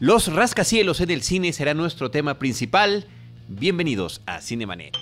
Los 0.00 0.32
rascacielos 0.32 1.00
en 1.00 1.10
el 1.10 1.22
cine 1.22 1.52
será 1.52 1.74
nuestro 1.74 2.12
tema 2.12 2.38
principal. 2.38 3.06
Bienvenidos 3.48 4.22
a 4.26 4.40
Cinemanet. 4.40 4.96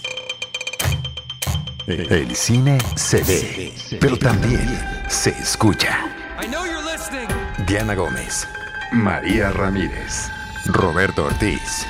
El 1.87 2.35
cine 2.35 2.79
se 2.95 3.23
ve, 3.23 3.75
pero 4.01 4.19
también 4.19 4.67
se 5.09 5.31
escucha. 5.31 5.99
Diana 7.67 7.95
Gómez, 7.95 8.49
María 8.91 9.51
Ramírez, 9.51 10.31
Roberto 10.65 11.27
Ortiz 11.27 11.87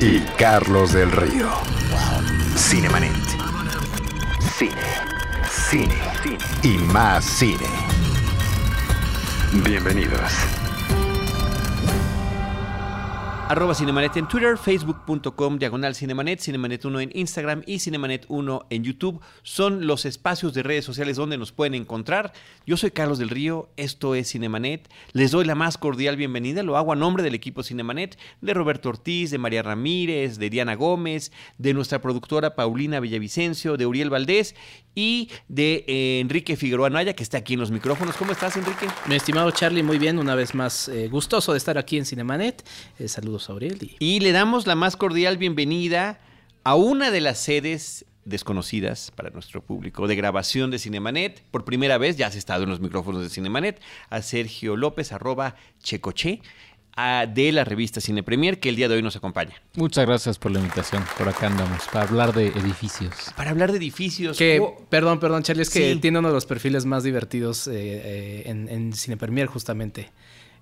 y 0.00 0.20
Carlos 0.38 0.94
del 0.94 1.12
Río. 1.12 1.50
Cinemanet. 2.56 3.12
Cine, 4.56 4.72
cine 5.68 5.98
y 6.62 6.78
más 6.78 7.22
cine. 7.22 7.66
Bienvenidos. 9.62 10.32
Arroba 13.48 13.76
Cinemanet 13.76 14.16
en 14.16 14.26
Twitter, 14.26 14.58
facebook.com 14.58 15.58
diagonal 15.58 15.94
Cinemanet, 15.94 16.40
Cinemanet 16.40 16.84
1 16.84 16.98
en 17.00 17.10
Instagram 17.14 17.62
y 17.64 17.78
Cinemanet 17.78 18.26
1 18.26 18.66
en 18.70 18.82
YouTube. 18.82 19.20
Son 19.44 19.86
los 19.86 20.04
espacios 20.04 20.52
de 20.52 20.64
redes 20.64 20.84
sociales 20.84 21.16
donde 21.16 21.38
nos 21.38 21.52
pueden 21.52 21.74
encontrar. 21.74 22.32
Yo 22.66 22.76
soy 22.76 22.90
Carlos 22.90 23.20
del 23.20 23.28
Río, 23.28 23.68
esto 23.76 24.16
es 24.16 24.32
Cinemanet. 24.32 24.90
Les 25.12 25.30
doy 25.30 25.44
la 25.44 25.54
más 25.54 25.78
cordial 25.78 26.16
bienvenida, 26.16 26.64
lo 26.64 26.76
hago 26.76 26.92
a 26.92 26.96
nombre 26.96 27.22
del 27.22 27.36
equipo 27.36 27.62
Cinemanet, 27.62 28.18
de 28.40 28.52
Roberto 28.52 28.88
Ortiz, 28.88 29.30
de 29.30 29.38
María 29.38 29.62
Ramírez, 29.62 30.38
de 30.38 30.50
Diana 30.50 30.74
Gómez, 30.74 31.30
de 31.56 31.72
nuestra 31.72 32.00
productora 32.00 32.56
Paulina 32.56 32.98
Villavicencio, 32.98 33.76
de 33.76 33.86
Uriel 33.86 34.10
Valdés 34.10 34.56
y 34.96 35.30
de 35.46 35.84
eh, 35.86 36.20
Enrique 36.20 36.56
Figueroa 36.56 36.90
Naya, 36.90 37.14
que 37.14 37.22
está 37.22 37.38
aquí 37.38 37.54
en 37.54 37.60
los 37.60 37.70
micrófonos. 37.70 38.16
¿Cómo 38.16 38.32
estás, 38.32 38.56
Enrique? 38.56 38.88
Mi 39.06 39.14
estimado 39.14 39.50
Charlie, 39.52 39.84
muy 39.84 39.98
bien, 39.98 40.18
una 40.18 40.34
vez 40.34 40.54
más 40.54 40.88
eh, 40.88 41.06
gustoso 41.08 41.52
de 41.52 41.58
estar 41.58 41.78
aquí 41.78 41.98
en 41.98 42.06
Cinemanet. 42.06 42.66
Eh, 42.98 43.06
saludos 43.06 43.48
a 43.48 43.54
Uriel. 43.54 43.78
Y... 44.00 44.16
y 44.16 44.20
le 44.20 44.32
damos 44.32 44.66
la 44.66 44.74
más 44.74 44.96
cordial 44.96 45.36
bienvenida 45.36 46.18
a 46.64 46.74
una 46.74 47.10
de 47.10 47.20
las 47.20 47.38
sedes 47.38 48.06
desconocidas 48.24 49.12
para 49.14 49.30
nuestro 49.30 49.62
público 49.62 50.08
de 50.08 50.16
grabación 50.16 50.70
de 50.70 50.78
Cinemanet. 50.78 51.42
Por 51.50 51.64
primera 51.64 51.98
vez, 51.98 52.16
ya 52.16 52.26
has 52.26 52.34
estado 52.34 52.64
en 52.64 52.70
los 52.70 52.80
micrófonos 52.80 53.22
de 53.22 53.28
Cinemanet, 53.28 53.80
a 54.10 54.22
Sergio 54.22 54.76
López, 54.76 55.12
arroba 55.12 55.56
Checoche 55.82 56.40
de 56.96 57.52
la 57.52 57.64
revista 57.64 58.00
Cine 58.00 58.22
Premier, 58.22 58.58
que 58.58 58.70
el 58.70 58.76
día 58.76 58.88
de 58.88 58.94
hoy 58.94 59.02
nos 59.02 59.16
acompaña. 59.16 59.54
Muchas 59.74 60.06
gracias 60.06 60.38
por 60.38 60.50
la 60.50 60.60
invitación. 60.60 61.04
Por 61.18 61.28
acá 61.28 61.48
andamos, 61.48 61.82
para 61.92 62.08
hablar 62.08 62.32
de 62.32 62.46
edificios. 62.48 63.12
Para 63.36 63.50
hablar 63.50 63.70
de 63.70 63.78
edificios. 63.78 64.38
Que, 64.38 64.60
oh. 64.60 64.76
Perdón, 64.88 65.20
perdón, 65.20 65.42
Charlie, 65.42 65.62
es 65.62 65.70
que 65.70 65.92
sí. 65.92 66.00
tiene 66.00 66.18
uno 66.18 66.28
de 66.28 66.34
los 66.34 66.46
perfiles 66.46 66.86
más 66.86 67.02
divertidos 67.02 67.68
eh, 67.68 67.72
eh, 67.74 68.42
en, 68.46 68.68
en 68.68 68.92
Cine 68.94 69.16
Premier, 69.16 69.46
justamente 69.46 70.10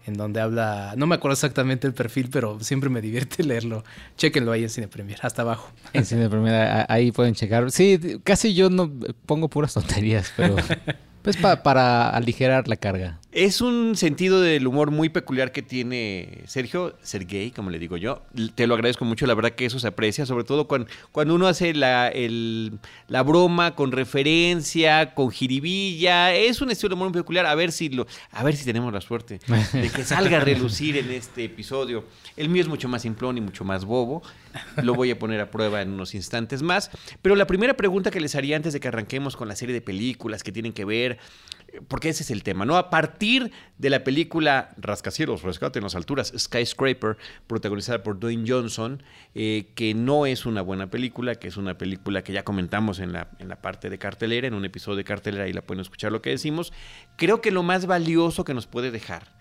en 0.06 0.14
donde 0.14 0.40
habla, 0.40 0.94
no 0.96 1.06
me 1.06 1.14
acuerdo 1.14 1.32
exactamente 1.32 1.86
el 1.86 1.94
perfil, 1.94 2.28
pero 2.30 2.60
siempre 2.60 2.90
me 2.90 3.00
divierte 3.00 3.42
leerlo. 3.44 3.84
Chequenlo 4.16 4.52
ahí 4.52 4.64
en 4.64 4.70
Cine 4.70 4.88
Premier, 4.88 5.18
hasta 5.22 5.42
abajo. 5.42 5.70
En 5.92 6.04
Cine 6.04 6.28
Premier, 6.28 6.84
ahí 6.88 7.12
pueden 7.12 7.34
checar. 7.34 7.70
Sí, 7.70 8.18
casi 8.22 8.54
yo 8.54 8.70
no 8.70 8.92
pongo 9.26 9.48
puras 9.48 9.72
tonterías, 9.74 10.32
pero 10.36 10.56
pues 11.24 11.38
pa 11.38 11.62
para 11.62 12.10
aligerar 12.10 12.68
la 12.68 12.76
carga. 12.76 13.18
Es 13.32 13.62
un 13.62 13.96
sentido 13.96 14.42
del 14.42 14.66
humor 14.66 14.90
muy 14.90 15.08
peculiar 15.08 15.52
que 15.52 15.62
tiene 15.62 16.42
Sergio, 16.44 16.94
ser 17.02 17.24
gay, 17.24 17.50
como 17.50 17.70
le 17.70 17.78
digo 17.78 17.96
yo. 17.96 18.22
Te 18.54 18.66
lo 18.66 18.74
agradezco 18.74 19.06
mucho, 19.06 19.26
la 19.26 19.32
verdad 19.32 19.52
que 19.52 19.64
eso 19.64 19.78
se 19.78 19.88
aprecia, 19.88 20.26
sobre 20.26 20.44
todo 20.44 20.68
cuando, 20.68 20.86
cuando 21.12 21.34
uno 21.34 21.46
hace 21.46 21.72
la, 21.72 22.08
el, 22.08 22.78
la 23.08 23.22
broma 23.22 23.74
con 23.74 23.90
referencia, 23.90 25.14
con 25.14 25.30
jiribilla. 25.30 26.34
Es 26.34 26.60
un 26.60 26.70
estilo 26.70 26.90
de 26.90 26.94
humor 26.96 27.08
muy 27.08 27.22
peculiar. 27.22 27.46
A 27.46 27.54
ver 27.54 27.72
si 27.72 27.88
lo, 27.88 28.06
a 28.30 28.44
ver 28.44 28.54
si 28.54 28.66
tenemos 28.66 28.92
la 28.92 29.00
suerte 29.00 29.40
de 29.72 29.90
que 29.90 30.04
salga 30.04 30.36
a 30.36 30.40
relucir 30.40 30.98
en 30.98 31.10
este 31.10 31.44
episodio. 31.44 32.04
El 32.36 32.50
mío 32.50 32.60
es 32.60 32.68
mucho 32.68 32.86
más 32.86 33.00
simplón 33.00 33.38
y 33.38 33.40
mucho 33.40 33.64
más 33.64 33.86
bobo. 33.86 34.22
Lo 34.82 34.94
voy 34.94 35.10
a 35.10 35.18
poner 35.18 35.40
a 35.40 35.50
prueba 35.50 35.82
en 35.82 35.92
unos 35.92 36.14
instantes 36.14 36.62
más. 36.62 36.90
Pero 37.22 37.36
la 37.36 37.46
primera 37.46 37.74
pregunta 37.74 38.10
que 38.10 38.20
les 38.20 38.34
haría 38.34 38.56
antes 38.56 38.72
de 38.72 38.80
que 38.80 38.88
arranquemos 38.88 39.36
con 39.36 39.48
la 39.48 39.56
serie 39.56 39.74
de 39.74 39.80
películas 39.80 40.42
que 40.42 40.52
tienen 40.52 40.72
que 40.72 40.84
ver 40.84 41.18
porque 41.88 42.08
ese 42.08 42.22
es 42.22 42.30
el 42.30 42.42
tema, 42.42 42.64
¿no? 42.64 42.76
A 42.76 42.90
partir 42.90 43.50
de 43.78 43.90
la 43.90 44.04
película 44.04 44.74
Rascacielos, 44.76 45.42
Rescate 45.42 45.78
en 45.78 45.84
las 45.84 45.94
Alturas, 45.94 46.32
Skyscraper, 46.36 47.16
protagonizada 47.46 48.02
por 48.02 48.18
Dwayne 48.18 48.44
Johnson, 48.46 49.02
eh, 49.34 49.72
que 49.74 49.94
no 49.94 50.26
es 50.26 50.46
una 50.46 50.62
buena 50.62 50.90
película, 50.90 51.34
que 51.36 51.48
es 51.48 51.56
una 51.56 51.76
película 51.76 52.22
que 52.22 52.32
ya 52.32 52.44
comentamos 52.44 52.98
en 52.98 53.12
la, 53.12 53.28
en 53.38 53.48
la 53.48 53.60
parte 53.60 53.90
de 53.90 53.98
cartelera, 53.98 54.46
en 54.46 54.54
un 54.54 54.64
episodio 54.64 54.96
de 54.96 55.04
cartelera, 55.04 55.44
ahí 55.44 55.52
la 55.52 55.62
pueden 55.62 55.80
escuchar 55.80 56.12
lo 56.12 56.22
que 56.22 56.30
decimos. 56.30 56.72
Creo 57.16 57.40
que 57.40 57.50
lo 57.50 57.62
más 57.62 57.86
valioso 57.86 58.44
que 58.44 58.54
nos 58.54 58.66
puede 58.66 58.90
dejar 58.90 59.33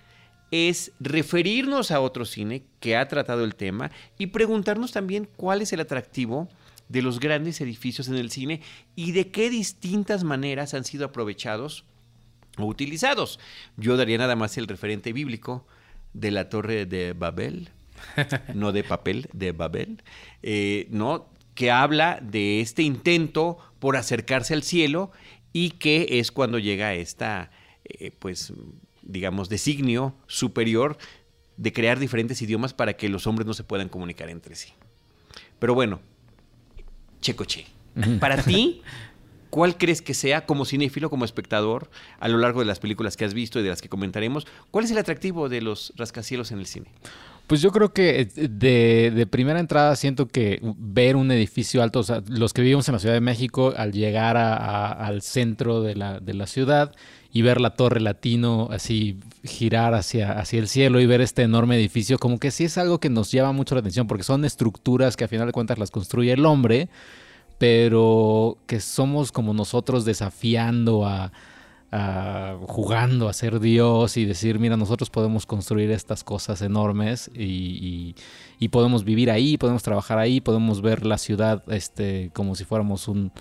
es 0.54 0.92
referirnos 1.00 1.90
a 1.90 2.00
otro 2.00 2.26
cine 2.26 2.64
que 2.80 2.96
ha 2.96 3.08
tratado 3.08 3.44
el 3.44 3.56
tema 3.56 3.90
y 4.20 4.28
preguntarnos 4.28 4.92
también 4.92 5.28
cuál 5.36 5.64
es 5.64 5.74
el 5.74 5.80
atractivo 5.80 6.48
de 6.90 7.02
los 7.02 7.20
grandes 7.20 7.60
edificios 7.60 8.08
en 8.08 8.14
el 8.18 8.30
cine 8.30 8.62
y 8.96 9.14
de 9.14 9.32
qué 9.32 9.50
distintas 9.50 10.24
maneras 10.24 10.76
han 10.76 10.84
sido 10.84 11.06
aprovechados 11.06 11.86
o 12.60 12.66
utilizados. 12.66 13.40
Yo 13.78 13.98
daría 13.98 14.20
nada 14.20 14.36
más 14.36 14.56
el 14.60 14.68
referente 14.68 15.12
bíblico 15.12 15.66
de 16.14 16.30
la 16.30 16.50
torre 16.50 16.86
de 16.86 17.14
Babel, 17.14 17.70
no 18.54 18.72
de 18.74 18.84
papel, 18.84 19.30
de 19.34 19.54
Babel, 19.54 20.04
eh, 20.44 20.86
¿no? 20.92 21.30
que 21.56 21.72
habla 21.72 22.20
de 22.22 22.62
este 22.62 22.84
intento 22.84 23.58
por 23.80 23.98
acercarse 23.98 24.54
al 24.54 24.62
cielo 24.62 25.12
y 25.52 25.72
que 25.72 26.20
es 26.20 26.32
cuando 26.32 26.60
llega 26.60 26.94
esta, 26.94 27.50
eh, 27.86 28.12
pues, 28.12 28.54
digamos, 29.04 29.50
designio 29.50 30.16
superior 30.28 30.98
de 31.58 31.74
crear 31.74 32.00
diferentes 32.00 32.42
idiomas 32.42 32.74
para 32.74 32.94
que 32.94 33.10
los 33.10 33.28
hombres 33.28 33.46
no 33.46 33.54
se 33.54 33.64
puedan 33.64 33.90
comunicar 33.90 34.30
entre 34.30 34.56
sí. 34.56 34.70
Pero 35.60 35.76
bueno, 35.76 36.00
Checoche, 37.22 37.66
para 38.20 38.42
ti, 38.42 38.82
¿cuál 39.50 39.78
crees 39.78 40.02
que 40.02 40.14
sea 40.14 40.46
como 40.46 40.66
cinéfilo, 40.66 41.10
como 41.10 41.26
espectador, 41.26 41.90
a 42.20 42.28
lo 42.28 42.38
largo 42.38 42.60
de 42.60 42.66
las 42.66 42.80
películas 42.80 43.16
que 43.16 43.26
has 43.26 43.34
visto 43.34 43.60
y 43.60 43.64
de 43.64 43.70
las 43.70 43.82
que 43.82 43.90
comentaremos, 43.90 44.48
cuál 44.72 44.86
es 44.86 44.92
el 44.92 44.98
atractivo 44.98 45.48
de 45.48 45.62
los 45.62 45.94
rascacielos 45.96 46.52
en 46.52 46.60
el 46.60 46.66
cine? 46.66 46.88
Pues 47.48 47.62
yo 47.62 47.72
creo 47.72 47.94
que 47.94 48.26
de, 48.26 49.12
de, 49.12 49.28
primera 49.28 49.60
entrada 49.60 49.96
siento 49.98 50.28
que 50.28 50.60
ver 50.62 51.18
un 51.18 51.30
edificio 51.30 51.84
alto, 51.84 52.00
o 52.00 52.04
sea, 52.04 52.24
los 52.28 52.54
que 52.54 52.62
vivimos 52.62 52.88
en 52.88 52.94
la 52.94 53.00
Ciudad 53.00 53.16
de 53.16 53.22
México, 53.22 53.74
al 53.76 53.92
llegar 53.92 54.38
a, 54.38 54.56
a, 54.56 54.92
al 54.92 55.22
centro 55.22 55.82
de 55.82 55.96
la, 55.96 56.22
de 56.22 56.34
la, 56.34 56.48
ciudad 56.48 56.96
y 57.36 57.42
ver 57.42 57.60
la 57.60 57.72
torre 57.72 58.00
latino 58.00 58.70
así 58.72 59.20
girar 59.44 59.96
hacia, 59.96 60.34
hacia 60.34 60.60
el 60.60 60.68
cielo 60.68 61.02
y 61.02 61.08
ver 61.08 61.20
este 61.20 61.42
enorme 61.42 61.76
edificio, 61.76 62.20
como 62.20 62.38
que 62.38 62.52
sí 62.52 62.66
es 62.66 62.78
algo 62.78 63.00
que 63.00 63.10
nos 63.10 63.32
llama 63.32 63.52
mucho 63.52 63.74
la 63.74 63.80
atención, 63.80 64.06
porque 64.06 64.24
son 64.24 64.46
estructuras 64.46 65.18
que 65.18 65.24
a 65.24 65.28
final 65.28 65.48
de 65.48 65.52
cuentas 65.52 65.80
las 65.80 65.90
construye 65.90 66.32
el 66.32 66.46
hombre, 66.46 66.90
pero 67.58 68.60
que 68.68 68.80
somos 68.80 69.32
como 69.32 69.54
nosotros 69.54 70.06
desafiando 70.06 71.06
a 71.06 71.32
Uh, 71.94 72.58
jugando 72.66 73.30
a 73.30 73.34
ser 73.34 73.60
Dios 73.60 74.18
y 74.18 74.26
decir, 74.26 74.58
mira, 74.58 74.76
nosotros 74.76 75.12
podemos 75.12 75.46
construir 75.46 75.92
estas 75.92 76.24
cosas 76.24 76.64
enormes 76.64 77.30
y, 77.36 77.44
y, 77.44 78.16
y, 78.58 78.70
podemos 78.70 79.04
vivir 79.04 79.30
ahí, 79.30 79.60
podemos 79.60 79.84
trabajar 79.84 80.18
ahí, 80.18 80.42
podemos 80.42 80.82
ver 80.82 81.06
la 81.06 81.20
ciudad 81.20 81.62
este, 81.72 82.32
como 82.34 82.56
si 82.56 82.64
fuéramos 82.66 83.08
un, 83.08 83.32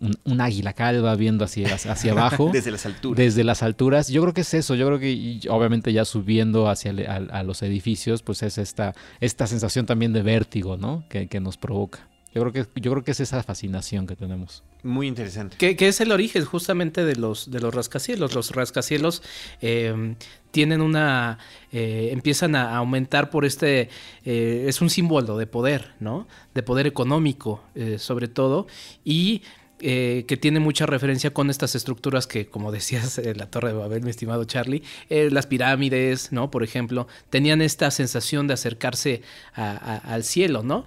un, 0.00 0.16
un 0.24 0.40
águila 0.40 0.72
calva 0.72 1.14
viendo 1.16 1.44
hacia, 1.44 1.74
hacia 1.74 2.12
abajo. 2.12 2.50
Desde 2.52 2.70
las 2.70 2.86
alturas. 2.86 3.16
Desde 3.16 3.44
las 3.44 3.62
alturas. 3.62 4.08
Yo 4.08 4.22
creo 4.22 4.34
que 4.34 4.42
es 4.42 4.54
eso, 4.54 4.74
yo 4.74 4.86
creo 4.86 4.98
que 4.98 5.40
obviamente 5.48 5.92
ya 5.92 6.04
subiendo 6.04 6.68
hacia 6.68 6.92
a, 7.08 7.16
a 7.38 7.42
los 7.42 7.62
edificios, 7.62 8.22
pues 8.22 8.42
es 8.42 8.58
esta, 8.58 8.94
esta 9.20 9.46
sensación 9.46 9.86
también 9.86 10.12
de 10.12 10.22
vértigo, 10.22 10.76
¿no? 10.76 11.04
Que, 11.08 11.28
que 11.28 11.40
nos 11.40 11.56
provoca. 11.56 12.08
Yo 12.36 12.42
creo 12.42 12.52
que, 12.52 12.80
yo 12.82 12.90
creo 12.90 13.02
que 13.02 13.12
es 13.12 13.20
esa 13.20 13.42
fascinación 13.42 14.06
que 14.06 14.14
tenemos. 14.14 14.62
Muy 14.82 15.06
interesante. 15.06 15.56
Que, 15.56 15.74
que 15.74 15.88
es 15.88 16.02
el 16.02 16.12
origen 16.12 16.44
justamente 16.44 17.02
de 17.02 17.16
los, 17.16 17.50
de 17.50 17.60
los 17.60 17.74
rascacielos. 17.74 18.34
Los 18.34 18.50
rascacielos 18.50 19.22
eh, 19.62 20.16
tienen 20.50 20.82
una. 20.82 21.38
Eh, 21.72 22.10
empiezan 22.12 22.54
a 22.54 22.76
aumentar 22.76 23.30
por 23.30 23.46
este. 23.46 23.88
Eh, 24.26 24.66
es 24.68 24.82
un 24.82 24.90
símbolo 24.90 25.38
de 25.38 25.46
poder, 25.46 25.94
¿no? 25.98 26.28
De 26.52 26.62
poder 26.62 26.86
económico, 26.86 27.64
sobre 27.96 28.28
todo. 28.28 28.66
Y 29.02 29.40
eh, 29.80 30.24
que 30.26 30.38
tiene 30.38 30.58
mucha 30.58 30.86
referencia 30.86 31.34
con 31.34 31.50
estas 31.50 31.74
estructuras 31.74 32.26
que, 32.26 32.46
como 32.46 32.72
decías, 32.72 33.18
eh, 33.18 33.34
la 33.34 33.50
Torre 33.50 33.68
de 33.68 33.74
Babel, 33.74 34.02
mi 34.02 34.08
estimado 34.08 34.44
Charlie, 34.44 34.82
eh, 35.10 35.28
las 35.30 35.46
pirámides, 35.46 36.32
¿no? 36.32 36.50
Por 36.50 36.62
ejemplo, 36.62 37.06
tenían 37.28 37.60
esta 37.60 37.90
sensación 37.90 38.46
de 38.46 38.54
acercarse 38.54 39.20
al 39.52 40.24
cielo, 40.24 40.62
¿no? 40.62 40.84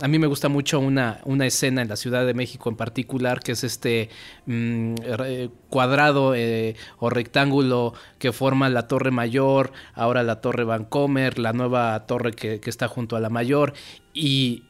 A 0.00 0.08
mí 0.08 0.18
me 0.18 0.26
gusta 0.26 0.48
mucho 0.48 0.80
una, 0.80 1.20
una, 1.24 1.46
escena 1.46 1.82
en 1.82 1.88
la 1.88 1.96
Ciudad 1.96 2.24
de 2.26 2.32
México 2.32 2.70
en 2.70 2.76
particular, 2.76 3.40
que 3.40 3.52
es 3.52 3.64
este 3.64 4.08
mmm, 4.46 4.94
cuadrado 5.68 6.34
o 6.98 7.10
rectángulo 7.10 7.92
que 8.18 8.32
forma 8.32 8.68
la 8.70 8.88
Torre 8.88 9.10
Mayor, 9.10 9.72
ahora 9.94 10.22
la 10.22 10.40
Torre 10.40 10.64
Vancomer, 10.64 11.38
la 11.38 11.52
nueva 11.52 12.06
torre 12.06 12.32
que, 12.32 12.60
que 12.60 12.70
está 12.70 12.88
junto 12.88 13.16
a 13.16 13.20
la 13.20 13.28
Mayor, 13.28 13.74
y 14.14 14.64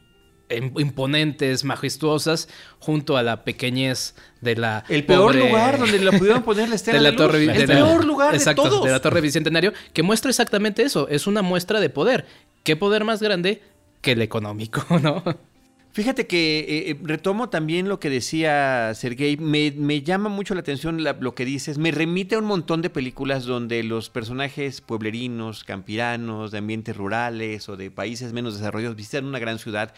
imponentes, 0.49 1.63
majestuosas, 1.63 2.47
junto 2.79 3.17
a 3.17 3.23
la 3.23 3.43
pequeñez 3.43 4.15
de 4.41 4.55
la. 4.55 4.83
El 4.89 5.05
peor 5.05 5.35
lugar 5.35 5.79
donde 5.79 5.99
la 5.99 6.11
pudieron 6.11 6.43
poner 6.43 6.69
la 6.69 6.75
de 6.93 6.99
la 6.99 7.15
Torre 7.15 7.43
El 7.43 7.65
peor 7.65 8.05
lugar 8.05 8.33
Exacto, 8.35 8.63
de 8.63 8.69
todos. 8.69 8.85
De 8.85 8.91
la 8.91 9.01
Torre 9.01 9.21
Bicentenario, 9.21 9.73
que 9.93 10.03
muestra 10.03 10.29
exactamente 10.29 10.83
eso. 10.83 11.07
Es 11.09 11.27
una 11.27 11.41
muestra 11.41 11.79
de 11.79 11.89
poder. 11.89 12.25
¿Qué 12.63 12.75
poder 12.75 13.03
más 13.03 13.21
grande 13.21 13.61
que 14.01 14.13
el 14.13 14.21
económico, 14.21 14.85
no? 15.01 15.23
Fíjate 15.97 16.27
que 16.27 16.59
eh, 16.59 16.91
eh, 16.91 16.97
retomo 17.01 17.49
también 17.49 17.89
lo 17.89 17.99
que 17.99 18.11
decía 18.11 18.93
Sergei, 18.93 19.35
me, 19.37 19.71
me 19.71 20.03
llama 20.03 20.29
mucho 20.29 20.53
la 20.53 20.59
atención 20.59 21.03
lo 21.03 21.33
que 21.33 21.43
dices, 21.43 21.79
me 21.79 21.89
remite 21.89 22.35
a 22.35 22.37
un 22.37 22.45
montón 22.45 22.83
de 22.83 22.91
películas 22.91 23.45
donde 23.45 23.81
los 23.81 24.11
personajes 24.11 24.81
pueblerinos, 24.81 25.63
campiranos, 25.63 26.51
de 26.51 26.59
ambientes 26.59 26.95
rurales 26.95 27.67
o 27.67 27.77
de 27.77 27.89
países 27.89 28.31
menos 28.31 28.53
desarrollados 28.53 28.95
visitan 28.95 29.25
una 29.25 29.39
gran 29.39 29.57
ciudad 29.57 29.91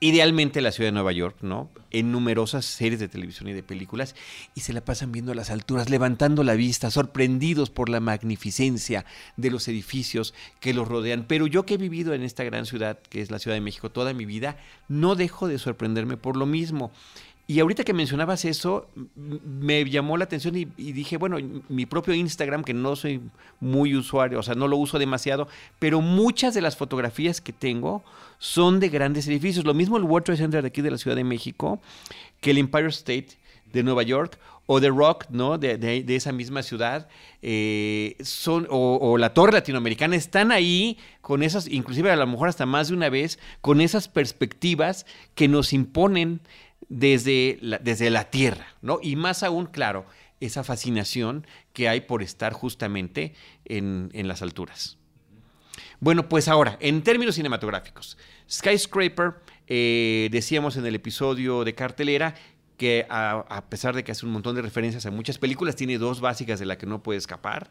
idealmente 0.00 0.60
la 0.60 0.72
ciudad 0.72 0.88
de 0.88 0.92
Nueva 0.92 1.12
York, 1.12 1.38
¿no? 1.40 1.70
En 1.90 2.12
numerosas 2.12 2.66
series 2.66 3.00
de 3.00 3.08
televisión 3.08 3.48
y 3.48 3.54
de 3.54 3.62
películas, 3.62 4.14
y 4.54 4.60
se 4.60 4.72
la 4.72 4.84
pasan 4.84 5.12
viendo 5.12 5.32
a 5.32 5.34
las 5.34 5.50
alturas, 5.50 5.88
levantando 5.88 6.44
la 6.44 6.54
vista, 6.54 6.90
sorprendidos 6.90 7.70
por 7.70 7.88
la 7.88 8.00
magnificencia 8.00 9.06
de 9.36 9.50
los 9.50 9.68
edificios 9.68 10.34
que 10.60 10.74
los 10.74 10.86
rodean. 10.86 11.24
Pero 11.26 11.46
yo 11.46 11.64
que 11.64 11.74
he 11.74 11.78
vivido 11.78 12.12
en 12.12 12.22
esta 12.22 12.44
gran 12.44 12.66
ciudad, 12.66 12.98
que 13.08 13.22
es 13.22 13.30
la 13.30 13.38
Ciudad 13.38 13.56
de 13.56 13.62
México, 13.62 13.90
toda 13.90 14.12
mi 14.12 14.26
vida, 14.26 14.58
no 14.88 15.14
dejo 15.14 15.48
de 15.48 15.58
sorprenderme 15.58 16.16
por 16.18 16.36
lo 16.36 16.44
mismo. 16.44 16.92
Y 17.48 17.60
ahorita 17.60 17.84
que 17.84 17.92
mencionabas 17.92 18.44
eso, 18.44 18.88
me 19.14 19.88
llamó 19.88 20.16
la 20.16 20.24
atención 20.24 20.56
y, 20.56 20.64
dije, 20.64 21.16
bueno, 21.16 21.38
mi 21.68 21.86
propio 21.86 22.12
Instagram, 22.12 22.64
que 22.64 22.74
no 22.74 22.96
soy 22.96 23.20
muy 23.60 23.94
usuario, 23.94 24.40
o 24.40 24.42
sea, 24.42 24.56
no 24.56 24.66
lo 24.66 24.76
uso 24.76 24.98
demasiado, 24.98 25.46
pero 25.78 26.00
muchas 26.00 26.54
de 26.54 26.60
las 26.60 26.76
fotografías 26.76 27.40
que 27.40 27.52
tengo 27.52 28.02
son 28.38 28.80
de 28.80 28.88
grandes 28.88 29.28
edificios. 29.28 29.64
Lo 29.64 29.74
mismo 29.74 29.96
el 29.96 30.02
World 30.02 30.24
Trade 30.24 30.38
Center 30.38 30.62
de 30.62 30.68
aquí 30.68 30.82
de 30.82 30.90
la 30.90 30.98
Ciudad 30.98 31.16
de 31.16 31.22
México, 31.22 31.80
que 32.40 32.50
el 32.50 32.58
Empire 32.58 32.88
State 32.88 33.28
de 33.72 33.82
Nueva 33.84 34.02
York, 34.02 34.38
o 34.66 34.80
The 34.80 34.88
Rock, 34.88 35.26
¿no? 35.30 35.58
De, 35.58 36.04
esa 36.08 36.32
misma 36.32 36.64
ciudad, 36.64 37.08
eh, 37.40 38.16
son, 38.20 38.66
o, 38.68 38.98
o, 39.00 39.16
la 39.16 39.32
Torre 39.32 39.52
Latinoamericana, 39.52 40.16
están 40.16 40.50
ahí 40.50 40.98
con 41.20 41.44
esas, 41.44 41.68
inclusive 41.68 42.10
a 42.10 42.16
lo 42.16 42.26
mejor 42.26 42.48
hasta 42.48 42.66
más 42.66 42.88
de 42.88 42.94
una 42.94 43.08
vez, 43.08 43.38
con 43.60 43.80
esas 43.80 44.08
perspectivas 44.08 45.06
que 45.36 45.46
nos 45.46 45.72
imponen 45.72 46.40
desde 46.88 47.58
la, 47.60 47.78
desde 47.78 48.10
la 48.10 48.30
tierra, 48.30 48.66
¿no? 48.82 48.98
Y 49.02 49.16
más 49.16 49.42
aún, 49.42 49.66
claro, 49.66 50.06
esa 50.40 50.64
fascinación 50.64 51.46
que 51.72 51.88
hay 51.88 52.02
por 52.02 52.22
estar 52.22 52.52
justamente 52.52 53.34
en, 53.64 54.10
las 54.28 54.42
alturas. 54.42 54.98
Bueno, 56.00 56.28
pues 56.28 56.48
ahora, 56.48 56.76
en 56.80 57.02
términos 57.02 57.36
cinematográficos, 57.36 58.18
Skyscraper, 58.50 59.34
eh, 59.66 60.28
decíamos 60.30 60.76
en 60.76 60.86
el 60.86 60.94
episodio 60.94 61.64
de 61.64 61.74
cartelera, 61.74 62.34
que 62.76 63.06
a, 63.08 63.44
a, 63.48 63.64
pesar 63.70 63.94
de 63.96 64.04
que 64.04 64.12
hace 64.12 64.26
un 64.26 64.32
montón 64.32 64.54
de 64.54 64.60
referencias 64.60 65.06
a 65.06 65.10
muchas 65.10 65.38
películas, 65.38 65.76
tiene 65.76 65.96
dos 65.96 66.20
básicas 66.20 66.60
de 66.60 66.66
las 66.66 66.76
que 66.76 66.84
no 66.84 67.02
puede 67.02 67.18
escapar. 67.18 67.70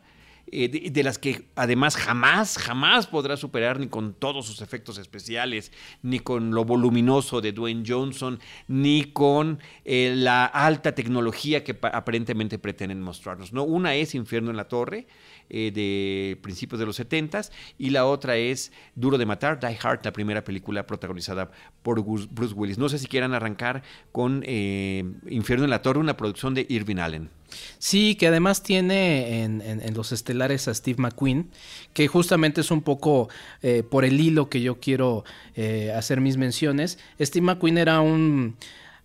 Eh, 0.52 0.92
de, 0.92 1.04
las 1.04 1.18
que 1.18 1.48
además 1.56 1.96
jamás, 1.96 2.60
jamás 2.60 3.08
podrá 3.08 3.36
superar 3.36 3.80
ni 3.80 3.88
con 3.88 4.14
todos 4.14 4.46
sus 4.46 4.62
efectos 4.62 5.00
especiales, 5.00 5.72
ni 6.04 6.20
con 6.20 6.52
lo 6.52 6.66
voluminoso 6.66 7.42
de 7.42 7.52
Dwayne 7.52 7.84
Johnson, 7.86 8.40
ni 8.68 9.06
con 9.06 9.60
eh, 9.86 10.14
la 10.16 10.46
alta 10.46 10.94
tecnología 10.94 11.64
que 11.64 11.78
aparentemente 11.82 12.60
pretenden 12.60 13.02
mostrarnos. 13.02 13.54
¿no? 13.54 13.64
Una 13.64 13.96
es 13.96 14.14
Infierno 14.14 14.52
en 14.52 14.58
la 14.58 14.68
Torre, 14.68 15.08
eh, 15.50 15.72
de 15.72 16.38
principios 16.42 16.80
de 16.80 16.86
los 16.86 16.96
70 16.96 17.42
y 17.78 17.90
la 17.90 18.06
otra 18.06 18.38
es 18.38 18.72
Duro 18.96 19.18
de 19.18 19.26
Matar, 19.26 19.60
Die 19.60 19.78
Hard, 19.82 20.02
la 20.04 20.14
primera 20.14 20.44
película 20.44 20.86
protagonizada 20.86 21.52
por 21.84 22.04
Bruce 22.04 22.54
Willis. 22.54 22.78
No 22.78 22.90
sé 22.90 23.00
si 23.00 23.08
quieran 23.08 23.34
arrancar 23.34 23.84
con 24.12 24.44
Infierno 24.46 25.66
en 25.66 25.70
la 25.70 25.82
Torre, 25.82 26.00
una 26.00 26.18
producción 26.18 26.54
de 26.54 26.66
Irving 26.70 26.98
Allen. 26.98 27.30
Sí, 27.78 28.16
que 28.16 28.28
además 28.28 28.64
tiene 28.64 29.44
en, 29.44 29.94
los 29.94 30.12
estelares 30.12 30.68
a 30.68 30.74
Steve 30.74 31.02
McQueen, 31.02 31.50
que 31.94 32.08
justamente 32.08 32.62
es 32.62 32.72
un 32.72 32.82
poco 32.82 33.30
eh, 33.62 33.84
por 33.84 34.06
el 34.06 34.20
hilo 34.20 34.50
que 34.50 34.62
yo 34.62 34.80
quiero 34.80 35.24
eh, 35.56 35.92
hacer 35.96 36.22
mis 36.22 36.38
menciones. 36.38 37.00
Steve 37.20 37.46
McQueen 37.46 37.78
era 37.78 38.02
un, 38.02 38.58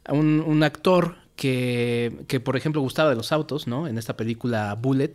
un 0.08 0.62
actor 0.62 1.16
que, 1.40 2.42
por 2.44 2.54
ejemplo, 2.54 2.82
gustaba 2.82 3.08
de 3.08 3.16
los 3.16 3.32
autos, 3.32 3.66
¿no? 3.66 3.88
En 3.88 3.96
esta 3.96 4.14
película 4.14 4.74
Bullet, 4.74 5.12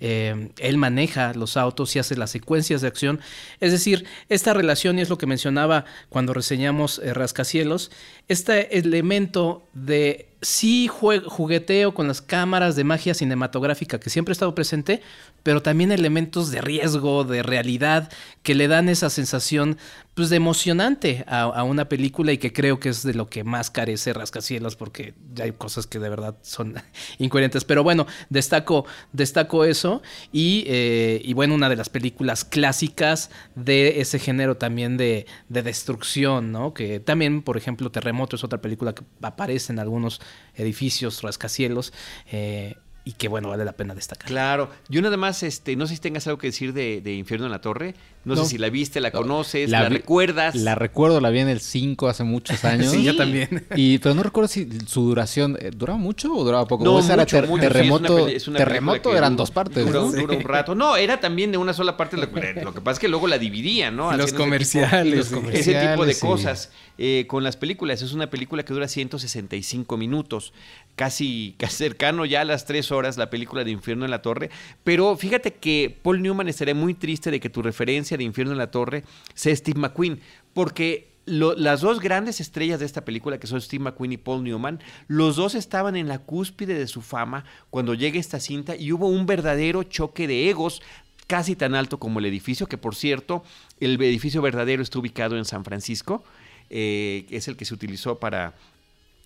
eh, 0.00 0.48
él 0.58 0.78
maneja 0.78 1.34
los 1.34 1.58
autos 1.58 1.94
y 1.94 1.98
hace 1.98 2.16
las 2.16 2.30
secuencias 2.30 2.80
de 2.80 2.88
acción. 2.88 3.20
Es 3.60 3.72
decir, 3.72 4.06
esta 4.30 4.54
relación, 4.54 4.98
y 4.98 5.02
es 5.02 5.10
lo 5.10 5.18
que 5.18 5.26
mencionaba 5.26 5.84
cuando 6.08 6.32
reseñamos 6.32 6.98
eh, 6.98 7.12
Rascacielos, 7.12 7.90
este 8.28 8.78
elemento 8.78 9.62
de 9.72 10.28
sí 10.42 10.88
jugueteo 10.88 11.94
con 11.94 12.08
las 12.08 12.20
cámaras 12.20 12.76
de 12.76 12.84
magia 12.84 13.14
cinematográfica 13.14 13.98
que 13.98 14.10
siempre 14.10 14.32
ha 14.32 14.34
estado 14.34 14.54
presente, 14.54 15.00
pero 15.42 15.62
también 15.62 15.92
elementos 15.92 16.50
de 16.50 16.60
riesgo, 16.60 17.24
de 17.24 17.42
realidad, 17.42 18.10
que 18.42 18.54
le 18.54 18.68
dan 18.68 18.88
esa 18.88 19.10
sensación 19.10 19.78
pues, 20.14 20.28
de 20.28 20.36
emocionante 20.36 21.24
a, 21.28 21.62
una 21.62 21.88
película 21.88 22.32
y 22.32 22.38
que 22.38 22.52
creo 22.52 22.80
que 22.80 22.88
es 22.88 23.02
de 23.02 23.14
lo 23.14 23.28
que 23.28 23.44
más 23.44 23.70
carece 23.70 24.12
Rascacielos, 24.12 24.76
porque 24.76 25.14
ya 25.34 25.44
hay 25.44 25.52
cosas 25.52 25.86
que 25.86 25.98
de 25.98 26.08
verdad 26.08 26.36
son 26.42 26.74
incoherentes. 27.18 27.64
Pero 27.64 27.82
bueno, 27.82 28.06
destaco, 28.28 28.86
destaco 29.12 29.64
eso 29.64 30.02
y, 30.32 30.64
eh, 30.66 31.22
y, 31.24 31.32
bueno, 31.34 31.54
una 31.54 31.68
de 31.68 31.76
las 31.76 31.88
películas 31.88 32.44
clásicas 32.44 33.30
de 33.54 34.00
ese 34.00 34.18
género 34.18 34.56
también 34.56 34.96
de, 34.96 35.26
de 35.48 35.62
destrucción, 35.62 36.50
¿no? 36.50 36.74
Que 36.74 36.98
también, 36.98 37.42
por 37.42 37.56
ejemplo, 37.56 37.90
Terremoto 38.16 38.36
es 38.36 38.44
otra 38.44 38.62
película 38.62 38.94
que 38.94 39.04
aparece 39.20 39.74
en 39.74 39.78
algunos 39.78 40.22
edificios, 40.54 41.20
rascacielos. 41.20 41.92
Eh, 42.32 42.74
y 43.06 43.12
que 43.12 43.28
bueno, 43.28 43.50
vale 43.50 43.64
la 43.64 43.72
pena 43.72 43.94
destacar. 43.94 44.26
Claro. 44.26 44.68
Yo 44.88 45.00
nada 45.00 45.16
más, 45.16 45.44
este, 45.44 45.76
no 45.76 45.86
sé 45.86 45.94
si 45.94 46.00
tengas 46.00 46.26
algo 46.26 46.38
que 46.38 46.48
decir 46.48 46.72
de, 46.72 47.00
de 47.00 47.14
Infierno 47.14 47.46
en 47.46 47.52
la 47.52 47.60
Torre. 47.60 47.94
No, 48.24 48.34
sé 48.34 48.46
si 48.46 48.58
la 48.58 48.68
viste, 48.70 49.00
la 49.00 49.12
conoces, 49.12 49.70
la, 49.70 49.88
recuerdas. 49.88 50.56
La 50.56 50.74
recuerdo, 50.74 51.20
la 51.20 51.30
vi 51.30 51.38
en 51.38 51.48
el 51.48 51.60
5 51.60 52.08
hace 52.08 52.24
muchos 52.24 52.64
años. 52.64 52.90
sí, 52.90 53.04
yo 53.04 53.14
también. 53.14 53.64
Y, 53.76 53.98
pero 53.98 54.16
no 54.16 54.24
recuerdo 54.24 54.48
si 54.48 54.68
su 54.88 55.02
duración, 55.02 55.56
eh, 55.60 55.70
¿duraba 55.72 55.96
mucho 55.96 56.34
o 56.34 56.42
duraba 56.42 56.66
poco? 56.66 56.82
No, 56.82 56.94
mucho, 56.94 57.12
era 57.12 57.24
terremoto, 57.24 58.26
terremoto 58.56 59.16
eran 59.16 59.36
dos 59.36 59.52
partes. 59.52 59.86
Duró, 59.86 60.06
un 60.06 60.40
rato. 60.42 60.74
No, 60.74 60.96
era 60.96 61.20
también 61.20 61.52
de 61.52 61.58
una 61.58 61.72
sola 61.72 61.96
parte. 61.96 62.16
Lo, 62.16 62.28
que 62.32 62.80
pasa 62.80 62.94
es 62.94 62.98
que 62.98 63.06
luego 63.06 63.28
la 63.28 63.38
dividían, 63.38 63.94
¿no? 63.94 64.10
Los 64.16 64.32
comerciales, 64.32 65.32
ese 65.52 65.74
tipo 65.74 66.04
de 66.04 66.18
cosas. 66.18 66.72
Eh, 66.98 67.26
con 67.28 67.44
las 67.44 67.56
películas, 67.56 68.02
es 68.02 68.12
una 68.12 68.30
película 68.30 68.64
que 68.64 68.72
dura 68.72 68.88
165 68.88 69.96
minutos 69.98 70.54
casi, 70.96 71.54
cercano 71.68 72.24
ya 72.24 72.40
a 72.40 72.44
las 72.44 72.64
tres 72.64 72.90
horas 72.90 73.16
la 73.16 73.30
película 73.30 73.62
de 73.62 73.70
Infierno 73.70 74.04
en 74.04 74.10
la 74.10 74.22
Torre. 74.22 74.50
Pero 74.82 75.16
fíjate 75.16 75.54
que 75.54 75.96
Paul 76.02 76.22
Newman 76.22 76.48
estaría 76.48 76.74
muy 76.74 76.94
triste 76.94 77.30
de 77.30 77.38
que 77.38 77.50
tu 77.50 77.62
referencia 77.62 78.16
de 78.16 78.24
Infierno 78.24 78.52
en 78.52 78.58
la 78.58 78.70
Torre 78.70 79.04
sea 79.34 79.54
Steve 79.54 79.78
McQueen, 79.78 80.20
porque 80.54 81.14
las 81.26 81.80
dos 81.80 82.00
grandes 82.00 82.40
estrellas 82.40 82.80
de 82.80 82.86
esta 82.86 83.04
película, 83.04 83.38
que 83.38 83.48
son 83.48 83.60
Steve 83.60 83.84
McQueen 83.84 84.12
y 84.12 84.16
Paul 84.16 84.44
Newman, 84.44 84.80
los 85.08 85.36
dos 85.36 85.54
estaban 85.54 85.96
en 85.96 86.08
la 86.08 86.20
cúspide 86.20 86.78
de 86.78 86.86
su 86.86 87.02
fama 87.02 87.44
cuando 87.68 87.94
llega 87.94 88.18
esta 88.18 88.40
cinta 88.40 88.76
y 88.76 88.92
hubo 88.92 89.08
un 89.08 89.26
verdadero 89.26 89.82
choque 89.82 90.26
de 90.26 90.48
egos 90.48 90.82
casi 91.26 91.56
tan 91.56 91.74
alto 91.74 91.98
como 91.98 92.20
el 92.20 92.26
edificio, 92.26 92.68
que 92.68 92.78
por 92.78 92.94
cierto, 92.94 93.42
el 93.80 94.00
edificio 94.00 94.40
verdadero 94.40 94.82
está 94.82 95.00
ubicado 95.00 95.36
en 95.36 95.44
San 95.44 95.64
Francisco, 95.64 96.22
eh, 96.70 97.26
es 97.30 97.48
el 97.48 97.56
que 97.56 97.64
se 97.64 97.74
utilizó 97.74 98.20
para 98.20 98.54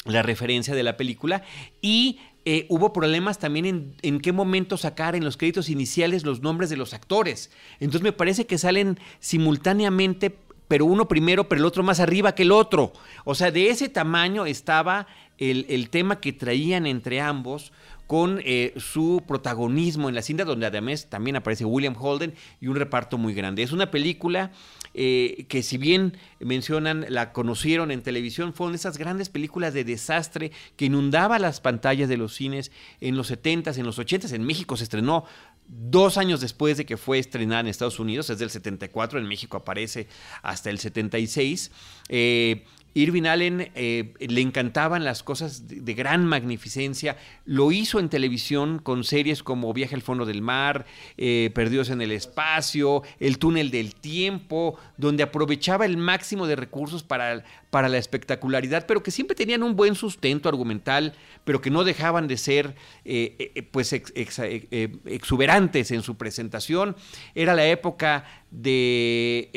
la 0.04 0.22
referencia 0.22 0.74
de 0.74 0.82
la 0.82 0.96
película 0.96 1.42
y 1.80 2.18
eh, 2.46 2.66
hubo 2.70 2.92
problemas 2.92 3.38
también 3.38 3.66
en, 3.66 3.94
en, 4.00 4.20
qué 4.20 4.32
momento 4.32 4.78
sacar 4.78 5.14
en 5.14 5.24
los 5.24 5.36
créditos 5.36 5.68
iniciales 5.68 6.24
los 6.24 6.40
nombres 6.40 6.70
de 6.70 6.78
los 6.78 6.94
actores. 6.94 7.50
Entonces 7.80 8.02
me 8.02 8.12
parece 8.12 8.46
que 8.46 8.56
salen 8.56 8.98
simultáneamente, 9.18 10.34
pero 10.66 10.86
uno 10.86 11.06
primero, 11.06 11.48
pero 11.48 11.60
el 11.60 11.66
otro 11.66 11.82
más 11.82 12.00
arriba 12.00 12.34
que 12.34 12.44
el 12.44 12.52
otro. 12.52 12.94
O 13.24 13.34
sea, 13.34 13.50
de 13.50 13.68
ese 13.68 13.90
tamaño 13.90 14.46
estaba 14.46 15.06
el, 15.36 15.66
el 15.68 15.90
tema 15.90 16.20
que 16.20 16.32
traían 16.32 16.86
entre 16.86 17.20
ambos 17.20 17.72
con 18.10 18.40
eh, 18.44 18.74
su 18.76 19.22
protagonismo 19.24 20.08
en 20.08 20.16
la 20.16 20.22
cinta, 20.22 20.44
donde 20.44 20.66
además 20.66 21.06
también 21.08 21.36
aparece 21.36 21.64
William 21.64 21.94
Holden 21.96 22.34
y 22.60 22.66
un 22.66 22.74
reparto 22.74 23.18
muy 23.18 23.34
grande. 23.34 23.62
Es 23.62 23.70
una 23.70 23.92
película 23.92 24.50
eh, 24.94 25.46
que 25.48 25.62
si 25.62 25.78
bien 25.78 26.16
mencionan, 26.40 27.06
la 27.08 27.32
conocieron 27.32 27.92
en 27.92 28.02
televisión, 28.02 28.52
fueron 28.52 28.74
esas 28.74 28.98
grandes 28.98 29.28
películas 29.28 29.74
de 29.74 29.84
desastre 29.84 30.50
que 30.74 30.86
inundaba 30.86 31.38
las 31.38 31.60
pantallas 31.60 32.08
de 32.08 32.16
los 32.16 32.34
cines 32.34 32.72
en 33.00 33.16
los 33.16 33.30
70s, 33.30 33.78
en 33.78 33.86
los 33.86 34.00
80s. 34.00 34.32
En 34.32 34.42
México 34.42 34.76
se 34.76 34.82
estrenó 34.82 35.24
dos 35.68 36.18
años 36.18 36.40
después 36.40 36.78
de 36.78 36.86
que 36.86 36.96
fue 36.96 37.20
estrenada 37.20 37.60
en 37.60 37.68
Estados 37.68 38.00
Unidos, 38.00 38.28
es 38.28 38.40
del 38.40 38.50
74, 38.50 39.20
en 39.20 39.28
México 39.28 39.56
aparece 39.56 40.08
hasta 40.42 40.68
el 40.68 40.80
76. 40.80 41.70
Eh, 42.08 42.64
Irving 42.94 43.24
Allen 43.24 43.70
eh, 43.74 44.14
le 44.18 44.40
encantaban 44.40 45.04
las 45.04 45.22
cosas 45.22 45.68
de, 45.68 45.94
gran 45.94 46.26
magnificencia. 46.26 47.16
Lo 47.44 47.72
hizo 47.72 47.98
en 47.98 48.08
televisión 48.08 48.78
con 48.78 49.04
series 49.04 49.42
como 49.42 49.72
Viaje 49.72 49.94
al 49.94 50.02
fondo 50.02 50.26
del 50.26 50.42
mar, 50.42 50.86
eh, 51.16 51.50
Perdidos 51.54 51.90
en 51.90 52.00
el 52.02 52.12
espacio, 52.12 53.02
El 53.18 53.38
túnel 53.38 53.70
del 53.70 53.94
tiempo, 53.94 54.78
donde 54.96 55.22
aprovechaba 55.22 55.84
el 55.84 55.96
máximo 55.96 56.46
de 56.46 56.56
recursos 56.56 57.02
para, 57.02 57.44
para 57.70 57.88
la 57.88 57.98
espectacularidad, 57.98 58.86
pero 58.86 59.02
que 59.02 59.10
siempre 59.10 59.34
tenían 59.36 59.62
un 59.62 59.76
buen 59.76 59.94
sustento 59.94 60.48
argumental, 60.48 61.14
pero 61.44 61.60
que 61.60 61.70
no 61.70 61.84
dejaban 61.84 62.28
de 62.28 62.36
ser 62.36 62.74
eh, 63.04 63.68
pues 63.70 63.92
exuberantes 63.92 65.90
en 65.90 66.02
su 66.02 66.16
presentación. 66.16 66.96
Era 67.34 67.54
la 67.54 67.66
época 67.66 68.24
de 68.50 69.50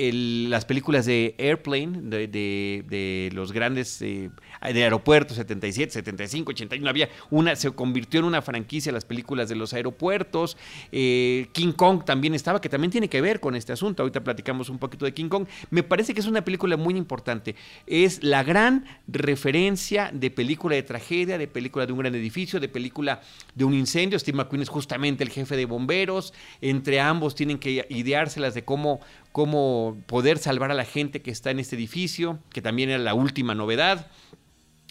las 0.50 0.65
películas 0.65 1.05
de 1.05 1.36
Airplane, 1.38 2.00
de, 2.27 3.29
los 3.34 3.51
grandes 3.51 4.01
eh, 4.01 4.29
de 4.72 4.84
aeropuertos, 4.84 5.38
77, 5.38 5.91
75, 5.91 6.51
81, 6.51 6.89
había 6.89 7.10
una, 7.29 7.55
se 7.55 7.72
convirtió 7.72 8.20
en 8.20 8.25
una 8.25 8.41
franquicia 8.41 8.91
las 8.91 9.05
películas 9.05 9.50
de 9.50 9.55
los 9.55 9.74
aeropuertos. 9.74 10.58
Eh, 10.91 11.48
King 11.51 11.74
Kong 11.74 12.03
también 12.05 12.34
estaba, 12.34 12.62
que 12.62 12.70
también 12.70 12.91
tiene 12.91 13.10
que 13.10 13.22
ver 13.22 13.39
con 13.39 13.55
este 13.55 13.74
asunto. 13.74 14.03
Ahorita 14.03 14.24
platicamos 14.24 14.70
un 14.70 14.77
poquito 14.77 15.05
de 15.05 15.13
King 15.13 15.29
Kong. 15.29 15.48
Me 15.70 15.84
parece 15.84 16.13
que 16.13 16.20
es 16.20 16.27
una 16.27 16.46
película 16.46 16.77
muy 16.77 16.96
importante. 16.96 17.55
Es 17.88 18.24
la 18.24 18.43
gran 18.43 18.86
referencia 19.08 20.12
de 20.13 20.32
película 20.32 20.75
de 20.75 20.84
tragedia, 20.84 21.38
de 21.38 21.48
película 21.48 21.86
de 21.86 21.93
un 21.93 22.00
gran 22.00 22.15
edificio, 22.15 22.60
de 22.60 22.70
película 22.70 23.22
de 23.55 23.65
un 23.65 23.74
incendio. 23.74 24.17
Steve 24.20 24.38
McQueen 24.38 24.62
es 24.62 24.70
justamente 24.70 25.24
el 25.24 25.29
jefe 25.29 25.58
de 25.58 25.65
bomberos. 25.65 26.34
Entre 26.62 27.00
ambos 27.00 27.36
tienen 27.36 27.58
que 27.58 27.86
ideárselas 27.89 28.53
de 28.53 28.63
cómo 28.63 29.01
cómo, 29.34 29.98
poder 30.05 30.38
salvar 30.38 30.72
a 30.72 30.75
la 30.75 30.86
gente 30.86 31.22
que 31.22 31.32
está 31.32 31.51
en 31.51 31.60
este 31.60 31.75
edificio, 31.75 32.39
que 32.51 32.62
también 32.62 32.89
era 32.89 33.00
la 33.00 33.15
última 33.15 33.53
novedad. 33.55 34.08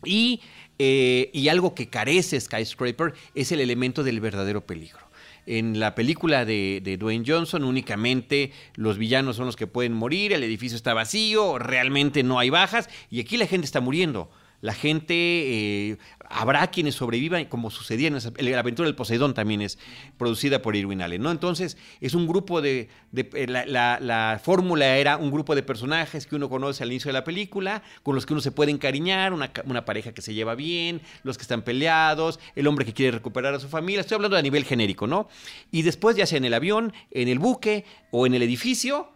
Y, 0.04 0.40
eh, 0.78 1.30
y 1.32 1.48
algo 1.48 1.74
que 1.74 1.88
carece 1.88 2.40
Skyscraper 2.40 3.14
es 3.34 3.52
el 3.52 3.60
elemento 3.60 4.02
del 4.02 4.20
verdadero 4.20 4.66
peligro. 4.66 5.00
En 5.44 5.80
la 5.80 5.94
película 5.94 6.44
de, 6.44 6.80
de, 6.84 6.96
Dwayne 6.96 7.24
Johnson 7.26 7.64
únicamente 7.64 8.52
los 8.76 8.96
villanos 8.96 9.36
son 9.36 9.46
los 9.46 9.56
que 9.56 9.66
pueden 9.66 9.92
morir, 9.92 10.32
el 10.32 10.44
edificio 10.44 10.76
está 10.76 10.94
vacío, 10.94 11.58
realmente 11.58 12.22
no 12.22 12.38
hay 12.38 12.48
bajas 12.48 12.88
y 13.10 13.20
aquí 13.20 13.36
la 13.36 13.46
gente 13.46 13.64
está 13.64 13.80
muriendo. 13.80 14.30
La 14.62 14.74
gente, 14.74 15.14
eh, 15.14 15.98
habrá 16.30 16.68
quienes 16.68 16.94
sobrevivan, 16.94 17.46
como 17.46 17.68
sucedía 17.68 18.06
en 18.08 18.50
la 18.50 18.58
aventura 18.60 18.86
del 18.86 18.94
Poseidón 18.94 19.34
también 19.34 19.60
es 19.60 19.76
producida 20.16 20.62
por 20.62 20.76
Irwin 20.76 21.02
Allen, 21.02 21.20
¿no? 21.20 21.32
Entonces, 21.32 21.76
es 22.00 22.14
un 22.14 22.28
grupo 22.28 22.62
de, 22.62 22.88
eh, 23.12 23.46
la, 23.48 24.40
fórmula 24.42 24.96
era 24.96 25.16
un 25.16 25.32
grupo 25.32 25.56
de 25.56 25.64
personajes 25.64 26.28
que 26.28 26.36
uno 26.36 26.48
conoce 26.48 26.84
al 26.84 26.92
inicio 26.92 27.08
de 27.08 27.14
la 27.14 27.24
película, 27.24 27.82
con 28.04 28.14
los 28.14 28.24
que 28.24 28.34
uno 28.34 28.40
se 28.40 28.52
puede 28.52 28.70
encariñar, 28.70 29.32
una, 29.32 29.50
una 29.64 29.84
pareja 29.84 30.12
que 30.12 30.22
se 30.22 30.32
lleva 30.32 30.54
bien, 30.54 31.02
los 31.24 31.36
que 31.36 31.42
están 31.42 31.62
peleados, 31.62 32.38
el 32.54 32.68
hombre 32.68 32.84
que 32.84 32.94
quiere 32.94 33.10
recuperar 33.10 33.52
a 33.54 33.58
su 33.58 33.68
familia, 33.68 34.02
estoy 34.02 34.14
hablando 34.14 34.36
a 34.36 34.42
nivel 34.42 34.64
genérico, 34.64 35.08
¿no? 35.08 35.28
Y 35.72 35.82
después, 35.82 36.14
ya 36.14 36.24
sea 36.24 36.38
en 36.38 36.44
el 36.44 36.54
avión, 36.54 36.92
en 37.10 37.26
el 37.26 37.40
buque 37.40 37.84
o 38.12 38.26
en 38.28 38.34
el 38.34 38.42
edificio, 38.42 39.08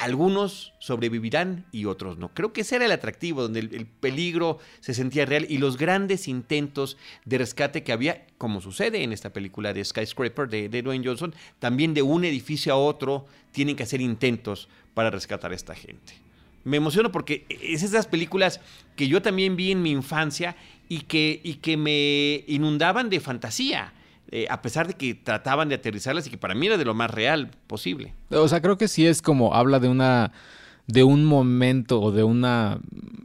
algunos 0.00 0.72
sobrevivirán 0.78 1.66
y 1.72 1.84
otros 1.84 2.16
no. 2.16 2.32
Creo 2.32 2.54
que 2.54 2.62
ese 2.62 2.76
era 2.76 2.86
el 2.86 2.92
atractivo, 2.92 3.42
donde 3.42 3.60
el, 3.60 3.86
peligro 3.86 4.58
se 4.80 4.94
sentía 4.94 5.26
real 5.26 5.46
y 5.48 5.58
los 5.58 5.76
grandes 5.76 6.26
intentos 6.26 6.96
de 7.26 7.36
rescate 7.36 7.82
que 7.82 7.92
había, 7.92 8.26
como 8.38 8.62
sucede 8.62 9.02
en 9.02 9.12
esta 9.12 9.30
película 9.30 9.74
de 9.74 9.84
Skyscraper 9.84 10.48
de, 10.48 10.70
de 10.70 10.80
Dwayne 10.80 11.06
Johnson, 11.06 11.34
también 11.58 11.92
de 11.92 12.00
un 12.00 12.24
edificio 12.24 12.72
a 12.72 12.76
otro 12.76 13.26
tienen 13.52 13.76
que 13.76 13.82
hacer 13.82 14.00
intentos 14.00 14.70
para 14.94 15.10
rescatar 15.10 15.52
a 15.52 15.54
esta 15.54 15.74
gente. 15.74 16.14
Me 16.64 16.78
emociono 16.78 17.12
porque 17.12 17.44
es 17.48 17.82
esas 17.82 18.06
películas 18.06 18.62
que 18.96 19.06
yo 19.06 19.20
también 19.20 19.54
vi 19.54 19.70
en 19.70 19.82
mi 19.82 19.90
infancia 19.90 20.56
y 20.88 21.02
que, 21.02 21.40
y 21.44 21.56
que 21.56 21.76
me 21.76 22.44
inundaban 22.46 23.10
de 23.10 23.20
fantasía 23.20 23.92
eh, 24.32 24.46
a 24.48 24.62
pesar 24.62 24.86
de 24.86 24.94
que 24.94 25.14
trataban 25.14 25.68
de 25.68 25.74
aterrizarlas 25.74 26.26
y 26.26 26.30
que 26.30 26.38
para 26.38 26.54
mí 26.54 26.66
era 26.66 26.76
de 26.76 26.84
lo 26.84 26.94
más 26.94 27.10
real 27.10 27.50
posible. 27.66 28.14
O 28.30 28.46
sea, 28.46 28.60
creo 28.62 28.78
que 28.78 28.86
sí 28.86 29.06
es 29.06 29.22
como 29.22 29.54
habla 29.54 29.80
de 29.80 29.88
una 29.88 30.32
de 30.86 31.04
un 31.04 31.24
momento 31.24 32.00
o 32.00 32.12
de 32.12 32.22
una 32.22 32.80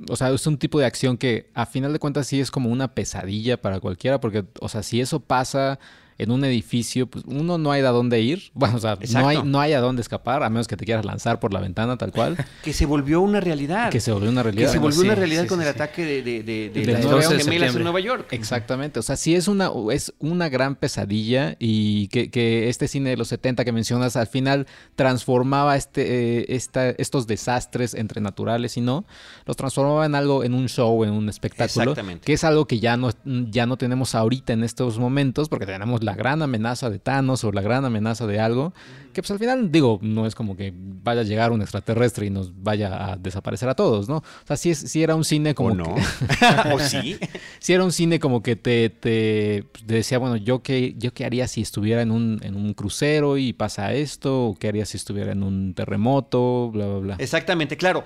o 0.10 0.16
sea, 0.16 0.30
es 0.30 0.46
un 0.46 0.58
tipo 0.58 0.80
de 0.80 0.86
acción 0.86 1.18
que 1.18 1.50
a 1.54 1.66
final 1.66 1.94
de 1.94 2.00
cuentas 2.00 2.28
sí 2.28 2.40
es 2.40 2.52
como 2.52 2.70
una 2.70 2.94
pesadilla 2.94 3.62
para 3.62 3.80
cualquiera 3.80 4.20
porque 4.20 4.46
o 4.60 4.70
sea, 4.70 4.84
si 4.84 5.00
eso 5.00 5.20
pasa 5.20 5.80
en 6.18 6.32
un 6.32 6.44
edificio, 6.46 7.08
pues 7.08 7.24
uno 7.28 7.58
no 7.58 7.72
hay 7.72 7.82
a 7.82 7.90
dónde 7.90 8.22
ir. 8.22 8.52
Bueno, 8.66 8.78
o 8.78 8.80
sea, 8.80 8.98
no 9.14 9.28
hay, 9.28 9.44
no 9.44 9.60
hay 9.60 9.74
a 9.74 9.80
dónde 9.80 10.02
escapar, 10.02 10.42
a 10.42 10.50
menos 10.50 10.68
que 10.68 10.78
te 10.78 10.86
quieras 10.86 11.06
lanzar 11.06 11.40
por 11.40 11.54
la 11.54 11.60
ventana, 11.60 11.98
tal 11.98 12.12
cual. 12.12 12.38
que 12.64 12.74
se 12.74 12.86
volvió 12.86 13.22
una 13.22 13.42
realidad. 13.42 13.92
Que 13.92 14.00
se 14.00 14.12
volvió 14.12 14.30
una 14.30 14.42
realidad. 14.44 14.68
Que 14.68 14.72
se 14.72 14.80
volvió 14.80 15.02
una 15.02 15.14
realidad 15.14 15.46
con 15.46 15.62
el 15.62 15.68
ataque 15.68 16.04
de, 16.04 16.24
de, 16.24 16.42
de, 16.42 16.70
de, 16.70 16.86
las 16.86 17.44
gemelas 17.44 17.76
en 17.76 17.84
Nueva 17.84 18.00
York. 18.00 18.28
Exactamente. 18.32 19.00
O 19.00 19.04
sea, 19.04 19.18
sí 19.18 19.36
es 19.36 19.48
una, 19.48 19.70
es 19.92 20.14
una 20.20 20.50
gran 20.50 20.76
pesadilla 20.76 21.58
y 21.60 22.08
que, 22.08 22.32
que 22.32 22.70
este 22.70 22.88
cine 22.88 23.12
de 23.12 23.18
los 23.18 23.28
70 23.28 23.66
que 23.66 23.72
mencionas 23.72 24.16
al 24.16 24.28
final 24.28 24.68
transformaba 24.96 25.76
este, 25.76 26.40
eh, 26.40 26.46
esta, 26.50 26.90
estos 26.92 27.28
desastres 27.28 27.94
entre 27.94 28.22
naturales 28.22 28.78
y 28.78 28.82
no, 28.82 29.06
los 29.46 29.58
transformaba 29.58 30.06
en 30.06 30.16
algo, 30.16 30.44
en 30.44 30.54
un 30.54 30.70
show, 30.70 31.04
en 31.04 31.12
un 31.12 31.30
espectáculo. 31.30 31.92
Exactamente. 31.92 32.26
Que 32.26 32.34
es 32.34 32.44
algo 32.44 32.66
que 32.66 32.80
ya 32.80 32.98
no, 32.98 33.12
ya 33.26 33.66
no 33.66 33.78
tenemos 33.78 34.16
ahorita 34.16 34.54
en 34.54 34.64
estos 34.64 34.98
momentos 34.98 35.50
porque 35.50 35.66
tenemos 35.66 36.05
la 36.06 36.16
gran 36.16 36.42
amenaza 36.42 36.90
de 36.90 37.00
Thanos 37.00 37.44
o 37.44 37.52
la 37.52 37.62
gran 37.62 37.84
amenaza 37.84 38.28
de 38.28 38.40
algo, 38.40 38.74
que 39.12 39.22
pues 39.22 39.32
al 39.32 39.40
final, 39.40 39.72
digo, 39.72 40.00
no 40.02 40.26
es 40.26 40.36
como 40.36 40.56
que 40.56 40.74
vaya 40.76 41.22
a 41.22 41.24
llegar 41.24 41.52
un 41.52 41.62
extraterrestre 41.62 42.28
y 42.28 42.30
nos 42.30 42.52
vaya 42.62 43.12
a 43.12 43.16
desaparecer 43.16 43.70
a 43.70 43.74
todos, 43.74 44.08
¿no? 44.08 44.18
O 44.18 44.24
sea, 44.46 44.58
sí, 44.58 44.72
es, 44.72 44.96
era 44.96 45.16
un 45.16 45.24
cine 45.24 45.56
como... 45.56 45.70
¿O 45.70 45.74
no? 45.74 45.96
¿O 46.74 46.80
sí? 46.80 47.18
sí 47.60 47.74
era 47.74 47.84
un 47.84 47.92
cine 47.92 48.20
como 48.20 48.44
que 48.44 48.56
te, 48.56 48.90
te, 48.90 49.64
decía, 49.86 50.18
bueno, 50.20 50.36
¿yo 50.36 50.62
qué, 50.62 50.94
¿yo 50.98 51.14
qué 51.14 51.26
haría 51.26 51.48
si 51.48 51.62
estuviera 51.62 52.02
en 52.02 52.12
un, 52.12 52.40
en 52.44 52.56
un 52.56 52.74
crucero 52.74 53.38
y 53.38 53.54
pasa 53.54 53.94
esto? 53.94 54.48
¿O 54.48 54.56
qué 54.56 54.68
haría 54.68 54.86
si 54.86 54.98
estuviera 54.98 55.32
en 55.32 55.44
un 55.44 55.74
terremoto? 55.74 56.70
Bla, 56.72 56.86
bla, 56.86 57.00
bla. 57.00 57.16
Exactamente, 57.18 57.78
claro. 57.78 58.04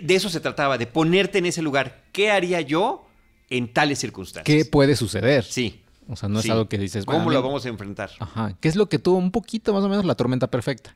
De 0.00 0.14
eso 0.14 0.28
se 0.28 0.40
trataba, 0.40 0.78
de 0.78 0.86
ponerte 0.86 1.38
en 1.38 1.46
ese 1.46 1.62
lugar. 1.62 2.04
¿Qué 2.12 2.30
haría 2.30 2.60
yo 2.62 3.06
en 3.50 3.72
tales 3.72 3.98
circunstancias? 3.98 4.44
¿Qué 4.44 4.64
puede 4.64 4.96
suceder? 4.96 5.44
Sí. 5.44 5.82
O 6.08 6.16
sea, 6.16 6.28
no 6.28 6.40
es 6.40 6.48
algo 6.48 6.68
que 6.68 6.78
dices... 6.78 7.04
¿Cómo 7.04 7.30
lo 7.30 7.42
vamos 7.42 7.66
a 7.66 7.68
enfrentar? 7.68 8.10
Ajá. 8.18 8.56
¿Qué 8.60 8.68
es 8.68 8.76
lo 8.76 8.88
que 8.88 8.98
tuvo 8.98 9.18
un 9.18 9.30
poquito 9.30 9.74
más 9.74 9.84
o 9.84 9.88
menos 9.88 10.04
la 10.04 10.14
tormenta 10.14 10.46
perfecta? 10.46 10.94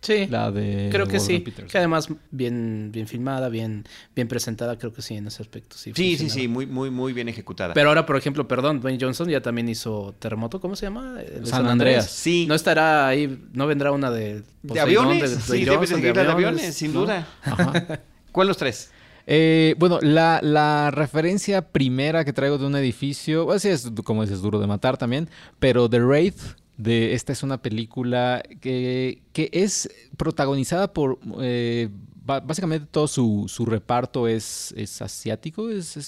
Sí. 0.00 0.26
La 0.28 0.50
de... 0.50 0.90
Creo 0.92 1.06
que 1.06 1.18
sí. 1.18 1.40
Que 1.40 1.78
además 1.78 2.08
bien, 2.30 2.90
bien 2.92 3.08
filmada, 3.08 3.48
bien, 3.48 3.84
bien 4.14 4.28
presentada, 4.28 4.78
creo 4.78 4.92
que 4.92 5.02
sí, 5.02 5.16
en 5.16 5.26
ese 5.26 5.42
aspecto. 5.42 5.76
Sí, 5.76 5.92
sí, 5.94 6.16
sí, 6.16 6.30
sí, 6.30 6.46
muy, 6.46 6.66
muy, 6.66 6.90
muy 6.90 7.12
bien 7.12 7.28
ejecutada. 7.28 7.74
Pero 7.74 7.88
ahora, 7.88 8.06
por 8.06 8.16
ejemplo, 8.16 8.46
perdón, 8.46 8.80
Dwayne 8.80 8.98
Johnson 9.00 9.28
ya 9.28 9.40
también 9.40 9.68
hizo 9.68 10.14
Terremoto, 10.18 10.60
¿cómo 10.60 10.76
se 10.76 10.86
llama? 10.86 11.16
San, 11.44 11.66
Andreas. 11.66 12.10
Sí. 12.10 12.46
No 12.46 12.54
estará 12.54 13.08
ahí, 13.08 13.44
no 13.52 13.66
vendrá 13.66 13.90
una 13.90 14.10
de... 14.10 14.42
¿De 14.62 14.78
aviones? 14.80 15.30
sí, 15.42 15.64
de, 15.64 16.20
aviones, 16.20 16.74
sin 16.74 16.92
duda. 16.92 17.26
Ajá. 17.42 18.00
¿Cuál 18.30 18.48
los 18.48 18.56
tres? 18.56 18.92
Eh, 19.30 19.74
bueno, 19.78 20.00
la, 20.00 20.90
referencia 20.90 21.70
primera 21.70 22.24
que 22.24 22.32
traigo 22.32 22.56
de 22.56 22.64
un 22.64 22.74
edificio, 22.76 23.44
pues 23.44 23.60
sí 23.60 23.68
es 23.68 23.90
como 24.02 24.22
dices, 24.22 24.40
duro 24.40 24.58
de 24.58 24.66
matar 24.66 24.96
también, 24.96 25.28
pero 25.58 25.86
The 25.90 26.00
Wraith, 26.00 26.40
de, 26.78 27.12
esta 27.12 27.34
es 27.34 27.42
una 27.42 27.60
película 27.60 28.42
que, 28.62 29.20
es 29.34 29.90
protagonizada 30.16 30.94
por... 30.94 31.18
Eh, 31.40 31.90
básicamente 32.24 32.86
todo 32.90 33.08
su, 33.08 33.66
reparto 33.66 34.28
es, 34.28 34.74
es 34.76 35.00
asiático, 35.00 35.70
es, 35.70 35.98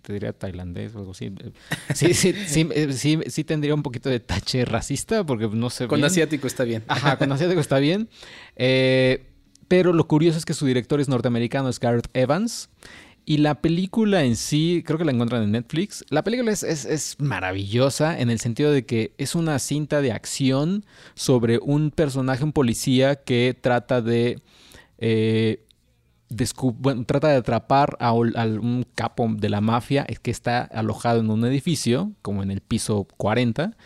te 0.00 0.12
diría 0.12 0.32
tailandés 0.32 0.94
o 0.94 1.00
algo 1.00 1.10
así. 1.10 1.30
Sí, 1.94 2.14
sí, 2.14 2.34
sí, 2.46 3.18
sí, 3.26 3.44
tendría 3.44 3.74
un 3.74 3.82
poquito 3.82 4.08
de 4.08 4.20
tache 4.20 4.64
racista 4.64 5.24
porque 5.24 5.48
no 5.48 5.68
sé. 5.68 5.88
Con 5.88 6.02
asiático 6.04 6.46
está 6.46 6.64
bien. 6.64 6.84
Ajá, 6.88 7.18
con 7.18 7.30
asiático 7.32 7.60
está 7.60 7.78
bien. 7.78 8.08
Eh, 8.56 9.31
pero 9.68 9.92
lo 9.92 10.06
curioso 10.06 10.38
es 10.38 10.44
que 10.44 10.54
su 10.54 10.66
director 10.66 11.00
es 11.00 11.08
norteamericano, 11.08 11.68
es 11.68 11.80
Gareth 11.80 12.08
Evans. 12.14 12.68
Y 13.24 13.38
la 13.38 13.60
película 13.60 14.24
en 14.24 14.34
sí, 14.34 14.82
creo 14.84 14.98
que 14.98 15.04
la 15.04 15.12
encuentran 15.12 15.44
en 15.44 15.52
Netflix. 15.52 16.04
La 16.08 16.24
película 16.24 16.50
es, 16.50 17.16
maravillosa 17.20 18.18
en 18.18 18.30
el 18.30 18.40
sentido 18.40 18.72
de 18.72 18.84
que 18.84 19.14
es 19.16 19.36
una 19.36 19.58
cinta 19.60 20.00
de 20.00 20.10
acción 20.10 20.84
sobre 21.14 21.58
un 21.58 21.92
personaje, 21.92 22.42
un 22.42 22.52
policía 22.52 23.16
que 23.16 23.56
trata 23.58 24.02
de... 24.02 24.40
Eh, 24.98 25.64
trata 27.06 27.28
de 27.28 27.36
atrapar 27.36 27.96
a, 28.00 28.12
un 28.12 28.86
capo 28.94 29.28
de 29.30 29.50
la 29.50 29.60
mafia 29.60 30.04
que 30.22 30.30
está 30.30 30.62
alojado 30.62 31.20
en 31.20 31.30
un 31.30 31.44
edificio, 31.44 32.12
como 32.22 32.42
en 32.42 32.50
el 32.50 32.62
piso 32.62 33.06
40, 33.18 33.76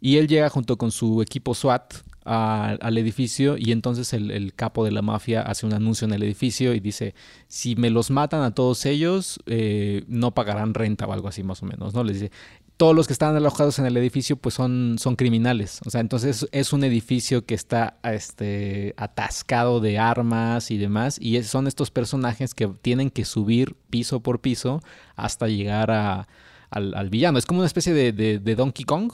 y 0.00 0.16
él 0.16 0.26
llega 0.26 0.50
junto 0.50 0.76
con 0.76 0.90
su 0.90 1.22
equipo 1.22 1.54
SWAT 1.54 1.94
al 2.24 2.98
edificio 2.98 3.56
y 3.58 3.72
entonces 3.72 4.12
el, 4.12 4.52
capo 4.54 4.84
de 4.84 4.92
la 4.92 5.02
mafia 5.02 5.42
hace 5.42 5.66
un 5.66 5.72
anuncio 5.72 6.06
en 6.06 6.12
el 6.12 6.22
edificio 6.22 6.74
y 6.74 6.80
dice, 6.80 7.14
si 7.48 7.76
me 7.76 7.90
los 7.90 8.10
matan 8.10 8.42
a 8.42 8.54
todos 8.54 8.86
ellos, 8.86 9.40
eh, 9.46 10.04
no 10.08 10.32
pagarán 10.32 10.74
renta 10.74 11.06
o 11.06 11.12
algo 11.12 11.28
así 11.28 11.42
más 11.42 11.62
o 11.62 11.66
menos, 11.66 11.94
¿no? 11.94 12.04
Les 12.04 12.20
dice, 12.20 12.32
todos 12.76 12.96
los 12.96 13.06
que 13.06 13.12
están 13.12 13.36
alojados 13.36 13.78
en 13.78 13.86
el 13.86 13.96
edificio 13.96 14.36
pues 14.36 14.54
son, 14.54 14.96
son 14.98 15.14
criminales. 15.16 15.80
O 15.86 15.90
sea, 15.90 16.00
entonces 16.00 16.48
es 16.52 16.72
un 16.72 16.84
edificio 16.84 17.44
que 17.44 17.54
está 17.54 17.98
este, 18.02 18.94
atascado 18.96 19.80
de 19.80 19.98
armas 19.98 20.70
y 20.70 20.78
demás. 20.78 21.16
Y 21.20 21.40
son 21.44 21.66
estos 21.66 21.90
personajes 21.90 22.54
que 22.54 22.66
tienen 22.66 23.10
que 23.10 23.24
subir 23.24 23.76
piso 23.90 24.20
por 24.20 24.40
piso 24.40 24.82
hasta 25.14 25.46
llegar 25.46 25.90
a, 25.92 26.26
al, 26.72 27.10
villano. 27.10 27.38
Es 27.38 27.46
como 27.46 27.60
una 27.60 27.66
especie 27.66 27.92
de, 27.92 28.54
Donkey 28.56 28.84
Kong. 28.84 29.12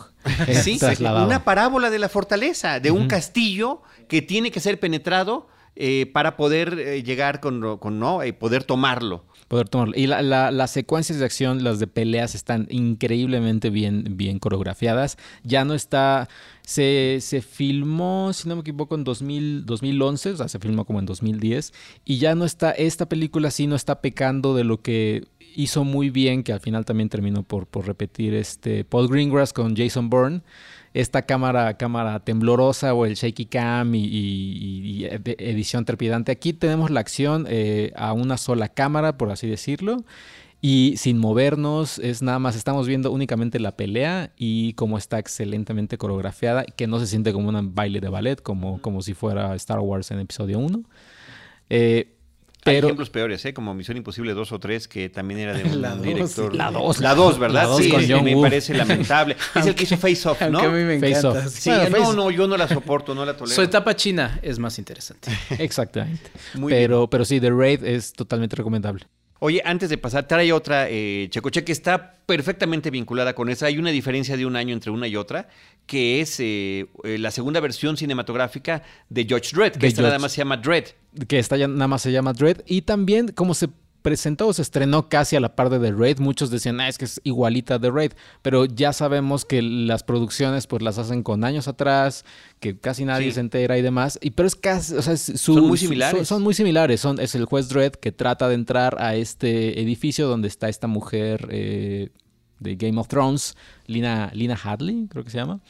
sí, 0.63 0.79
una 1.03 1.45
parábola 1.45 1.91
de 1.91 1.99
la 1.99 2.09
fortaleza, 2.09 2.81
de 2.81 2.91
un 2.91 3.09
castillo 3.09 3.83
que 4.09 4.23
tiene 4.23 4.51
que 4.51 4.61
ser 4.61 4.79
penetrado 4.81 5.49
eh, 5.77 6.11
para 6.13 6.37
poder 6.37 6.79
eh, 6.79 7.03
llegar 7.03 7.41
con, 7.41 7.79
con 7.79 7.99
no, 7.99 8.23
eh, 8.23 8.33
poder 8.33 8.65
tomarlo 8.65 9.25
poder 9.49 9.69
tomarlo. 9.69 9.95
Y 9.97 10.07
las 10.07 10.71
secuencias 10.71 11.19
de 11.19 11.25
acción, 11.25 11.65
las 11.65 11.79
de 11.79 11.87
peleas, 11.87 12.35
están 12.35 12.69
increíblemente 12.71 13.71
bien, 13.71 14.17
bien 14.17 14.39
coreografiadas. 14.39 15.17
Ya 15.43 15.65
no 15.65 15.75
está. 15.75 16.29
Se, 16.63 17.19
se 17.23 17.41
filmó, 17.41 18.31
si 18.35 18.47
no 18.47 18.55
me 18.55 18.61
equivoco, 18.61 18.95
en 18.95 19.03
2000, 19.03 19.65
2011, 19.65 20.31
o 20.33 20.37
sea, 20.37 20.49
se 20.49 20.59
filmó 20.59 20.85
como 20.85 20.99
en 20.99 21.07
2010. 21.07 21.73
Y 22.05 22.19
ya 22.19 22.35
no 22.35 22.45
está. 22.45 22.71
Esta 22.73 23.09
película 23.09 23.51
sí 23.51 23.67
no 23.67 23.75
está 23.75 24.03
pecando 24.03 24.55
de 24.55 24.65
lo 24.65 24.83
que 24.83 25.27
hizo 25.57 25.85
muy 25.85 26.11
bien, 26.11 26.43
que 26.43 26.53
al 26.53 26.61
final 26.61 26.85
también 26.85 27.09
terminó 27.09 27.43
por, 27.43 27.67
por 27.67 27.87
repetir 27.87 28.35
este 28.35 28.85
Paul 28.85 29.09
Greengrass 29.09 29.53
con 29.53 29.77
Jason 29.77 30.11
Bourne 30.11 30.43
esta 30.95 31.23
cámara, 31.23 31.77
cámara 31.77 32.21
temblorosa 32.21 32.95
o 32.95 33.07
el 33.07 33.15
shaky 33.15 33.47
cam 33.47 33.95
y, 33.95 35.05
edición 35.05 35.85
trepidante. 35.85 36.33
Aquí 36.33 36.53
tenemos 36.53 36.91
la 36.91 37.01
acción 37.01 37.47
eh, 37.49 37.93
a 37.95 38.13
una 38.13 38.37
sola 38.37 38.69
cámara, 38.69 39.17
por 39.17 39.31
así 39.31 39.49
decirlo. 39.49 40.05
Y 40.61 40.95
sin 40.97 41.19
movernos, 41.19 42.01
es 42.01 42.21
nada 42.21 42.41
más, 42.41 42.57
estamos 42.57 42.89
viendo 42.89 43.13
únicamente 43.13 43.61
la 43.61 43.77
pelea 43.77 44.33
y 44.37 44.73
cómo 44.73 44.99
está 44.99 45.21
excelentemente 45.21 45.99
coreografiada, 45.99 46.65
que 46.65 46.89
no 46.89 46.99
se 46.99 47.07
siente 47.07 47.33
como 47.33 47.49
un 47.49 47.75
baile 47.77 48.01
de 48.01 48.09
ballet, 48.09 48.43
como, 48.43 48.83
como 48.83 49.01
si 49.03 49.15
fuera 49.15 49.55
Star 49.55 49.79
Wars 49.79 50.11
en 50.11 50.19
episodio 50.19 50.59
1. 50.59 50.83
Eh, 51.71 52.18
hay 52.65 52.77
ejemplos 52.77 53.11
peores, 53.11 53.45
¿eh? 53.45 53.55
como 53.55 53.75
Misión 53.75 53.97
Imposible 53.97 54.35
2 54.35 54.53
o 54.53 54.59
3, 54.59 54.89
que 54.89 55.09
también 55.09 55.41
era 55.41 55.55
de 55.55 55.65
un 55.65 56.03
director. 56.03 56.55
La 56.55 56.71
2. 56.71 57.01
La 57.01 57.15
2, 57.15 57.39
¿verdad? 57.39 57.69
sí, 57.79 57.93
me 58.23 58.37
parece 58.37 58.75
lamentable. 58.75 59.37
Es 59.55 59.67
el 59.67 59.75
que 59.75 59.85
hizo 59.85 59.97
Face 59.97 60.29
Off, 60.29 60.41
¿no? 60.51 60.61
a 60.61 60.69
mí 60.69 60.85
me 60.85 60.95
encanta. 60.97 61.31
Off. 61.31 61.49
Sí, 61.49 61.71
no, 61.91 62.13
no, 62.13 62.31
yo 62.31 62.47
no 62.47 62.57
la 62.57 62.69
soporto, 62.69 63.15
no 63.15 63.25
la 63.25 63.37
tolero. 63.37 63.55
Su 63.55 63.63
etapa 63.63 63.95
china 63.97 64.39
es 64.43 64.59
más 64.59 64.79
interesante. 64.79 65.31
Exactamente. 65.59 66.31
Muy 66.55 66.73
pero, 66.73 67.09
pero 67.09 67.25
sí, 67.25 67.41
The 67.41 67.51
Raid 67.51 67.85
es 67.85 68.13
totalmente 68.13 68.57
recomendable. 68.57 69.07
Oye, 69.41 69.63
antes 69.65 69.89
de 69.89 69.99
pasar, 69.99 70.27
trae 70.27 70.53
otra, 70.53 70.89
eh, 70.91 71.29
Checoche, 71.31 71.63
que 71.63 71.71
está 71.71 72.15
perfectamente 72.27 72.91
vinculada 72.91 73.35
con 73.35 73.49
esa. 73.49 73.67
Hay 73.67 73.79
una 73.79 73.91
diferencia 73.91 74.37
de 74.37 74.45
un 74.45 74.57
año 74.57 74.75
entre 74.75 74.91
una 74.91 75.07
y 75.07 75.15
otra, 75.15 75.49
que 75.89 76.21
es 76.21 76.39
eh, 76.39 76.87
eh, 77.03 77.19
la 77.19 77.33
segunda 77.33 77.59
versión 77.59 77.97
cinematográfica 77.97 78.83
de 79.09 79.25
George 79.25 79.57
Dredd, 79.57 79.79
que 79.79 79.89
esta 79.89 80.03
nada 80.03 80.19
más 80.19 80.33
se 80.33 80.39
llama 80.39 80.59
Dredd. 80.59 80.91
Que 81.27 81.41
esta 81.41 81.57
ya 81.57 81.67
nada 81.67 81.89
más 81.89 82.03
se 82.03 82.13
llama 82.13 82.35
Dredd. 82.35 82.61
Y 82.67 82.83
también, 82.83 83.29
como 83.29 83.55
se 83.55 83.71
presentó 84.03 84.47
o 84.49 84.53
se 84.53 84.63
estrenó 84.63 85.09
casi 85.09 85.37
a 85.37 85.41
la 85.41 85.57
par 85.57 85.71
de 85.71 85.79
The 85.79 85.93
Raid. 85.93 86.19
Muchos 86.19 86.51
decían, 86.51 86.81
ah, 86.81 86.89
es 86.89 86.99
que 86.99 87.05
es 87.05 87.21
igualita 87.25 87.75
a 87.77 87.81
The 87.81 87.91
Raid. 87.91 88.13
Pero 88.43 88.67
ya 88.67 88.93
sabemos 88.93 89.45
que 89.45 89.63
las 89.63 90.03
producciones 90.03 90.67
pues 90.67 90.83
las 90.83 90.99
hacen 90.99 91.23
con 91.23 91.43
años 91.43 91.69
atrás, 91.69 92.25
que 92.61 92.79
casi 92.79 93.05
nadie 93.05 93.33
se 93.33 93.41
entera 93.41 93.79
y 93.79 93.83
demás. 93.83 94.19
Y 94.23 94.31
pero 94.31 94.47
es 94.47 94.57
casi, 94.57 94.95
o 94.95 95.03
sea, 95.03 95.17
son 95.17 95.67
muy 95.67 95.79
similares. 95.79 96.29
son, 96.29 96.43
muy 96.43 96.55
similares. 96.55 97.01
Son, 97.01 97.19
es 97.19 97.35
el 97.35 97.47
juez 97.47 97.69
Dredd 97.69 97.93
que 97.93 98.13
trata 98.13 98.49
de 98.49 98.55
entrar 98.55 98.97
a 99.01 99.15
este 99.15 99.81
edificio 99.81 100.29
donde 100.29 100.49
está 100.49 100.69
esta 100.69 100.87
mujer 100.87 101.49
eh, 101.51 102.11
de 102.61 102.77
Game 102.77 102.99
of 102.99 103.09
Thrones, 103.09 103.57
Lina, 103.87 104.31
Lina 104.35 104.57
Hadley, 104.63 105.07
creo 105.09 105.25
que 105.25 105.31
se 105.31 105.39
llama. 105.39 105.61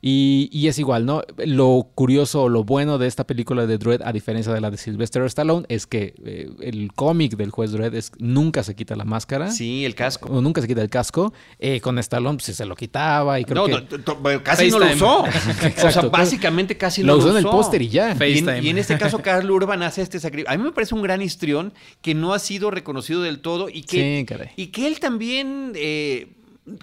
Y, 0.00 0.66
es 0.66 0.78
igual, 0.78 1.06
¿no? 1.06 1.22
Lo 1.38 1.88
curioso 1.94 2.42
o 2.42 2.48
lo 2.48 2.64
bueno 2.64 2.98
de 2.98 3.06
esta 3.06 3.26
película 3.26 3.66
de 3.66 3.78
Dredd, 3.78 4.02
a 4.02 4.12
diferencia 4.12 4.52
de 4.52 4.60
la 4.60 4.70
de 4.70 4.76
Sylvester 4.76 5.22
Stallone, 5.24 5.66
es 5.68 5.86
que 5.86 6.14
eh, 6.24 6.50
el 6.60 6.92
cómic 6.92 7.36
del 7.36 7.50
juez 7.50 7.72
Dredd 7.72 7.94
es 7.94 8.12
nunca 8.18 8.62
se 8.62 8.74
quita 8.74 8.96
la 8.96 9.04
máscara. 9.04 9.50
Sí, 9.50 9.84
el 9.84 9.94
casco. 9.94 10.28
O 10.28 10.40
nunca 10.40 10.60
se 10.60 10.68
quita 10.68 10.82
el 10.82 10.90
casco. 10.90 11.32
Eh, 11.58 11.80
con 11.80 11.98
Stallone 11.98 12.38
pues, 12.38 12.56
se 12.56 12.66
lo 12.66 12.74
quitaba 12.74 13.40
y 13.40 13.44
creo 13.44 13.68
no, 13.68 13.88
que... 13.88 14.42
casi 14.42 14.70
no 14.70 14.78
lo 14.78 14.86
usó. 14.86 15.22
o 15.84 15.90
sea, 15.90 16.02
básicamente 16.02 16.76
casi 16.76 17.02
no 17.02 17.08
lo 17.08 17.18
usó. 17.18 17.26
Lo 17.26 17.30
usó 17.30 17.38
en 17.38 17.44
el 17.44 17.50
póster 17.50 17.82
y 17.82 17.88
ya. 17.88 18.16
Y 18.26 18.68
en, 18.68 18.78
este 18.78 18.98
caso, 18.98 19.20
Carl 19.20 19.50
Urban 19.50 19.82
hace 19.82 20.02
este 20.02 20.20
sacrificio. 20.20 20.52
A 20.52 20.56
mí 20.56 20.64
me 20.64 20.72
parece 20.72 20.94
un 20.94 21.02
gran 21.02 21.22
histrión 21.22 21.72
que 22.02 22.14
no 22.14 22.34
ha 22.34 22.38
sido 22.38 22.70
reconocido 22.70 23.22
del 23.22 23.40
todo 23.40 23.68
y 23.68 23.82
que, 23.82 24.26
y 24.56 24.66
que 24.68 24.86
él 24.86 25.00
también 25.00 25.72
eh, 25.74 26.32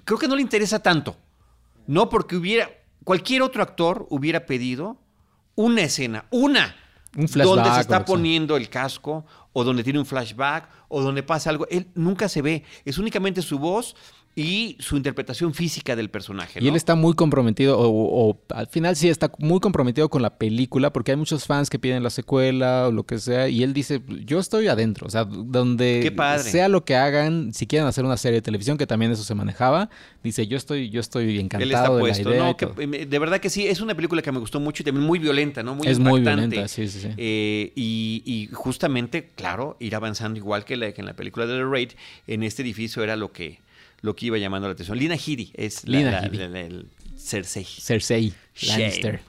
creo 0.04 0.18
que 0.18 0.28
no 0.28 0.36
le 0.36 0.42
interesa 0.42 0.80
tanto. 0.80 1.16
No 1.86 2.08
porque 2.08 2.36
hubiera 2.36 2.70
cualquier 3.04 3.42
otro 3.42 3.62
actor 3.62 4.06
hubiera 4.10 4.46
pedido 4.46 4.98
una 5.54 5.82
escena, 5.82 6.26
una, 6.30 6.74
un 7.16 7.26
donde 7.26 7.70
se 7.72 7.80
está 7.80 8.04
poniendo 8.04 8.56
el 8.56 8.68
casco 8.68 9.24
o 9.52 9.62
donde 9.62 9.84
tiene 9.84 9.98
un 10.00 10.06
flashback 10.06 10.68
o 10.88 11.00
donde 11.00 11.22
pasa 11.22 11.50
algo. 11.50 11.66
Él 11.68 11.88
nunca 11.94 12.28
se 12.28 12.42
ve, 12.42 12.64
es 12.84 12.98
únicamente 12.98 13.40
su 13.42 13.58
voz 13.58 13.94
y 14.36 14.76
su 14.80 14.96
interpretación 14.96 15.54
física 15.54 15.94
del 15.94 16.10
personaje. 16.10 16.58
Y 16.60 16.68
él 16.68 16.74
está 16.74 16.96
muy 16.96 17.14
comprometido, 17.14 17.76
o, 17.78 18.36
al 18.50 18.66
final 18.66 18.96
sí 18.96 19.08
está 19.08 19.30
muy 19.38 19.60
comprometido 19.60 20.08
con 20.08 20.22
la 20.22 20.38
película, 20.38 20.92
porque 20.92 21.12
hay 21.12 21.16
muchos 21.16 21.46
fans 21.46 21.70
que 21.70 21.78
piden 21.78 22.02
la 22.02 22.10
secuela 22.10 22.88
o 22.88 22.92
lo 22.92 23.04
que 23.04 23.18
sea, 23.18 23.48
y 23.48 23.62
él 23.62 23.72
dice, 23.72 24.02
yo 24.24 24.40
estoy 24.40 24.66
adentro, 24.66 25.06
o 25.06 25.10
sea, 25.10 25.24
donde 25.24 26.12
sea 26.42 26.68
lo 26.68 26.84
que 26.84 26.96
hagan, 26.96 27.54
si 27.54 27.66
quieren 27.66 27.86
hacer 27.86 28.04
una 28.04 28.16
serie 28.16 28.38
de 28.38 28.42
televisión, 28.42 28.76
que 28.76 28.86
también 28.86 29.12
eso 29.12 29.22
se 29.22 29.34
manejaba, 29.34 29.88
dice, 30.24 30.46
yo 30.48 30.56
estoy, 30.56 30.90
yo 30.90 31.00
estoy 31.00 31.38
encantado 31.38 31.98
de 31.98 32.02
la 32.02 32.18
idea. 32.18 33.06
de 33.06 33.18
verdad 33.18 33.38
que 33.38 33.50
sí, 33.50 33.66
es 33.66 33.80
una 33.80 33.94
película 33.94 34.20
que 34.20 34.32
me 34.32 34.40
gustó 34.40 34.58
mucho 34.58 34.82
y 34.82 34.84
también 34.84 35.06
muy 35.06 35.20
violenta, 35.20 35.62
¿no? 35.62 35.76
Muy 35.76 35.86
es 35.86 36.00
muy 36.00 36.20
violenta, 36.20 36.66
sí, 36.66 36.88
sí, 36.88 37.00
sí. 37.00 37.08
Eh, 37.16 37.72
y, 37.76 38.48
justamente, 38.52 39.30
claro, 39.36 39.76
ir 39.78 39.94
avanzando 39.94 40.38
igual 40.38 40.64
que, 40.64 40.74
que 40.92 41.00
en 41.00 41.06
la 41.06 41.14
película 41.14 41.46
de 41.46 41.54
The 41.54 41.64
Raid, 41.64 41.90
en 42.26 42.42
este 42.42 42.62
edificio 42.62 43.02
era 43.04 43.14
lo 43.14 43.32
que 43.32 43.63
lo 44.04 44.14
que 44.14 44.26
iba 44.26 44.36
llamando 44.36 44.68
la 44.68 44.74
atención. 44.74 44.98
Lina 44.98 45.14
Headey 45.14 45.50
es 45.54 45.88
la, 45.88 46.18
el 46.18 46.88
Cersei. 47.16 47.64
Cersei 47.64 48.34
Lannister. 48.60 49.22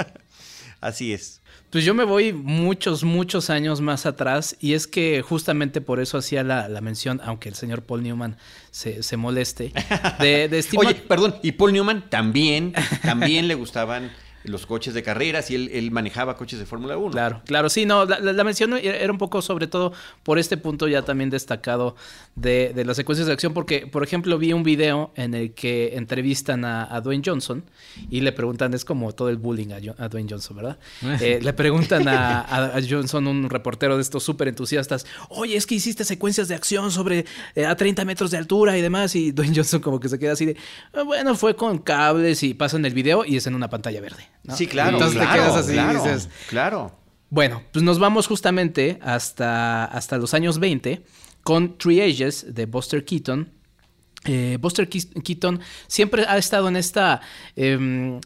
Así 0.80 1.12
es. 1.12 1.40
Pues 1.70 1.84
yo 1.84 1.94
me 1.94 2.02
voy 2.02 2.32
muchos, 2.32 3.04
muchos 3.04 3.48
años 3.48 3.80
más 3.80 4.04
atrás 4.04 4.56
y 4.60 4.74
es 4.74 4.88
que 4.88 5.22
justamente 5.22 5.80
por 5.80 6.00
eso 6.00 6.18
hacía 6.18 6.42
la, 6.42 6.68
mención, 6.80 7.20
aunque 7.24 7.48
el 7.48 7.54
señor 7.54 7.82
Paul 7.82 8.02
Newman 8.02 8.36
se, 8.72 9.04
se 9.04 9.16
moleste, 9.16 9.72
de, 10.18 10.48
de 10.48 10.66
Oye, 10.76 10.94
perdón, 10.96 11.36
y 11.42 11.52
Paul 11.52 11.72
Newman 11.72 12.10
también, 12.10 12.74
también 13.02 13.46
le 13.46 13.54
gustaban 13.54 14.10
los 14.44 14.66
coches 14.66 14.94
de 14.94 15.02
carreras 15.02 15.50
y 15.50 15.54
él, 15.54 15.90
manejaba 15.90 16.36
coches 16.36 16.58
de 16.58 16.66
Fórmula 16.66 16.96
1. 16.96 17.12
Claro, 17.12 17.42
claro, 17.44 17.68
sí, 17.68 17.86
no, 17.86 18.04
la, 18.04 18.18
la, 18.20 18.44
mención 18.44 18.72
era 18.76 19.12
un 19.12 19.18
poco 19.18 19.42
sobre 19.42 19.66
todo 19.66 19.92
por 20.22 20.38
este 20.38 20.56
punto 20.56 20.88
ya 20.88 21.02
también 21.02 21.30
destacado 21.30 21.96
de, 22.34 22.72
las 22.84 22.96
secuencias 22.96 23.26
de 23.26 23.32
acción, 23.32 23.52
porque, 23.52 23.86
por 23.86 24.02
ejemplo, 24.02 24.38
vi 24.38 24.52
un 24.52 24.62
video 24.62 25.12
en 25.16 25.34
el 25.34 25.52
que 25.52 25.96
entrevistan 25.96 26.64
a, 26.64 27.00
Dwayne 27.02 27.22
Johnson 27.24 27.64
y 28.10 28.20
le 28.20 28.32
preguntan, 28.32 28.74
es 28.74 28.84
como 28.84 29.12
todo 29.12 29.28
el 29.28 29.36
bullying 29.36 29.72
a, 29.98 30.08
Dwayne 30.08 30.28
Johnson, 30.28 30.56
¿verdad? 30.56 30.78
Eh, 31.22 31.40
le 31.42 31.52
preguntan 31.52 32.08
a, 32.08 32.80
Johnson, 32.88 33.26
un 33.26 33.50
reportero 33.50 33.96
de 33.96 34.02
estos 34.02 34.22
súper 34.22 34.48
entusiastas, 34.48 35.06
oye, 35.28 35.56
es 35.56 35.66
que 35.66 35.74
hiciste 35.74 36.04
secuencias 36.04 36.48
de 36.48 36.54
acción 36.54 36.90
sobre 36.90 37.26
eh, 37.54 37.66
a 37.66 37.76
30 37.76 38.04
metros 38.04 38.30
de 38.30 38.38
altura 38.38 38.76
y 38.76 38.80
demás, 38.80 39.14
y 39.14 39.30
Dwayne 39.30 39.54
Johnson 39.54 39.80
como 39.80 40.00
que 40.00 40.08
se 40.08 40.18
queda 40.18 40.32
así 40.32 40.46
de, 40.46 40.56
ah, 40.94 41.02
bueno, 41.02 41.34
fue 41.34 41.54
con 41.54 41.78
cables 41.78 42.42
y 42.42 42.54
pasan 42.54 42.84
el 42.84 42.94
video 42.94 43.24
y 43.24 43.36
es 43.36 43.46
en 43.46 43.54
una 43.54 43.68
pantalla 43.68 44.00
verde. 44.00 44.31
Sí, 44.54 44.66
claro. 44.66 44.96
Entonces 44.96 45.20
te 45.20 45.26
quedas 45.26 45.56
así 45.56 45.72
claro, 45.72 45.92
y 45.92 46.02
dices. 46.02 46.28
Claro. 46.48 46.98
Bueno, 47.30 47.62
pues 47.72 47.82
nos 47.82 47.98
vamos 47.98 48.26
justamente 48.26 48.98
hasta, 49.02 49.84
hasta 49.84 50.18
los 50.18 50.34
años 50.34 50.58
20 50.58 51.04
con 51.42 51.78
Three 51.78 52.00
Ages 52.00 52.54
de 52.54 52.66
Buster 52.66 53.04
Keaton. 53.04 53.48
Eh, 54.24 54.58
Buster 54.60 54.88
Keaton 54.88 55.60
siempre 55.86 56.24
ha 56.26 56.36
estado 56.36 56.68
en 56.68 56.76
esta. 56.76 57.20
Em, 57.56 58.20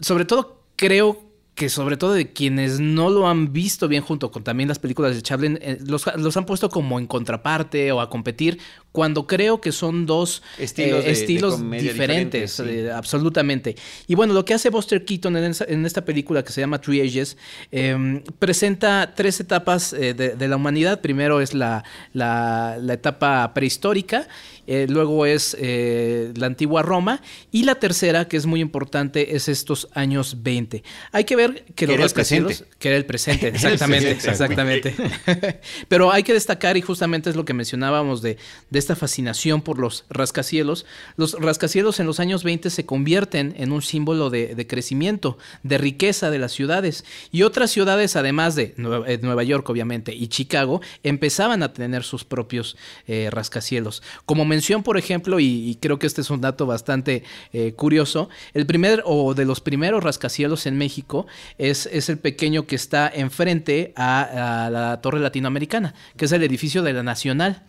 sobre 0.00 0.24
todo, 0.24 0.64
creo 0.76 1.32
que 1.54 1.68
sobre 1.68 1.96
todo 1.96 2.14
de 2.14 2.32
quienes 2.32 2.80
no 2.80 3.10
lo 3.10 3.28
han 3.28 3.52
visto 3.52 3.86
bien 3.86 4.02
junto 4.02 4.30
con 4.30 4.42
también 4.42 4.68
las 4.68 4.78
películas 4.78 5.14
de 5.14 5.22
Chaplin, 5.22 5.58
eh, 5.60 5.78
los, 5.86 6.06
han 6.06 6.46
puesto 6.46 6.70
como 6.70 6.98
en 6.98 7.06
contraparte 7.06 7.92
o 7.92 8.00
a 8.00 8.08
competir, 8.08 8.58
cuando 8.92 9.26
creo 9.26 9.60
que 9.60 9.72
son 9.72 10.06
dos 10.06 10.42
estilos, 10.58 11.04
eh, 11.06 11.80
diferentes, 11.80 12.60
eh, 12.60 12.92
absolutamente. 12.92 13.74
Y 14.06 14.14
bueno, 14.14 14.34
lo 14.34 14.44
que 14.44 14.54
hace 14.54 14.70
Buster 14.70 15.04
Keaton 15.04 15.36
en, 15.36 15.86
esta 15.86 16.04
película 16.04 16.44
que 16.44 16.52
se 16.52 16.60
llama 16.60 16.80
Three 16.80 17.00
Ages, 17.00 17.36
em, 17.70 18.22
presenta 18.38 19.14
tres 19.16 19.40
etapas 19.40 19.92
de, 19.92 20.36
la 20.48 20.56
humanidad. 20.56 21.00
Primero 21.00 21.40
es 21.40 21.54
la, 21.54 21.84
la 22.12 22.92
etapa 22.92 23.52
prehistórica 23.54 24.28
eh, 24.66 24.86
luego 24.88 25.26
es 25.26 25.56
eh, 25.58 26.32
la 26.36 26.46
antigua 26.46 26.82
Roma 26.82 27.20
y 27.50 27.64
la 27.64 27.74
tercera, 27.76 28.28
que 28.28 28.36
es 28.36 28.46
muy 28.46 28.60
importante, 28.60 29.34
es 29.34 29.48
estos 29.48 29.88
años 29.92 30.42
20. 30.42 30.84
Hay 31.10 31.24
que 31.24 31.34
ver 31.34 31.64
que, 31.74 31.88
los 31.88 31.98
rascacielos, 31.98 32.64
que 32.78 32.88
era 32.88 32.96
el 32.96 33.04
presente, 33.04 33.48
exactamente, 33.54 34.12
exactamente. 34.12 34.94
Pero 35.88 36.12
hay 36.12 36.22
que 36.22 36.32
destacar, 36.32 36.76
y 36.76 36.80
justamente 36.80 37.28
es 37.28 37.34
lo 37.34 37.44
que 37.44 37.54
mencionábamos 37.54 38.22
de, 38.22 38.36
de 38.70 38.78
esta 38.82 38.96
fascinación 38.96 39.62
por 39.62 39.78
los 39.78 40.04
rascacielos, 40.10 40.86
los 41.16 41.34
rascacielos 41.34 42.00
en 42.00 42.06
los 42.06 42.18
años 42.20 42.42
20 42.42 42.68
se 42.68 42.84
convierten 42.84 43.54
en 43.56 43.72
un 43.72 43.80
símbolo 43.80 44.28
de, 44.28 44.66
crecimiento, 44.66 45.38
de 45.62 45.78
riqueza 45.78 46.30
de 46.30 46.38
las 46.38 46.52
ciudades. 46.52 47.04
Y 47.30 47.42
otras 47.42 47.70
ciudades, 47.70 48.16
además 48.16 48.56
de 48.56 48.74
eh, 49.06 49.18
Nueva, 49.22 49.44
York, 49.44 49.68
obviamente, 49.70 50.14
y 50.14 50.28
Chicago, 50.28 50.80
empezaban 51.02 51.62
a 51.62 51.72
tener 51.72 52.02
sus 52.02 52.24
propios 52.24 52.76
eh, 53.06 53.28
rascacielos. 53.30 54.02
Como 54.26 54.44
mención, 54.44 54.82
por 54.82 54.98
ejemplo, 54.98 55.38
y, 55.38 55.78
creo 55.80 55.98
que 55.98 56.06
este 56.06 56.20
es 56.20 56.30
un 56.30 56.40
dato 56.40 56.66
bastante 56.66 57.22
eh, 57.52 57.72
curioso, 57.74 58.28
el 58.52 58.66
primer 58.66 59.02
o 59.06 59.34
de 59.34 59.44
los 59.44 59.60
primeros 59.60 60.02
rascacielos 60.02 60.66
en 60.66 60.76
México 60.76 61.26
es, 61.58 61.86
es 61.86 62.08
el 62.08 62.18
pequeño 62.18 62.66
que 62.66 62.76
está 62.76 63.08
enfrente 63.08 63.92
a 63.96 64.68
la 64.70 65.00
Torre 65.00 65.20
Latinoamericana, 65.20 65.94
que 66.16 66.24
es 66.24 66.32
el 66.32 66.42
edificio 66.42 66.82
de 66.82 66.92
la 66.92 67.02
Nacional. 67.02 67.62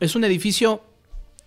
Es 0.00 0.14
un 0.14 0.24
edificio 0.24 0.82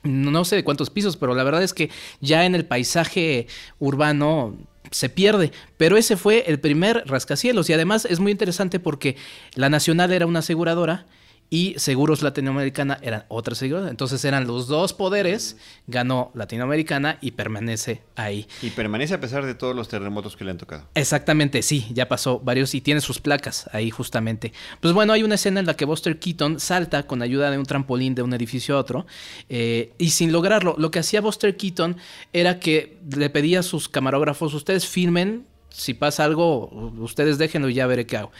no 0.03 0.43
sé 0.43 0.57
de 0.57 0.63
cuántos 0.63 0.89
pisos, 0.89 1.17
pero 1.17 1.33
la 1.33 1.43
verdad 1.43 1.63
es 1.63 1.73
que 1.73 1.89
ya 2.19 2.45
en 2.45 2.55
el 2.55 2.65
paisaje 2.65 3.47
urbano 3.79 4.57
se 4.91 5.09
pierde. 5.09 5.51
Pero 5.77 5.97
ese 5.97 6.17
fue 6.17 6.43
el 6.47 6.59
primer 6.59 7.03
rascacielos 7.07 7.69
y 7.69 7.73
además 7.73 8.05
es 8.05 8.19
muy 8.19 8.31
interesante 8.31 8.79
porque 8.79 9.15
la 9.55 9.69
Nacional 9.69 10.11
era 10.11 10.25
una 10.25 10.39
aseguradora 10.39 11.05
y 11.49 11.75
Seguros 11.77 12.21
Latinoamericana 12.23 12.99
eran 13.01 13.25
otras 13.27 13.59
seguros. 13.59 13.89
Entonces 13.89 14.23
eran 14.25 14.47
los 14.47 14.67
dos 14.67 14.93
poderes, 14.93 15.57
ganó 15.87 16.31
Latinoamericana 16.33 17.17
y 17.21 17.31
permanece 17.31 18.01
ahí. 18.15 18.47
Y 18.61 18.71
permanece 18.71 19.13
a 19.13 19.21
pesar 19.21 19.45
de 19.45 19.53
todos 19.53 19.75
los 19.75 19.87
terremotos 19.87 20.35
que 20.35 20.45
le 20.45 20.51
han 20.51 20.57
tocado. 20.57 20.87
Exactamente, 20.95 21.61
sí, 21.61 21.87
ya 21.91 22.07
pasó 22.07 22.39
varios 22.39 22.73
y 22.73 22.81
tiene 22.81 23.01
sus 23.01 23.19
placas 23.19 23.69
ahí 23.71 23.91
justamente. 23.91 24.51
Pues 24.79 24.93
bueno, 24.93 25.13
hay 25.13 25.23
una 25.23 25.35
escena 25.35 25.59
en 25.59 25.65
la 25.65 25.75
que 25.75 25.85
Buster 25.85 26.19
Keaton 26.19 26.59
salta 26.59 27.05
con 27.05 27.21
ayuda 27.21 27.51
de 27.51 27.57
un 27.57 27.65
trampolín 27.65 28.15
de 28.15 28.23
un 28.23 28.33
edificio 28.33 28.75
a 28.75 28.79
otro 28.79 29.05
eh, 29.49 29.93
y 29.97 30.09
sin 30.09 30.31
lograrlo, 30.31 30.75
lo 30.77 30.91
que 30.91 30.99
hacía 30.99 31.21
Buster 31.21 31.55
Keaton 31.55 31.97
era 32.33 32.59
que 32.59 32.97
le 33.15 33.29
pedía 33.29 33.59
a 33.59 33.63
sus 33.63 33.89
camarógrafos, 33.89 34.53
ustedes 34.53 34.87
filmen 34.87 35.45
si 35.73 35.95
pasa 35.95 36.23
algo, 36.23 36.69
ustedes 36.99 37.39
déjenlo 37.39 37.67
y 37.67 37.73
ya 37.73 37.87
veré 37.87 38.05
qué 38.05 38.17
hago 38.17 38.31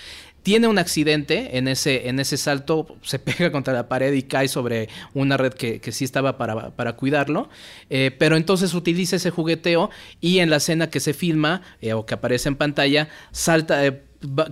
tiene 0.43 0.67
un 0.67 0.77
accidente 0.77 1.58
en 1.58 1.67
ese, 1.67 2.10
en 2.10 2.19
ese 2.19 2.38
salto, 2.38 2.97
se 3.01 3.17
pega 3.19 3.51
contra 3.51 3.73
la 3.73 3.88
pared 3.88 4.13
y 4.13 4.23
cae 4.23 4.47
sobre 4.47 4.89
una 5.13 5.38
red 5.38 5.53
que, 5.53 5.82
sí 5.91 6.06
estaba 6.06 6.38
para, 6.38 6.93
cuidarlo, 6.93 7.49
eh, 7.89 8.12
pero 8.17 8.36
entonces 8.36 8.73
utiliza 8.73 9.15
ese 9.15 9.32
jugueteo 9.32 9.89
y 10.21 10.39
en 10.39 10.49
la 10.49 10.58
escena 10.58 10.89
que 10.89 10.99
se 10.99 11.13
filma 11.13 11.62
eh, 11.82 11.93
o 11.93 12.06
que 12.06 12.13
aparece 12.13 12.49
en 12.49 12.56
pantalla, 12.56 13.10
salta... 13.32 13.86
Eh, 13.86 14.01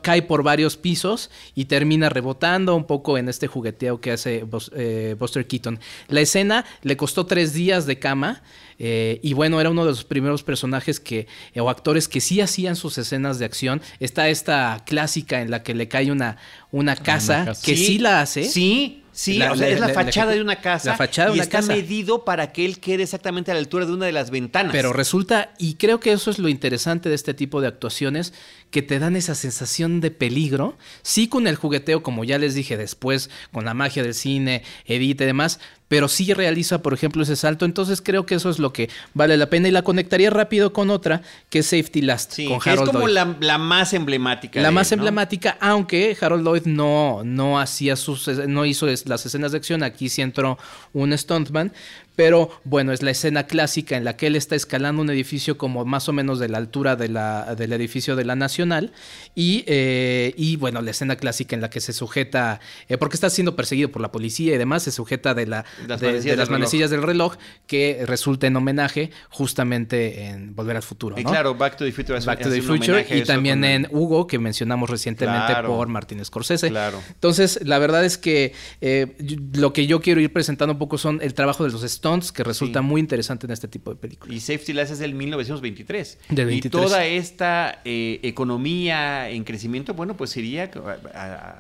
cae 0.02 0.22
por 0.22 0.44
varios 0.44 0.78
pisos 0.78 1.30
y 1.56 1.66
termina 1.66 2.10
rebotando 2.10 2.76
un 2.76 2.86
poco 2.86 3.18
en 3.18 3.30
este 3.30 3.48
jugueteo 3.48 4.02
que 4.02 4.12
hace 4.12 4.44
Buster 4.44 5.48
Keaton. 5.48 5.80
La 6.08 6.22
escena 6.22 6.66
le 6.82 6.98
costó 6.98 7.26
tres 7.26 7.54
días 7.54 7.86
de 7.86 8.00
cama. 8.00 8.42
Eh, 8.84 9.20
y 9.22 9.34
bueno, 9.34 9.62
era 9.62 9.70
uno 9.70 9.86
de 9.86 9.92
los 9.92 10.04
primeros 10.04 10.42
personajes 10.42 11.00
que, 11.00 11.28
o 11.56 11.70
actores 11.70 12.08
que 12.08 12.20
sí 12.20 12.42
hacían 12.42 12.76
sus 12.76 12.98
escenas 12.98 13.38
de 13.38 13.46
acción. 13.46 13.80
Está 14.00 14.30
esta 14.30 14.82
clásica 14.86 15.42
en 15.42 15.52
la 15.52 15.62
que 15.62 15.76
le 15.76 15.88
cae 15.88 16.12
una, 16.12 16.38
una 16.72 16.96
casa, 16.96 17.54
que 17.64 17.78
sí, 17.78 18.00
la 18.00 18.22
hace. 18.22 18.44
Sí, 18.44 19.04
Sí, 19.22 19.40
o 19.40 19.56
sea, 19.56 19.70
es 19.70 19.80
la, 19.80 19.90
fachada 19.90 20.32
de 20.32 20.42
una 20.42 20.56
casa. 20.56 20.90
La 20.90 20.98
fachada 20.98 21.30
de 21.30 21.36
y 21.36 21.38
una 21.38 21.44
está 21.44 21.62
medido 21.62 22.26
para 22.26 22.52
que 22.52 22.66
él 22.66 22.80
quede 22.80 23.04
exactamente 23.04 23.52
a 23.52 23.54
la 23.54 23.60
altura 23.60 23.86
de 23.86 23.94
una 23.94 24.08
de 24.08 24.12
las 24.12 24.32
ventanas. 24.32 24.72
Pero 24.72 24.94
resulta, 24.94 25.52
y 25.60 25.76
creo 25.76 26.00
que 26.00 26.12
eso 26.12 26.32
es 26.32 26.40
lo 26.40 26.50
interesante 26.50 27.08
de 27.08 27.14
este 27.14 27.36
tipo 27.36 27.62
de 27.62 27.68
actuaciones, 27.68 28.34
que 28.72 28.82
te 28.82 28.98
dan 28.98 29.16
esa 29.16 29.36
sensación 29.36 30.02
de 30.02 30.10
peligro. 30.10 30.76
Sí, 31.04 31.28
con 31.28 31.46
el 31.46 31.56
jugueteo, 31.56 32.02
como 32.02 32.24
ya 32.24 32.40
les 32.40 32.56
dije 32.56 32.78
después, 32.78 33.30
con 33.52 33.64
la 33.64 33.76
magia 33.76 34.02
del 34.02 34.16
cine, 34.16 34.64
edita 34.88 35.24
y 35.24 35.28
demás, 35.28 35.60
pero 35.92 36.08
sí 36.08 36.34
realiza, 36.34 36.82
por 36.82 36.94
ejemplo, 36.94 37.22
ese 37.22 37.36
salto. 37.36 37.66
Entonces 37.66 38.02
creo 38.02 38.26
que 38.26 38.36
eso 38.36 38.50
es 38.50 38.60
lo 38.60 38.72
que 38.72 38.90
vale 39.14 39.36
la 39.36 39.48
pena 39.48 39.68
y 39.68 39.72
la 39.72 39.82
conectaría 39.82 40.30
rápido 40.30 40.72
con 40.72 40.90
otra 40.90 41.22
que 41.50 41.60
es 41.60 41.66
Safety 41.66 42.02
Last. 42.02 42.38
con 42.48 42.62
Harold 42.64 42.88
es 42.88 42.96
como 42.96 43.08
La, 43.10 43.58
más 43.58 43.92
emblemática. 43.92 44.62
La 44.62 44.72
más 44.72 44.90
emblemática, 44.94 45.58
aunque 45.60 46.16
Harold 46.22 46.46
Lloyd 46.46 46.62
no, 46.64 47.24
no 47.26 47.60
hacía 47.60 47.98
sus, 47.98 48.26
no 48.30 48.64
hizo 48.66 48.88
las 48.88 49.26
escenas 49.26 49.52
de 49.52 49.58
acción. 49.58 49.84
Aquí 49.84 50.08
sí 50.08 50.22
entró 50.22 50.58
un 50.94 51.18
stuntman, 51.18 51.74
pero 52.16 52.50
bueno, 52.64 52.92
es 52.92 53.02
la 53.02 53.12
escena 53.12 53.48
clásica 53.48 53.98
en 53.98 54.04
la 54.04 54.18
que 54.18 54.28
él 54.28 54.36
está 54.36 54.56
escalando 54.56 55.02
un 55.02 55.10
edificio 55.10 55.58
como 55.58 55.86
más 55.86 56.10
o 56.10 56.14
menos 56.14 56.40
de 56.40 56.50
la 56.50 56.58
altura 56.58 56.96
de 56.96 57.10
la, 57.10 57.56
del 57.56 57.74
edificio 57.74 58.16
de 58.16 58.26
la 58.26 58.36
Nacional 58.36 58.92
y, 59.36 59.64
eh, 59.68 60.34
y 60.38 60.56
bueno, 60.58 60.82
la 60.82 60.92
escena 60.92 61.16
clásica 61.16 61.56
en 61.56 61.62
la 61.62 61.70
que 61.70 61.82
se 61.82 61.94
sujeta, 61.94 62.60
eh, 62.90 62.98
porque 62.98 63.16
está 63.16 63.30
siendo 63.30 63.56
perseguido 63.56 63.92
por 63.92 64.02
la 64.02 64.12
policía 64.12 64.56
y 64.56 64.58
demás, 64.58 64.84
se 64.84 64.92
sujeta 64.92 65.34
de, 65.34 65.48
la, 65.48 65.66
de, 66.00 66.36
las 66.36 66.50
manecillas 66.50 66.90
del 66.90 67.02
reloj 67.02 67.36
que 67.68 68.04
resulta 68.06 68.48
en 68.48 68.56
homenaje 68.56 69.12
justamente 69.30 70.26
en 70.26 70.56
Volver 70.56 70.76
al 70.76 70.84
Futuro. 70.84 71.18
Y 71.20 71.24
claro, 71.24 71.56
Back 71.56 71.78
to 71.78 71.86
the 71.86 71.92
Future 71.92 72.18
es, 72.18 72.26
Back 72.26 72.42
to 72.42 72.50
the 72.50 72.62
Future 72.62 73.06
y 73.10 73.24
también 73.24 73.64
en 73.64 73.88
Hugo, 73.92 74.28
que 74.28 74.40
mencionamos 74.40 74.90
recientemente 74.90 75.54
por 75.66 75.88
Martín 75.88 76.24
Scorsese. 76.24 76.70
Claro. 76.70 77.02
Entonces, 77.10 77.60
la 77.64 77.80
verdad 77.80 78.04
es 78.04 78.18
que 78.18 78.54
eh, 78.82 79.16
lo 79.54 79.74
que 79.74 79.88
yo 79.88 80.02
quiero 80.02 80.22
ir 80.22 80.32
presentando 80.32 80.74
un 80.74 80.80
poco 80.80 80.98
son 80.98 81.20
el 81.22 81.34
trabajo 81.34 81.64
de 81.64 81.72
los 81.72 81.84
Que 82.34 82.44
resulta 82.44 82.82
muy 82.82 83.00
interesante 83.00 83.46
en 83.46 83.52
este 83.52 83.68
tipo 83.68 83.92
de 83.92 83.96
películas. 83.96 84.36
Y 84.36 84.40
Safety 84.40 84.74
Last 84.74 84.94
es 84.94 85.00
del 85.00 85.14
1923. 85.14 86.18
Y 86.50 86.62
toda 86.70 87.06
esta 87.06 87.82
eh, 87.86 88.20
economía 88.24 89.30
en 89.30 89.44
crecimiento, 89.44 89.94
bueno, 89.94 90.18
pues 90.18 90.32
sería, 90.32 90.72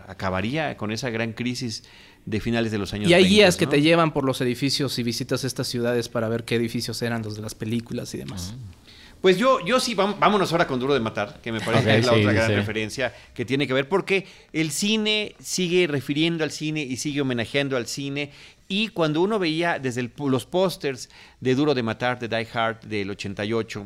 acabaría 0.08 0.78
con 0.78 0.92
esa 0.92 1.12
gran 1.12 1.34
crisis 1.34 1.84
de 2.26 2.40
finales 2.40 2.72
de 2.72 2.78
los 2.78 2.94
años 2.94 3.10
Y 3.10 3.14
hay 3.14 3.26
guías 3.26 3.58
que 3.58 3.68
te 3.68 3.82
llevan 3.82 4.14
por 4.14 4.24
los 4.24 4.42
edificios 4.42 4.98
y 5.00 5.04
visitas 5.04 5.44
estas 5.44 5.68
ciudades 5.68 6.10
para 6.10 6.28
ver 6.28 6.44
qué 6.44 6.56
edificios 6.56 7.02
eran 7.02 7.22
los 7.22 7.36
de 7.36 7.42
las 7.42 7.56
películas 7.56 8.14
y 8.14 8.18
demás. 8.18 8.54
Ah. 8.56 8.82
Pues 9.22 9.38
yo, 9.38 9.64
yo 9.64 9.80
sí, 9.80 9.94
vámonos 9.94 10.52
ahora 10.52 10.66
con 10.66 10.80
Duro 10.80 10.96
de 10.96 11.00
Matar, 11.00 11.40
que 11.44 11.52
me 11.52 11.62
parece 11.62 11.86
que 11.86 11.98
es 12.00 12.06
la 12.08 12.14
otra 12.14 12.34
gran 12.34 12.56
referencia 12.56 13.14
que 13.36 13.46
tiene 13.46 13.68
que 13.68 13.74
ver, 13.74 13.88
porque 13.88 14.26
el 14.52 14.72
cine 14.72 15.36
sigue 15.40 15.86
refiriendo 15.86 16.44
al 16.44 16.50
cine 16.50 16.82
y 16.82 16.98
sigue 16.98 17.22
homenajeando 17.22 17.78
al 17.78 17.86
cine. 17.86 18.32
Y 18.72 18.88
cuando 18.88 19.22
uno 19.22 19.38
veía 19.38 19.80
desde 19.80 20.10
los 20.18 20.46
pósters 20.46 21.10
de 21.42 21.56
Duro 21.56 21.74
de 21.74 21.84
Matar, 21.84 22.20
de 22.20 22.30
Die 22.30 22.48
Hard 22.54 22.80
del 22.86 23.10
88, 23.10 23.86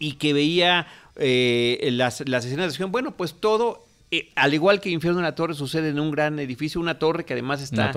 y 0.00 0.14
que 0.14 0.32
veía 0.32 0.88
eh, 1.14 1.90
las, 1.92 2.28
las 2.28 2.44
escenas 2.44 2.64
de 2.64 2.70
acción, 2.70 2.90
bueno, 2.90 3.16
pues 3.16 3.34
todo 3.34 3.84
eh, 4.10 4.30
al 4.36 4.54
igual 4.54 4.80
que 4.80 4.90
Infierno 4.90 5.18
en 5.18 5.24
la 5.24 5.34
Torre 5.34 5.54
sucede 5.54 5.88
en 5.88 5.98
un 5.98 6.10
gran 6.12 6.38
edificio, 6.38 6.80
una 6.80 6.98
torre 6.98 7.24
que 7.24 7.32
además 7.32 7.60
está 7.60 7.90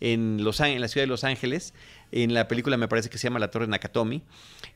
en, 0.00 0.44
los, 0.44 0.60
en 0.60 0.80
la 0.80 0.86
ciudad 0.86 1.02
de 1.02 1.08
Los 1.08 1.24
Ángeles. 1.24 1.74
En 2.12 2.32
la 2.32 2.46
película 2.46 2.76
me 2.76 2.86
parece 2.86 3.10
que 3.10 3.18
se 3.18 3.26
llama 3.26 3.40
La 3.40 3.50
Torre 3.50 3.66
Nakatomi. 3.66 4.22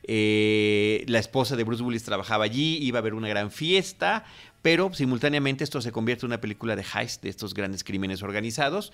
Eh, 0.03 1.05
la 1.07 1.19
esposa 1.19 1.55
de 1.55 1.63
Bruce 1.63 1.83
Willis 1.83 2.03
trabajaba 2.03 2.43
allí, 2.43 2.77
iba 2.81 2.97
a 2.97 3.01
haber 3.01 3.13
una 3.13 3.29
gran 3.29 3.49
fiesta, 3.49 4.25
pero 4.61 4.93
simultáneamente 4.93 5.63
esto 5.63 5.81
se 5.81 5.91
convierte 5.91 6.25
en 6.25 6.31
una 6.31 6.41
película 6.41 6.75
de 6.75 6.83
heist, 6.93 7.23
de 7.23 7.29
estos 7.29 7.53
grandes 7.53 7.83
crímenes 7.83 8.23
organizados. 8.23 8.91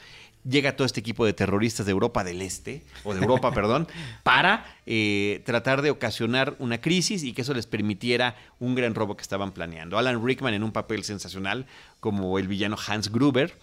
Llega 0.47 0.75
todo 0.75 0.85
este 0.85 0.99
equipo 0.99 1.25
de 1.25 1.33
terroristas 1.33 1.85
de 1.85 1.91
Europa 1.91 2.23
del 2.23 2.41
Este, 2.41 2.83
o 3.03 3.13
de 3.13 3.21
Europa, 3.21 3.51
perdón, 3.53 3.87
para 4.23 4.65
eh, 4.85 5.41
tratar 5.45 5.81
de 5.81 5.89
ocasionar 5.89 6.55
una 6.59 6.81
crisis 6.81 7.23
y 7.23 7.33
que 7.33 7.41
eso 7.41 7.53
les 7.53 7.65
permitiera 7.65 8.35
un 8.59 8.75
gran 8.75 8.93
robo 8.93 9.17
que 9.17 9.23
estaban 9.23 9.51
planeando. 9.53 9.97
Alan 9.97 10.23
Rickman 10.23 10.53
en 10.53 10.63
un 10.63 10.71
papel 10.71 11.03
sensacional 11.03 11.65
como 11.99 12.37
el 12.37 12.47
villano 12.47 12.77
Hans 12.87 13.11
Gruber. 13.11 13.57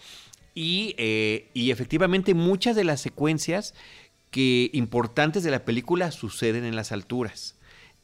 Y, 0.55 0.93
eh, 0.99 1.49
y 1.55 1.71
efectivamente 1.71 2.35
muchas 2.35 2.75
de 2.75 2.83
las 2.83 3.01
secuencias 3.01 3.73
que 4.29 4.69
importantes 4.73 5.43
de 5.43 5.51
la 5.51 5.63
película 5.65 6.11
suceden 6.11 6.65
en 6.65 6.75
las 6.75 6.91
alturas. 6.91 7.55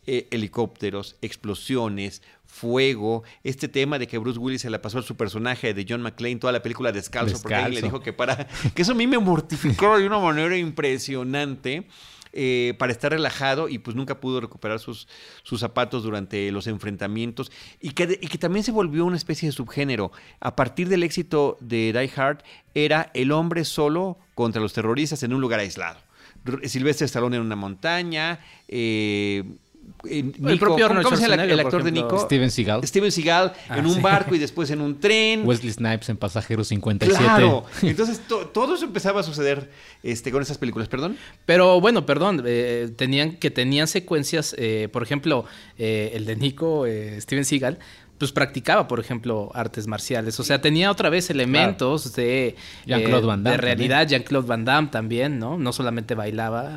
Eh, 0.08 0.28
helicópteros, 0.32 1.18
explosiones, 1.22 2.24
fuego, 2.46 3.24
este 3.44 3.68
tema 3.68 4.00
de 4.00 4.08
que 4.08 4.18
Bruce 4.18 4.40
Willis 4.40 4.62
se 4.62 4.70
la 4.70 4.82
pasó 4.82 5.00
a 5.00 5.02
su 5.04 5.16
personaje 5.16 5.74
de 5.74 5.86
John 5.88 6.02
McClane 6.02 6.38
toda 6.38 6.52
la 6.52 6.64
película 6.64 6.92
descalzo, 6.92 7.40
porque 7.42 7.60
él 7.60 7.76
le 7.76 7.82
dijo 7.82 8.00
que 8.00 8.12
para 8.12 8.48
que 8.74 8.82
eso 8.82 8.94
a 8.94 8.96
mí 8.96 9.06
me 9.06 9.20
mortificó 9.20 10.00
de 10.00 10.08
una 10.08 10.18
manera 10.18 10.58
impresionante. 10.58 11.88
Eh, 12.32 12.76
para 12.78 12.92
estar 12.92 13.12
relajado 13.12 13.70
y 13.70 13.80
pues 13.80 13.96
nunca 13.96 14.20
pudo 14.20 14.40
recuperar 14.40 14.80
sus, 14.80 15.08
sus 15.42 15.62
zapatos 15.62 16.04
durante 16.04 16.52
los 16.52 16.68
enfrentamientos 16.68 17.52
y 17.82 17.90
que, 17.90 18.20
y 18.22 18.28
que, 18.28 18.38
también 18.38 18.64
se 18.64 18.72
volvió 18.72 19.04
una 19.06 19.18
especie 19.18 19.50
de 19.50 19.52
subgénero. 19.52 20.12
A 20.40 20.56
partir 20.56 20.90
del 20.90 21.02
éxito 21.02 21.58
de 21.60 21.92
Die 21.92 22.12
Hard 22.16 22.44
era 22.76 23.10
el 23.16 23.32
hombre 23.32 23.66
solo 23.66 24.20
contra 24.36 24.62
los 24.62 24.74
terroristas 24.74 25.24
en 25.24 25.34
un 25.34 25.42
lugar 25.42 25.60
aislado. 25.60 26.00
Silvestre 26.66 27.06
Stallone 27.06 27.38
en 27.38 27.42
una 27.42 27.56
montaña. 27.56 28.40
Eh, 28.68 29.44
el 30.10 30.60
propio 30.60 30.86
Arnold 30.86 31.04
¿cómo, 31.06 31.17
se 31.17 31.28
llama 31.28 31.43
el, 31.43 31.60
actor 31.60 31.84
de 31.84 31.91
Nico? 31.91 32.19
Steven 32.19 32.52
Seagal. 32.52 32.86
Steven 32.86 33.12
Seagal 33.12 33.54
en 33.69 33.86
ah, 33.86 33.88
un 33.88 34.02
barco 34.02 34.36
y 34.36 34.39
después 34.39 34.69
en 34.71 34.82
un 34.82 34.99
tren. 34.99 35.45
Wesley 35.45 35.71
Snipes 35.71 36.10
en 36.10 36.17
Pasajero 36.17 36.63
57. 36.63 37.21
Claro. 37.23 37.65
Entonces 37.82 38.21
todo 38.28 38.75
eso 38.75 38.86
empezaba 38.86 39.21
a 39.21 39.23
suceder 39.23 39.69
este, 40.04 40.32
con 40.32 40.41
esas 40.41 40.58
películas, 40.58 40.88
perdón. 40.88 41.17
Pero 41.45 41.80
bueno, 41.82 42.06
perdón, 42.06 42.43
eh, 42.45 42.89
tenían 42.95 43.38
que 43.38 43.52
tenían 43.52 43.88
secuencias, 43.88 44.56
eh, 44.58 44.89
por 44.91 45.04
ejemplo, 45.04 45.45
el 45.78 46.25
de 46.25 46.36
Nico, 46.36 46.86
Steven 47.19 47.45
Seagal, 47.45 47.80
pues 48.20 48.32
practicaba, 48.34 48.88
por 48.88 49.00
ejemplo, 49.00 49.50
artes 49.56 49.88
marciales. 49.88 50.40
O 50.40 50.44
sea, 50.44 50.62
tenía 50.62 50.92
otra 50.92 51.10
vez 51.10 51.30
elementos 51.30 52.14
de, 52.14 52.56
Jean-Claude 52.86 53.26
Van 53.26 53.44
Damme 53.44 53.56
de 53.56 53.62
realidad. 53.62 54.08
Jean-Claude 54.08 54.46
Van 54.48 54.66
Damme 54.66 54.90
también, 54.90 55.40
¿no? 55.40 55.58
No 55.58 55.72
solamente 55.72 56.16
bailaba. 56.16 56.76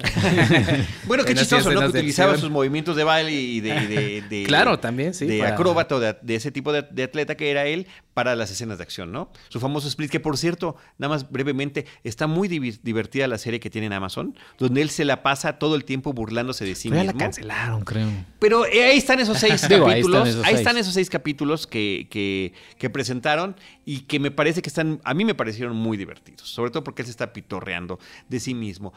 bueno, 1.07 1.25
qué 1.27 1.35
chistoso, 1.35 1.71
¿no? 1.73 1.81
Que 1.81 1.87
utilizaba 1.87 2.37
sus 2.39 2.49
movimientos 2.51 2.97
de 2.97 3.05
baile 3.05 3.33
y 3.33 3.61
de... 3.61 3.75
de- 3.87 4.23
de- 4.31 4.45
Claro, 4.47 4.79
también, 4.79 5.15
sí, 5.15 5.27
De 5.27 5.41
para- 5.41 5.55
acróbata, 5.55 5.99
de, 5.99 6.17
de 6.23 6.35
ese 6.37 6.53
tipo 6.53 6.73
de, 6.73 6.83
de 6.91 7.03
atleta 7.03 7.35
que 7.37 7.51
era 7.51 7.67
él 7.67 7.87
para 8.15 8.37
las 8.37 8.51
escenas 8.51 8.79
de 8.79 8.85
acción, 8.85 9.11
¿no? 9.13 9.31
Su 9.49 9.59
famoso 9.61 9.89
split, 9.89 10.11
que 10.11 10.21
por 10.21 10.37
cierto, 10.37 10.77
nada 10.99 11.15
más 11.15 11.31
brevemente, 11.31 11.87
está 12.05 12.27
muy 12.27 12.47
divertida 12.49 13.27
la 13.27 13.39
serie 13.39 13.59
que 13.61 13.71
tiene 13.71 13.87
en 13.87 13.93
Amazon, 13.95 14.37
donde 14.59 14.83
él 14.83 14.91
se 14.91 15.05
la 15.05 15.23
pasa 15.23 15.59
todo 15.59 15.77
el 15.77 15.85
tiempo 15.85 16.13
burlándose 16.13 16.65
de 16.65 16.75
sí 16.75 16.89
Pero 16.91 17.01
ya 17.03 17.05
mismo. 17.05 17.19
la 17.19 17.25
cancelaron, 17.25 17.85
creo. 17.85 18.09
Pero 18.39 18.67
eh, 18.67 18.85
ahí 18.85 18.99
están 18.99 19.19
esos 19.21 19.39
seis 19.39 19.67
Digo, 19.69 19.87
ahí 19.87 19.93
capítulos. 20.03 20.23
ahí 20.25 20.31
esos 20.31 20.49
están 20.61 20.75
seis. 20.75 20.81
esos 20.87 20.95
seis 20.95 21.09
capítulos 21.11 21.67
que, 21.67 22.07
que- 22.11 22.53
que 22.79 22.91
presentaron 22.91 23.57
y 23.85 24.01
que 24.01 24.19
me 24.21 24.31
parece 24.31 24.63
que 24.63 24.69
están, 24.69 25.01
a 25.05 25.15
mí 25.15 25.25
me 25.25 25.35
parecieron 25.35 25.77
muy 25.77 25.97
divertidos, 25.97 26.43
sobre 26.49 26.71
todo 26.71 26.85
porque 26.85 27.03
él 27.03 27.07
se 27.07 27.13
está 27.13 27.33
pitorreando 27.33 27.99
de 28.29 28.41
sí 28.41 28.55
mismo. 28.55 28.93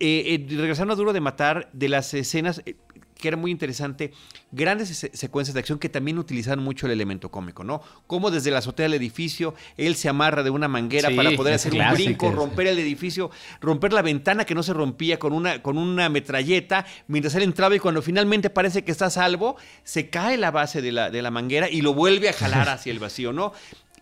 Eh, 0.00 0.46
eh, 0.50 0.56
regresando 0.56 0.92
a 0.92 0.96
Duro 0.96 1.14
de 1.14 1.20
Matar, 1.20 1.70
de 1.72 1.88
las 1.88 2.12
escenas, 2.12 2.60
eh, 2.66 2.76
que 3.18 3.28
era 3.28 3.36
muy 3.36 3.50
interesante, 3.50 4.12
grandes 4.52 4.88
se- 4.96 5.10
secuencias 5.14 5.52
de 5.54 5.60
acción 5.60 5.78
que 5.78 5.88
también 5.88 6.18
utilizaban 6.18 6.60
mucho 6.62 6.86
el 6.86 6.92
elemento 6.92 7.30
cómico, 7.30 7.64
¿no? 7.64 7.82
Como 8.06 8.30
desde 8.30 8.50
la 8.50 8.58
azotea 8.58 8.84
del 8.84 8.94
edificio, 8.94 9.54
él 9.76 9.96
se 9.96 10.08
amarra 10.08 10.42
de 10.42 10.50
una 10.50 10.68
manguera 10.68 11.08
Sí, 11.10 11.14
para 11.16 11.30
poder 11.32 11.54
hacer 11.54 11.72
un 11.74 11.78
brinco, 11.92 12.30
romper 12.30 12.68
el 12.68 12.78
edificio, 12.78 13.30
romper 13.60 13.92
la 13.92 14.02
ventana 14.02 14.44
que 14.44 14.54
no 14.54 14.62
se 14.62 14.72
rompía 14.72 15.18
con 15.18 15.32
una, 15.32 15.60
con 15.62 15.76
una 15.76 16.08
metralleta, 16.08 16.86
mientras 17.08 17.34
él 17.34 17.42
entraba 17.42 17.74
y 17.74 17.80
cuando 17.80 18.00
finalmente 18.02 18.50
parece 18.50 18.84
que 18.84 18.92
está 18.92 19.06
a 19.06 19.10
salvo, 19.10 19.56
se 19.84 20.08
cae 20.08 20.36
la 20.36 20.50
base 20.50 20.80
de 20.80 20.92
la, 20.92 21.10
de 21.10 21.20
la 21.20 21.30
manguera 21.30 21.68
y 21.68 21.80
lo 21.80 21.92
vuelve 21.94 22.28
a 22.28 22.32
jalar 22.32 22.68
hacia 22.70 22.92
el 22.92 23.00
vacío, 23.00 23.32
¿no? 23.32 23.52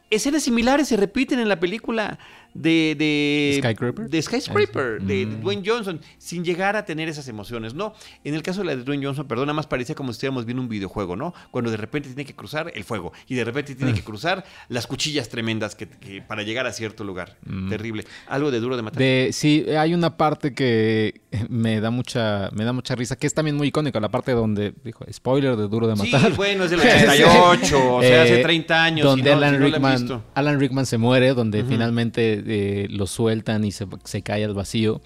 Escenas 0.09 0.45
similares 0.45 0.87
se 0.87 0.97
repiten 0.97 1.41
en 1.41 1.49
la 1.49 1.59
película 1.59 2.19
de... 2.61 2.95
de 2.99 3.61
¿Skyscraper? 3.63 4.09
De 4.11 4.23
Skyscraper, 4.23 4.99
Ah, 5.01 5.05
de, 5.05 5.15
sí. 5.15 5.25
de 5.25 5.37
Mm. 5.37 5.41
Dwayne 5.43 5.63
Johnson, 5.65 6.01
sin 6.19 6.45
llegar 6.45 6.77
a 6.77 6.85
tener 6.85 7.09
esas 7.09 7.29
emociones, 7.29 7.75
¿no? 7.75 7.95
En 8.25 8.35
el 8.35 8.43
caso 8.43 8.61
de 8.61 8.67
la 8.67 8.77
de 8.77 8.83
Dwayne 8.85 9.05
Johnson, 9.07 9.27
perdón, 9.27 9.47
nada 9.47 9.55
más 9.55 9.67
parecía 9.67 9.95
como 9.95 10.13
si 10.13 10.17
estuviéramos 10.17 10.45
viendo 10.47 10.63
un 10.63 10.69
videojuego, 10.69 11.17
¿no? 11.17 11.35
Cuando 11.51 11.71
de 11.71 11.77
repente 11.77 12.09
tiene 12.09 12.25
que 12.25 12.35
cruzar 12.35 12.71
el 12.75 12.85
fuego 12.85 13.13
y 13.29 13.35
de 13.35 13.45
repente 13.45 13.75
tiene 13.75 13.95
que 13.95 14.03
cruzar 14.03 14.45
las 14.69 14.87
cuchillas 14.87 15.29
tremendas 15.29 15.75
que, 15.75 15.89
que- 15.89 16.23
para 16.23 16.43
llegar 16.43 16.67
a 16.67 16.73
cierto 16.73 17.05
lugar. 17.05 17.37
Terrible. 17.69 18.05
Algo 18.29 18.51
de 18.51 18.61
duro 18.61 18.77
de 18.77 18.83
matar. 18.83 18.99
De, 18.99 19.31
sí, 19.33 19.65
hay 19.77 19.95
una 19.95 20.17
parte 20.17 20.55
que 20.55 21.21
me 21.49 21.81
da 21.81 21.91
mucha, 21.91 22.51
me 22.53 22.65
da 22.65 22.73
mucha 22.73 22.95
risa, 22.95 23.17
que 23.17 23.27
es 23.27 23.35
también 23.35 23.57
muy 23.57 23.69
icónica, 23.69 24.01
la 24.01 24.09
parte 24.09 24.33
donde, 24.33 24.73
dijo, 24.85 25.05
spoiler 25.13 25.57
de 25.57 25.69
Duro 25.69 25.87
de 25.89 25.97
Sí, 25.97 26.11
Matar. 26.11 26.33
bueno, 26.35 26.65
es 26.65 26.71
del 26.73 26.81
88, 26.81 27.95
o 27.97 28.03
sea, 28.03 28.23
hace 28.23 28.41
Eh, 28.41 28.43
30 28.43 28.83
años. 28.85 29.05
Donde 29.07 29.31
no- 29.31 29.37
Alan, 29.37 29.55
si 29.55 29.59
no 29.61 29.67
Rickman. 29.67 30.23
Alan 30.35 30.61
Rickman 30.61 30.87
se 30.87 30.99
muere, 30.99 31.35
donde 31.35 31.65
finalmente 31.65 32.43
eh, 32.47 32.87
lo 32.91 33.07
sueltan 33.07 33.65
y 33.65 33.73
se, 33.73 33.87
se 34.05 34.23
cae 34.23 34.45
al 34.45 34.55
vacío. 34.55 35.01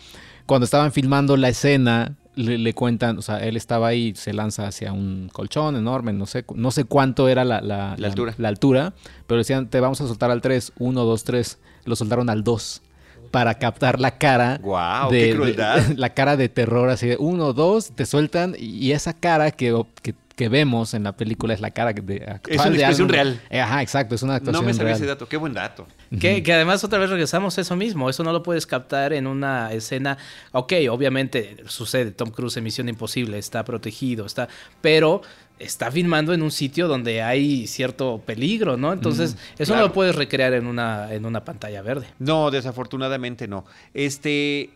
Cuando 0.46 0.64
estaban 0.64 0.92
filmando 0.92 1.36
la 1.36 1.48
escena, 1.48 2.16
le, 2.34 2.58
le 2.58 2.74
cuentan, 2.74 3.18
o 3.18 3.22
sea, 3.22 3.38
él 3.38 3.56
estaba 3.56 3.88
ahí, 3.88 4.14
se 4.14 4.32
lanza 4.32 4.66
hacia 4.66 4.92
un 4.92 5.28
colchón 5.32 5.76
enorme, 5.76 6.12
no 6.12 6.26
sé, 6.26 6.44
no 6.54 6.70
sé 6.70 6.84
cuánto 6.84 7.28
era 7.28 7.44
la, 7.44 7.60
la, 7.60 7.94
La 7.98 8.08
altura. 8.08 8.34
la 8.38 8.48
altura, 8.48 8.92
pero 9.26 9.38
decían, 9.38 9.68
te 9.68 9.80
vamos 9.80 10.00
a 10.00 10.06
soltar 10.06 10.30
al 10.30 10.40
3, 10.40 10.72
1, 10.78 11.04
2, 11.04 11.24
3. 11.24 11.58
Lo 11.84 11.96
soltaron 11.96 12.28
al 12.30 12.44
2 12.44 12.82
para 13.30 13.54
captar 13.54 14.00
la 14.00 14.18
cara. 14.18 14.58
Guau, 14.62 15.10
qué 15.10 15.34
crueldad. 15.34 15.82
la 15.96 16.10
cara 16.10 16.36
de 16.36 16.48
terror, 16.48 16.88
así 16.90 17.06
de 17.06 17.16
1, 17.18 17.52
2, 17.52 17.92
te 17.92 18.06
sueltan 18.06 18.54
y 18.58 18.92
esa 18.92 19.12
cara 19.12 19.50
que, 19.50 19.84
que, 20.02 20.14
que 20.40 20.48
vemos 20.48 20.94
en 20.94 21.04
la 21.04 21.14
película 21.14 21.52
es 21.52 21.60
la 21.60 21.70
cara 21.70 21.92
de 21.92 22.24
actual 22.26 22.40
Es 22.48 22.60
una 22.62 22.70
de 22.70 22.76
expresión 22.78 23.08
real. 23.10 23.40
Eh, 23.50 23.60
Ajá, 23.60 23.82
exacto, 23.82 24.14
es 24.14 24.22
una 24.22 24.32
No 24.32 24.36
actuación 24.38 24.64
me 24.64 24.72
sabía 24.72 24.84
real. 24.86 24.96
ese 24.96 25.04
dato, 25.06 25.28
qué 25.28 25.36
buen 25.36 25.52
dato. 25.52 25.86
Que, 26.18 26.42
que 26.42 26.52
además 26.54 26.82
otra 26.82 26.98
vez 26.98 27.10
regresamos 27.10 27.58
a 27.58 27.60
eso 27.60 27.76
mismo, 27.76 28.08
eso 28.08 28.24
no 28.24 28.32
lo 28.32 28.42
puedes 28.42 28.66
captar 28.66 29.12
en 29.12 29.26
una 29.26 29.70
escena, 29.70 30.16
ok, 30.52 30.72
obviamente 30.90 31.58
sucede, 31.66 32.12
Tom 32.12 32.30
Cruise 32.30 32.56
en 32.56 32.64
Misión 32.64 32.88
Imposible, 32.88 33.36
está 33.36 33.62
protegido, 33.64 34.24
está, 34.24 34.48
pero 34.80 35.20
está 35.58 35.90
filmando 35.90 36.32
en 36.32 36.40
un 36.40 36.50
sitio 36.50 36.88
donde 36.88 37.20
hay 37.20 37.66
cierto 37.66 38.22
peligro, 38.24 38.78
¿no? 38.78 38.94
Entonces, 38.94 39.36
eso 39.58 39.76
no 39.76 39.82
lo 39.82 39.92
puedes 39.92 40.16
recrear 40.16 40.54
en 40.54 40.66
una, 40.66 41.12
en 41.12 41.26
una 41.26 41.44
pantalla 41.44 41.82
verde. 41.82 42.06
No, 42.18 42.50
desafortunadamente 42.50 43.46
no. 43.46 43.66
Este, 43.92 44.70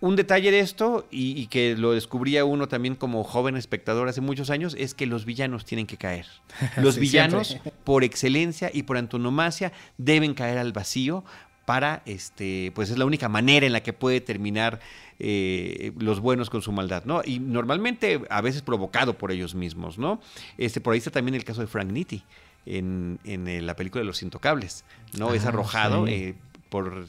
un 0.00 0.16
detalle 0.16 0.50
de 0.50 0.60
esto, 0.60 1.06
y, 1.10 1.38
y 1.40 1.46
que 1.48 1.76
lo 1.76 1.92
descubría 1.92 2.44
uno 2.44 2.68
también 2.68 2.94
como 2.94 3.22
joven 3.24 3.56
espectador 3.56 4.08
hace 4.08 4.20
muchos 4.20 4.48
años, 4.50 4.74
es 4.78 4.94
que 4.94 5.06
los 5.06 5.24
villanos 5.26 5.64
tienen 5.64 5.86
que 5.86 5.96
caer. 5.98 6.26
Los 6.78 6.94
Sí, 6.94 7.00
villanos, 7.00 7.48
siempre. 7.48 7.72
por 7.84 8.02
excelencia 8.04 8.70
y 8.72 8.84
por 8.84 8.96
antonomasia, 8.96 9.72
deben 9.98 10.34
caer 10.34 10.58
al 10.58 10.72
vacío 10.72 11.22
para, 11.66 12.02
este, 12.06 12.72
pues 12.74 12.90
es 12.90 12.98
la 12.98 13.04
única 13.04 13.28
manera 13.28 13.64
en 13.66 13.72
la 13.72 13.82
que 13.82 13.92
puede 13.92 14.20
terminar 14.20 14.80
eh, 15.20 15.92
los 15.98 16.18
buenos 16.18 16.50
con 16.50 16.62
su 16.62 16.72
maldad, 16.72 17.04
¿no? 17.04 17.22
Y 17.24 17.38
normalmente 17.38 18.22
a 18.30 18.40
veces 18.40 18.62
provocado 18.62 19.16
por 19.18 19.30
ellos 19.30 19.54
mismos, 19.54 19.98
¿no? 19.98 20.20
Este, 20.58 20.80
por 20.80 20.94
ahí 20.94 20.98
está 20.98 21.10
también 21.10 21.34
el 21.34 21.44
caso 21.44 21.60
de 21.60 21.66
Frank 21.66 21.90
Nitti 21.92 22.24
en, 22.66 23.20
en, 23.24 23.46
eh, 23.46 23.60
la 23.62 23.76
película 23.76 24.00
de 24.00 24.06
Los 24.06 24.22
Intocables, 24.22 24.84
¿no? 25.16 25.32
es 25.34 25.44
Ah, 25.44 25.48
arrojado 25.48 26.06
sí. 26.06 26.12
eh, 26.12 26.34
por, 26.70 27.06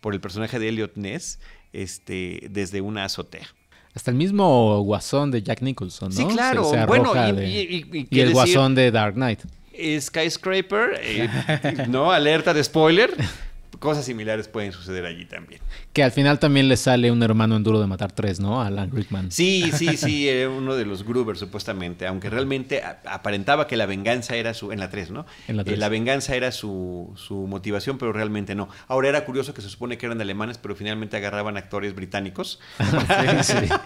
por 0.00 0.12
el 0.12 0.20
personaje 0.20 0.58
de 0.58 0.68
Elliot 0.68 0.96
Ness 0.96 1.38
este, 1.72 2.48
desde 2.50 2.80
una 2.80 3.04
azotea. 3.04 3.46
Hasta 3.94 4.10
el 4.10 4.16
mismo 4.16 4.80
guasón 4.82 5.30
de 5.30 5.42
Jack 5.42 5.60
Nicholson, 5.62 6.08
¿no? 6.10 6.16
Sí, 6.16 6.24
claro. 6.26 6.64
Se, 6.64 6.78
se 6.78 6.86
Bueno, 6.86 7.12
y- 7.14 7.32
de- 7.32 7.48
y- 7.48 7.58
y- 7.60 7.76
y 7.92 7.98
y 8.00 8.04
qué 8.06 8.20
el 8.22 8.28
decir, 8.28 8.32
guasón 8.32 8.74
de 8.74 8.90
Dark 8.90 9.14
Knight. 9.14 9.40
eh, 9.74 10.00
Skyscraper, 10.00 10.98
eh, 11.02 11.28
¿no? 11.88 12.10
Alerta 12.10 12.54
de 12.54 12.64
spoiler. 12.64 13.10
Cosas 13.82 14.04
similares 14.04 14.46
pueden 14.46 14.70
suceder 14.70 15.04
allí 15.06 15.24
también. 15.24 15.60
Que 15.92 16.04
al 16.04 16.12
final 16.12 16.38
también 16.38 16.68
le 16.68 16.76
sale 16.76 17.10
un 17.10 17.20
hermano 17.20 17.56
en 17.56 17.64
Duro 17.64 17.80
de 17.80 17.88
Matar 17.88 18.12
3, 18.12 18.38
¿no? 18.38 18.62
Alan 18.62 18.92
Rickman. 18.92 19.32
Sí, 19.32 19.72
sí, 19.76 19.96
sí, 19.96 20.28
era 20.28 20.48
uno 20.48 20.76
de 20.76 20.86
los 20.86 21.02
Gruber 21.02 21.36
supuestamente, 21.36 22.06
aunque 22.06 22.30
realmente 22.30 22.80
aparentaba 23.04 23.66
que 23.66 23.76
la 23.76 23.86
venganza 23.86 24.36
era 24.36 24.54
su, 24.54 24.70
en 24.70 24.78
la 24.78 24.88
3, 24.88 25.10
¿no? 25.10 25.26
En 25.48 25.56
la 25.56 25.62
Eh, 25.62 25.64
tres. 25.64 25.78
la 25.80 25.88
venganza 25.88 26.36
era 26.36 26.52
su, 26.52 27.12
su 27.16 27.48
motivación, 27.48 27.98
pero 27.98 28.12
realmente 28.12 28.54
no. 28.54 28.68
Ahora 28.86 29.08
era 29.08 29.24
curioso 29.24 29.52
que 29.52 29.62
se 29.62 29.68
supone 29.68 29.98
que 29.98 30.06
eran 30.06 30.20
alemanes, 30.20 30.58
pero 30.58 30.76
finalmente 30.76 31.16
agarraban 31.16 31.56
actores 31.56 31.92
británicos 31.96 32.60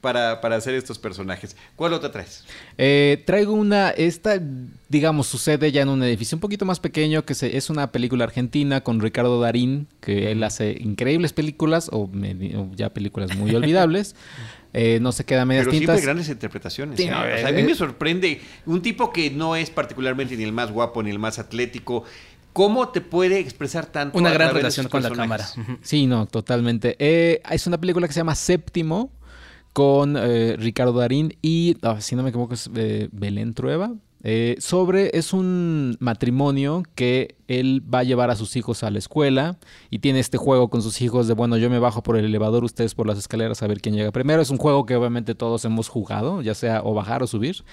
para, 0.00 0.40
para 0.40 0.56
hacer 0.56 0.74
estos 0.74 0.98
personajes. 0.98 1.56
¿Cuál 1.76 1.92
otra 1.94 2.10
traes? 2.12 2.44
Eh, 2.76 3.22
traigo 3.26 3.52
una, 3.52 3.90
esta, 3.90 4.40
digamos, 4.88 5.26
sucede 5.26 5.72
ya 5.72 5.82
en 5.82 5.88
un 5.88 6.02
edificio 6.02 6.36
un 6.36 6.40
poquito 6.40 6.64
más 6.64 6.80
pequeño, 6.80 7.24
que 7.24 7.34
se- 7.34 7.56
es 7.56 7.70
una 7.70 7.90
película 7.90 8.24
argentina 8.24 8.67
con 8.82 9.00
Ricardo 9.00 9.40
Darín, 9.40 9.88
que 10.00 10.30
él 10.30 10.42
hace 10.42 10.76
increíbles 10.80 11.32
películas, 11.32 11.90
o, 11.92 12.10
ya 12.76 12.90
películas 12.90 13.36
muy 13.36 13.54
olvidables. 13.54 14.14
Eh, 14.74 14.98
no 15.00 15.12
se 15.12 15.24
queda 15.24 15.42
a 15.42 15.44
medias 15.46 15.64
Pero 15.64 15.70
siempre 15.72 15.94
tintas. 15.94 16.04
grandes 16.04 16.28
interpretaciones. 16.28 16.98
Sí, 16.98 17.04
¿eh? 17.04 17.10
no, 17.10 17.20
O 17.20 17.22
sea, 17.22 17.46
a 17.46 17.50
eh, 17.50 17.52
mí 17.54 17.62
me 17.62 17.74
sorprende 17.74 18.38
un 18.66 18.82
tipo 18.82 19.10
que 19.14 19.30
no 19.30 19.56
es 19.56 19.70
particularmente 19.70 20.36
ni 20.36 20.44
el 20.44 20.52
más 20.52 20.70
guapo 20.70 21.02
ni 21.02 21.08
el 21.08 21.18
más 21.18 21.38
atlético. 21.38 22.04
¿Cómo 22.52 22.88
te 22.88 23.00
puede 23.00 23.38
expresar 23.38 23.86
tanto? 23.86 24.18
Una 24.18 24.30
a 24.30 24.32
gran 24.32 24.52
relación 24.52 24.88
con 24.88 25.02
la 25.02 25.10
cámara. 25.10 25.46
Sí, 25.80 26.06
no, 26.06 26.26
totalmente. 26.26 26.96
Eh, 26.98 27.40
es 27.50 27.66
una 27.66 27.78
película 27.78 28.06
que 28.06 28.12
se 28.12 28.20
llama 28.20 28.34
Séptimo 28.34 29.10
con 29.72 30.16
eh, 30.18 30.56
Ricardo 30.58 30.92
Darín 30.92 31.36
y, 31.40 31.76
ah, 31.82 32.00
si 32.00 32.16
no 32.16 32.24
me 32.24 32.30
equivoco, 32.30 32.54
es 32.54 32.68
eh, 32.74 33.08
Belén 33.12 33.54
Trueba. 33.54 33.92
Eh, 34.24 34.56
sobre, 34.58 35.16
es 35.16 35.32
un 35.32 35.96
matrimonio 36.00 36.82
que 36.96 37.36
él 37.46 37.82
va 37.92 38.00
a 38.00 38.04
llevar 38.04 38.30
a 38.30 38.36
sus 38.36 38.56
hijos 38.56 38.82
a 38.82 38.90
la 38.90 38.98
escuela 38.98 39.58
y 39.90 40.00
tiene 40.00 40.18
este 40.18 40.38
juego 40.38 40.68
con 40.70 40.82
sus 40.82 41.00
hijos 41.00 41.28
de, 41.28 41.34
bueno, 41.34 41.56
yo 41.56 41.70
me 41.70 41.78
bajo 41.78 42.02
por 42.02 42.16
el 42.16 42.24
elevador, 42.24 42.64
ustedes 42.64 42.94
por 42.94 43.06
las 43.06 43.18
escaleras 43.18 43.62
a 43.62 43.68
ver 43.68 43.80
quién 43.80 43.94
llega 43.94 44.10
primero. 44.10 44.42
Es 44.42 44.50
un 44.50 44.58
juego 44.58 44.86
que 44.86 44.96
obviamente 44.96 45.34
todos 45.34 45.64
hemos 45.64 45.88
jugado, 45.88 46.42
ya 46.42 46.54
sea 46.54 46.82
o 46.84 46.94
bajar 46.94 47.22
o 47.22 47.26
subir. 47.26 47.64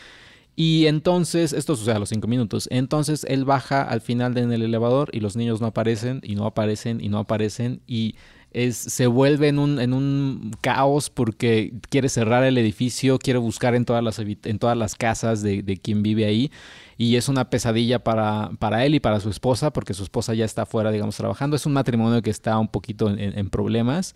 Y 0.56 0.86
entonces, 0.86 1.52
esto 1.52 1.76
sucede 1.76 1.96
a 1.96 2.00
los 2.00 2.10
cinco 2.10 2.28
minutos. 2.28 2.68
Entonces 2.72 3.26
él 3.28 3.44
baja 3.44 3.82
al 3.82 4.00
final 4.00 4.38
en 4.38 4.52
el 4.54 4.62
elevador 4.62 5.10
y 5.12 5.20
los 5.20 5.36
niños 5.36 5.60
no 5.60 5.68
aparecen 5.68 6.22
y 6.24 6.36
no 6.36 6.46
aparecen 6.46 7.02
y 7.02 7.10
no 7.10 7.20
aparecen 7.20 7.82
y 7.88 8.16
es, 8.56 8.78
se 8.78 9.06
vuelve 9.08 9.50
en 9.50 9.60
un, 9.60 9.82
en 9.82 9.92
un 9.92 10.56
caos 10.62 11.10
porque 11.10 11.74
quiere 11.90 12.08
cerrar 12.08 12.46
el 12.46 12.58
edificio, 12.58 13.20
quiere 13.20 13.38
buscar 13.38 13.76
en 13.76 13.84
todas 13.84 14.02
las, 14.02 14.18
en 14.18 14.60
todas 14.60 14.78
las 14.78 14.96
casas 14.96 15.42
de, 15.42 15.62
de 15.62 15.76
quien 15.76 16.02
vive 16.02 16.26
ahí 16.26 16.52
y 16.98 17.18
es 17.18 17.28
una 17.28 17.50
pesadilla 17.50 18.02
para, 18.02 18.52
para 18.58 18.86
él 18.86 18.96
y 18.96 19.02
para 19.02 19.20
su 19.20 19.30
esposa 19.30 19.74
porque 19.74 19.94
su 19.94 20.04
esposa 20.04 20.34
ya 20.34 20.46
está 20.46 20.62
afuera, 20.62 20.92
digamos, 20.92 21.18
trabajando. 21.18 21.58
Es 21.58 21.66
un 21.66 21.74
matrimonio 21.74 22.22
que 22.22 22.30
está 22.30 22.58
un 22.58 22.70
poquito 22.70 23.10
en, 23.10 23.50
problemas 23.50 24.16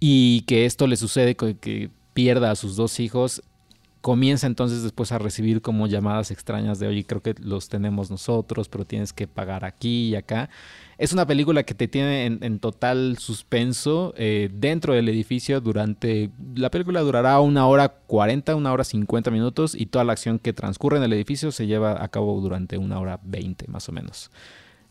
y 0.00 0.40
que 0.46 0.64
esto 0.64 0.86
le 0.86 0.96
sucede, 0.96 1.36
que 1.36 1.90
pierda 2.14 2.50
a 2.50 2.56
sus 2.56 2.76
dos 2.76 3.00
hijos 3.00 3.42
comienza 4.04 4.46
entonces 4.46 4.82
después 4.82 5.12
a 5.12 5.18
recibir 5.18 5.62
como 5.62 5.86
llamadas 5.86 6.30
extrañas 6.30 6.78
de, 6.78 6.88
oye, 6.88 7.06
creo 7.06 7.22
que 7.22 7.34
los 7.40 7.70
tenemos 7.70 8.10
nosotros, 8.10 8.68
pero 8.68 8.84
tienes 8.84 9.14
que 9.14 9.26
pagar 9.26 9.64
aquí 9.64 10.10
y 10.10 10.14
acá. 10.14 10.50
Es 10.98 11.14
una 11.14 11.26
película 11.26 11.62
que 11.62 11.72
te 11.72 11.88
tiene 11.88 12.26
en, 12.26 12.58
total 12.58 13.16
suspenso 13.16 14.12
eh, 14.18 14.50
dentro 14.52 14.92
del 14.92 15.08
edificio 15.08 15.58
durante... 15.62 16.30
La 16.54 16.70
película 16.70 17.00
durará 17.00 17.40
una 17.40 17.66
hora 17.66 17.88
40, 17.88 18.54
una 18.56 18.74
hora 18.74 18.84
50 18.84 19.30
minutos 19.30 19.74
y 19.74 19.86
toda 19.86 20.04
la 20.04 20.12
acción 20.12 20.38
que 20.38 20.52
transcurre 20.52 20.98
en 20.98 21.04
el 21.04 21.14
edificio 21.14 21.50
se 21.50 21.66
lleva 21.66 22.04
a 22.04 22.08
cabo 22.08 22.38
durante 22.42 22.76
una 22.76 23.00
hora 23.00 23.20
20 23.24 23.68
más 23.68 23.88
o 23.88 23.92
menos. 23.92 24.30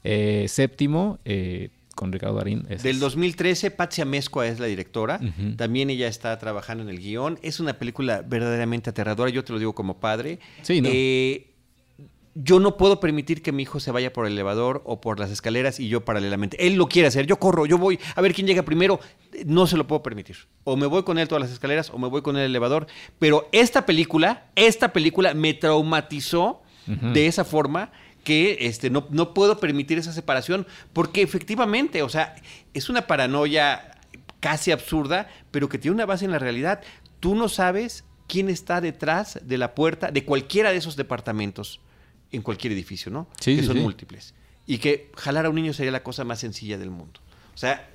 Eh, 0.04 0.48
séptimo, 0.50 1.20
eh, 1.24 1.70
con 1.96 2.12
Ricardo 2.12 2.36
Darín. 2.36 2.64
Del 2.64 3.00
2013, 3.00 3.72
Patsy 3.72 4.04
Mezcua 4.06 4.48
es 4.48 4.60
la 4.60 4.66
directora. 4.66 5.20
También 5.58 5.90
ella 5.90 6.08
está 6.08 6.38
trabajando 6.38 6.84
en 6.84 6.90
el 6.90 7.00
guion. 7.00 7.40
Es 7.42 7.60
una 7.60 7.74
película 7.74 8.22
verdaderamente 8.22 8.90
aterradora, 8.90 9.30
yo 9.30 9.44
te 9.44 9.54
lo 9.54 9.60
digo 9.60 9.74
como 9.74 10.00
padre. 10.00 10.40
Sí, 10.62 10.82
¿no? 10.82 10.90
Eh, 10.92 11.54
yo 12.36 12.60
no 12.60 12.78
puedo 12.78 13.00
permitir 13.00 13.44
que 13.44 13.52
mi 13.52 13.64
hijo 13.64 13.80
se 13.80 13.92
vaya 13.92 14.12
por 14.12 14.26
el 14.26 14.34
elevador 14.34 14.82
o 14.86 15.00
por 15.00 15.20
las 15.20 15.30
escaleras 15.30 15.80
y 15.80 15.88
yo 15.88 16.04
paralelamente. 16.04 16.66
Él 16.66 16.76
lo 16.76 16.88
quiere 16.88 17.08
hacer, 17.08 17.28
yo 17.28 17.38
corro, 17.38 17.66
yo 17.66 17.78
voy 17.78 18.00
a 18.16 18.22
ver 18.22 18.34
quién 18.34 18.48
llega 18.48 18.64
primero. 18.64 19.00
No 19.46 19.68
se 19.68 19.78
lo 19.78 19.86
puedo 19.86 20.02
permitir. 20.02 20.38
O 20.64 20.76
me 20.76 20.88
voy 20.88 21.04
con 21.04 21.20
él 21.20 21.28
todas 21.28 21.44
las 21.44 21.52
escaleras 21.52 21.92
o 21.92 22.00
me 22.00 22.08
voy 22.08 22.22
con 22.22 22.36
el 22.36 22.44
elevador. 22.44 22.88
Pero 23.20 23.48
esta 23.52 23.86
película, 23.86 24.48
esta 24.56 24.94
película 24.94 25.34
me 25.34 25.54
traumatizó 25.54 26.62
de 26.86 27.28
esa 27.28 27.46
forma 27.46 27.94
que 28.24 28.58
este, 28.62 28.90
no, 28.90 29.08
no 29.12 29.34
puedo 29.34 29.60
permitir 29.60 29.98
esa 29.98 30.14
separación 30.14 30.66
porque 30.94 31.22
efectivamente, 31.22 32.02
o 32.04 32.10
sea, 32.10 32.36
es 32.74 32.90
una 32.90 33.08
paranoia 33.08 33.92
casi 34.40 34.72
absurda, 34.72 35.30
pero 35.52 35.70
que 35.70 35.78
tiene 35.78 35.96
una 35.96 36.06
base 36.06 36.26
en 36.26 36.32
la 36.32 36.40
realidad. 36.40 36.82
Tú 37.20 37.36
no 37.36 37.48
sabes 37.48 38.04
quién 38.28 38.50
está 38.50 38.82
detrás 38.82 39.40
de 39.44 39.58
la 39.58 39.76
puerta 39.76 40.12
de 40.12 40.26
cualquiera 40.26 40.72
de 40.72 40.78
esos 40.78 40.96
departamentos 40.96 41.80
en 42.32 42.42
cualquier 42.42 42.74
edificio, 42.74 43.12
¿no? 43.12 43.30
Sí, 43.40 43.56
que 43.56 43.64
son 43.64 43.78
sí. 43.78 43.82
múltiples. 43.82 44.34
Y 44.66 44.80
que 44.80 45.12
jalar 45.16 45.46
a 45.46 45.50
un 45.50 45.56
niño 45.56 45.74
sería 45.74 45.92
la 45.92 46.04
cosa 46.04 46.24
más 46.24 46.40
sencilla 46.40 46.78
del 46.78 46.90
mundo. 46.90 47.20
O 47.54 47.58
sea, 47.58 47.88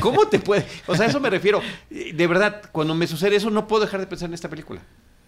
¿cómo 0.00 0.28
te 0.28 0.38
puede? 0.38 0.66
O 0.86 0.94
sea, 0.94 1.06
eso 1.06 1.20
me 1.20 1.30
refiero. 1.30 1.60
De 1.90 2.26
verdad, 2.26 2.70
cuando 2.72 2.94
me 2.94 3.06
sucede 3.06 3.36
eso, 3.36 3.50
no 3.50 3.66
puedo 3.66 3.84
dejar 3.84 4.00
de 4.00 4.06
pensar 4.06 4.28
en 4.28 4.34
esta 4.34 4.48
película. 4.48 4.82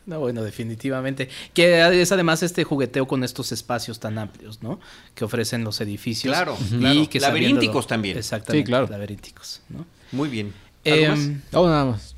No, 0.09 0.21
bueno, 0.21 0.43
definitivamente. 0.43 1.29
Que 1.53 2.01
es 2.01 2.11
además 2.13 2.43
este 2.43 2.65
jugueteo 2.65 3.07
con 3.07 3.23
estos 3.25 3.53
espacios 3.53 4.01
tan 4.01 4.17
amplios, 4.19 4.63
¿no? 4.63 4.81
Que 5.15 5.25
ofrecen 5.27 5.65
los 5.65 5.81
edificios. 5.83 6.35
Claro, 6.35 6.57
y 6.73 6.79
claro. 6.79 7.09
que 7.11 7.21
Laberínticos 7.21 7.87
también. 7.87 8.17
Exactamente. 8.17 8.65
Sí, 8.65 8.71
claro. 8.71 8.87
Laberínticos, 8.91 9.61
¿no? 9.69 9.85
Muy 10.13 10.31
bien. 10.31 10.55
¿Algo 10.87 10.97
Eh, 10.97 11.09
más? 11.11 11.29
Nada 11.53 11.85
más. 11.85 12.15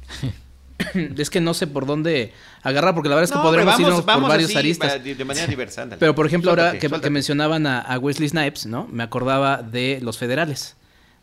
es 1.18 1.31
que 1.31 1.40
no 1.40 1.53
sé 1.53 1.66
por 1.66 1.85
dónde 1.85 2.33
agarrar, 2.62 2.94
porque 2.94 3.09
la 3.09 3.16
verdad 3.16 3.24
es 3.24 3.33
que 3.33 3.38
No, 3.38 3.42
podremos 3.42 3.81
irnos 3.81 4.03
por 4.03 4.22
varios 4.22 4.50
así, 4.50 4.59
aristas. 4.59 5.03
de, 5.03 5.24
manera 5.24 5.46
diversa. 5.48 5.83
ándale. 5.83 5.98
Pero 5.98 6.14
por 6.14 6.26
ejemplo, 6.26 6.50
ahora 6.50 6.62
Suéltate, 6.70 6.79
que, 6.79 6.87
que 6.87 6.88
suéltate. 6.90 7.11
mencionaban 7.11 7.66
a, 7.66 7.81
a 7.81 7.98
Wesley 7.98 8.29
Snipes, 8.29 8.66
¿no? 8.66 8.87
Me 8.87 9.03
acordaba 9.03 9.62
de 9.62 9.98
Los 10.00 10.16
Federales, 10.16 10.76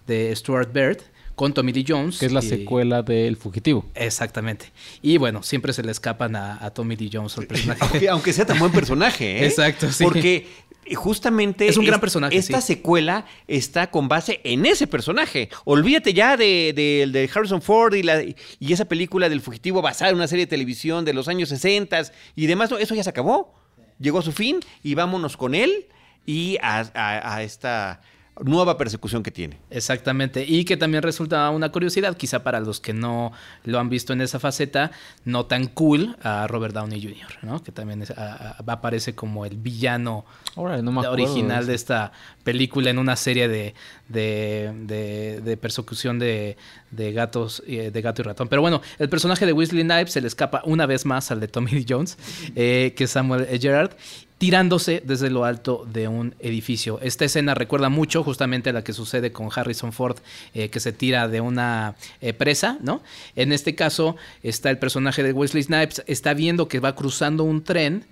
de 0.06 0.36
Stuart 0.36 0.72
Baird, 0.74 1.00
con 1.38 1.54
Tommy 1.54 1.72
Lee 1.72 1.86
Jones. 1.88 2.18
Que 2.20 2.26
es 2.26 2.34
la 2.34 2.44
y- 2.44 2.50
secuela 2.50 3.02
del 3.04 3.38
Fugitivo. 3.38 3.86
Exactamente. 3.96 4.74
Y 5.02 5.18
bueno, 5.18 5.42
siempre 5.44 5.72
se 5.72 5.84
le 5.84 5.92
escapan 5.92 6.36
a, 6.36 6.58
a 6.66 6.72
Tommy 6.72 6.98
Lee 6.98 7.10
Jones, 7.14 7.38
el 7.38 7.48
personaje. 7.48 7.80
Aunque, 7.82 8.10
aunque 8.10 8.34
sea 8.34 8.46
tan 8.46 8.60
buen 8.60 8.72
personaje, 8.74 9.40
¿eh? 9.44 9.46
Exacto, 9.46 9.90
sí. 9.92 10.04
Porque 10.04 10.48
justamente... 10.96 11.68
Es 11.68 11.78
un 11.78 11.86
gran 11.86 11.98
es- 11.98 12.02
personaje, 12.02 12.36
Esta 12.38 12.60
sí. 12.62 12.68
secuela 12.74 13.26
está 13.48 13.92
con 13.92 14.08
base 14.08 14.42
en 14.44 14.66
ese 14.66 14.88
personaje. 14.88 15.50
Olvídate 15.66 16.14
ya 16.14 16.38
de, 16.38 16.74
de- 16.76 17.08
de 17.12 17.30
Harrison 17.34 17.62
Ford 17.62 17.94
y, 17.94 18.04
la, 18.04 18.22
y 18.24 18.74
esa 18.74 18.86
película 18.86 19.30
del 19.30 19.42
fugitivo 19.42 19.82
basada 19.82 20.10
en 20.12 20.18
una 20.18 20.28
serie 20.28 20.46
de 20.46 20.50
televisión 20.50 21.06
de 21.06 21.14
los 21.14 21.28
años 21.28 21.50
60 21.50 22.02
y 22.36 22.46
demás. 22.48 22.72
Eso 22.80 22.96
ya 22.96 23.04
se 23.04 23.10
acabó. 23.10 23.54
Llegó 24.00 24.20
a 24.20 24.24
su 24.24 24.32
fin 24.32 24.60
y 24.84 24.96
vámonos 24.96 25.38
con 25.38 25.56
él 25.56 25.88
y 26.26 26.58
a, 26.62 26.80
a- 26.94 27.36
a 27.36 27.44
esta 27.44 28.02
nueva 28.44 28.78
persecución 28.78 29.24
que 29.24 29.32
tiene. 29.32 29.58
Exactamente. 29.70 30.46
Y 30.48 30.64
que 30.66 30.78
también 30.78 31.04
resulta 31.04 31.50
una 31.50 31.70
curiosidad, 31.72 32.16
quizá 32.18 32.44
para 32.44 32.60
los 32.60 32.80
que 32.80 32.94
no 32.94 33.32
lo 33.64 33.80
han 33.80 33.90
visto 33.90 34.14
en 34.14 34.22
esa 34.22 34.40
faceta, 34.40 34.92
no 35.26 35.46
tan 35.46 35.68
cool, 35.68 36.16
a 36.22 36.46
Robert 36.48 36.74
Downey 36.74 37.02
Jr., 37.02 37.40
¿no? 37.42 37.64
Que 37.64 37.72
también 37.72 38.02
es- 38.04 38.12
a- 38.12 38.56
a- 38.60 38.72
aparece 38.72 39.16
como 39.16 39.46
el 39.46 39.58
villano 39.58 40.26
Órale, 40.56 40.82
no 40.84 40.92
me 40.92 41.02
acuerdo 41.02 41.24
original 41.26 41.68
de 41.68 41.76
esta 41.76 42.12
película 42.44 42.90
en 42.90 42.98
una 42.98 43.16
serie 43.16 43.48
de, 43.48 43.76
de, 44.08 44.72
de- 44.86 45.42
de 45.42 45.58
persecución 45.58 46.18
de, 46.20 46.58
de 46.92 47.12
gatos, 47.14 47.62
eh, 47.68 47.92
de 47.92 48.02
gato 48.02 48.22
y 48.22 48.26
ratón. 48.26 48.48
Pero 48.48 48.62
bueno, 48.62 48.82
el 48.98 49.10
personaje 49.10 49.46
de 49.46 49.54
Weasley 49.54 49.84
Snipes 49.84 50.14
se 50.14 50.22
le 50.22 50.28
escapa 50.28 50.62
una 50.66 50.86
vez 50.86 51.06
más 51.06 51.30
al 51.32 51.40
de 51.40 51.48
Tommy 51.48 51.72
Lee 51.72 51.86
Jones, 51.88 52.18
eh, 52.56 52.94
que 52.98 53.04
es 53.06 53.12
Samuel 53.12 53.46
Gerard, 53.60 53.92
tirándose 54.38 55.02
desde 55.06 55.30
lo 55.30 55.46
alto 55.46 55.86
de 55.92 56.08
un 56.08 56.36
edificio. 56.40 57.00
Esta 57.02 57.26
escena 57.26 57.56
recuerda 57.56 57.90
mucho 57.90 58.24
justamente 58.24 58.70
a 58.70 58.74
la 58.74 58.84
que 58.84 58.94
sucede 58.94 59.32
con 59.32 59.50
Harrison 59.54 59.94
Ford, 59.94 60.18
eh, 60.54 60.70
que 60.70 60.80
se 60.80 60.94
tira 60.94 61.28
de 61.28 61.42
una 61.42 61.96
eh, 62.22 62.34
presa, 62.34 62.78
¿no? 62.82 63.02
En 63.36 63.52
este 63.52 63.76
caso 63.76 64.16
está 64.44 64.70
el 64.70 64.78
personaje 64.78 65.24
de 65.24 65.34
Wesley 65.34 65.64
Snipes, 65.64 66.04
está 66.08 66.34
viendo 66.34 66.68
que 66.68 66.80
va 66.80 66.96
cruzando 66.96 67.44
un 67.44 67.64
tren 67.64 68.06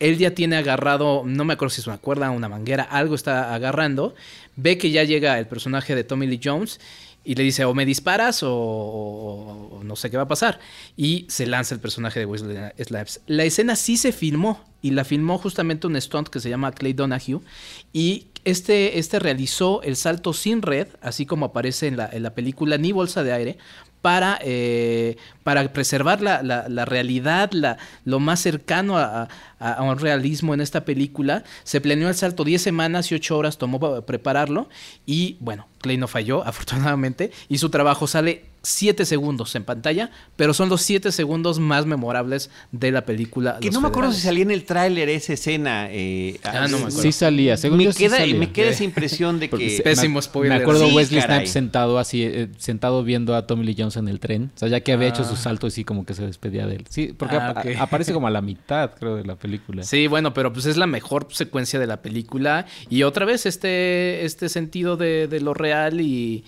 él 0.00 0.16
ya 0.18 0.32
tiene 0.32 0.56
agarrado, 0.56 1.24
no 1.26 1.44
me 1.44 1.54
acuerdo 1.54 1.70
si 1.70 1.80
es 1.80 1.86
una 1.86 1.98
cuerda 1.98 2.30
o 2.30 2.34
una 2.34 2.48
manguera, 2.48 2.84
algo 2.84 3.14
está 3.14 3.54
agarrando. 3.54 4.14
Ve 4.56 4.78
que 4.78 4.90
ya 4.90 5.04
llega 5.04 5.38
el 5.38 5.46
personaje 5.46 5.94
de 5.94 6.04
Tommy 6.04 6.26
Lee 6.26 6.40
Jones 6.42 6.80
y 7.28 7.34
le 7.34 7.42
dice 7.42 7.66
o 7.66 7.74
me 7.74 7.84
disparas 7.84 8.40
o, 8.42 9.80
no 9.84 9.96
sé 9.96 10.10
qué 10.10 10.16
va 10.16 10.22
a 10.22 10.28
pasar. 10.28 10.60
Y 10.96 11.26
se 11.28 11.46
lanza 11.46 11.74
el 11.74 11.80
personaje 11.80 12.20
de 12.20 12.24
Wesley 12.24 12.56
Snipes. 12.82 13.20
La 13.26 13.44
escena 13.44 13.76
sí 13.76 13.98
se 13.98 14.12
filmó 14.12 14.64
y 14.80 14.92
la 14.92 15.04
filmó 15.04 15.36
justamente 15.36 15.86
un 15.86 16.00
stunt 16.00 16.28
que 16.28 16.40
se 16.40 16.48
llama 16.48 16.72
Clay 16.72 16.94
Donahue 16.94 17.42
y 17.92 18.28
este, 18.44 18.98
este 18.98 19.18
realizó 19.18 19.82
el 19.82 19.96
salto 19.96 20.32
sin 20.32 20.62
red, 20.62 20.88
así 21.02 21.26
como 21.26 21.44
aparece 21.44 21.86
en 21.86 21.98
la, 21.98 22.08
en 22.10 22.22
la 22.22 22.32
película, 22.32 22.78
ni 22.78 22.92
bolsa 22.92 23.22
de 23.22 23.34
aire, 23.34 23.58
para, 24.08 24.38
eh, 24.42 25.16
para 25.44 25.70
preservar 25.70 26.22
la, 26.22 26.42
la- 26.42 26.66
realidad, 26.86 27.50
la, 27.52 27.76
lo 28.06 28.20
más 28.20 28.40
cercano 28.40 28.96
a, 28.96 29.28
a- 29.60 29.82
un 29.82 29.98
realismo 29.98 30.54
en 30.54 30.62
esta 30.62 30.86
película. 30.86 31.44
Se 31.64 31.82
planeó 31.82 32.08
el 32.08 32.14
salto 32.14 32.42
10 32.42 32.62
semanas 32.62 33.12
y 33.12 33.16
8 33.16 33.36
horas 33.36 33.58
tomó 33.58 33.78
pa- 33.78 34.00
prepararlo 34.06 34.70
y 35.04 35.36
bueno, 35.40 35.66
Clay 35.82 35.98
no 35.98 36.08
falló 36.08 36.42
afortunadamente 36.46 37.32
y 37.50 37.58
su 37.58 37.68
trabajo 37.68 38.06
sale 38.06 38.46
7 38.62 39.04
segundos 39.06 39.54
en 39.54 39.64
pantalla, 39.64 40.10
pero 40.36 40.52
son 40.52 40.68
los 40.68 40.82
7 40.82 41.12
segundos 41.12 41.58
más 41.60 41.86
memorables 41.86 42.50
de 42.72 42.90
la 42.90 43.04
película. 43.04 43.58
Que 43.60 43.66
Los 43.66 43.74
no 43.74 43.80
me 43.80 43.88
acuerdo 43.88 44.12
si 44.12 44.20
salía 44.20 44.42
en 44.42 44.50
el 44.50 44.64
tráiler 44.64 45.08
esa 45.08 45.32
escena. 45.34 45.88
eh, 45.90 46.38
Ah, 46.44 46.66
no 46.68 46.76
me 46.78 46.84
acuerdo. 46.84 47.02
Sí 47.02 47.12
salía, 47.12 47.56
según 47.56 47.78
me 47.78 47.84
yo 47.84 47.92
sí 47.92 47.98
queda, 48.04 48.18
salía. 48.18 48.34
me 48.36 48.50
queda 48.52 48.70
esa 48.70 48.84
impresión 48.90 49.38
de 49.40 49.48
que... 49.48 49.80
Pésimo 49.82 50.16
me- 50.16 50.22
spoiler. 50.22 50.56
Me 50.58 50.62
acuerdo 50.62 50.88
Sí, 50.88 50.94
Wesley. 50.94 51.20
Snipes 51.22 51.50
sentado 51.50 51.98
así, 51.98 52.22
eh, 52.24 52.48
sentado 52.58 53.04
viendo 53.04 53.34
a 53.36 53.46
Tommy 53.46 53.64
Lee 53.64 53.76
Jones 53.78 53.96
en 53.96 54.08
el 54.08 54.20
tren. 54.20 54.50
O 54.54 54.58
sea, 54.58 54.68
ya 54.68 54.80
que 54.80 54.92
había 54.92 55.08
hecho 55.08 55.22
Ah. 55.22 55.28
su 55.28 55.36
salto 55.36 55.66
y 55.66 55.70
sí 55.70 55.84
como 55.84 56.04
que 56.04 56.14
se 56.14 56.26
despedía 56.26 56.66
de 56.66 56.76
él. 56.76 56.84
Sí, 56.88 57.14
porque 57.16 57.36
Ah, 57.36 57.54
aparece 57.78 58.12
como 58.12 58.26
a 58.26 58.30
la 58.30 58.40
mitad, 58.42 58.90
creo, 58.98 59.16
de 59.16 59.24
la 59.24 59.36
película. 59.36 59.82
Sí, 59.84 60.06
bueno, 60.08 60.34
pero 60.34 60.52
pues 60.52 60.66
es 60.66 60.76
la 60.76 60.86
mejor 60.86 61.28
secuencia 61.30 61.78
de 61.78 61.86
la 61.86 62.02
película. 62.02 62.66
Y 62.90 63.04
otra 63.04 63.24
vez 63.24 63.46
este, 63.46 64.24
este 64.24 64.48
sentido 64.48 64.96
de, 64.96 65.28
de 65.28 65.40
lo 65.40 65.54
real 65.54 66.00
y 66.00 66.44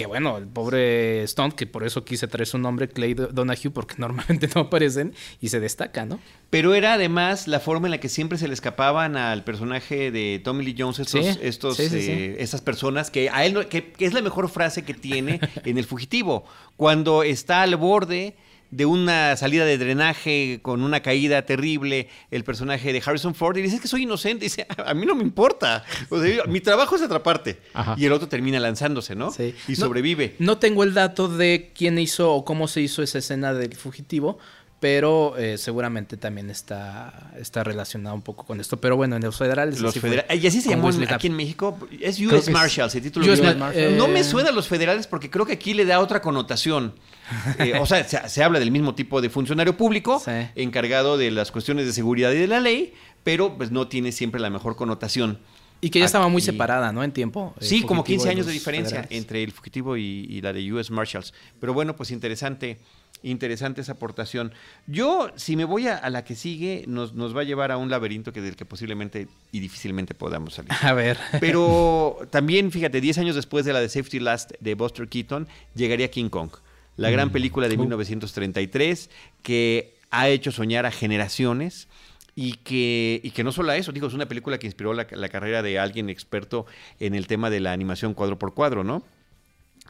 que 0.00 0.06
bueno, 0.06 0.38
el 0.38 0.46
pobre 0.46 1.26
Stunt, 1.28 1.52
que 1.54 1.66
por 1.66 1.84
eso 1.84 2.06
quise 2.06 2.26
traer 2.26 2.46
su 2.46 2.56
nombre, 2.56 2.88
Clay 2.88 3.12
Donahue, 3.12 3.70
porque 3.70 3.94
normalmente 3.98 4.48
no 4.54 4.62
aparecen 4.62 5.12
y 5.42 5.48
se 5.50 5.60
destaca, 5.60 6.06
¿no? 6.06 6.18
Pero 6.48 6.74
era 6.74 6.94
además 6.94 7.46
la 7.46 7.60
forma 7.60 7.86
en 7.86 7.90
la 7.90 7.98
que 8.00 8.08
siempre 8.08 8.38
se 8.38 8.48
le 8.48 8.54
escapaban 8.54 9.18
al 9.18 9.44
personaje 9.44 10.10
de 10.10 10.40
Tommy 10.42 10.64
Lee 10.64 10.74
Jones 10.78 11.00
estos, 11.00 11.26
Sí, 11.26 11.38
estos, 11.42 11.76
sí, 11.76 11.88
sí, 11.90 11.96
eh, 12.10 12.36
estas 12.38 12.62
personas 12.62 13.10
que 13.10 13.28
a 13.28 13.44
él 13.44 13.52
no- 13.52 13.68
que, 13.68 13.92
que 13.92 14.06
es 14.06 14.14
la 14.14 14.22
mejor 14.22 14.48
frase 14.48 14.84
que 14.84 14.94
tiene 14.94 15.38
en 15.66 15.76
el 15.76 15.84
fugitivo. 15.84 16.46
Cuando 16.78 17.22
está 17.22 17.60
al 17.60 17.76
borde 17.76 18.36
de 18.70 18.86
una 18.86 19.36
salida 19.36 19.64
de 19.64 19.78
drenaje 19.78 20.60
con 20.62 20.82
una 20.82 21.00
caída 21.00 21.44
terrible 21.44 22.08
el 22.30 22.44
personaje 22.44 22.92
de 22.92 23.02
Harrison 23.04 23.34
Ford 23.34 23.56
y 23.56 23.62
dice 23.62 23.80
que 23.80 23.88
soy 23.88 24.02
inocente 24.04 24.44
dice 24.44 24.66
a 24.84 24.94
mí 24.94 25.06
no 25.06 25.14
me 25.16 25.22
importa 25.24 25.84
O 26.08 26.20
sea, 26.22 26.44
mi 26.44 26.60
trabajo 26.60 26.94
es 26.96 27.02
atraparte 27.02 27.58
Ajá. 27.74 27.94
y 27.98 28.06
el 28.06 28.12
otro 28.12 28.28
termina 28.28 28.60
lanzándose 28.60 29.14
no 29.16 29.32
Sí. 29.32 29.54
y 29.66 29.72
No- 29.72 29.76
sobrevive 29.76 30.36
No 30.38 30.58
tengo 30.58 30.84
el 30.84 30.94
dato 30.94 31.28
de 31.28 31.72
quién 31.74 31.98
hizo 31.98 32.32
o 32.32 32.44
cómo 32.44 32.68
se 32.68 32.80
hizo 32.80 33.02
esa 33.02 33.18
escena 33.18 33.52
del 33.54 33.74
fugitivo, 33.74 34.38
pero 34.80 35.36
eh, 35.36 35.58
seguramente 35.58 36.16
también 36.16 36.48
está, 36.48 37.32
está 37.38 37.62
relacionado 37.62 38.14
un 38.14 38.22
poco 38.22 38.44
con 38.46 38.60
esto. 38.60 38.80
Pero 38.80 38.96
bueno, 38.96 39.14
en 39.16 39.22
los 39.22 39.36
federales. 39.36 39.78
Los 39.80 39.90
así 39.90 40.00
fue 40.00 40.08
federales. 40.10 40.42
Y 40.42 40.46
así 40.46 40.62
se 40.62 40.70
llamó 40.70 40.88
aquí 40.88 41.26
en. 41.26 41.36
México. 41.36 41.78
Es 42.00 42.18
US 42.18 42.48
Marshals, 42.50 42.94
el 42.94 43.02
título 43.02 43.26
US 43.26 43.32
original. 43.40 43.58
Mar- 43.58 43.72
eh, 43.76 43.94
No 43.96 44.08
me 44.08 44.24
suena 44.24 44.48
a 44.48 44.52
los 44.52 44.68
federales 44.68 45.06
porque 45.06 45.30
creo 45.30 45.44
que 45.46 45.52
aquí 45.52 45.74
le 45.74 45.84
da 45.84 46.00
otra 46.00 46.20
connotación. 46.20 46.94
Eh, 47.60 47.78
o 47.78 47.86
sea, 47.86 48.02
se, 48.02 48.28
se 48.28 48.42
habla 48.42 48.58
del 48.58 48.72
mismo 48.72 48.96
tipo 48.96 49.20
de 49.20 49.30
funcionario 49.30 49.76
público 49.76 50.18
Sí. 50.24 50.32
encargado 50.56 51.16
de 51.16 51.30
las 51.30 51.52
cuestiones 51.52 51.86
de 51.86 51.92
seguridad 51.92 52.32
y 52.32 52.38
de 52.38 52.48
la 52.48 52.58
ley, 52.58 52.92
pero 53.22 53.56
pues 53.56 53.70
no 53.70 53.86
tiene 53.86 54.10
siempre 54.10 54.40
la 54.40 54.50
mejor 54.50 54.74
connotación. 54.74 55.38
Y 55.80 55.90
que 55.90 56.00
ya 56.00 56.06
estaba 56.06 56.26
muy 56.28 56.42
separada, 56.42 56.90
¿no? 56.92 57.04
En 57.04 57.12
tiempo. 57.12 57.54
Sí, 57.60 57.82
como 57.82 58.02
15 58.02 58.28
años 58.30 58.46
de 58.46 58.52
diferencia 58.52 59.06
entre 59.10 59.44
El 59.44 59.52
Fugitivo 59.52 59.96
y, 59.96 60.40
la 60.42 60.52
de 60.52 60.72
US 60.72 60.90
Marshals. 60.90 61.32
Pero 61.60 61.72
bueno, 61.72 61.94
pues 61.94 62.10
interesante, 62.10 62.80
interesante 63.22 63.80
esa 63.80 63.92
aportación. 63.92 64.52
Yo, 64.86 65.30
si 65.36 65.56
me 65.56 65.64
voy 65.64 65.88
a, 65.88 66.08
la 66.10 66.24
que 66.24 66.34
sigue, 66.34 66.84
nos, 66.86 67.14
nos, 67.14 67.36
va 67.36 67.42
a 67.42 67.44
llevar 67.44 67.70
a 67.72 67.76
un 67.76 67.90
laberinto 67.90 68.32
que 68.32 68.40
del 68.40 68.56
que 68.56 68.64
posiblemente 68.64 69.28
y 69.52 69.60
difícilmente 69.60 70.14
podamos 70.14 70.54
salir. 70.54 70.72
A 70.82 70.92
ver. 70.92 71.18
Pero 71.40 72.18
también, 72.30 72.70
fíjate, 72.70 73.00
10 73.00 73.18
años 73.18 73.36
después 73.36 73.64
de 73.64 73.72
la 73.72 73.80
de 73.80 73.88
Safety 73.88 74.20
Last 74.20 74.52
de 74.60 74.74
Buster 74.74 75.08
Keaton, 75.08 75.48
llegaría 75.74 76.10
King 76.10 76.28
Kong. 76.28 76.50
La 76.96 77.10
gran 77.10 77.28
mm. 77.28 77.32
película 77.32 77.68
de 77.68 77.76
1933 77.76 79.10
que 79.42 79.94
ha 80.10 80.28
hecho 80.28 80.52
soñar 80.52 80.86
a 80.86 80.90
generaciones 80.90 81.88
y 82.34 82.54
que, 82.54 83.20
y 83.22 83.30
que 83.30 83.44
no 83.44 83.52
solo 83.52 83.72
eso, 83.72 83.92
digo, 83.92 84.06
es 84.06 84.14
una 84.14 84.26
película 84.26 84.58
que 84.58 84.66
inspiró 84.66 84.92
la, 84.94 85.06
carrera 85.06 85.62
de 85.62 85.78
alguien 85.78 86.08
experto 86.08 86.66
en 86.98 87.14
el 87.14 87.26
tema 87.26 87.50
de 87.50 87.60
la 87.60 87.72
animación 87.72 88.14
cuadro 88.14 88.38
por 88.38 88.54
cuadro, 88.54 88.84
¿no? 88.84 89.02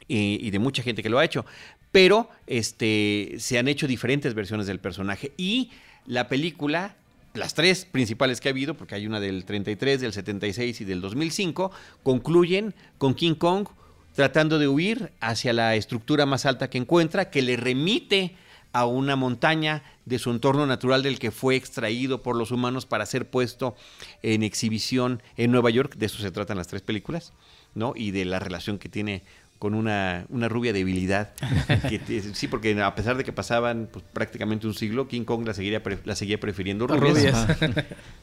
Y, 0.07 0.49
de 0.49 0.59
mucha 0.59 0.83
gente 0.83 1.03
que 1.03 1.09
lo 1.09 1.19
ha 1.19 1.23
hecho. 1.25 1.45
Pero 1.91 2.29
este, 2.47 3.35
se 3.39 3.57
han 3.59 3.67
hecho 3.67 3.87
diferentes 3.87 4.33
versiones 4.33 4.67
del 4.67 4.79
personaje 4.79 5.33
y 5.37 5.71
la 6.05 6.27
película 6.27 6.95
las 7.33 7.53
tres 7.53 7.85
principales 7.85 8.41
que 8.41 8.49
ha 8.49 8.51
habido, 8.51 8.73
porque 8.73 8.95
hay 8.95 9.07
una 9.07 9.19
del 9.19 9.45
33, 9.45 10.01
del 10.01 10.13
76 10.13 10.81
y 10.81 10.85
del 10.85 10.99
2005, 10.99 11.71
concluyen 12.03 12.73
con 12.97 13.13
King 13.13 13.35
Kong 13.35 13.67
tratando 14.15 14.59
de 14.59 14.67
huir 14.67 15.13
hacia 15.21 15.53
la 15.53 15.75
estructura 15.75 16.25
más 16.25 16.45
alta 16.45 16.69
que 16.69 16.77
encuentra, 16.77 17.29
que 17.29 17.41
le 17.41 17.55
remite 17.55 18.35
a 18.73 18.85
una 18.85 19.15
montaña 19.15 19.83
de 20.05 20.19
su 20.19 20.31
entorno 20.31 20.65
natural 20.65 21.03
del 21.03 21.19
que 21.19 21.31
fue 21.31 21.55
extraído 21.55 22.21
por 22.21 22.35
los 22.35 22.51
humanos 22.51 22.85
para 22.85 23.05
ser 23.05 23.29
puesto 23.29 23.75
en 24.23 24.43
exhibición 24.43 25.21
en 25.37 25.51
Nueva 25.51 25.69
York. 25.69 25.95
De 25.95 26.05
eso 26.05 26.21
se 26.21 26.31
tratan 26.31 26.57
las 26.57 26.67
tres 26.67 26.81
películas, 26.81 27.33
¿no? 27.75 27.93
Y 27.95 28.11
de 28.11 28.25
la 28.25 28.39
relación 28.39 28.77
que 28.77 28.89
tiene 28.89 29.23
con 29.61 29.75
una, 29.75 30.25
una 30.29 30.49
rubia 30.49 30.73
debilidad. 30.73 31.33
sí, 32.33 32.47
porque 32.47 32.81
a 32.81 32.95
pesar 32.95 33.15
de 33.15 33.23
que 33.23 33.31
pasaban 33.31 33.87
pues, 33.93 34.03
prácticamente 34.11 34.65
un 34.65 34.73
siglo, 34.73 35.07
King 35.07 35.23
Kong 35.23 35.45
la, 35.45 35.53
seguiría, 35.53 35.83
la 36.03 36.15
seguía 36.15 36.39
prefiriendo 36.39 36.87
rubias. 36.87 37.45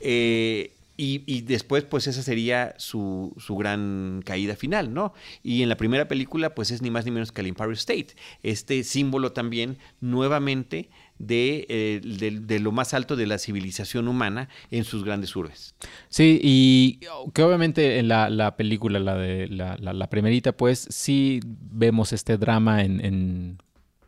eh, 0.01 0.73
y, 1.01 1.43
después, 1.43 1.85
pues 1.85 2.09
esa 2.09 2.23
sería 2.23 2.75
su, 2.77 3.33
su, 3.39 3.57
gran 3.57 4.21
caída 4.25 4.57
final, 4.57 4.93
¿no? 4.93 5.15
Y 5.45 5.63
en 5.63 5.69
la 5.69 5.77
primera 5.77 6.09
película, 6.09 6.57
pues 6.57 6.73
es 6.73 6.83
ni 6.83 6.91
más 6.91 7.05
ni 7.05 7.13
menos 7.13 7.31
que 7.31 7.41
el 7.41 7.47
Empire 7.47 7.73
State, 7.75 8.09
este 8.43 8.83
símbolo 8.83 9.31
también 9.31 9.79
nuevamente 10.01 10.91
de, 11.21 11.67
eh, 11.69 12.01
de, 12.03 12.59
lo 12.59 12.73
más 12.73 12.95
alto 12.95 13.15
de 13.15 13.27
la 13.29 13.39
civilización 13.39 14.09
humana 14.09 14.49
en 14.73 14.83
sus 14.83 15.05
grandes 15.05 15.37
urbes. 15.37 15.77
Sí, 16.09 16.41
y 16.43 16.99
que 17.33 17.43
obviamente 17.45 18.01
en 18.01 18.09
la, 18.09 18.29
la 18.29 18.57
película, 18.57 18.99
la 18.99 19.15
de 19.15 19.47
la, 19.47 19.77
la, 19.77 20.11
primerita, 20.11 20.51
pues 20.51 20.89
sí 20.91 21.39
vemos 21.45 22.13
este 22.13 22.39
drama 22.39 22.83
en 22.83 23.05
en 23.05 23.59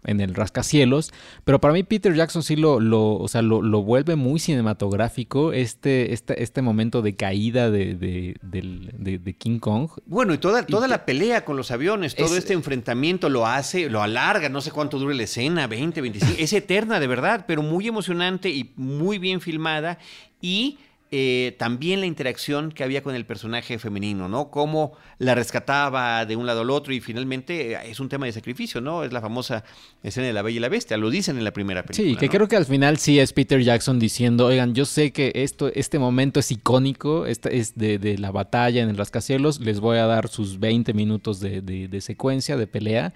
el 0.04 0.34
rascacielos, 0.34 1.12
pero 1.44 1.60
para 1.60 1.74
mí 1.74 1.82
Peter 1.82 2.14
Jackson 2.14 2.42
sí 2.42 2.56
lo, 2.56 2.80
lo, 2.80 3.14
o 3.16 3.28
sea, 3.28 3.42
lo, 3.42 3.62
lo 3.62 3.82
vuelve 3.82 4.16
muy 4.16 4.40
cinematográfico, 4.40 5.52
este, 5.52 6.12
este, 6.12 6.42
este 6.42 6.62
momento 6.62 7.02
de 7.02 7.16
caída 7.16 7.70
de, 7.70 7.94
de, 7.94 8.36
de, 8.42 9.34
King 9.34 9.58
Kong. 9.58 9.90
Bueno, 10.06 10.34
y 10.34 10.38
toda, 10.38 10.64
toda 10.64 10.88
la 10.88 11.04
pelea 11.04 11.44
con 11.44 11.56
los 11.56 11.70
aviones, 11.70 12.14
todo 12.14 12.36
este 12.36 12.52
enfrentamiento 12.52 13.28
lo 13.28 13.46
hace, 13.46 13.90
lo 13.90 14.02
alarga, 14.02 14.48
no 14.48 14.60
sé 14.60 14.70
cuánto 14.70 14.98
dure 14.98 15.14
la 15.14 15.24
escena, 15.24 15.66
20, 15.66 16.00
25, 16.00 16.34
es 16.38 16.52
eterna 16.52 17.00
de 17.00 17.06
verdad, 17.06 17.44
pero 17.46 17.62
muy 17.62 17.86
emocionante 17.86 18.50
y 18.50 18.72
muy 18.76 19.18
bien 19.18 19.40
filmada 19.40 19.98
y 20.40 20.78
eh, 21.12 21.56
también 21.58 21.98
la 21.98 22.06
interacción 22.06 22.70
que 22.70 22.84
había 22.84 23.02
con 23.02 23.16
el 23.16 23.26
personaje 23.26 23.80
femenino, 23.80 24.28
¿no? 24.28 24.48
Cómo 24.48 24.92
la 25.18 25.34
rescataba 25.34 26.24
de 26.24 26.36
un 26.36 26.46
lado 26.46 26.60
al 26.60 26.70
otro 26.70 26.92
y 26.92 27.00
finalmente 27.00 27.72
eh, 27.72 27.78
es 27.86 27.98
un 27.98 28.08
tema 28.08 28.26
de 28.26 28.32
sacrificio, 28.32 28.80
¿no? 28.80 29.02
Es 29.02 29.12
la 29.12 29.20
famosa 29.20 29.64
escena 30.04 30.28
de 30.28 30.32
la 30.32 30.42
Bella 30.42 30.58
y 30.58 30.60
la 30.60 30.68
Bestia, 30.68 30.96
lo 30.96 31.10
dicen 31.10 31.36
en 31.36 31.42
la 31.42 31.52
primera 31.52 31.82
película. 31.82 32.10
Sí, 32.10 32.16
que 32.16 32.28
creo 32.28 32.46
que 32.46 32.54
al 32.54 32.64
final 32.64 32.96
sí 32.98 33.18
es 33.18 33.32
Peter 33.32 33.60
Jackson 33.60 33.98
diciendo, 33.98 34.46
oigan, 34.46 34.72
yo 34.72 34.84
sé 34.84 35.10
que 35.10 35.32
esto, 35.34 35.72
este 35.74 35.98
momento 35.98 36.38
es 36.38 36.52
icónico, 36.52 37.26
este 37.26 37.56
es 37.56 37.76
de, 37.76 38.16
la 38.18 38.30
batalla 38.30 38.80
en 38.80 38.90
el 38.90 38.96
rascacielos, 38.96 39.58
les 39.58 39.80
voy 39.80 39.98
a 39.98 40.06
dar 40.06 40.28
sus 40.28 40.60
20 40.60 40.94
minutos 40.94 41.40
de, 41.40 41.60
de 41.60 42.00
secuencia, 42.00 42.56
de 42.56 42.68
pelea 42.68 43.12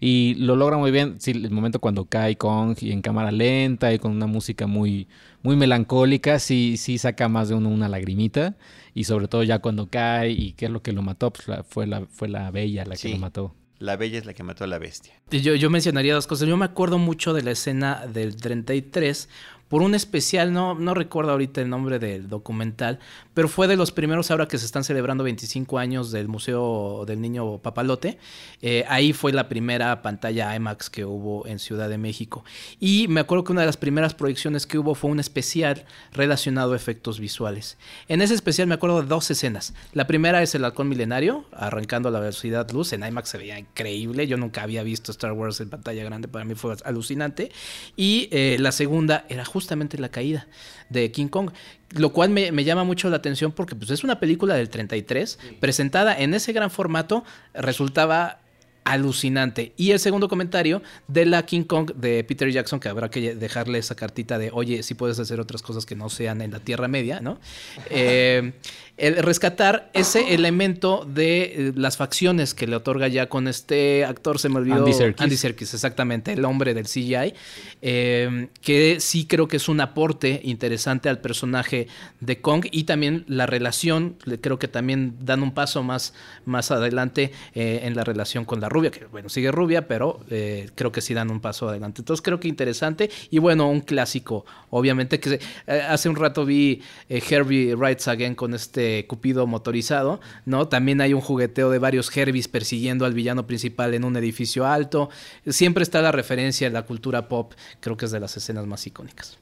y 0.00 0.34
lo 0.34 0.56
logra 0.56 0.76
muy 0.76 0.90
bien. 0.90 1.16
Sí, 1.18 1.32
el 1.32 1.50
momento 1.50 1.80
cuando 1.80 2.04
cae 2.04 2.36
Kong 2.36 2.76
y 2.80 2.92
en 2.92 3.02
cámara 3.02 3.32
lenta 3.32 3.92
y 3.92 3.98
con 3.98 4.12
una 4.12 4.26
música 4.26 4.66
muy, 4.66 5.08
muy 5.42 5.56
melancólica, 5.56 6.38
sí, 6.38 6.76
sí 6.76 6.98
saca 6.98 7.28
más 7.28 7.48
de 7.48 7.54
uno 7.54 7.68
una 7.68 7.88
lagrimita. 7.88 8.56
Y 8.94 9.04
sobre 9.04 9.28
todo 9.28 9.42
ya 9.42 9.60
cuando 9.60 9.88
cae 9.88 10.30
y 10.30 10.52
qué 10.52 10.66
es 10.66 10.70
lo 10.70 10.82
que 10.82 10.92
lo 10.92 11.02
mató, 11.02 11.32
pues 11.32 11.46
fue, 11.68 11.86
la, 11.86 12.06
fue 12.06 12.28
la 12.28 12.50
bella 12.50 12.84
la 12.84 12.96
que 12.96 13.10
lo 13.10 13.18
mató. 13.18 13.54
La 13.78 13.96
bella 13.96 14.18
es 14.18 14.26
la 14.26 14.34
que 14.34 14.42
mató 14.42 14.64
a 14.64 14.66
la 14.66 14.78
bestia. 14.78 15.14
Yo, 15.30 15.54
yo 15.54 15.70
mencionaría 15.70 16.12
dos 16.12 16.26
cosas. 16.26 16.48
Yo 16.48 16.56
me 16.56 16.64
acuerdo 16.64 16.98
mucho 16.98 17.32
de 17.32 17.42
la 17.42 17.52
escena 17.52 18.06
del 18.06 18.34
33 18.34 19.28
por 19.68 19.82
un 19.82 19.94
especial, 19.94 20.52
no, 20.52 20.74
no 20.74 20.94
recuerdo 20.94 21.32
ahorita 21.32 21.60
el 21.60 21.68
nombre 21.68 21.98
del 21.98 22.28
documental, 22.28 22.98
pero 23.34 23.48
fue 23.48 23.68
de 23.68 23.76
los 23.76 23.92
primeros 23.92 24.30
ahora 24.30 24.48
que 24.48 24.58
se 24.58 24.64
están 24.64 24.82
celebrando 24.82 25.24
25 25.24 25.78
años 25.78 26.10
del 26.10 26.26
Museo 26.26 27.04
del 27.06 27.20
Niño 27.20 27.58
Papalote. 27.58 28.18
Eh, 28.62 28.84
ahí 28.88 29.12
fue 29.12 29.32
la 29.32 29.48
primera 29.48 30.00
pantalla 30.00 30.56
IMAX 30.56 30.88
que 30.88 31.04
hubo 31.04 31.46
en 31.46 31.58
Ciudad 31.58 31.88
de 31.88 31.98
México. 31.98 32.44
Y 32.80 33.08
me 33.08 33.20
acuerdo 33.20 33.44
que 33.44 33.52
una 33.52 33.60
de 33.60 33.66
las 33.66 33.76
primeras 33.76 34.14
proyecciones 34.14 34.66
que 34.66 34.78
hubo 34.78 34.94
fue 34.94 35.10
un 35.10 35.20
especial 35.20 35.84
relacionado 36.12 36.72
a 36.72 36.76
efectos 36.76 37.20
visuales. 37.20 37.76
En 38.08 38.22
ese 38.22 38.34
especial 38.34 38.68
me 38.68 38.74
acuerdo 38.74 39.02
de 39.02 39.08
dos 39.08 39.30
escenas. 39.30 39.74
La 39.92 40.06
primera 40.06 40.42
es 40.42 40.54
el 40.54 40.64
halcón 40.64 40.88
milenario, 40.88 41.44
arrancando 41.52 42.08
a 42.08 42.12
la 42.12 42.20
velocidad 42.20 42.70
luz. 42.70 42.92
En 42.94 43.04
IMAX 43.04 43.28
se 43.28 43.38
veía 43.38 43.58
increíble. 43.58 44.26
Yo 44.26 44.38
nunca 44.38 44.62
había 44.62 44.82
visto 44.82 45.12
Star 45.12 45.32
Wars 45.32 45.60
en 45.60 45.68
pantalla 45.68 46.02
grande. 46.04 46.26
Para 46.26 46.46
mí 46.46 46.54
fue 46.54 46.74
alucinante. 46.84 47.52
Y 47.96 48.28
eh, 48.32 48.56
la 48.58 48.72
segunda 48.72 49.26
era 49.28 49.44
justamente 49.44 49.57
la 50.00 50.08
caída 50.08 50.46
de 50.88 51.10
King 51.10 51.28
Kong, 51.28 51.50
lo 51.90 52.12
cual 52.12 52.30
me, 52.30 52.64
llama 52.64 52.84
mucho 52.84 53.08
la 53.10 53.16
atención 53.16 53.52
porque 53.52 53.74
pues, 53.74 53.90
es 53.90 54.04
una 54.04 54.20
película 54.20 54.54
del 54.54 54.68
33, 54.68 55.38
presentada 55.60 56.18
en 56.18 56.34
ese 56.34 56.52
gran 56.52 56.70
formato, 56.70 57.24
resultaba 57.54 58.40
alucinante. 58.88 59.72
Y 59.76 59.90
el 59.90 59.98
segundo 59.98 60.28
comentario 60.28 60.82
de 61.08 61.26
la 61.26 61.44
King 61.44 61.64
Kong 61.64 61.92
de 61.94 62.24
Peter 62.24 62.50
Jackson, 62.50 62.80
que 62.80 62.88
habrá 62.88 63.10
que 63.10 63.34
dejarle 63.34 63.78
esa 63.78 63.94
cartita 63.94 64.38
de, 64.38 64.50
oye, 64.50 64.82
si 64.82 64.94
puedes 64.94 65.18
hacer 65.18 65.40
otras 65.40 65.60
cosas 65.60 65.84
que 65.84 65.94
no 65.94 66.08
sean 66.08 66.40
en 66.40 66.52
la 66.52 66.60
Tierra 66.60 66.88
Media, 66.88 67.20
¿no? 67.20 67.38
Eh, 67.90 68.52
el 68.96 69.16
rescatar 69.16 69.90
ese 69.92 70.34
elemento 70.34 71.06
de 71.08 71.42
eh, 71.42 71.72
las 71.76 71.96
facciones 71.96 72.52
que 72.52 72.66
le 72.66 72.76
otorga 72.76 73.06
ya 73.06 73.28
con 73.28 73.46
este 73.46 74.04
actor, 74.04 74.38
se 74.38 74.48
me 74.48 74.56
olvidó. 74.56 74.84
Andy 75.18 75.36
Serkis. 75.36 75.72
exactamente, 75.72 76.32
el 76.32 76.44
hombre 76.44 76.74
del 76.74 76.86
CGI, 76.86 77.34
eh, 77.80 78.48
que 78.60 78.98
sí 79.00 79.26
creo 79.26 79.46
que 79.46 79.56
es 79.56 79.68
un 79.68 79.80
aporte 79.80 80.40
interesante 80.42 81.08
al 81.08 81.20
personaje 81.20 81.86
de 82.20 82.40
Kong 82.40 82.66
y 82.70 82.84
también 82.84 83.24
la 83.28 83.46
relación, 83.46 84.16
creo 84.40 84.58
que 84.58 84.68
también 84.68 85.14
dan 85.20 85.42
un 85.42 85.52
paso 85.52 85.82
más, 85.82 86.12
más 86.44 86.70
adelante 86.70 87.32
en 87.54 87.94
la 87.94 88.04
relación 88.04 88.44
con 88.44 88.60
la 88.60 88.68
rubia, 88.78 88.90
que 88.90 89.06
bueno, 89.06 89.28
sigue 89.28 89.50
rubia, 89.50 89.88
pero 89.88 90.20
eh, 90.30 90.70
creo 90.74 90.92
que 90.92 91.00
sí 91.00 91.14
dan 91.14 91.30
un 91.30 91.40
paso 91.40 91.68
adelante. 91.68 92.00
Entonces 92.00 92.22
creo 92.22 92.38
que 92.38 92.48
interesante 92.48 93.10
y 93.30 93.38
bueno, 93.38 93.68
un 93.68 93.80
clásico, 93.80 94.44
obviamente 94.70 95.20
que 95.20 95.40
eh, 95.66 95.80
hace 95.88 96.08
un 96.08 96.16
rato 96.16 96.44
vi 96.44 96.82
eh, 97.08 97.22
Herbie 97.28 97.74
Rides 97.74 98.08
Again 98.08 98.34
con 98.34 98.54
este 98.54 99.06
Cupido 99.06 99.46
motorizado, 99.46 100.20
¿no? 100.46 100.68
También 100.68 101.00
hay 101.00 101.14
un 101.14 101.20
jugueteo 101.20 101.70
de 101.70 101.78
varios 101.78 102.14
Herbies 102.16 102.48
persiguiendo 102.48 103.04
al 103.04 103.14
villano 103.14 103.46
principal 103.46 103.94
en 103.94 104.04
un 104.04 104.16
edificio 104.16 104.66
alto. 104.66 105.10
Siempre 105.46 105.82
está 105.82 106.00
la 106.02 106.12
referencia 106.12 106.66
en 106.66 106.72
la 106.72 106.82
cultura 106.82 107.28
pop, 107.28 107.54
creo 107.80 107.96
que 107.96 108.04
es 108.04 108.10
de 108.10 108.20
las 108.20 108.36
escenas 108.36 108.66
más 108.66 108.86
icónicas. 108.86 109.38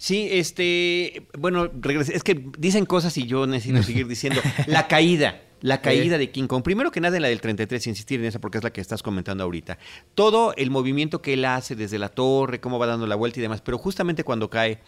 Sí, 0.00 0.28
este, 0.30 1.26
bueno, 1.38 1.70
es 2.10 2.22
que 2.22 2.42
dicen 2.58 2.86
cosas 2.86 3.18
y 3.18 3.26
yo 3.26 3.46
necesito 3.46 3.82
seguir 3.82 4.08
diciendo. 4.08 4.40
La 4.66 4.88
caída. 4.88 5.42
La 5.60 5.80
caída 5.80 6.18
de 6.18 6.30
King 6.30 6.46
Kong. 6.46 6.62
Primero 6.62 6.90
que 6.90 7.00
nada 7.00 7.16
en 7.16 7.22
la 7.22 7.28
del 7.28 7.40
33, 7.40 7.86
insistir 7.86 8.20
en 8.20 8.26
esa 8.26 8.40
porque 8.40 8.58
es 8.58 8.64
la 8.64 8.72
que 8.72 8.80
estás 8.80 9.02
comentando 9.02 9.44
ahorita. 9.44 9.78
Todo 10.14 10.54
el 10.56 10.70
movimiento 10.70 11.20
que 11.22 11.34
él 11.34 11.44
hace 11.44 11.76
desde 11.76 11.98
la 11.98 12.08
torre, 12.08 12.60
cómo 12.60 12.78
va 12.78 12.86
dando 12.86 13.06
la 13.06 13.16
vuelta 13.16 13.38
y 13.38 13.42
demás, 13.42 13.60
pero 13.60 13.78
justamente 13.78 14.24
cuando 14.24 14.48
cae, 14.48 14.80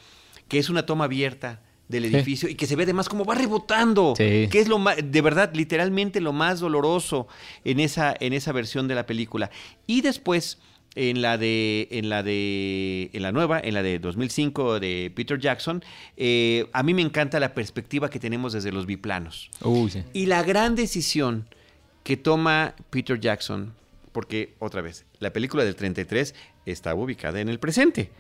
que 0.49 0.59
es 0.59 0.71
una 0.71 0.87
toma 0.87 1.05
abierta 1.05 1.63
del 1.89 2.07
edificio 2.07 2.49
y 2.49 2.55
que 2.55 2.67
se 2.67 2.75
ve 2.75 2.85
además 2.85 3.09
cómo 3.09 3.25
va 3.25 3.35
rebotando, 3.35 4.15
que 4.17 4.49
es 4.53 4.69
lo 4.69 4.79
más, 4.79 4.97
de 5.03 5.21
verdad, 5.21 5.53
literalmente 5.55 6.21
lo 6.21 6.33
más 6.33 6.61
doloroso 6.61 7.29
en 7.65 7.81
esa, 7.81 8.15
en 8.19 8.33
esa 8.33 8.53
versión 8.53 8.89
de 8.89 8.95
la 8.95 9.05
película. 9.05 9.51
Y 9.87 10.01
después 10.01 10.59
en 10.95 11.23
la 11.23 11.39
de 11.39 11.89
en 11.91 12.09
la 12.09 12.23
de 12.23 13.11
en 13.13 13.23
la 13.23 13.33
nueva 13.33 13.61
en 13.61 13.75
la 13.75 13.83
de 13.83 13.99
2005 13.99 14.81
de 14.81 15.11
Peter 15.15 15.39
Jackson 15.39 15.83
eh, 16.17 16.67
a 16.73 16.83
mí 16.83 16.93
me 16.95 17.03
encanta 17.03 17.41
la 17.41 17.55
perspectiva 17.55 18.11
que 18.11 18.19
tenemos 18.19 18.53
desde 18.53 18.73
los 18.73 18.87
biplanos 18.87 19.51
y 20.13 20.27
la 20.27 20.43
gran 20.43 20.75
decisión 20.75 21.49
que 22.03 22.17
toma 22.17 22.75
Peter 22.91 23.19
Jackson 23.19 23.75
porque 24.13 24.55
otra 24.59 24.83
vez 24.83 25.07
la 25.19 25.33
película 25.33 25.65
del 25.65 25.77
33 25.77 26.35
estaba 26.67 27.01
ubicada 27.01 27.41
en 27.41 27.49
el 27.49 27.59
presente 27.59 28.11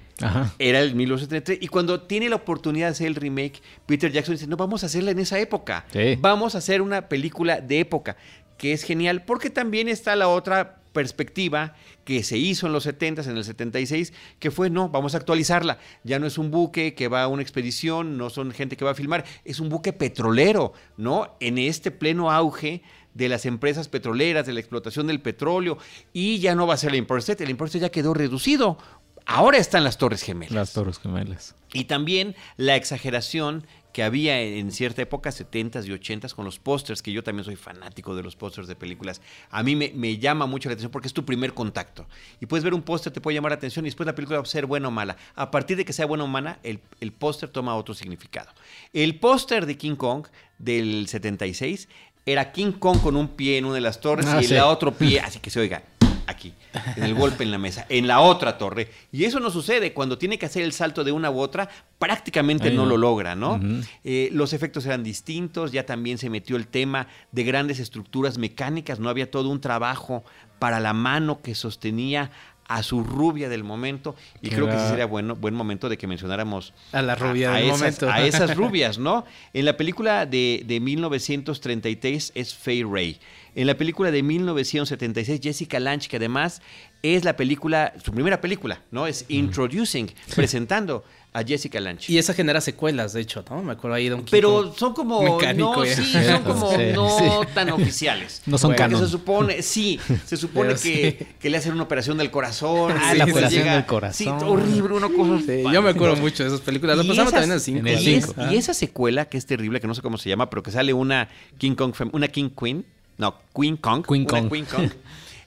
Era 0.58 0.80
el 0.80 0.94
1973. 0.94 1.58
Y 1.62 1.68
cuando 1.68 2.02
tiene 2.02 2.28
la 2.28 2.36
oportunidad 2.36 2.88
de 2.88 2.92
hacer 2.92 3.06
el 3.08 3.14
remake, 3.14 3.60
Peter 3.86 4.10
Jackson 4.10 4.34
dice, 4.34 4.46
no, 4.46 4.56
vamos 4.56 4.82
a 4.82 4.86
hacerla 4.86 5.10
en 5.10 5.18
esa 5.18 5.38
época. 5.38 5.86
Vamos 6.20 6.54
a 6.54 6.58
hacer 6.58 6.82
una 6.82 7.08
película 7.08 7.60
de 7.60 7.80
época, 7.80 8.16
que 8.58 8.72
es 8.72 8.84
genial, 8.84 9.24
porque 9.24 9.50
también 9.50 9.88
está 9.88 10.14
la 10.16 10.28
otra 10.28 10.81
perspectiva 10.92 11.74
que 12.04 12.22
se 12.22 12.38
hizo 12.38 12.66
en 12.66 12.72
los 12.72 12.84
70 12.84 13.22
en 13.22 13.36
el 13.36 13.44
76, 13.44 14.12
que 14.38 14.50
fue, 14.50 14.70
no, 14.70 14.88
vamos 14.88 15.14
a 15.14 15.18
actualizarla. 15.18 15.78
Ya 16.04 16.18
no 16.18 16.26
es 16.26 16.38
un 16.38 16.50
buque 16.50 16.94
que 16.94 17.08
va 17.08 17.22
a 17.22 17.28
una 17.28 17.42
expedición, 17.42 18.16
no 18.18 18.30
son 18.30 18.52
gente 18.52 18.76
que 18.76 18.84
va 18.84 18.92
a 18.92 18.94
filmar, 18.94 19.24
es 19.44 19.60
un 19.60 19.68
buque 19.68 19.92
petrolero, 19.92 20.72
¿no? 20.96 21.36
En 21.40 21.58
este 21.58 21.90
pleno 21.90 22.30
auge 22.30 22.82
de 23.14 23.28
las 23.28 23.46
empresas 23.46 23.88
petroleras, 23.88 24.46
de 24.46 24.52
la 24.52 24.60
explotación 24.60 25.06
del 25.06 25.20
petróleo, 25.20 25.78
y 26.12 26.38
ya 26.38 26.54
no 26.54 26.66
va 26.66 26.74
a 26.74 26.78
ser 26.78 26.94
el 26.94 27.06
State, 27.18 27.44
el 27.44 27.50
State 27.50 27.78
ya 27.80 27.90
quedó 27.90 28.14
reducido. 28.14 28.78
Ahora 29.26 29.58
están 29.58 29.84
las 29.84 29.98
Torres 29.98 30.22
Gemelas. 30.22 30.52
Las 30.52 30.72
Torres 30.72 30.98
Gemelas. 30.98 31.54
Y 31.72 31.84
también 31.84 32.34
la 32.56 32.76
exageración 32.76 33.66
que 33.92 34.02
había 34.02 34.40
en 34.40 34.72
cierta 34.72 35.02
época, 35.02 35.30
70s 35.30 35.86
y 35.86 35.90
80s, 35.90 36.34
con 36.34 36.44
los 36.44 36.58
pósters, 36.58 37.02
que 37.02 37.12
yo 37.12 37.22
también 37.22 37.44
soy 37.44 37.56
fanático 37.56 38.16
de 38.16 38.22
los 38.22 38.36
pósters 38.36 38.68
de 38.68 38.74
películas. 38.74 39.20
A 39.50 39.62
mí 39.62 39.76
me, 39.76 40.18
llama 40.18 40.46
mucho 40.46 40.68
la 40.68 40.74
atención 40.74 40.90
porque 40.90 41.08
es 41.08 41.14
tu 41.14 41.24
primer 41.24 41.54
contacto. 41.54 42.06
Y 42.40 42.46
puedes 42.46 42.64
ver 42.64 42.74
un 42.74 42.82
póster, 42.82 43.12
te 43.12 43.20
puede 43.20 43.34
llamar 43.34 43.52
la 43.52 43.56
atención 43.56 43.84
y 43.84 43.88
después 43.88 44.06
la 44.06 44.14
película 44.14 44.38
va 44.38 44.42
a 44.42 44.46
ser 44.46 44.66
buena 44.66 44.88
o 44.88 44.90
mala. 44.90 45.16
A 45.34 45.50
partir 45.50 45.76
de 45.76 45.84
que 45.84 45.92
sea 45.92 46.06
buena 46.06 46.24
o 46.24 46.28
mala, 46.28 46.58
el, 46.62 46.80
el 47.00 47.12
póster 47.12 47.48
toma 47.48 47.76
otro 47.76 47.94
significado. 47.94 48.50
El 48.92 49.18
póster 49.18 49.66
de 49.66 49.76
King 49.76 49.96
Kong 49.96 50.26
del 50.58 51.08
76 51.08 51.88
era 52.24 52.52
King 52.52 52.72
Kong 52.72 53.00
con 53.00 53.16
un 53.16 53.28
pie 53.28 53.58
en 53.58 53.64
una 53.64 53.74
de 53.74 53.80
las 53.80 54.00
torres 54.00 54.26
ah, 54.28 54.40
y 54.40 54.46
el 54.46 54.60
otro 54.60 54.92
pie, 54.92 55.20
así 55.20 55.40
que 55.40 55.50
se 55.50 55.58
oiga, 55.58 55.82
aquí, 56.26 56.52
en 56.96 57.04
el 57.04 57.14
golpe 57.14 57.44
en 57.44 57.50
la 57.50 57.58
mesa, 57.58 57.86
en 57.88 58.06
la 58.06 58.20
otra 58.20 58.58
torre. 58.58 58.88
Y 59.10 59.24
eso 59.24 59.40
no 59.40 59.50
sucede 59.50 59.92
cuando 59.92 60.18
tiene 60.18 60.38
que 60.38 60.46
hacer 60.46 60.62
el 60.62 60.72
salto 60.72 61.04
de 61.04 61.12
una 61.12 61.30
u 61.30 61.38
otra, 61.38 61.68
prácticamente 61.98 62.70
no 62.70 62.86
lo 62.86 62.96
logra, 62.96 63.34
¿no? 63.34 63.60
Eh, 64.04 64.28
los 64.32 64.52
efectos 64.52 64.86
eran 64.86 65.02
distintos, 65.02 65.72
ya 65.72 65.86
también 65.86 66.18
se 66.18 66.30
metió 66.30 66.56
el 66.56 66.66
tema 66.66 67.08
de 67.30 67.44
grandes 67.44 67.78
estructuras 67.78 68.38
mecánicas, 68.38 68.98
no 69.00 69.08
había 69.08 69.30
todo 69.30 69.48
un 69.48 69.60
trabajo 69.60 70.24
para 70.58 70.80
la 70.80 70.92
mano 70.92 71.42
que 71.42 71.54
sostenía 71.54 72.30
a 72.68 72.82
su 72.82 73.02
rubia 73.02 73.48
del 73.48 73.64
momento 73.64 74.14
y 74.40 74.48
creo 74.48 74.66
que 74.66 74.78
sí 74.78 74.88
sería 74.88 75.06
bueno, 75.06 75.36
buen 75.36 75.54
momento 75.54 75.88
de 75.88 75.98
que 75.98 76.06
mencionáramos 76.06 76.72
a 76.92 77.02
la 77.02 77.14
rubia 77.14 77.50
del 77.50 77.66
esas, 77.66 77.78
momento. 77.78 78.10
A 78.10 78.22
esas 78.22 78.56
rubias, 78.56 78.98
¿no? 78.98 79.26
En 79.52 79.64
la 79.64 79.76
película 79.76 80.24
de, 80.24 80.62
de 80.64 80.80
1933 80.80 82.32
es 82.34 82.54
Faye 82.54 82.86
Ray. 82.90 83.18
En 83.54 83.66
la 83.66 83.76
película 83.76 84.10
de 84.10 84.22
1976, 84.22 85.40
Jessica 85.42 85.78
Lange, 85.78 86.08
que 86.08 86.16
además 86.16 86.62
es 87.02 87.24
la 87.24 87.36
película, 87.36 87.92
su 88.02 88.12
primera 88.12 88.40
película, 88.40 88.80
¿no? 88.90 89.06
Es 89.06 89.24
Introducing, 89.28 90.10
presentando 90.34 91.04
a 91.34 91.42
Jessica 91.42 91.80
Lange. 91.80 92.12
Y 92.12 92.18
esa 92.18 92.34
genera 92.34 92.60
secuelas, 92.60 93.14
de 93.14 93.22
hecho, 93.22 93.44
¿no? 93.50 93.62
Me 93.62 93.72
acuerdo 93.72 93.96
ahí 93.96 94.08
de 94.08 94.14
un 94.14 94.24
Pero 94.30 94.72
son 94.74 94.92
como 94.92 95.38
no, 95.54 95.84
sí, 95.84 96.12
son 96.12 96.42
como 96.42 96.72
no 96.94 97.40
tan 97.54 97.70
oficiales. 97.70 98.42
No 98.46 98.58
son 98.58 98.76
Se 98.76 99.08
supone, 99.08 99.62
sí, 99.62 99.98
se 100.26 100.36
supone 100.36 100.74
que, 100.74 101.26
que, 101.40 101.50
le 101.50 101.56
hacen 101.56 101.72
una 101.72 101.82
operación 101.82 102.18
del 102.18 102.30
corazón. 102.30 102.94
Ah, 102.96 103.14
la 103.14 103.24
operación 103.24 103.64
del 103.64 103.86
corazón. 103.86 104.38
Sí, 104.38 104.44
horrible, 104.44 104.94
una 104.94 105.08
cosa. 105.08 105.72
yo 105.72 105.82
me 105.82 105.90
acuerdo 105.90 106.16
mucho 106.16 106.42
de 106.42 106.50
esas 106.50 106.60
películas. 106.60 106.96
Las 106.96 107.06
pasamos 107.06 107.32
también 107.32 107.52
en 107.52 107.86
el 107.86 107.98
5. 107.98 108.34
Y, 108.50 108.56
esa 108.56 108.74
secuela 108.74 109.24
que 109.24 109.38
es 109.38 109.46
terrible, 109.46 109.80
que 109.80 109.86
no 109.86 109.94
sé 109.94 110.02
cómo 110.02 110.18
se 110.18 110.28
llama, 110.28 110.50
pero 110.50 110.62
que 110.62 110.70
sale 110.70 110.92
una 110.92 111.28
King 111.58 111.74
Kong, 111.74 111.94
una 112.12 112.28
King 112.28 112.50
Queen, 112.50 112.84
no, 113.18 113.36
Queen 113.54 113.76
Kong. 113.76 114.04
Queen 114.06 114.24
Kong. 114.24 114.50
Queen 114.50 114.66
Kong. 114.66 114.90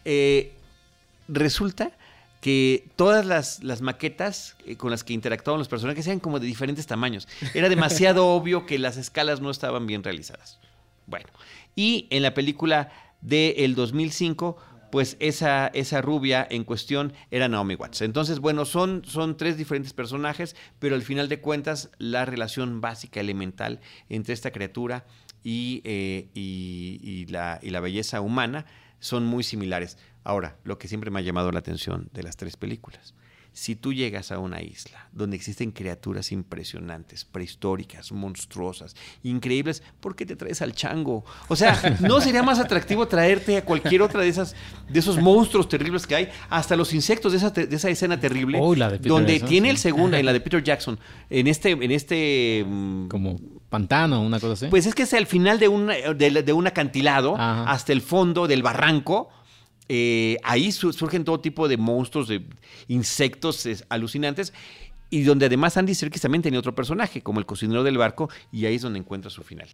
Eh, 0.07 0.53
resulta 1.27 1.91
que 2.39 2.87
todas 2.95 3.25
las, 3.25 3.81
maquetas 3.81 4.55
eh, 4.67 4.75
con 4.75 4.91
las 4.91 5.03
que 5.03 5.13
interactuaban 5.13 5.57
los 5.57 5.67
personajes 5.67 6.05
eran 6.05 6.19
como 6.19 6.39
de 6.39 6.45
diferentes 6.45 6.85
tamaños. 6.85 7.27
Era 7.55 7.69
demasiado 7.69 8.27
obvio 8.35 8.67
que 8.67 8.77
las 8.77 8.97
escalas 8.97 9.41
no 9.41 9.49
estaban 9.49 9.87
bien 9.87 10.03
realizadas. 10.03 10.59
Bueno, 11.07 11.25
y 11.75 12.05
en 12.11 12.21
la 12.21 12.35
película 12.35 12.91
del 13.21 13.73
2005 13.73 14.57
pues 14.91 15.17
esa, 15.19 15.67
esa 15.73 16.01
rubia 16.01 16.47
en 16.49 16.63
cuestión 16.63 17.11
era 17.29 17.49
Naomi 17.49 17.75
Watts. 17.75 18.01
Entonces, 18.01 18.39
bueno, 18.39 18.63
son, 18.63 19.03
son 19.05 19.35
tres 19.35 19.57
diferentes 19.57 19.91
personajes, 19.91 20.55
pero 20.79 20.95
al 20.95 21.01
final 21.01 21.27
de 21.27 21.41
cuentas 21.41 21.89
la 21.97 22.23
relación 22.23 22.79
básica, 22.79 23.19
elemental 23.19 23.81
entre 24.07 24.33
esta 24.33 24.51
criatura 24.51 25.03
y, 25.45 25.81
eh, 25.83 26.27
y, 26.33 27.27
la, 27.27 27.59
y 27.61 27.69
la 27.69 27.79
belleza 27.79 28.19
humana 28.19 28.65
son 28.99 29.25
muy 29.25 29.43
similares. 29.43 29.99
Ahora, 30.23 30.57
lo 30.63 30.79
que 30.79 30.87
siempre 30.87 31.11
me 31.11 31.19
ha 31.19 31.21
llamado 31.21 31.51
la 31.51 31.59
atención 31.59 32.09
de 32.13 32.23
las 32.23 32.35
tres 32.35 32.57
películas, 32.57 33.13
si 33.55 33.77
tú 33.77 33.93
llegas 33.93 34.33
a 34.33 34.39
una 34.39 34.61
isla 34.61 35.07
donde 35.13 35.37
existen 35.37 35.71
criaturas 35.71 36.33
impresionantes, 36.33 37.23
prehistóricas, 37.23 38.11
monstruosas, 38.11 38.97
increíbles, 39.23 39.81
¿por 40.01 40.13
qué 40.17 40.25
te 40.25 40.35
traes 40.35 40.61
al 40.61 40.73
chango? 40.73 41.23
O 41.47 41.55
sea, 41.55 41.97
¿no 42.01 42.19
sería 42.19 42.43
más 42.43 42.59
atractivo 42.59 43.07
traerte 43.07 43.55
a 43.55 43.63
cualquier 43.63 44.01
otra 44.01 44.21
de 44.21 44.27
esas 44.27 44.57
de 44.89 44.99
esos 44.99 45.17
monstruos 45.21 45.69
terribles 45.69 46.05
que 46.05 46.15
hay, 46.15 46.29
hasta 46.49 46.75
los 46.75 46.93
insectos 46.93 47.31
de 47.31 47.37
esa, 47.37 47.49
de 47.49 47.73
esa 47.73 47.89
escena 47.89 48.19
terrible, 48.19 48.59
donde 48.99 49.39
tiene 49.39 49.69
el 49.69 49.77
segundo, 49.77 50.17
en 50.17 50.25
la 50.25 50.33
de 50.33 50.39
Peter 50.41 50.61
Jackson, 50.61 50.99
en 51.29 51.47
este 51.47 51.71
en 51.71 51.91
este 51.91 52.65
mm, 52.67 53.07
como 53.07 53.39
pantano, 53.69 54.21
una 54.21 54.41
cosa 54.41 54.53
así. 54.53 54.67
Pues 54.67 54.85
es 54.85 54.93
que 54.93 55.03
es 55.03 55.13
al 55.13 55.27
final 55.27 55.59
de 55.59 55.69
un 55.69 55.87
de, 55.87 56.53
un 56.53 56.67
acantilado 56.67 57.37
hasta 57.37 57.93
el 57.93 58.01
fondo 58.01 58.47
del 58.47 58.63
barranco 58.63 59.29
eh, 59.89 60.37
ahí 60.43 60.71
surgen 60.71 61.23
todo 61.23 61.39
tipo 61.39 61.67
de 61.67 61.77
monstruos, 61.77 62.27
de 62.27 62.45
insectos 62.87 63.67
alucinantes. 63.89 64.53
Y 65.09 65.21
donde 65.21 65.45
además 65.45 65.77
Andy 65.77 65.93
Serkis 65.93 66.21
también 66.21 66.41
tenía 66.41 66.59
otro 66.59 66.73
personaje, 66.73 67.21
como 67.21 67.39
el 67.39 67.45
cocinero 67.45 67.83
del 67.83 67.97
barco, 67.97 68.29
y 68.51 68.65
ahí 68.65 68.75
es 68.75 68.81
donde 68.81 68.99
encuentra 68.99 69.29
su 69.29 69.43
final. 69.43 69.69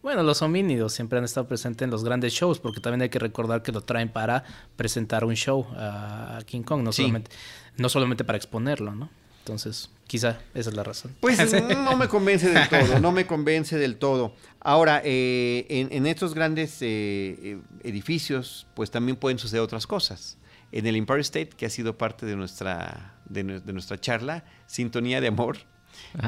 Bueno, 0.00 0.22
los 0.22 0.42
homínidos 0.42 0.92
siempre 0.92 1.18
han 1.18 1.24
estado 1.24 1.48
presentes 1.48 1.84
en 1.84 1.90
los 1.90 2.04
grandes 2.04 2.32
shows, 2.32 2.60
porque 2.60 2.80
también 2.80 3.02
hay 3.02 3.08
que 3.08 3.18
recordar 3.18 3.62
que 3.62 3.72
lo 3.72 3.80
traen 3.80 4.08
para 4.08 4.44
presentar 4.76 5.24
un 5.24 5.34
show 5.34 5.66
a 5.76 6.38
King 6.46 6.62
Kong, 6.62 6.82
no, 6.82 6.92
solamente, 6.92 7.32
no 7.76 7.88
solamente 7.88 8.24
para 8.24 8.38
exponerlo, 8.38 8.94
¿no? 8.94 9.10
Entonces, 9.48 9.88
quizá 10.06 10.40
esa 10.52 10.68
es 10.68 10.76
la 10.76 10.84
razón. 10.84 11.16
Pues 11.20 11.38
no 11.78 11.96
me 11.96 12.06
convence 12.06 12.50
del 12.50 12.68
todo, 12.68 13.00
no 13.00 13.12
me 13.12 13.26
convence 13.26 13.78
del 13.78 13.96
todo. 13.96 14.34
Ahora, 14.60 15.00
eh, 15.02 15.64
en, 15.70 16.06
estos 16.06 16.34
grandes 16.34 16.82
eh, 16.82 17.38
eh, 17.42 17.58
edificios, 17.82 18.66
pues 18.74 18.90
también 18.90 19.16
pueden 19.16 19.38
suceder 19.38 19.62
otras 19.62 19.86
cosas. 19.86 20.36
En 20.70 20.86
el 20.86 20.96
Empire 20.96 21.22
State, 21.22 21.48
que 21.56 21.64
ha 21.64 21.70
sido 21.70 21.96
parte 21.96 22.26
de 22.26 22.36
nuestra, 22.36 23.14
de, 23.24 23.42
nuestra 23.42 23.98
charla, 23.98 24.44
Sintonía 24.66 25.22
de 25.22 25.28
Amor, 25.28 25.56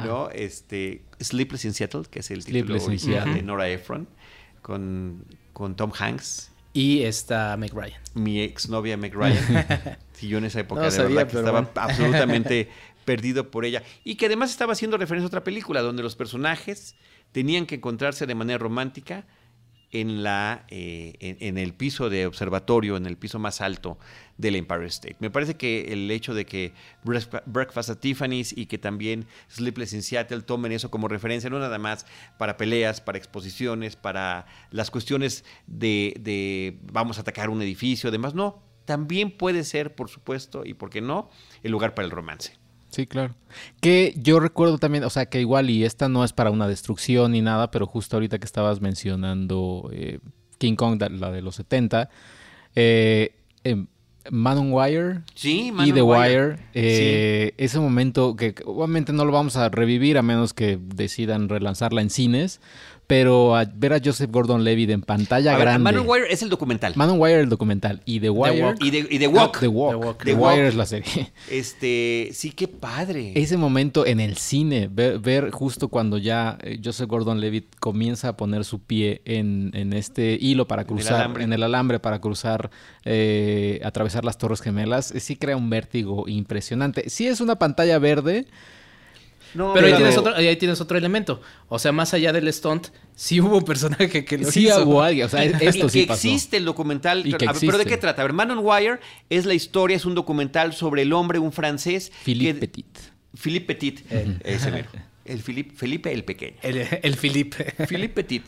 ¿no? 0.03 0.31
Este, 0.31 1.03
Sleepless 1.21 1.67
in 1.67 1.75
Seattle, 1.75 2.05
que 2.11 2.21
es 2.21 2.31
el 2.31 2.43
título 2.43 2.83
original 2.83 3.35
de 3.35 3.43
Nora 3.43 3.69
Ephron, 3.69 4.09
con, 4.63 5.27
con 5.53 5.77
Tom 5.77 5.93
Hanks. 5.95 6.51
Y 6.73 7.03
está 7.03 7.57
Meg 7.57 7.75
Ryan. 7.75 8.01
Mi 8.15 8.41
exnovia 8.41 8.97
Meg 8.97 9.15
Ryan. 9.15 9.99
si 10.13 10.29
yo 10.29 10.39
en 10.39 10.45
esa 10.45 10.61
época 10.61 10.89
de 10.89 10.99
verdad 11.03 11.27
que 11.27 11.39
estaba 11.39 11.71
absolutamente 11.75 12.69
perdido 13.11 13.51
por 13.51 13.65
ella. 13.65 13.83
Y 14.05 14.15
que 14.15 14.27
además 14.27 14.53
estaba 14.53 14.75
haciendo 14.75 14.97
referencia 14.97 15.25
a 15.25 15.27
otra 15.27 15.43
película 15.43 15.83
donde 15.83 16.01
los 16.01 16.15
personajes 16.15 16.95
tenían 17.33 17.67
que 17.67 17.75
encontrarse 17.75 18.25
de 18.25 18.37
manera 18.37 18.59
romántica 18.59 19.27
en, 19.91 20.23
la, 20.23 20.65
eh, 20.69 21.15
en, 21.19 21.59
el 21.59 21.75
piso 21.75 22.09
de 22.09 22.27
observatorio, 22.27 22.97
en 22.97 23.07
el 23.07 23.17
piso 23.17 23.41
más 23.41 23.61
alto 23.61 23.99
del 24.39 24.55
Empire 24.55 24.87
State. 24.87 25.17
Me 25.19 25.29
parece 25.29 25.57
que 25.57 25.93
el 25.93 26.09
hecho 26.13 26.35
de 26.35 26.47
que 26.47 26.73
Breakfast 27.03 27.91
at 27.91 27.99
Tiffany's 27.99 28.57
y 28.57 28.67
que 28.67 28.79
también 28.79 29.27
Sleepless 29.49 29.93
in 29.93 30.05
Seattle 30.05 30.43
tomen 30.43 30.71
eso 30.71 30.89
como 30.93 31.09
referencia, 31.09 31.51
no 31.51 31.59
nada 31.59 31.81
más 31.81 32.07
para 32.39 32.57
peleas, 32.57 33.01
para 33.01 33.19
exposiciones, 33.19 33.97
para 33.97 34.47
las 34.71 34.93
cuestiones 34.93 35.45
de, 35.67 36.15
de 36.21 36.79
vamos 36.93 37.19
a 37.19 37.23
atacar 37.23 37.51
un 37.51 37.61
edificio, 37.61 38.11
además, 38.11 38.37
no, 38.37 38.63
también 38.85 39.37
puede 39.37 39.65
ser, 39.65 39.97
por 39.97 40.09
supuesto, 40.09 40.63
y 40.65 40.75
por 40.75 40.91
qué 40.91 41.01
no, 41.01 41.29
el 41.65 41.73
lugar 41.73 41.97
para 41.97 42.07
el 42.07 42.13
romance. 42.13 42.60
Sí, 42.91 43.07
claro. 43.07 43.35
Que 43.81 44.15
yo 44.17 44.41
recuerdo 44.41 44.79
también, 44.79 45.05
o 45.05 45.11
sea, 45.11 45.27
que 45.27 45.41
igual 45.41 45.71
y 45.71 45.85
esta 45.85 46.09
no 46.09 46.25
es 46.25 46.33
para 46.33 46.51
una 46.51 46.69
destrucción 46.69 47.33
ni 47.33 47.41
nada, 47.41 47.71
pero 47.71 47.87
justo 47.87 48.17
ahorita 48.17 48.39
que 48.39 48.45
estabas 48.45 48.81
mencionando 48.81 49.89
eh, 49.93 50.19
King 50.59 50.75
Kong, 50.75 51.01
la 51.01 51.31
de 51.31 51.41
los 51.41 51.55
70, 51.55 52.11
eh, 52.75 53.35
em, 53.65 53.87
Man 54.31 54.59
on 54.59 54.73
Wire 54.73 55.23
sí, 55.35 55.73
y 55.85 55.93
The 55.93 56.03
Wire, 56.03 56.59
eh, 56.75 57.55
ese 57.57 57.81
momento 57.81 58.37
que 58.37 58.55
obviamente 58.67 59.15
no 59.15 59.25
lo 59.25 59.33
vamos 59.33 59.57
a 59.57 59.71
revivir 59.71 60.19
a 60.19 60.23
menos 60.23 60.53
que 60.53 60.79
decidan 60.79 61.49
relanzarla 61.49 62.03
en 62.03 62.11
cines, 62.11 62.61
pero 63.11 63.55
ver 63.75 63.93
a 63.93 64.01
Joseph 64.03 64.31
Gordon-Levitt 64.31 64.91
en 64.91 65.03
pantalla 65.03 65.59
grande. 65.59 65.81
Man 65.81 65.97
on 65.97 66.09
Wire 66.09 66.33
es 66.33 66.43
el 66.43 66.49
documental. 66.49 66.93
Man 66.95 67.11
on 67.11 67.21
Wire 67.21 67.41
el 67.41 67.49
documental 67.49 68.03
y 68.05 68.21
The 68.21 68.31
Wire 68.31 68.77
y, 68.79 68.91
The, 69.19 69.27
Walk. 69.27 69.59
The 69.59 69.67
Walk. 69.67 70.23
The, 70.23 70.33
Wire 70.33 70.69
es 70.69 70.77
la 70.77 70.87
serie. 70.87 71.33
Este, 71.51 72.29
sí, 72.33 72.53
qué 72.53 72.69
padre. 72.69 73.33
Ese 73.35 73.57
momento 73.57 74.07
en 74.07 74.21
el 74.21 74.37
cine, 74.37 74.89
ver, 74.89 75.51
justo 75.51 75.89
cuando 75.89 76.19
ya 76.19 76.57
eh, 76.63 76.79
Joseph 76.83 77.09
Gordon-Levitt 77.09 77.75
comienza 77.81 78.29
a 78.29 78.37
poner 78.37 78.65
su 78.65 78.79
pie 78.81 79.23
en, 79.25 79.93
este 79.93 80.39
hilo 80.41 80.69
para 80.69 80.85
cruzar, 80.85 81.41
en 81.41 81.53
el 81.53 81.65
alambre, 81.65 81.99
para 81.99 82.21
cruzar, 82.21 82.71
eh, 83.05 83.81
atravesar 83.83 84.25
las 84.25 84.39
Torres 84.39 84.61
Gemelas, 84.61 85.13
sí 85.19 85.35
crea 85.35 85.57
un 85.57 85.69
vértigo 85.69 86.29
impresionante. 86.29 87.11
Sí 87.11 87.27
es 87.27 87.41
una 87.41 87.57
pantalla 87.57 87.99
verde 87.99 88.47
pero 89.55 89.87
ahí 89.87 89.95
tienes, 89.95 90.17
otro, 90.17 90.35
ahí 90.35 90.57
tienes 90.57 90.81
otro 90.81 90.99
elemento. 90.99 91.41
O 91.69 91.79
sea, 91.79 91.93
más 91.93 92.15
allá 92.15 92.33
del 92.33 92.53
stunt, 92.53 92.89
sí 93.15 93.41
hubo 93.41 93.59
un 93.59 93.65
personaje 93.65 94.25
que 94.25 94.39
lo 94.39 94.51
sí 94.51 94.69
hubo 94.71 95.03
alguien. 95.03 95.27
O 95.27 95.29
sea, 95.29 95.45
esto 95.61 95.87
y 95.87 95.91
sí 95.91 96.07
que 96.07 96.13
existe 96.13 96.57
el 96.57 96.65
documental. 96.65 97.25
¿Pero 97.61 97.79
de 97.79 97.85
qué 97.85 97.97
trata? 97.97 98.23
A 98.23 98.25
ver, 98.25 98.33
Man 98.33 98.51
on 98.51 98.61
Wire 98.61 99.01
es 99.29 99.47
la 99.47 99.55
historia, 99.55 99.97
es 99.97 100.05
un 100.05 100.15
documental 100.15 100.73
sobre 100.73 101.03
el 101.03 101.13
hombre, 101.13 101.39
un 101.39 101.53
francés. 101.53 102.13
Philippe 102.25 102.61
Petit. 102.61 102.99
Philippe 103.35 103.75
Petit. 103.75 104.13
El, 104.13 104.41
ese 104.45 104.85
El 105.25 105.43
Philippe, 105.43 105.75
Felipe 105.77 106.13
el 106.13 106.25
Pequeño. 106.25 106.57
El, 106.63 106.87
el 107.03 107.17
Philippe. 107.17 107.75
Philippe 107.87 108.15
Petit. 108.15 108.45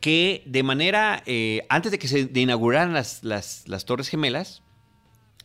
Que 0.00 0.42
de 0.46 0.62
manera. 0.62 1.22
Eh, 1.26 1.64
antes 1.68 1.92
de 1.92 1.98
que 1.98 2.08
se 2.08 2.30
inauguraran 2.34 2.92
las, 2.92 3.22
las, 3.22 3.64
las 3.68 3.84
Torres 3.84 4.08
Gemelas 4.08 4.62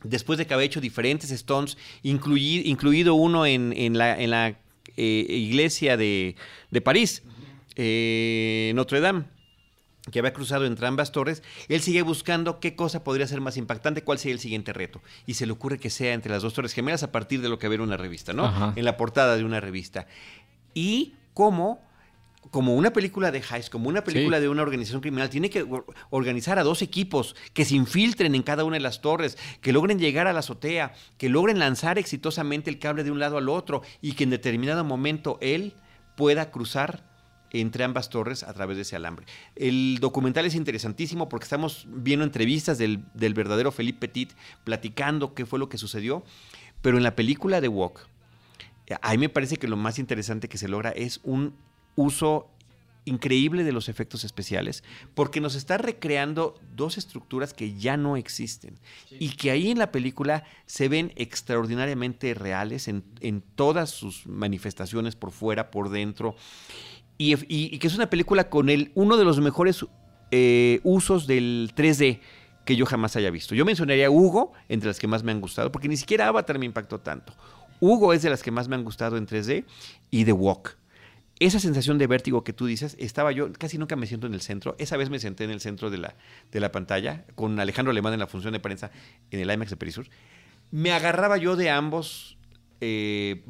después 0.04 0.38
de 0.38 0.46
que 0.46 0.54
había 0.54 0.66
hecho 0.66 0.82
diferentes 0.82 1.32
Stones, 1.32 1.78
incluido 2.04 3.16
uno 3.16 3.46
en, 3.46 3.98
la, 3.98 4.56
eh, 4.98 5.26
iglesia 5.28 5.98
de, 5.98 6.36
París, 6.84 7.24
eh, 7.76 8.72
Notre 8.76 9.00
Dame 9.00 9.26
que 10.12 10.20
había 10.20 10.34
cruzado 10.34 10.66
entre 10.66 10.86
ambas 10.88 11.12
torres, 11.12 11.41
él 11.68 11.82
sigue 11.82 12.02
buscando 12.02 12.60
qué 12.60 12.76
cosa 12.76 13.04
podría 13.04 13.28
ser 13.28 13.41
más 13.41 13.58
impactante, 13.58 14.04
cuál 14.04 14.20
sería 14.20 14.34
el 14.34 14.39
siguiente 14.39 14.74
reto. 14.74 15.02
Y 15.26 15.36
se 15.36 15.46
le 15.46 15.52
ocurre 15.52 15.80
que 15.80 15.89
sea 15.89 16.14
entre 16.14 16.32
las 16.32 16.43
dos 16.43 16.54
torres 16.54 16.74
gemelas 16.74 17.04
a 17.04 17.12
partir 17.12 17.41
de 17.41 17.50
lo 17.50 17.58
que 17.60 17.68
ve 17.68 17.76
en 17.76 17.82
una 17.82 17.98
revista, 17.98 18.34
¿no? 18.34 18.74
En 18.76 18.86
la 18.86 18.98
portada 18.98 19.36
de 19.36 19.43
una 19.43 19.60
revista. 19.60 20.08
Y 20.74 21.16
cómo 21.34 21.82
como 22.52 22.76
una 22.76 22.91
película 22.93 23.32
de 23.32 23.39
Heist, 23.39 23.70
como 23.70 23.89
una 23.89 24.04
película 24.04 24.39
de 24.39 24.50
una 24.50 24.62
organización 24.62 25.02
criminal, 25.02 25.30
tiene 25.30 25.50
que 25.50 25.66
organizar 26.10 26.60
a 26.60 26.64
dos 26.64 26.82
equipos 26.82 27.36
que 27.54 27.66
se 27.66 27.76
infiltren 27.76 28.36
en 28.36 28.43
cada 28.43 28.64
una 28.64 28.76
de 28.76 28.82
las 28.82 29.02
torres, 29.02 29.38
que 29.62 29.74
logren 29.74 30.00
llegar 30.00 30.28
a 30.28 30.34
la 30.34 30.39
azotea, 30.39 30.93
que 31.18 31.30
logren 31.30 31.60
lanzar 31.60 31.98
exitosamente 31.98 32.70
el 32.70 32.80
cable 32.80 33.04
de 33.04 33.12
un 33.12 33.20
lado 33.20 33.38
al 33.38 33.50
otro 33.50 33.82
y 34.02 34.14
que 34.14 34.24
en 34.24 34.30
determinado 34.30 34.84
momento 34.84 35.38
él 35.41 35.74
pueda 36.16 36.52
cruzar 36.52 37.04
entre 37.52 37.84
ambas 37.84 38.10
torres 38.10 38.43
a 38.43 38.54
través 38.54 38.76
de 38.76 38.82
ese 38.82 38.96
alambre. 38.96 39.26
El 39.56 40.00
documental 40.00 40.46
es 40.46 40.56
interesantísimo 40.56 41.30
porque 41.30 41.46
estamos 41.46 41.88
viendo 41.89 42.26
entrevistas 42.26 42.78
del, 42.78 43.06
del 43.14 43.34
verdadero 43.34 43.72
Philippe 43.72 44.08
Petit 44.08 44.34
platicando 44.64 45.34
qué 45.34 45.46
fue 45.46 45.60
lo 45.60 45.70
que 45.70 45.78
sucedió, 45.78 46.24
pero 46.82 46.98
en 46.98 47.04
la 47.04 47.16
película 47.16 47.62
de 47.62 47.68
Walk, 47.68 48.08
a 49.02 49.12
mí 49.12 49.18
me 49.18 49.30
parece 49.30 49.58
que 49.58 49.68
lo 49.68 49.78
más 49.78 50.00
interesante 50.00 50.50
que 50.50 50.58
se 50.58 50.68
logra 50.68 50.91
es 50.91 51.20
un 51.24 51.56
uso 51.96 52.52
increíble 53.06 53.64
de 53.64 53.72
los 53.72 53.88
efectos 53.88 54.24
especiales, 54.24 54.84
porque 55.14 55.39
nos 55.39 55.56
está 55.56 55.78
recreando 55.78 56.56
dos 56.76 56.98
estructuras 56.98 57.54
que 57.54 57.76
ya 57.76 57.98
no 57.98 58.18
existen 58.18 58.80
y 59.12 59.30
que 59.30 59.52
ahí 59.52 59.70
en 59.72 59.78
la 59.78 59.91
película 59.91 60.43
se 60.66 60.89
ven 60.89 61.14
extraordinariamente 61.16 62.34
reales 62.34 62.88
en, 62.88 63.04
todas 63.56 63.91
sus 63.91 64.26
manifestaciones 64.26 65.16
por 65.16 65.32
fuera, 65.32 65.72
por 65.72 65.89
dentro, 65.89 66.36
y, 67.18 67.78
que 67.78 67.88
es 67.88 67.96
una 67.96 68.10
película 68.10 68.50
con 68.50 68.70
el, 68.70 68.91
uno 68.96 69.16
de 69.18 69.24
los 69.24 69.39
mejores 69.39 69.86
eh, 70.32 70.82
usos 70.84 71.28
del 71.28 71.72
3D 71.76 72.20
que 72.66 72.76
yo 72.76 72.88
jamás 72.88 73.16
haya 73.16 73.30
visto. 73.30 73.54
Yo 73.54 73.64
mencionaría 73.64 74.10
Hugo 74.10 74.52
entre 74.68 74.88
las 74.88 75.00
que 75.00 75.08
más 75.08 75.24
me 75.24 75.32
han 75.32 75.39
gustado, 75.39 75.72
porque 75.72 75.88
ni 75.88 75.96
siquiera 75.96 76.28
Avatar 76.28 76.58
me 76.58 76.66
impactó 76.66 77.00
tanto. 77.00 77.34
Hugo 77.80 78.12
es 78.14 78.24
de 78.24 78.32
las 78.32 78.41
que 78.41 78.52
más 78.52 78.68
me 78.68 78.76
han 78.76 78.84
gustado 78.84 79.18
en 79.18 79.28
3D 79.28 79.66
y 80.10 80.26
The 80.26 80.32
Walk 80.32 80.78
esa 81.40 81.60
sensación 81.60 81.98
de 81.98 82.08
vértigo 82.08 82.44
que 82.44 82.54
tú 82.54 82.66
dices, 82.66 82.96
estaba 83.00 83.32
yo, 83.32 83.52
casi 83.54 83.78
nunca 83.78 83.96
me 83.96 84.08
siento 84.08 84.28
en 84.28 84.34
el 84.34 84.42
centro. 84.42 84.76
Esa 84.80 84.96
vez 84.98 85.10
me 85.10 85.20
senté 85.20 85.44
en 85.44 85.52
el 85.52 85.60
centro 85.60 85.90
de 85.90 85.98
la, 85.98 86.16
de 86.52 86.60
la 86.60 86.72
pantalla, 86.72 87.26
con 87.36 87.60
Alejandro 87.60 87.92
Alemán 87.92 88.14
en 88.14 88.20
la 88.20 88.28
función 88.28 88.54
de 88.54 88.60
prensa 88.60 88.92
en 89.32 89.40
el 89.42 89.52
IMAX 89.52 89.72
de 89.72 89.78
Perisur. 89.78 90.08
Me 90.72 90.92
agarraba 90.92 91.38
yo 91.38 91.56
de 91.56 91.70
ambos 91.70 92.38
eh, 92.82 93.44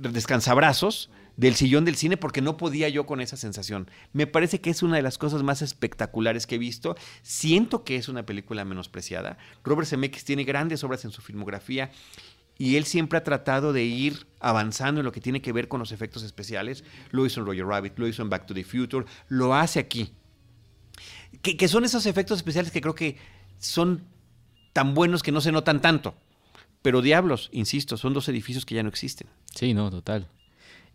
descansabrazos 0.00 1.10
del 1.36 1.54
sillón 1.54 1.84
del 1.84 1.96
cine 1.96 2.16
porque 2.16 2.42
no 2.42 2.56
podía 2.56 2.88
yo 2.88 3.06
con 3.06 3.20
esa 3.20 3.36
sensación. 3.36 3.90
Me 4.12 4.26
parece 4.26 4.60
que 4.60 4.70
es 4.70 4.82
una 4.82 4.96
de 4.96 5.02
las 5.02 5.18
cosas 5.18 5.42
más 5.42 5.62
espectaculares 5.62 6.46
que 6.46 6.56
he 6.56 6.58
visto. 6.58 6.96
Siento 7.22 7.84
que 7.84 7.96
es 7.96 8.08
una 8.08 8.26
película 8.26 8.64
menospreciada. 8.64 9.38
Robert 9.64 9.88
Zemeckis 9.88 10.24
tiene 10.24 10.44
grandes 10.44 10.84
obras 10.84 11.04
en 11.04 11.10
su 11.10 11.22
filmografía 11.22 11.90
y 12.58 12.76
él 12.76 12.84
siempre 12.84 13.18
ha 13.18 13.24
tratado 13.24 13.72
de 13.72 13.84
ir 13.84 14.26
avanzando 14.40 15.00
en 15.00 15.04
lo 15.04 15.12
que 15.12 15.20
tiene 15.20 15.40
que 15.40 15.52
ver 15.52 15.68
con 15.68 15.80
los 15.80 15.92
efectos 15.92 16.22
especiales. 16.22 16.84
Lo 17.10 17.26
hizo 17.26 17.40
en 17.40 17.46
Roger 17.46 17.66
Rabbit, 17.66 17.98
lo 17.98 18.06
hizo 18.06 18.22
en 18.22 18.30
Back 18.30 18.46
to 18.46 18.54
the 18.54 18.64
Future, 18.64 19.06
lo 19.28 19.54
hace 19.54 19.80
aquí. 19.80 20.12
Que, 21.42 21.66
son 21.68 21.84
esos 21.84 22.06
efectos 22.06 22.38
especiales 22.38 22.70
que 22.70 22.80
creo 22.80 22.94
que 22.94 23.16
son 23.58 24.04
tan 24.72 24.94
buenos 24.94 25.22
que 25.22 25.32
no 25.32 25.40
se 25.40 25.52
notan 25.52 25.80
tanto. 25.80 26.14
Pero 26.82 27.00
diablos, 27.00 27.48
insisto, 27.52 27.96
son 27.96 28.12
dos 28.12 28.28
edificios 28.28 28.66
que 28.66 28.74
ya 28.74 28.82
no 28.82 28.88
existen. 28.88 29.28
Sí, 29.54 29.72
no, 29.72 29.90
total. 29.90 30.28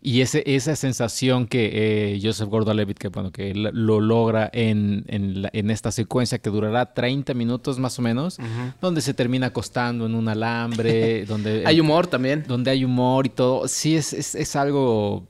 Y 0.00 0.20
ese, 0.20 0.44
esa 0.46 0.76
sensación 0.76 1.46
que 1.48 1.70
eh, 2.14 2.20
Joseph 2.22 2.48
Gordon-Levitt, 2.48 2.98
que, 2.98 3.08
bueno, 3.08 3.32
que 3.32 3.52
lo 3.54 4.00
logra 4.00 4.48
en, 4.52 5.04
en, 5.08 5.70
esta 5.70 5.90
secuencia 5.90 6.38
que 6.38 6.50
durará 6.50 6.94
30 6.94 7.34
minutos 7.34 7.80
más 7.80 7.98
o 7.98 8.02
menos, 8.02 8.38
donde 8.80 9.00
se 9.00 9.12
termina 9.12 9.48
acostando 9.48 10.06
en 10.06 10.14
un 10.14 10.28
alambre, 10.28 11.24
donde... 11.26 11.64
hay 11.66 11.80
humor 11.80 12.06
también. 12.06 12.44
Donde 12.46 12.70
hay 12.70 12.84
humor 12.84 13.26
y 13.26 13.30
todo. 13.30 13.66
Sí, 13.66 13.96
es, 13.96 14.12
es, 14.12 14.36
es 14.36 14.54
algo 14.54 15.26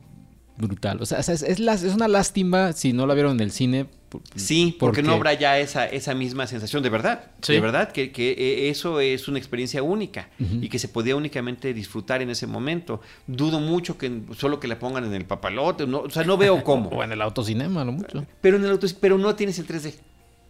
brutal. 0.59 1.01
O 1.01 1.07
sea, 1.07 1.21
es, 1.21 1.29
es, 1.29 1.43
es, 1.43 1.95
una 1.95 2.09
lástima 2.09 2.73
si 2.73 2.93
no 2.93 3.07
la 3.07 3.15
vieron 3.15 3.33
en 3.37 3.41
el 3.41 3.51
cine 3.51 3.87
Sí, 4.35 4.77
porque, 4.79 5.03
no 5.03 5.13
habrá 5.13 5.35
ya 5.35 5.59
esa, 5.59 5.87
esa 5.87 6.15
misma 6.15 6.47
sensación, 6.47 6.83
de 6.83 6.89
verdad. 6.89 7.31
De 7.47 7.61
verdad, 7.61 7.93
que, 7.93 8.11
que, 8.11 8.31
eh, 8.31 8.71
eso 8.71 9.01
es 9.01 9.29
una 9.29 9.39
experiencia 9.39 9.83
única 9.83 10.29
y 10.39 10.69
que 10.69 10.79
se 10.79 10.89
podía 10.89 11.17
únicamente 11.17 11.75
disfrutar 11.75 12.23
en 12.23 12.31
ese 12.31 12.47
momento. 12.47 13.01
Dudo 13.27 13.61
mucho 13.61 13.99
que 13.99 14.23
solo 14.37 14.61
que 14.61 14.69
la 14.69 14.79
pongan 14.79 15.05
en 15.05 15.15
el 15.15 15.25
papalote, 15.25 15.87
no, 15.87 16.01
o 16.01 16.11
sea, 16.11 16.25
no 16.25 16.37
veo 16.37 16.63
cómo. 16.65 16.89
o 16.93 17.05
en 17.05 17.13
el 17.13 17.21
autocinema, 17.21 17.85
no 17.85 17.93
mucho. 17.93 18.25
Pero 18.41 18.57
en 18.57 18.65
el 18.65 18.71
auto, 18.71 18.87
pero 19.01 19.19
no 19.19 19.35
tienes 19.35 19.59
el 19.59 19.67
3D. 19.67 19.95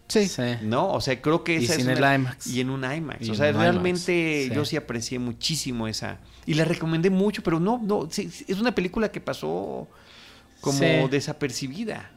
Sí. 0.07 0.27
sí. 0.27 0.41
¿No? 0.63 0.91
O 0.91 1.01
sea, 1.01 1.21
creo 1.21 1.43
que 1.43 1.57
esa 1.57 1.75
y 1.75 1.81
es 1.81 1.85
en 1.85 1.91
el 1.91 2.15
IMAX. 2.15 2.47
Y 2.47 2.61
en 2.61 2.69
un 2.69 2.83
IMAX. 2.83 3.29
o 3.29 3.35
sea, 3.35 3.51
realmente 3.51 4.49
yo 4.53 4.65
sí 4.65 4.75
aprecié 4.75 5.19
muchísimo 5.19 5.87
esa. 5.87 6.19
Y 6.45 6.55
la 6.55 6.65
recomendé 6.65 7.09
mucho, 7.09 7.43
pero 7.43 7.59
no, 7.59 7.79
no. 7.83 8.07
es 8.09 8.59
una 8.59 8.73
película 8.73 9.11
que 9.11 9.19
pasó 9.21 9.87
como 10.61 11.07
desapercibida 11.09 12.11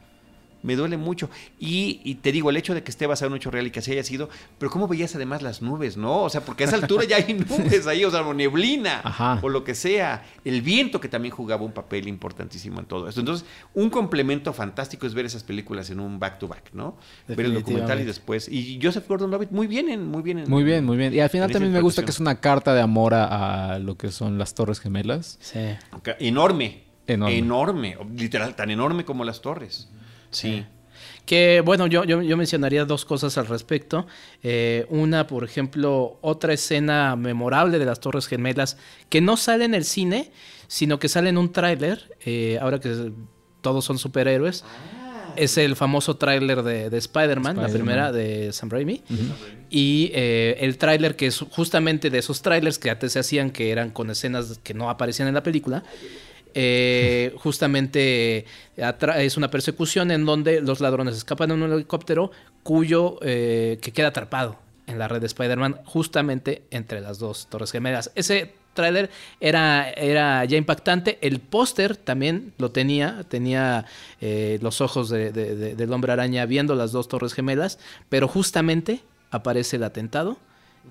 me 0.63 0.75
duele 0.75 0.97
mucho. 0.97 1.29
Y, 1.59 2.15
te 2.15 2.31
digo, 2.31 2.49
el 2.49 2.57
hecho 2.57 2.73
de 2.73 2.83
que 2.83 2.89
esté 2.89 3.05
basado 3.05 3.27
en 3.27 3.33
un 3.33 3.37
hecho 3.37 3.51
real 3.51 3.67
y 3.67 3.71
que 3.71 3.79
así 3.79 3.91
haya 3.91 4.03
sido, 4.03 4.29
pero 4.57 4.71
¿cómo 4.71 4.87
veías 4.87 5.15
además 5.15 5.41
las 5.41 5.61
nubes, 5.61 5.97
no? 5.97 6.23
O 6.23 6.29
sea, 6.29 6.41
porque 6.41 6.63
a 6.63 6.67
esa 6.67 6.77
altura 6.77 7.03
ya 7.03 7.17
hay 7.17 7.33
nubes 7.49 7.85
ahí, 7.85 8.03
o 8.03 8.11
sea, 8.11 8.21
o 8.21 8.33
neblina, 8.33 9.39
o 9.41 9.49
lo 9.49 9.63
que 9.63 9.75
sea. 9.75 10.25
El 10.43 10.61
viento 10.61 10.99
que 10.99 11.09
también 11.09 11.33
jugaba 11.35 11.63
un 11.63 11.73
papel 11.73 12.07
importantísimo 12.07 12.79
en 12.79 12.85
todo 12.85 13.07
esto. 13.07 13.19
Entonces, 13.19 13.45
un 13.73 13.89
complemento 13.89 14.53
fantástico 14.53 15.05
es 15.05 15.13
ver 15.13 15.25
esas 15.25 15.43
películas 15.43 15.89
en 15.89 15.99
un 15.99 16.19
back-to-back, 16.19 16.73
¿no? 16.73 16.97
Ver 17.27 17.45
el 17.45 17.53
documental 17.53 17.99
y 17.99 18.05
después. 18.05 18.47
Y 18.49 18.79
Joseph 18.81 19.07
Gordon-Levitt, 19.07 19.51
muy 19.51 19.67
bien, 19.67 19.89
en, 19.89 20.07
muy 20.07 20.21
bien. 20.21 20.45
muy 20.47 20.63
bien, 20.63 20.85
muy 20.85 20.97
bien. 20.97 21.13
Y 21.13 21.19
al 21.19 21.29
final 21.29 21.51
también 21.51 21.73
me 21.73 21.81
gusta 21.81 22.03
que 22.03 22.11
es 22.11 22.19
una 22.19 22.39
carta 22.39 22.73
de 22.73 22.81
amor 22.81 23.13
a, 23.13 23.79
lo 23.79 23.97
que 23.97 24.11
son 24.11 24.37
las 24.37 24.53
Torres 24.53 24.79
Gemelas. 24.79 25.37
Sí. 25.41 25.59
Enorme. 26.19 26.83
Enorme. 27.05 27.37
Enorme. 27.37 27.97
Literal, 28.15 28.55
tan 28.55 28.71
enorme 28.71 29.03
como 29.03 29.25
las 29.25 29.41
torres. 29.41 29.89
Sí. 30.33 30.65
Que 31.25 31.61
bueno, 31.63 31.87
yo, 31.87 32.03
yo, 32.03 32.37
mencionaría 32.37 32.83
dos 32.83 33.05
cosas 33.05 33.37
al 33.37 33.47
respecto. 33.47 34.05
Eh, 34.41 34.85
una, 34.89 35.25
por 35.25 35.45
ejemplo, 35.45 36.17
otra 36.21 36.53
escena 36.53 37.15
memorable 37.15 37.79
de 37.79 37.85
las 37.85 38.01
Torres 38.01 38.27
Gemelas 38.27 38.77
que 39.09 39.21
no 39.21 39.37
sale 39.37 39.63
en 39.63 39.73
el 39.73 39.85
cine, 39.85 40.31
sino 40.67 40.99
que 40.99 41.07
sale 41.07 41.29
en 41.29 41.37
un 41.37 41.51
tráiler, 41.51 42.17
eh, 42.25 42.57
ahora 42.61 42.79
que 42.79 43.11
todos 43.61 43.85
son 43.85 43.97
superhéroes. 43.97 44.65
Ah. 44.67 45.33
Es 45.35 45.57
el 45.57 45.75
famoso 45.75 46.17
tráiler 46.17 46.61
de, 46.61 46.95
Spider-Man, 46.95 47.57
la 47.57 47.69
primera 47.69 48.11
de 48.11 48.53
Sam 48.53 48.69
Raimi. 48.69 49.01
Y 49.69 50.11
eh, 50.13 50.57
el 50.59 50.77
tráiler 50.77 51.15
que 51.15 51.25
es 51.25 51.39
justamente 51.39 52.11
de 52.11 52.19
esos 52.19 52.43
trailers 52.43 52.77
que 52.77 52.91
antes 52.91 53.13
se 53.13 53.19
hacían, 53.19 53.49
que 53.49 53.71
eran 53.71 53.89
con 53.89 54.11
escenas 54.11 54.59
que 54.61 54.75
no 54.75 54.91
aparecían 54.91 55.27
en 55.27 55.33
la 55.33 55.41
película. 55.41 55.83
Eh, 56.53 57.33
justamente 57.37 58.45
es 58.75 59.37
una 59.37 59.49
persecución 59.49 60.11
en 60.11 60.25
donde 60.25 60.61
los 60.61 60.79
ladrones 60.81 61.15
escapan 61.15 61.51
en 61.51 61.63
un 61.63 61.73
helicóptero 61.73 62.31
cuyo 62.63 63.19
eh, 63.21 63.79
que 63.81 63.91
queda 63.91 64.09
atrapado 64.09 64.57
en 64.87 64.99
la 64.99 65.07
red 65.07 65.21
de 65.21 65.27
Spider-Man 65.27 65.81
justamente 65.85 66.63
entre 66.71 67.01
las 67.01 67.19
dos 67.19 67.47
torres 67.47 67.71
gemelas. 67.71 68.11
Ese 68.15 68.53
tráiler 68.73 69.09
era, 69.39 69.89
era 69.91 70.43
ya 70.45 70.57
impactante. 70.57 71.19
El 71.21 71.39
póster 71.39 71.95
también 71.95 72.53
lo 72.57 72.71
tenía, 72.71 73.23
tenía 73.27 73.85
eh, 74.19 74.59
los 74.61 74.81
ojos 74.81 75.09
del 75.09 75.93
hombre 75.93 76.11
araña 76.11 76.45
viendo 76.45 76.75
las 76.75 76.91
dos 76.91 77.07
torres 77.07 77.33
gemelas, 77.33 77.79
pero 78.09 78.27
justamente 78.27 79.01
aparece 79.31 79.77
el 79.77 79.83
atentado 79.83 80.37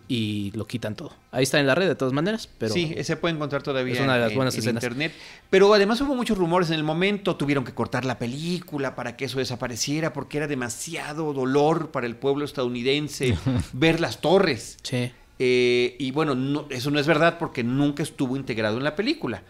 y 0.08 0.52
lo 0.54 0.66
quitan 0.66 0.94
todo. 0.94 1.12
Ahí 1.30 1.42
está 1.44 1.58
en 1.58 1.66
la 1.66 1.74
red 1.74 1.88
de 1.88 1.94
todas 1.94 2.12
maneras, 2.12 2.48
pero 2.58 2.74
sí, 2.74 2.94
se 3.02 3.16
puede 3.16 3.34
encontrar 3.34 3.62
todavía 3.62 3.94
en, 3.94 4.66
internet. 4.68 5.12
Pero 5.48 5.72
además 5.72 6.00
hubo 6.00 6.14
muchos 6.14 6.36
rumores 6.36 6.68
en 6.70 6.76
el 6.76 6.84
momento, 6.84 7.36
tuvieron 7.36 7.64
que 7.64 7.72
cortar 7.72 8.04
la 8.04 8.18
película 8.18 8.94
para 8.94 9.16
que 9.16 9.24
eso 9.26 9.38
desapareciera 9.38 10.12
porque 10.12 10.38
era 10.38 10.46
demasiado 10.46 11.32
dolor 11.32 11.90
para 11.90 12.06
el 12.06 12.16
pueblo 12.16 12.44
estadounidense 12.44 13.36
ver 13.72 14.00
las 14.00 14.20
torres. 14.20 14.76
Sí. 14.82 15.10
Eh, 15.38 15.96
y 15.98 16.10
bueno, 16.10 16.66
eso 16.70 16.90
no 16.90 17.00
es 17.00 17.06
verdad 17.06 17.38
porque 17.38 17.64
nunca 17.64 18.02
estuvo 18.02 18.36
integrado 18.36 18.78
en 18.78 18.84
la 18.84 18.94
película. 18.94 19.42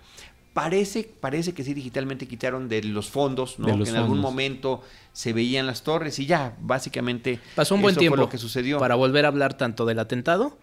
Parece, 0.53 1.11
parece 1.21 1.55
que 1.55 1.65
sí 1.65 1.73
digitalmente 1.73 2.29
quitaron 2.29 2.69
de 2.69 2.83
los 2.83 3.09
fondos, 3.09 3.59
¿no? 3.59 3.67
que 3.83 3.89
en 3.89 3.97
algún 3.97 4.19
momento 4.19 4.83
se 5.13 5.33
veían 5.33 5.67
las 5.67 5.83
torres 5.83 6.19
y 6.19 6.27
ya, 6.27 6.57
básicamente 6.61 7.41
pasó 7.55 7.75
un 7.75 7.83
buen 7.83 7.97
tiempo 7.97 8.17
lo 8.17 8.29
que 8.29 8.39
sucedió. 8.39 8.79
Para 8.79 8.95
volver 8.95 9.25
a 9.25 9.29
hablar 9.29 9.55
tanto 9.55 9.87
del 9.87 9.99
atentado 9.99 10.59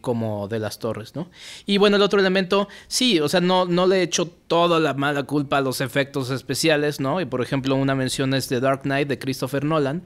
como 0.00 0.48
de 0.48 0.58
las 0.58 0.78
torres, 0.78 1.14
¿no? 1.14 1.30
Y 1.66 1.78
bueno, 1.78 1.96
el 1.96 2.02
otro 2.02 2.20
elemento, 2.20 2.68
sí, 2.88 3.20
o 3.20 3.28
sea, 3.28 3.40
no, 3.40 3.64
no 3.64 3.86
le 3.86 4.02
echo 4.02 4.26
toda 4.26 4.78
la 4.78 4.94
mala 4.94 5.24
culpa 5.24 5.58
a 5.58 5.60
los 5.60 5.80
efectos 5.80 6.30
especiales, 6.30 7.00
¿no? 7.00 7.20
Y 7.20 7.24
por 7.24 7.42
ejemplo, 7.42 7.74
una 7.74 7.94
mención 7.94 8.34
es 8.34 8.48
de 8.48 8.60
Dark 8.60 8.82
Knight 8.82 9.08
de 9.08 9.18
Christopher 9.18 9.64
Nolan. 9.64 10.02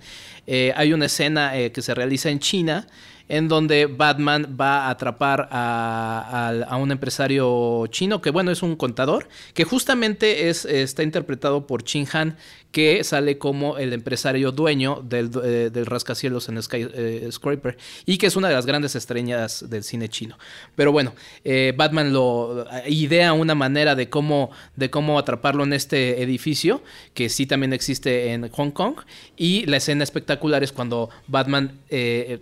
Eh, 0.47 0.73
hay 0.77 0.93
una 0.93 1.07
escena 1.07 1.59
eh, 1.59 1.73
que 1.73 1.83
se 1.83 1.95
realiza 1.95 2.31
en 2.31 2.39
China 2.39 2.87
en 3.29 3.49
donde 3.49 3.87
Batman 3.87 4.57
va 4.59 4.87
a 4.87 4.91
atrapar 4.91 5.49
a, 5.51 6.77
un 6.81 6.93
empresario 6.93 7.87
chino, 7.89 8.21
que 8.21 8.31
bueno, 8.31 8.51
es 8.51 8.63
un 8.63 8.77
contador, 8.77 9.29
que 9.55 9.65
justamente 9.65 10.49
es, 10.49 10.65
está 10.65 11.03
interpretado 11.03 11.67
por 11.67 11.83
Chin 11.83 12.07
Han, 12.13 12.37
que 12.73 13.05
sale 13.05 13.39
como 13.39 13.79
el 13.79 13.93
empresario 13.93 14.53
dueño 14.53 15.03
del, 15.03 15.31
eh, 15.43 15.71
rascacielos 15.87 16.49
en 16.49 16.63
Skyscraper 16.63 17.75
eh, 17.75 18.03
y 18.05 18.19
que 18.19 18.27
es 18.27 18.37
una 18.37 18.49
de 18.49 18.55
las 18.55 18.67
grandes 18.67 18.95
estrellas 18.95 19.65
del 19.69 19.83
cine 19.83 20.09
chino. 20.09 20.37
Pero 20.75 20.93
bueno, 20.93 21.15
eh, 21.45 21.73
Batman 21.77 22.13
lo 22.13 22.67
idea 22.87 23.33
una 23.33 23.55
manera 23.55 23.95
de 23.95 24.11
cómo, 24.11 24.51
de 24.75 24.91
cómo 24.91 25.19
atraparlo 25.19 25.65
en 25.65 25.73
este 25.73 26.23
edificio, 26.23 26.83
que 27.15 27.29
sí 27.29 27.47
también 27.47 27.73
existe 27.73 28.33
en 28.33 28.49
Hong 28.51 28.71
Kong, 28.71 28.97
y 29.37 29.65
la 29.67 29.79
escena 29.79 30.05
espectacular 30.05 30.63
es 30.63 30.73
cuando 30.73 31.09
Batman 31.29 31.81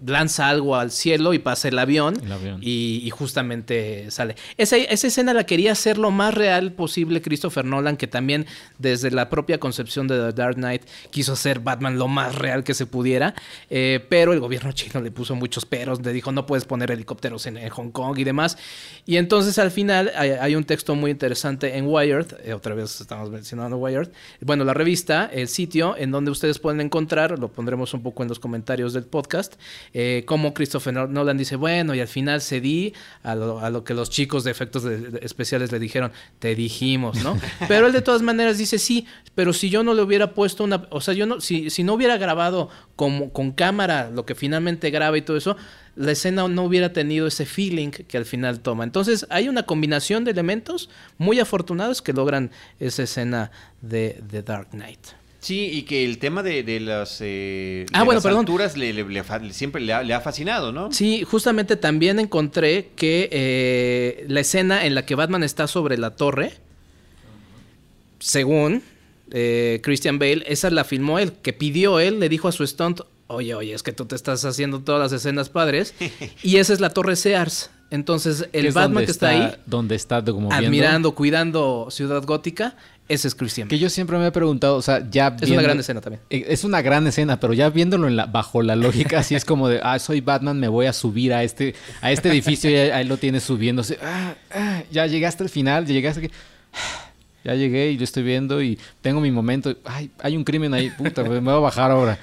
lanza 0.04 0.48
algo 0.48 0.76
al 0.76 0.90
cielo 0.90 1.34
y 1.34 1.38
pasa 1.38 1.68
el 1.68 1.78
avión, 1.78 2.14
Y, 2.60 3.10
justamente 3.14 4.10
sale. 4.10 4.34
Esa, 4.56 4.76
esa 4.76 5.06
escena 5.06 5.32
la 5.32 5.44
quería 5.44 5.72
hacer 5.72 5.98
lo 5.98 6.10
más 6.10 6.34
real 6.34 6.72
posible 6.72 7.22
Christopher 7.22 7.64
Nolan, 7.64 7.96
que 7.96 8.08
también 8.08 8.46
desde 8.78 9.10
la 9.10 9.30
propia 9.30 9.58
concepción 9.58 10.08
de 10.08 10.13
Dark 10.32 10.56
Knight 10.56 10.82
quiso 11.10 11.32
hacer 11.32 11.60
Batman 11.60 11.98
lo 11.98 12.08
más 12.08 12.34
real 12.34 12.64
que 12.64 12.74
se 12.74 12.86
pudiera, 12.86 13.34
eh, 13.70 14.04
pero 14.08 14.32
el 14.32 14.40
gobierno 14.40 14.72
chino 14.72 15.00
le 15.00 15.10
puso 15.10 15.34
muchos 15.34 15.66
peros, 15.66 16.04
le 16.04 16.12
dijo 16.12 16.32
no 16.32 16.46
puedes 16.46 16.64
poner 16.64 16.90
helicópteros 16.90 17.46
en, 17.46 17.68
Hong 17.68 17.90
Kong 17.90 18.18
y 18.18 18.24
demás. 18.24 18.56
Y 19.06 19.16
entonces 19.16 19.58
al 19.58 19.70
final 19.70 20.12
hay, 20.16 20.54
un 20.54 20.64
texto 20.64 20.94
muy 20.94 21.10
interesante 21.10 21.76
en 21.76 21.86
Wired, 21.86 22.26
eh, 22.44 22.52
otra 22.52 22.74
vez 22.74 23.00
estamos 23.00 23.30
mencionando 23.30 23.76
Wired, 23.76 24.10
bueno, 24.40 24.64
la 24.64 24.74
revista, 24.74 25.28
el 25.32 25.48
sitio 25.48 25.96
en 25.96 26.10
donde 26.10 26.30
ustedes 26.30 26.58
pueden 26.58 26.80
encontrar, 26.80 27.38
lo 27.38 27.48
pondremos 27.48 27.94
un 27.94 28.02
poco 28.02 28.22
en 28.22 28.28
los 28.28 28.38
comentarios 28.38 28.92
del 28.92 29.04
podcast, 29.04 29.54
eh, 29.92 30.22
como 30.26 30.54
Christopher 30.54 31.08
Nolan 31.08 31.36
dice, 31.36 31.56
bueno, 31.56 31.94
y 31.94 32.00
al 32.00 32.08
final 32.08 32.40
cedí 32.40 32.94
a 33.22 33.34
lo, 33.34 33.60
a 33.60 33.70
lo 33.70 33.84
que 33.84 33.94
los 33.94 34.10
chicos 34.10 34.44
de 34.44 34.50
efectos 34.50 34.84
especiales 34.84 35.72
le 35.72 35.78
dijeron, 35.78 36.12
te 36.38 36.54
dijimos, 36.54 37.22
¿no? 37.22 37.38
Pero 37.68 37.86
él 37.86 37.92
de 37.92 38.02
todas 38.02 38.22
maneras 38.22 38.58
dice, 38.58 38.78
sí, 38.78 39.06
pero 39.34 39.52
si 39.52 39.68
yo 39.68 39.82
no 39.82 39.94
le 39.94 40.02
hubiera 40.04 40.32
puesto 40.34 40.64
una, 40.64 40.86
o 40.90 41.00
sea, 41.00 41.14
yo 41.14 41.26
no, 41.26 41.40
si, 41.40 41.70
si 41.70 41.82
no 41.82 41.94
hubiera 41.94 42.16
grabado 42.16 42.68
con, 42.96 43.30
con 43.30 43.52
cámara 43.52 44.10
lo 44.10 44.24
que 44.24 44.34
finalmente 44.34 44.90
graba 44.90 45.18
y 45.18 45.22
todo 45.22 45.36
eso, 45.36 45.56
la 45.96 46.12
escena 46.12 46.46
no 46.48 46.64
hubiera 46.64 46.92
tenido 46.92 47.26
ese 47.26 47.46
feeling 47.46 47.90
que 47.90 48.16
al 48.16 48.24
final 48.24 48.60
toma. 48.60 48.84
Entonces 48.84 49.26
hay 49.30 49.48
una 49.48 49.64
combinación 49.64 50.24
de 50.24 50.32
elementos 50.32 50.90
muy 51.18 51.40
afortunados 51.40 52.02
que 52.02 52.12
logran 52.12 52.50
esa 52.80 53.02
escena 53.04 53.50
de, 53.80 54.20
de 54.28 54.42
Dark 54.42 54.70
Knight. 54.70 55.00
Sí, 55.44 55.68
y 55.70 55.82
que 55.82 56.06
el 56.06 56.16
tema 56.16 56.42
de, 56.42 56.62
de 56.62 56.80
las, 56.80 57.18
eh, 57.20 57.84
ah, 57.92 58.02
bueno, 58.02 58.22
alturas 58.24 58.78
le, 58.78 58.94
siempre 59.52 59.82
le 59.82 59.92
ha, 59.92 60.20
fascinado, 60.22 60.72
¿no? 60.72 60.90
Sí, 60.90 61.22
justamente 61.22 61.76
también 61.76 62.18
encontré 62.18 62.92
que 62.96 63.28
eh, 63.30 64.24
la 64.26 64.40
escena 64.40 64.86
en 64.86 64.94
la 64.94 65.04
que 65.04 65.14
Batman 65.14 65.42
está 65.42 65.66
sobre 65.66 65.98
la 65.98 66.16
torre, 66.16 66.54
según 68.20 68.82
eh, 69.30 69.80
Christian 69.82 70.18
Bale, 70.18 70.44
esa 70.46 70.70
la 70.70 70.84
filmó 70.84 71.18
él, 71.18 71.32
que 71.32 71.52
pidió 71.52 72.00
él, 72.00 72.20
le 72.20 72.28
dijo 72.28 72.48
a 72.48 72.52
su 72.52 72.66
stunt, 72.66 73.00
oye, 73.26 73.54
oye, 73.54 73.74
es 73.74 73.82
que 73.82 73.92
tú 73.92 74.04
te 74.06 74.14
estás 74.16 74.44
haciendo 74.44 74.80
todas 74.80 75.00
las 75.00 75.12
escenas 75.12 75.48
padres, 75.48 75.94
y 76.42 76.56
esa 76.56 76.72
es 76.72 76.80
la 76.80 76.90
Torre 76.90 77.16
Sears. 77.16 77.70
Entonces, 77.90 78.48
el 78.52 78.72
Batman 78.72 79.04
que 79.04 79.10
está, 79.10 79.28
ahí, 79.28 79.54
donde 79.66 79.94
está 79.94 80.24
como 80.24 80.52
admirando, 80.52 81.14
cuidando 81.14 81.88
Ciudad 81.90 82.24
Gótica, 82.24 82.76
ese 83.08 83.28
es 83.28 83.34
Christian. 83.36 83.68
Que 83.68 83.78
yo 83.78 83.88
siempre 83.88 84.18
me 84.18 84.26
he 84.26 84.32
preguntado, 84.32 84.76
o 84.76 84.82
sea, 84.82 85.08
ya 85.08 85.36
Es 85.40 85.50
una 85.50 85.62
gran 85.62 85.78
escena 85.78 86.00
también. 86.00 86.22
Eh, 86.30 86.44
es 86.48 86.64
una 86.64 86.82
gran 86.82 87.06
escena, 87.06 87.38
pero 87.38 87.52
ya 87.52 87.68
viéndolo 87.68 88.08
en 88.08 88.16
la, 88.16 88.26
bajo 88.26 88.62
la 88.62 88.74
lógica, 88.74 89.18
así 89.20 89.36
es 89.36 89.44
como 89.44 89.68
de, 89.68 89.80
ah, 89.82 89.98
soy 89.98 90.22
Batman, 90.22 90.58
me 90.58 90.66
voy 90.66 90.86
a 90.86 90.92
subir 90.92 91.32
a 91.34 91.44
este, 91.44 91.74
a 92.00 92.10
este 92.10 92.30
edificio 92.30 92.68
y 92.68 92.74
ahí 92.74 93.04
lo 93.04 93.16
tienes 93.16 93.44
subiéndose. 93.44 93.98
Ah, 94.02 94.34
ah, 94.50 94.82
ya 94.90 95.06
llegaste 95.06 95.44
al 95.44 95.50
final, 95.50 95.86
ya 95.86 95.92
llegaste 95.92 96.24
aquí 96.24 96.34
ya 97.44 97.54
llegué 97.54 97.90
y 97.90 97.98
lo 97.98 98.04
estoy 98.04 98.22
viendo 98.22 98.62
y 98.62 98.78
tengo 99.02 99.20
mi 99.20 99.30
momento. 99.30 99.76
Ay, 99.84 100.10
hay 100.20 100.36
un 100.36 100.44
crimen 100.44 100.72
ahí, 100.72 100.90
puta, 100.90 101.22
me 101.22 101.40
voy 101.40 101.52
a 101.52 101.58
bajar 101.58 101.90
ahora. 101.90 102.18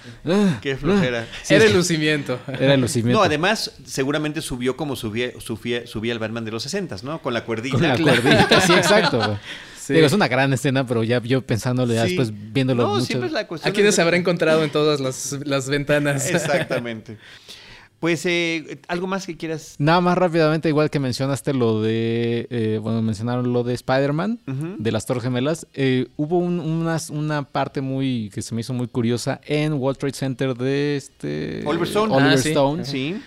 Qué 0.61 0.76
flojera. 0.76 1.28
Era 1.47 1.65
el 1.65 1.74
lucimiento. 1.74 2.39
Era 2.47 2.74
el 2.74 2.82
lucimiento. 2.82 3.19
No, 3.19 3.24
además, 3.24 3.72
seguramente 3.86 4.41
subió 4.41 4.76
como 4.76 4.95
subía, 4.95 5.32
subía, 5.39 5.86
subía 5.86 6.13
el 6.13 6.19
Batman 6.19 6.43
de 6.43 6.51
los 6.51 6.63
60, 6.63 6.97
¿no? 7.03 7.22
Con 7.22 7.34
la 7.34 7.45
cuerdita. 7.45 7.78
Con 7.78 7.88
la 7.88 7.95
cuerdita, 7.95 8.61
sí, 8.61 8.74
exacto. 8.74 9.39
es 9.89 10.13
una 10.13 10.28
gran 10.28 10.51
escena, 10.53 10.86
pero 10.86 11.03
ya 11.03 11.22
yo 11.22 11.41
pensándole, 11.41 11.95
ya 11.95 12.03
después 12.03 12.32
viéndolo. 12.34 12.84
No, 12.84 13.01
siempre 13.01 13.28
es 13.28 13.34
la 13.34 13.47
cuestión. 13.47 13.72
¿A 13.72 13.74
quiénes 13.74 13.95
se 13.95 14.01
habrá 14.01 14.17
encontrado 14.17 14.63
en 14.63 14.72
todas 14.72 14.99
las, 14.99 15.38
las 15.45 15.69
ventanas? 15.69 16.30
Exactamente. 16.30 17.17
Pues, 18.01 18.25
eh, 18.25 18.79
¿algo 18.87 19.05
más 19.05 19.27
que 19.27 19.37
quieras? 19.37 19.75
Nada 19.77 20.01
más 20.01 20.17
rápidamente, 20.17 20.67
igual 20.67 20.89
que 20.89 20.97
mencionaste 20.97 21.53
lo 21.53 21.83
de, 21.83 22.47
eh, 22.49 22.79
bueno, 22.81 23.03
mencionaron 23.03 23.53
lo 23.53 23.63
de 23.63 23.75
Spider-Man, 23.75 24.39
de 24.79 24.91
las 24.91 25.05
Torres 25.05 25.21
Gemelas. 25.21 25.67
Eh, 25.75 26.07
hubo 26.17 26.39
una, 26.39 26.97
una, 27.11 27.43
parte 27.43 27.79
muy, 27.79 28.31
que 28.33 28.41
se 28.41 28.55
me 28.55 28.61
hizo 28.61 28.73
muy 28.73 28.87
curiosa 28.87 29.39
en 29.45 29.73
World 29.73 29.99
Trade 29.99 30.15
Center 30.15 30.55
de 30.55 30.97
este... 30.97 31.61
Oliver 31.63 31.87
Stone. 31.87 32.11
Oliver 32.11 32.31
ah, 32.31 32.41
Stone. 32.43 32.85
Sí. 32.85 33.21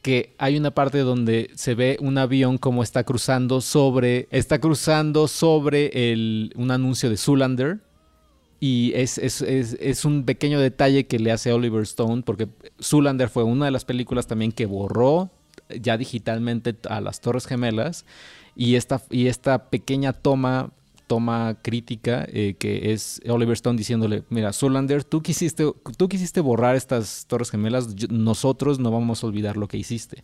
que 0.00 0.34
hay 0.38 0.56
una 0.56 0.70
parte 0.70 1.00
donde 1.00 1.50
se 1.54 1.74
ve 1.74 1.98
un 2.00 2.16
avión 2.16 2.56
como 2.56 2.82
está 2.82 3.04
cruzando 3.04 3.60
sobre, 3.60 4.28
está 4.30 4.60
cruzando 4.60 5.28
sobre 5.28 6.10
el, 6.10 6.54
un 6.56 6.70
anuncio 6.70 7.10
de 7.10 7.18
Zoolander 7.18 7.80
y 8.60 8.92
es, 8.94 9.18
es, 9.18 9.42
es, 9.42 9.76
es, 9.80 10.04
un 10.04 10.24
pequeño 10.24 10.60
detalle 10.60 11.06
que 11.06 11.18
le 11.18 11.32
hace 11.32 11.52
Oliver 11.52 11.82
Stone, 11.82 12.22
porque 12.22 12.48
Zoolander 12.82 13.28
fue 13.28 13.44
una 13.44 13.66
de 13.66 13.70
las 13.70 13.84
películas 13.84 14.26
también 14.26 14.52
que 14.52 14.66
borró 14.66 15.30
ya 15.80 15.96
digitalmente 15.96 16.76
a 16.88 17.00
las 17.00 17.20
Torres 17.20 17.46
Gemelas. 17.46 18.04
Y 18.56 18.76
esta, 18.76 19.02
y 19.10 19.26
esta 19.26 19.70
pequeña 19.70 20.12
toma, 20.12 20.70
toma 21.06 21.58
crítica, 21.62 22.24
eh, 22.28 22.54
que 22.58 22.92
es 22.92 23.20
Oliver 23.28 23.54
Stone 23.54 23.76
diciéndole, 23.76 24.24
mira, 24.30 24.52
Zoolander, 24.52 25.04
tú 25.04 25.22
quisiste, 25.22 25.72
tú 25.96 26.08
quisiste 26.08 26.40
borrar 26.40 26.76
estas 26.76 27.26
Torres 27.26 27.50
Gemelas, 27.50 27.88
nosotros 28.10 28.78
no 28.78 28.90
vamos 28.90 29.22
a 29.22 29.26
olvidar 29.26 29.56
lo 29.56 29.68
que 29.68 29.76
hiciste 29.76 30.22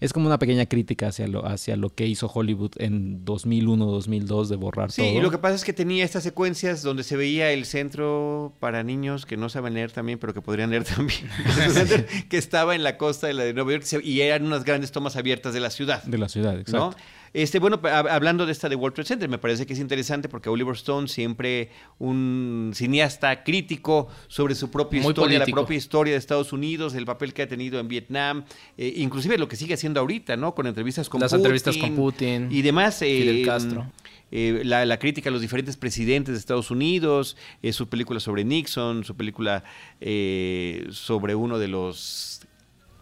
es 0.00 0.12
como 0.12 0.26
una 0.26 0.38
pequeña 0.38 0.66
crítica 0.66 1.08
hacia 1.08 1.26
lo, 1.28 1.46
hacia 1.46 1.76
lo 1.76 1.90
que 1.90 2.06
hizo 2.06 2.30
Hollywood 2.32 2.72
en 2.78 3.24
2001, 3.24 3.86
2002 3.86 4.48
de 4.48 4.56
borrar 4.56 4.92
todo. 4.92 5.06
Sí, 5.06 5.20
lo 5.20 5.30
que 5.30 5.38
pasa 5.38 5.54
es 5.54 5.64
que 5.64 5.72
tenía 5.72 6.04
estas 6.04 6.22
secuencias 6.22 6.82
donde 6.82 7.02
se 7.02 7.16
veía 7.16 7.50
el 7.52 7.64
centro 7.64 8.54
para 8.60 8.82
niños 8.82 9.26
que 9.26 9.36
no 9.36 9.48
saben 9.48 9.74
leer 9.74 9.92
también, 9.92 10.18
pero 10.18 10.34
que 10.34 10.40
podrían 10.40 10.70
leer 10.70 10.84
también, 10.96 11.28
que 12.28 12.38
estaba 12.38 12.74
en 12.74 12.82
la 12.82 12.96
costa 12.96 13.26
de 13.26 13.34
la 13.34 13.44
de 13.44 13.54
Nueva 13.54 13.72
York 13.72 13.84
y 14.04 14.20
eran 14.20 14.44
unas 14.44 14.64
grandes 14.64 14.92
tomas 14.92 15.16
abiertas 15.16 15.54
de 15.54 15.60
la 15.60 15.70
ciudad. 15.70 16.02
De 16.04 16.18
la 16.18 16.28
ciudad, 16.28 16.58
exacto. 16.58 16.96
Este, 17.32 17.58
bueno, 17.58 17.80
hablando 17.82 18.46
de 18.46 18.52
esta 18.52 18.68
de 18.68 18.76
World 18.76 18.94
Trade 18.94 19.08
Center, 19.08 19.28
me 19.28 19.38
parece 19.38 19.66
que 19.66 19.72
es 19.72 19.78
interesante 19.78 20.28
porque 20.28 20.48
Oliver 20.48 20.74
Stone, 20.74 21.08
siempre 21.08 21.70
un 21.98 22.72
cineasta 22.74 23.44
crítico 23.44 24.08
sobre 24.28 24.54
su 24.54 24.70
propia 24.70 25.00
historia, 25.00 25.38
la 25.38 25.46
propia 25.46 25.76
historia 25.76 26.12
de 26.12 26.18
Estados 26.18 26.52
Unidos, 26.52 26.94
el 26.94 27.04
papel 27.04 27.32
que 27.32 27.42
ha 27.42 27.48
tenido 27.48 27.80
en 27.80 27.88
Vietnam, 27.88 28.44
eh, 28.76 28.92
inclusive 28.96 29.38
lo 29.38 29.48
que 29.48 29.56
sigue 29.56 29.74
haciendo 29.74 30.00
ahorita, 30.00 30.36
¿no? 30.36 30.54
Con 30.54 30.66
entrevistas 30.66 31.08
con 31.08 31.20
Las 31.20 31.32
entrevistas 31.32 31.76
con 31.76 31.94
Putin. 31.94 32.48
Y 32.50 32.62
demás. 32.62 33.00
Eh, 33.02 33.42
Castro. 33.44 33.90
Eh, 34.30 34.62
la, 34.64 34.98
crítica 34.98 35.30
a 35.30 35.32
los 35.32 35.40
diferentes 35.40 35.76
presidentes 35.76 36.34
de 36.34 36.38
Estados 36.38 36.70
Unidos, 36.70 37.36
su 37.72 37.88
película 37.88 38.20
sobre 38.20 38.44
Nixon, 38.44 39.04
su 39.04 39.16
película 39.16 39.64
sobre 40.90 41.34
uno 41.34 41.58
de 41.58 41.68
los 41.68 42.42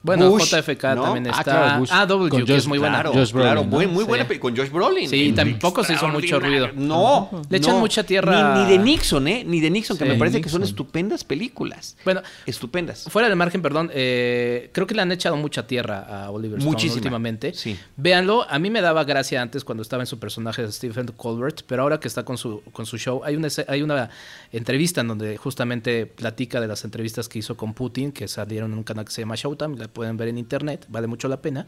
Bueno, 0.06 0.30
Bush, 0.30 0.50
JFK 0.54 0.94
¿no? 0.94 1.02
también 1.02 1.26
Ah, 1.26 1.38
está. 1.40 1.42
claro, 1.44 1.80
Bush. 1.80 1.90
Ah, 1.92 2.06
W, 2.06 2.30
Con 2.30 2.44
que 2.46 2.56
es 2.56 2.66
muy 2.66 2.78
buena. 2.78 2.94
Claro, 3.02 3.12
Josh 3.12 3.32
Brolin, 3.32 3.46
claro, 3.46 3.60
¿no? 3.64 3.66
muy, 3.68 3.86
muy 3.86 4.04
Sí. 4.04 4.08
buena 4.08 4.26
con 4.40 4.56
Josh 4.56 4.70
Brolin. 4.70 5.08
Sí, 5.10 5.32
tampoco 5.32 5.84
se 5.84 5.94
hizo 5.94 6.08
mucho 6.08 6.40
ruido. 6.40 6.68
No, 6.74 7.28
Le 7.50 7.58
echan 7.58 7.74
no. 7.74 7.80
mucha 7.80 8.02
tierra- 8.04 8.54
Ni, 8.56 8.64
ni 8.64 8.70
de 8.70 8.78
Nixon, 8.78 9.26
¿eh? 9.28 9.44
Ni 9.46 9.60
de 9.60 9.70
Nixon, 9.70 9.98
que 9.98 10.04
me 10.04 10.14
parece 10.14 10.40
que 10.40 10.48
son 10.48 10.62
estupendas 10.62 11.24
películas. 11.24 11.96
Bueno, 12.04 12.22
Estupendas. 12.46 13.04
fuera 13.10 13.28
del 13.28 13.36
margen, 13.36 13.60
perdón, 13.62 13.90
eh, 13.92 14.70
creo 14.72 14.86
que 14.86 14.94
le 14.94 15.02
han 15.02 15.12
echado 15.12 15.36
mucha 15.36 15.66
tierra 15.66 16.00
a 16.24 16.30
Oliver 16.30 16.58
Stone 16.58 16.70
Muchísima, 16.70 16.94
últimamente. 16.96 17.52
sí. 17.54 17.76
Véanlo, 17.96 18.46
a 18.48 18.58
mí 18.58 18.70
me 18.70 18.80
daba 18.80 19.04
gracia 19.04 19.42
antes 19.42 19.64
cuando 19.64 19.82
estaba 19.82 20.02
en 20.02 20.06
su 20.06 20.18
personaje 20.18 20.62
de 20.62 20.70
Stephen 20.70 21.06
Colbert, 21.16 21.62
pero 21.66 21.82
ahora 21.82 21.98
que 21.98 22.08
está 22.08 22.24
con 22.24 22.38
su, 22.38 22.62
con 22.72 22.86
su 22.86 22.98
show, 22.98 23.22
hay 23.24 23.36
una, 23.36 23.48
hay 23.68 23.82
una 23.82 24.10
entrevista 24.52 25.00
en 25.00 25.08
donde 25.08 25.36
justamente 25.36 26.06
platica 26.06 26.60
de 26.60 26.68
las 26.68 26.84
entrevistas 26.84 27.28
que 27.28 27.38
hizo 27.40 27.56
con 27.56 27.74
Putin, 27.74 28.12
que 28.12 28.28
salieron 28.28 28.72
en 28.72 28.78
un 28.78 28.84
canal 28.84 29.04
que 29.04 29.12
se 29.12 29.22
llama 29.22 29.34
Showtime, 29.34 29.76
la 29.76 29.88
pueden 29.96 30.16
ver 30.18 30.28
en 30.28 30.36
internet, 30.38 30.86
vale 30.88 31.06
mucho 31.06 31.26
la 31.28 31.40
pena. 31.40 31.66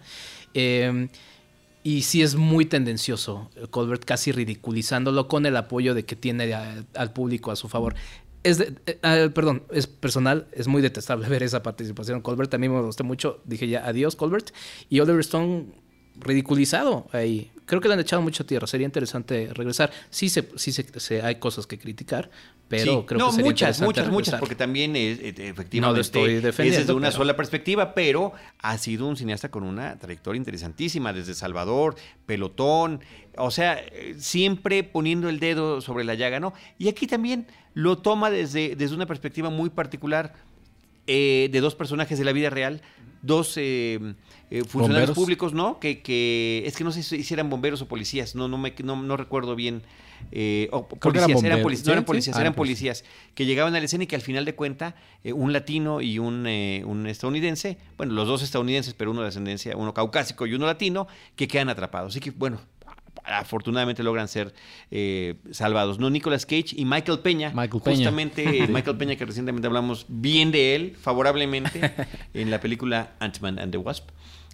Eh, 0.54 1.08
y 1.82 2.02
sí 2.02 2.22
es 2.22 2.34
muy 2.34 2.66
tendencioso, 2.66 3.50
eh, 3.56 3.66
Colbert 3.70 4.04
casi 4.04 4.30
ridiculizándolo 4.32 5.26
con 5.28 5.46
el 5.46 5.56
apoyo 5.56 5.94
de 5.94 6.04
que 6.04 6.16
tiene 6.16 6.52
al 6.54 7.12
público 7.12 7.50
a 7.50 7.56
su 7.56 7.68
favor. 7.68 7.94
Es 8.42 8.58
de- 8.58 8.74
eh, 8.86 8.98
ah, 9.02 9.28
perdón, 9.34 9.62
es 9.72 9.86
personal, 9.86 10.46
es 10.52 10.66
muy 10.68 10.82
detestable 10.82 11.26
ver 11.34 11.42
esa 11.42 11.62
participación. 11.62 12.20
Colbert 12.20 12.52
a 12.54 12.58
mí 12.58 12.68
me 12.68 12.80
gustó 12.82 13.04
mucho, 13.04 13.40
dije 13.44 13.66
ya 13.68 13.86
adiós 13.86 14.16
Colbert. 14.16 14.50
Y 14.90 15.00
Oliver 15.00 15.20
Stone 15.20 15.66
ridiculizado 16.20 17.06
ahí. 17.12 17.50
Creo 17.66 17.80
que 17.82 17.88
le 17.88 17.94
han 17.94 18.00
echado 18.00 18.22
mucha 18.22 18.44
tierra, 18.44 18.66
sería 18.66 18.86
interesante 18.86 19.50
regresar. 19.52 19.90
Sí, 20.08 20.30
se, 20.30 20.48
sí 20.56 20.72
se, 20.72 20.84
se- 20.98 21.20
hay 21.22 21.34
cosas 21.36 21.66
que 21.66 21.78
criticar, 21.78 22.30
pero 22.66 23.00
Sí. 23.00 23.04
creo 23.06 23.18
no, 23.18 23.26
que 23.26 23.32
sería 23.32 23.44
muchas, 23.50 23.68
interesante 23.78 23.84
muchas, 23.84 24.04
muchas, 24.06 24.10
regresar. 24.32 24.40
porque 24.40 24.54
también 24.54 24.96
es, 24.96 25.18
efectivamente 25.20 25.80
No 25.80 25.92
lo 25.92 26.00
estoy 26.00 26.34
es 26.36 26.42
desde 26.42 26.92
una 26.94 27.08
pero- 27.08 27.18
sola 27.18 27.36
perspectiva, 27.36 27.92
pero 27.94 28.32
ha 28.60 28.78
sido 28.78 29.06
un 29.06 29.16
cineasta 29.18 29.50
con 29.50 29.64
una 29.64 29.98
trayectoria 29.98 30.38
interesantísima, 30.38 31.12
desde 31.12 31.34
Salvador, 31.34 31.96
Pelotón, 32.24 33.00
o 33.36 33.50
sea, 33.50 33.82
siempre 34.16 34.82
poniendo 34.82 35.28
el 35.28 35.38
dedo 35.38 35.80
sobre 35.82 36.04
la 36.04 36.14
llaga, 36.14 36.40
¿no? 36.40 36.54
Y 36.78 36.88
aquí 36.88 37.06
también 37.06 37.46
lo 37.74 37.98
toma 37.98 38.30
desde, 38.30 38.76
desde 38.76 38.94
una 38.94 39.06
perspectiva 39.06 39.50
muy 39.50 39.70
particular 39.70 40.34
eh, 41.08 41.48
de 41.50 41.60
dos 41.60 41.74
personajes 41.74 42.18
de 42.18 42.24
la 42.24 42.32
vida 42.32 42.50
real, 42.50 42.80
dos 43.22 43.56
eh, 43.56 43.98
eh, 44.50 44.62
funcionarios 44.64 45.08
Bomberos. 45.08 45.16
públicos, 45.16 45.52
¿no? 45.52 45.80
Que, 45.80 46.00
que 46.02 46.62
es 46.64 46.76
que 46.76 46.84
no 46.84 46.92
sé 46.92 47.02
si 47.02 47.34
eran 47.34 47.50
bomberos 47.50 47.82
o 47.82 47.88
policías, 47.88 48.36
no, 48.36 48.46
no, 48.46 48.56
me, 48.58 48.72
no, 48.84 48.94
no 49.02 49.16
recuerdo 49.16 49.56
bien. 49.56 49.82
eh, 50.32 50.68
o 50.72 50.88
eran 51.14 51.30
no 51.30 51.46
eran 51.46 52.04
policías, 52.04 52.36
Ah, 52.36 52.40
eran 52.40 52.52
pues. 52.54 52.66
policías 52.68 53.04
que 53.34 53.44
llegaban 53.46 53.74
a 53.74 53.78
la 53.78 53.84
escena 53.84 54.04
y 54.04 54.06
que 54.08 54.16
al 54.16 54.22
final 54.22 54.44
de 54.44 54.54
cuenta 54.54 54.94
eh, 55.24 55.32
un 55.32 55.52
latino 55.52 56.00
y 56.00 56.18
un, 56.18 56.44
eh, 56.46 56.82
un 56.84 57.06
estadounidense, 57.06 57.78
bueno, 57.96 58.14
los 58.14 58.26
dos 58.26 58.42
estadounidenses, 58.42 58.94
pero 58.94 59.10
uno 59.12 59.22
de 59.22 59.28
ascendencia, 59.28 59.76
uno 59.76 59.94
caucásico 59.94 60.46
y 60.46 60.54
uno 60.54 60.66
latino, 60.66 61.06
que 61.36 61.46
quedan 61.48 61.68
atrapados. 61.68 62.12
Así 62.12 62.20
que, 62.20 62.30
bueno, 62.32 62.60
afortunadamente 63.28 64.02
logran 64.02 64.28
ser 64.28 64.54
eh, 64.90 65.36
salvados. 65.50 65.98
No, 65.98 66.10
Nicolas 66.10 66.46
Cage 66.46 66.74
y 66.76 66.84
Michael 66.84 67.20
Peña. 67.20 67.50
Michael 67.54 67.82
Peña. 67.82 67.96
Justamente 67.96 68.66
Michael 68.68 68.96
Peña, 68.96 69.16
que 69.16 69.24
recientemente 69.24 69.66
hablamos 69.66 70.06
bien 70.08 70.50
de 70.50 70.74
él, 70.74 70.96
favorablemente, 71.00 71.92
en 72.34 72.50
la 72.50 72.60
película 72.60 73.12
Ant-Man 73.20 73.58
and 73.58 73.72
the 73.72 73.78
Wasp. 73.78 74.10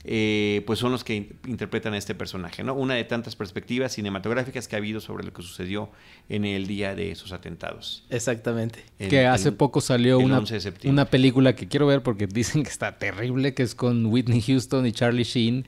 Eh, 0.06 0.62
pues 0.66 0.78
son 0.78 0.92
los 0.92 1.02
que 1.02 1.14
in- 1.14 1.28
interpretan 1.46 1.94
a 1.94 1.96
este 1.98 2.14
personaje, 2.14 2.62
¿no? 2.62 2.74
Una 2.74 2.94
de 2.94 3.04
tantas 3.04 3.36
perspectivas 3.36 3.92
cinematográficas 3.92 4.68
que 4.68 4.76
ha 4.76 4.78
habido 4.78 5.00
sobre 5.00 5.24
lo 5.24 5.32
que 5.32 5.40
sucedió 5.42 5.88
en 6.28 6.44
el 6.44 6.66
día 6.66 6.94
de 6.94 7.10
esos 7.10 7.32
atentados. 7.32 8.04
Exactamente. 8.10 8.84
El- 8.98 9.08
que 9.08 9.26
hace 9.26 9.48
el- 9.48 9.54
poco 9.54 9.80
salió 9.80 10.18
una, 10.18 10.38
11 10.38 10.54
de 10.54 10.60
septiembre. 10.60 10.90
una 10.92 11.04
película 11.06 11.54
que 11.56 11.68
quiero 11.68 11.86
ver 11.86 12.02
porque 12.02 12.26
dicen 12.26 12.62
que 12.62 12.68
está 12.70 12.98
terrible, 12.98 13.54
que 13.54 13.62
es 13.62 13.74
con 13.74 14.06
Whitney 14.06 14.42
Houston 14.42 14.86
y 14.86 14.92
Charlie 14.92 15.24
Sheen 15.24 15.66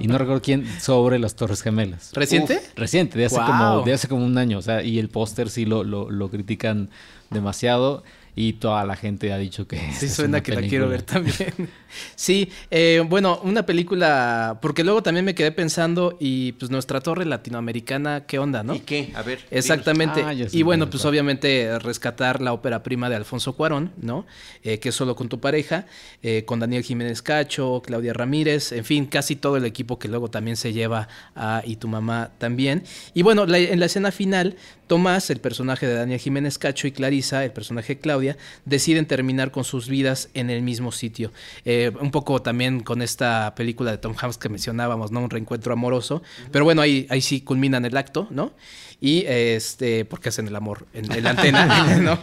y 0.00 0.06
no 0.06 0.16
recuerdo 0.18 0.42
quién, 0.42 0.64
sobre 0.80 1.18
las 1.18 1.34
Torres 1.34 1.60
Gemelas. 1.62 2.12
¿Reciente? 2.14 2.60
Reciente, 2.76 3.18
de 3.18 3.24
hace, 3.24 3.36
Wow. 3.36 3.46
como, 3.46 3.82
de 3.82 3.92
hace 3.92 4.06
como 4.08 4.24
un 4.24 4.38
año, 4.38 4.58
o 4.58 4.62
sea, 4.62 4.82
y 4.82 4.98
el 5.00 5.08
póster 5.08 5.50
sí 5.50 5.64
lo, 5.64 5.82
lo, 5.82 6.08
lo 6.10 6.30
critican 6.30 6.88
demasiado 7.30 8.04
y 8.34 8.54
toda 8.54 8.84
la 8.86 8.96
gente 8.96 9.32
ha 9.32 9.38
dicho 9.38 9.66
que... 9.68 9.76
Sí, 9.92 10.06
es 10.06 10.14
suena 10.14 10.38
una 10.38 10.42
que 10.42 10.54
la 10.54 10.62
quiero 10.62 10.88
ver 10.88 11.02
también. 11.02 11.52
sí, 12.16 12.50
eh, 12.70 13.02
bueno, 13.06 13.40
una 13.44 13.66
película, 13.66 14.58
porque 14.62 14.84
luego 14.84 15.02
también 15.02 15.24
me 15.24 15.34
quedé 15.34 15.52
pensando 15.52 16.16
y 16.18 16.52
pues 16.52 16.70
nuestra 16.70 17.00
torre 17.00 17.24
latinoamericana, 17.26 18.24
¿qué 18.26 18.38
onda, 18.38 18.62
no? 18.62 18.74
¿Y 18.74 18.80
qué? 18.80 19.12
A 19.14 19.22
ver. 19.22 19.40
Exactamente. 19.50 20.22
Ah, 20.24 20.32
y 20.32 20.62
bueno, 20.62 20.88
pues 20.88 21.04
obviamente 21.04 21.78
rescatar 21.78 22.40
la 22.40 22.52
ópera 22.52 22.82
prima 22.82 23.10
de 23.10 23.16
Alfonso 23.16 23.54
Cuarón, 23.54 23.92
¿no? 24.00 24.26
Eh, 24.62 24.78
que 24.78 24.88
es 24.88 24.94
solo 24.94 25.14
con 25.14 25.28
tu 25.28 25.38
pareja, 25.40 25.86
eh, 26.22 26.44
con 26.46 26.58
Daniel 26.60 26.82
Jiménez 26.82 27.20
Cacho, 27.22 27.82
Claudia 27.84 28.14
Ramírez, 28.14 28.72
en 28.72 28.84
fin, 28.84 29.06
casi 29.06 29.36
todo 29.36 29.56
el 29.58 29.64
equipo 29.66 29.98
que 29.98 30.08
luego 30.08 30.28
también 30.30 30.56
se 30.56 30.72
lleva 30.72 31.08
a 31.34 31.62
Y 31.66 31.76
tu 31.76 31.88
mamá 31.88 32.30
también. 32.38 32.82
Y 33.14 33.22
bueno, 33.22 33.44
la- 33.46 33.58
en 33.58 33.78
la 33.78 33.86
escena 33.86 34.10
final, 34.10 34.56
Tomás, 34.86 35.30
el 35.30 35.40
personaje 35.40 35.86
de 35.86 35.94
Daniel 35.94 36.18
Jiménez 36.20 36.58
Cacho, 36.58 36.86
y 36.86 36.92
Clarisa, 36.92 37.44
el 37.44 37.52
personaje 37.52 37.94
de 37.94 38.00
Claudia, 38.22 38.36
deciden 38.64 39.06
terminar 39.06 39.50
con 39.50 39.64
sus 39.64 39.88
vidas 39.88 40.30
en 40.34 40.50
el 40.50 40.62
mismo 40.62 40.92
sitio. 40.92 41.32
Eh, 41.64 41.90
un 42.00 42.10
poco 42.10 42.40
también 42.40 42.80
con 42.80 43.02
esta 43.02 43.54
película 43.56 43.90
de 43.90 43.98
Tom 43.98 44.14
Hanks 44.16 44.38
que 44.38 44.48
mencionábamos, 44.48 45.10
¿no? 45.10 45.20
Un 45.20 45.30
reencuentro 45.30 45.72
amoroso. 45.72 46.22
Pero 46.52 46.64
bueno, 46.64 46.82
ahí, 46.82 47.06
ahí 47.10 47.20
sí 47.20 47.40
culminan 47.40 47.84
el 47.84 47.96
acto, 47.96 48.28
¿no? 48.30 48.52
Y 49.00 49.24
este, 49.26 50.04
porque 50.04 50.28
hacen 50.28 50.46
el 50.46 50.54
amor 50.54 50.86
en, 50.94 51.10
en 51.10 51.24
la 51.24 51.30
antena, 51.30 51.96
¿no? 52.00 52.20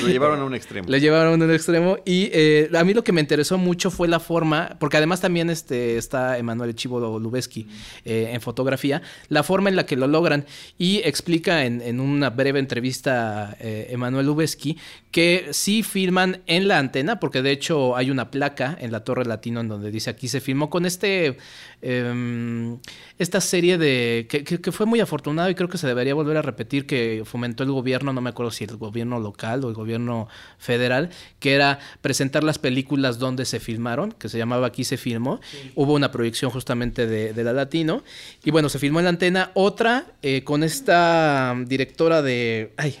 Lo 0.00 0.08
llevaron 0.08 0.40
a 0.40 0.44
un 0.44 0.54
extremo. 0.54 0.88
Lo 0.88 0.96
llevaron 0.96 1.42
a 1.42 1.44
un 1.44 1.52
extremo. 1.52 1.98
Y 2.06 2.30
eh, 2.32 2.70
a 2.74 2.82
mí 2.82 2.94
lo 2.94 3.04
que 3.04 3.12
me 3.12 3.20
interesó 3.20 3.58
mucho 3.58 3.90
fue 3.90 4.08
la 4.08 4.20
forma, 4.20 4.76
porque 4.80 4.96
además 4.96 5.20
también 5.20 5.50
este, 5.50 5.98
está 5.98 6.38
Emanuel 6.38 6.74
Chivo 6.74 7.18
Lubeski 7.18 7.68
eh, 8.06 8.30
en 8.32 8.40
fotografía, 8.40 9.02
la 9.28 9.42
forma 9.42 9.68
en 9.68 9.76
la 9.76 9.84
que 9.84 9.96
lo 9.96 10.06
logran. 10.06 10.46
Y 10.78 11.02
explica 11.04 11.66
en, 11.66 11.82
en 11.82 12.00
una 12.00 12.30
breve 12.30 12.58
entrevista 12.58 13.54
Emanuel 13.60 14.24
Lubeski 14.24 14.78
que 15.10 15.33
sí 15.52 15.82
filman 15.82 16.42
en 16.46 16.68
la 16.68 16.78
antena, 16.78 17.20
porque 17.20 17.42
de 17.42 17.50
hecho 17.52 17.96
hay 17.96 18.10
una 18.10 18.30
placa 18.30 18.76
en 18.80 18.92
la 18.92 19.04
Torre 19.04 19.24
Latino 19.24 19.60
en 19.60 19.68
donde 19.68 19.90
dice 19.90 20.10
aquí 20.10 20.28
se 20.28 20.40
filmó 20.40 20.70
con 20.70 20.86
este 20.86 21.36
em, 21.82 22.78
esta 23.18 23.40
serie 23.40 23.78
de 23.78 24.26
que, 24.28 24.42
que- 24.44 24.60
que 24.60 24.72
fue 24.72 24.86
muy 24.86 25.00
afortunado 25.00 25.48
y 25.50 25.54
creo 25.54 25.68
que 25.68 25.78
se 25.78 25.86
debería 25.86 26.14
volver 26.14 26.36
a 26.36 26.42
repetir 26.42 26.86
que 26.86 27.22
fomentó 27.24 27.62
el 27.62 27.70
gobierno, 27.70 28.12
no 28.12 28.20
me 28.20 28.30
acuerdo 28.30 28.50
si 28.50 28.64
el 28.64 28.76
gobierno 28.76 29.20
local 29.20 29.64
o 29.64 29.68
el 29.68 29.74
gobierno 29.74 30.28
federal, 30.58 31.10
que 31.38 31.54
era 31.54 31.78
presentar 32.00 32.42
las 32.42 32.58
películas 32.58 33.18
donde 33.18 33.44
se 33.44 33.60
filmaron, 33.60 34.12
que 34.12 34.28
se 34.28 34.38
llamaba 34.38 34.66
Aquí 34.66 34.84
se 34.84 34.96
filmó. 34.96 35.40
Hubo 35.74 35.92
una 35.94 36.10
proyección 36.10 36.50
justamente 36.50 37.06
de, 37.06 37.32
de 37.32 37.44
la 37.44 37.52
Latino 37.52 38.02
y 38.44 38.50
bueno, 38.50 38.68
se 38.68 38.78
filmó 38.78 38.98
en 39.00 39.04
la 39.04 39.10
antena. 39.10 39.50
Otra 39.54 40.06
eh, 40.22 40.42
con 40.42 40.62
esta 40.64 41.54
directora 41.66 42.22
de... 42.22 42.72
Ay, 42.76 42.96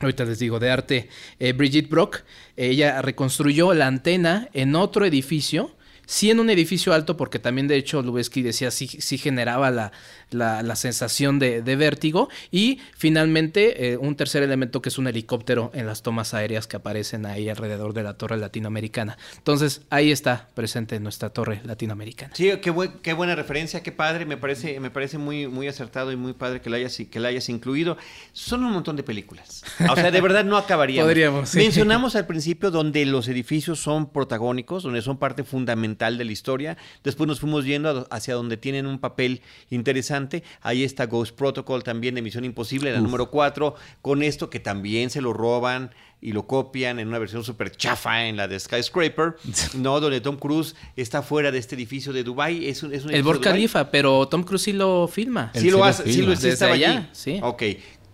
Ahorita 0.00 0.24
les 0.24 0.38
digo, 0.38 0.60
de 0.60 0.70
arte, 0.70 1.08
eh, 1.40 1.52
Brigitte 1.52 1.90
Brock, 1.90 2.22
ella 2.56 3.02
reconstruyó 3.02 3.74
la 3.74 3.86
antena 3.88 4.48
en 4.52 4.76
otro 4.76 5.04
edificio, 5.04 5.74
sí 6.10 6.30
en 6.30 6.40
un 6.40 6.48
edificio 6.48 6.94
alto, 6.94 7.18
porque 7.18 7.38
también 7.38 7.68
de 7.68 7.76
hecho 7.76 8.00
Lubeski 8.00 8.40
decía 8.40 8.70
sí, 8.70 8.86
sí 8.88 9.18
generaba 9.18 9.70
la, 9.70 9.92
la, 10.30 10.62
la 10.62 10.74
sensación 10.74 11.38
de, 11.38 11.60
de 11.60 11.76
vértigo, 11.76 12.30
y 12.50 12.80
finalmente 12.96 13.92
eh, 13.92 13.96
un 13.98 14.16
tercer 14.16 14.42
elemento 14.42 14.80
que 14.80 14.88
es 14.88 14.96
un 14.96 15.06
helicóptero 15.06 15.70
en 15.74 15.84
las 15.86 16.00
tomas 16.02 16.32
aéreas 16.32 16.66
que 16.66 16.76
aparecen 16.76 17.26
ahí 17.26 17.50
alrededor 17.50 17.92
de 17.92 18.02
la 18.04 18.14
torre 18.14 18.38
latinoamericana. 18.38 19.18
Entonces 19.36 19.82
ahí 19.90 20.10
está 20.10 20.48
presente 20.54 20.98
nuestra 20.98 21.28
torre 21.28 21.60
latinoamericana. 21.64 22.32
Sí, 22.34 22.50
qué, 22.62 22.70
buen- 22.70 22.92
qué 23.02 23.12
buena 23.12 23.34
referencia, 23.34 23.82
qué 23.82 23.92
padre, 23.92 24.24
me 24.24 24.38
parece, 24.38 24.80
me 24.80 24.90
parece 24.90 25.18
muy, 25.18 25.46
muy 25.46 25.68
acertado 25.68 26.10
y 26.10 26.16
muy 26.16 26.32
padre 26.32 26.62
que 26.62 26.70
la, 26.70 26.78
hayas, 26.78 26.96
que 27.10 27.20
la 27.20 27.28
hayas 27.28 27.50
incluido. 27.50 27.98
Son 28.32 28.64
un 28.64 28.72
montón 28.72 28.96
de 28.96 29.02
películas. 29.02 29.62
O 29.90 29.94
sea, 29.94 30.10
de 30.10 30.20
verdad 30.22 30.46
no 30.46 30.56
acabaríamos. 30.64 31.06
Podríamos, 31.10 31.48
sí. 31.50 31.58
Mencionamos 31.58 32.16
al 32.16 32.26
principio 32.26 32.70
donde 32.70 33.04
los 33.04 33.28
edificios 33.28 33.78
son 33.78 34.10
protagónicos, 34.10 34.84
donde 34.84 35.02
son 35.02 35.18
parte 35.18 35.44
fundamental 35.44 35.97
de 35.98 36.24
la 36.24 36.32
historia. 36.32 36.76
Después 37.04 37.26
nos 37.26 37.40
fuimos 37.40 37.64
yendo 37.64 38.06
hacia 38.10 38.34
donde 38.34 38.56
tienen 38.56 38.86
un 38.86 38.98
papel 38.98 39.42
interesante. 39.68 40.42
Ahí 40.62 40.84
está 40.84 41.06
Ghost 41.06 41.34
Protocol 41.36 41.82
también 41.82 42.14
de 42.14 42.22
Misión 42.22 42.44
Imposible, 42.44 42.92
la 42.92 43.00
número 43.00 43.30
4, 43.30 43.74
con 44.00 44.22
esto 44.22 44.48
que 44.48 44.60
también 44.60 45.10
se 45.10 45.20
lo 45.20 45.32
roban 45.32 45.90
y 46.20 46.32
lo 46.32 46.46
copian 46.46 46.98
en 46.98 47.08
una 47.08 47.18
versión 47.18 47.44
súper 47.44 47.70
chafa 47.76 48.26
en 48.26 48.36
la 48.36 48.48
de 48.48 48.58
Skyscraper, 48.58 49.36
¿no? 49.74 50.00
Donde 50.00 50.20
Tom 50.20 50.36
Cruise 50.36 50.74
está 50.96 51.22
fuera 51.22 51.50
de 51.52 51.58
este 51.58 51.74
edificio 51.74 52.12
de 52.12 52.24
Dubai 52.24 52.66
Es 52.66 52.82
un, 52.82 52.92
es 52.94 53.04
un 53.04 53.12
El 53.14 53.22
Burj. 53.22 53.40
Khalifa, 53.40 53.90
pero 53.90 54.26
Tom 54.28 54.42
Cruise 54.44 54.62
sí 54.62 54.72
lo 54.72 55.08
filma. 55.08 55.52
Sí 55.54 55.64
lo 55.64 55.64
sí 55.64 55.70
lo 55.70 55.84
hace, 55.84 56.12
sí 56.12 56.22
lo 56.22 56.36
sí 56.36 56.48
estaba 56.48 56.74
allá, 56.74 56.90
allí. 56.90 57.08
sí. 57.12 57.40
Ok. 57.42 57.62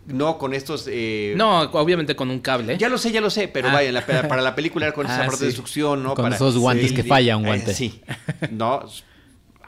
No, 0.06 0.36
con 0.38 0.52
estos. 0.54 0.86
eh, 0.90 1.34
No, 1.36 1.60
obviamente 1.62 2.14
con 2.14 2.30
un 2.30 2.40
cable. 2.40 2.76
Ya 2.78 2.88
lo 2.88 2.98
sé, 2.98 3.10
ya 3.10 3.20
lo 3.22 3.30
sé, 3.30 3.48
pero 3.48 3.68
Ah. 3.68 3.72
vaya, 3.74 3.90
la- 3.92 4.04
para, 4.04 4.42
la 4.42 4.54
película 4.54 4.92
con 4.92 5.06
esa 5.06 5.22
Ah, 5.24 5.26
parte 5.26 5.46
de 5.46 5.52
succión, 5.52 6.02
¿no? 6.02 6.14
Con 6.14 6.24
Para- 6.24 6.36
esos 6.36 6.58
guantes 6.58 6.90
Sí, 6.90 6.94
que 6.94 7.04
falla 7.04 7.36
un 7.36 7.44
eh, 7.44 7.46
guante. 7.48 7.72
sí. 7.74 8.00
No. 8.50 8.82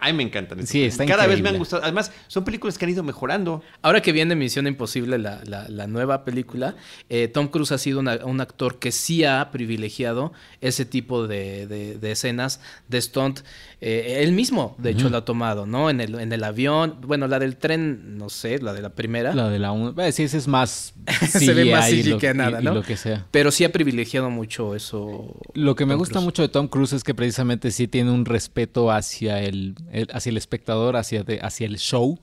A 0.00 0.06
mí 0.08 0.12
me 0.12 0.22
encantan. 0.24 0.66
Sí, 0.66 0.84
está 0.84 1.04
Cada 1.06 1.26
vez 1.26 1.40
me 1.40 1.48
han 1.48 1.58
gustado. 1.58 1.82
Además, 1.82 2.12
son 2.28 2.44
películas 2.44 2.78
que 2.78 2.84
han 2.84 2.90
ido 2.90 3.02
mejorando. 3.02 3.62
Ahora 3.82 4.02
que 4.02 4.12
viene 4.12 4.34
Misión 4.36 4.66
Imposible, 4.66 5.18
la, 5.18 5.40
la- 5.44 5.68
la 5.68 5.86
nueva 5.86 6.24
película, 6.24 6.76
eh, 7.08 7.28
Tom 7.28 7.48
Cruise 7.48 7.72
ha 7.72 7.78
sido 7.78 8.00
una- 8.00 8.24
un 8.24 8.40
actor 8.40 8.78
que 8.78 8.92
sí 8.92 9.24
ha 9.24 9.50
privilegiado 9.50 10.32
ese 10.60 10.84
tipo 10.84 11.26
de, 11.26 11.66
de- 11.66 11.98
de 11.98 12.12
escenas 12.12 12.60
de 12.88 13.00
stunt. 13.00 13.40
Eh, 13.80 14.20
él 14.22 14.32
mismo, 14.32 14.74
de 14.78 14.90
hecho, 14.90 15.08
lo 15.10 15.18
ha 15.18 15.24
tomado, 15.24 15.66
¿no? 15.66 15.90
En 15.90 16.00
el, 16.00 16.14
en 16.18 16.32
el 16.32 16.44
avión. 16.44 16.96
Bueno, 17.02 17.26
la 17.28 17.38
del 17.38 17.56
tren, 17.56 18.16
no 18.16 18.28
sé, 18.30 18.58
la 18.60 18.72
de 18.72 18.82
la 18.82 18.90
primera. 18.90 19.34
La 19.34 19.48
de 19.50 19.58
la 19.58 19.72
un... 19.72 19.94
eh, 20.00 20.12
sí, 20.12 20.22
ese 20.24 20.38
es 20.38 20.48
más 20.48 20.94
Se 21.30 21.52
ve 21.52 21.70
más 21.70 21.88
CGI 21.90 22.02
lo- 22.04 22.18
que 22.18 22.34
nada, 22.34 22.58
y- 22.58 22.62
y 22.62 22.64
¿no? 22.64 22.74
lo 22.74 22.82
que 22.82 22.96
sea. 22.96 23.26
Pero 23.30 23.50
sí 23.50 23.64
ha 23.64 23.72
privilegiado 23.72 24.30
mucho 24.30 24.74
eso. 24.74 25.36
Lo 25.54 25.74
que 25.74 25.84
me 25.86 25.94
gusta 25.94 26.14
Cruise. 26.14 26.24
mucho 26.24 26.42
de 26.42 26.48
Tom 26.48 26.68
Cruise 26.68 26.92
es 26.94 27.04
que 27.04 27.14
precisamente 27.14 27.70
sí 27.70 27.86
tiene 27.88 28.10
un 28.10 28.24
respeto 28.24 28.90
hacia 28.90 29.40
el, 29.40 29.74
hacia 30.12 30.30
el 30.30 30.36
espectador, 30.36 30.96
hacia, 30.96 31.24
hacia 31.42 31.66
el 31.66 31.78
show. 31.78 32.18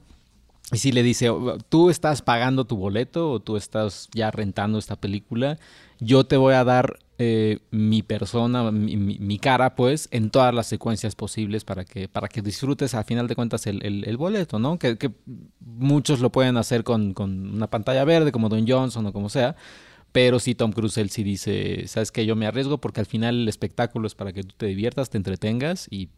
Y 0.72 0.78
sí 0.78 0.91
le 0.91 1.03
dice, 1.03 1.30
"Oh, 1.30 1.57
tú 1.70 1.89
estás 1.89 2.22
pagando 2.22 2.66
tu 2.66 2.78
boleto 2.78 3.32
o 3.32 3.39
tú 3.41 3.57
estás 3.57 4.09
ya 4.14 4.32
rentando 4.32 4.80
esta 4.80 4.95
película, 4.95 5.59
yo 5.99 6.24
te 6.26 6.38
voy 6.38 6.53
a 6.53 6.64
dar 6.64 6.99
eh, 7.20 7.59
mi 7.70 8.01
persona, 8.01 8.72
mi, 8.72 8.97
mi- 8.97 9.18
cara, 9.38 9.76
pues, 9.76 10.07
en 10.11 10.30
todas 10.32 10.53
las 10.53 10.66
secuencias 10.68 11.16
posibles 11.16 11.64
para 11.64 11.86
que, 11.86 12.07
para 12.07 12.28
que 12.28 12.41
disfrutes 12.41 12.95
a 12.95 13.03
final 13.03 13.28
de 13.28 13.36
cuentas 13.36 13.68
el, 13.68 13.86
el- 13.86 14.03
boleto, 14.18 14.57
¿no? 14.57 14.80
Que, 14.80 14.97
muchos 15.59 16.20
lo 16.22 16.32
pueden 16.32 16.57
hacer 16.57 16.84
con, 16.84 17.14
con 17.14 17.53
una 17.53 17.68
pantalla 17.70 18.03
verde, 18.03 18.32
como 18.32 18.49
Don 18.49 18.68
Johnson 18.68 19.05
o 19.05 19.14
como 19.14 19.30
sea. 19.30 19.55
Pero 20.11 20.39
sí, 20.39 20.55
Tom 20.55 20.72
Cruise, 20.72 20.97
él 20.97 21.09
dice, 21.24 21.88
sabes 21.88 22.11
que 22.11 22.26
yo 22.26 22.36
me 22.36 22.45
arriesgo 22.47 22.80
porque 22.80 22.99
al 22.99 23.05
final 23.07 23.41
el 23.41 23.47
espectáculo 23.47 24.07
es 24.07 24.16
para 24.16 24.34
que 24.34 24.43
tú 24.43 24.53
te 24.57 24.66
diviertas, 24.68 25.09
te 25.09 25.18
entretengas 25.18 25.88
y 25.91 26.09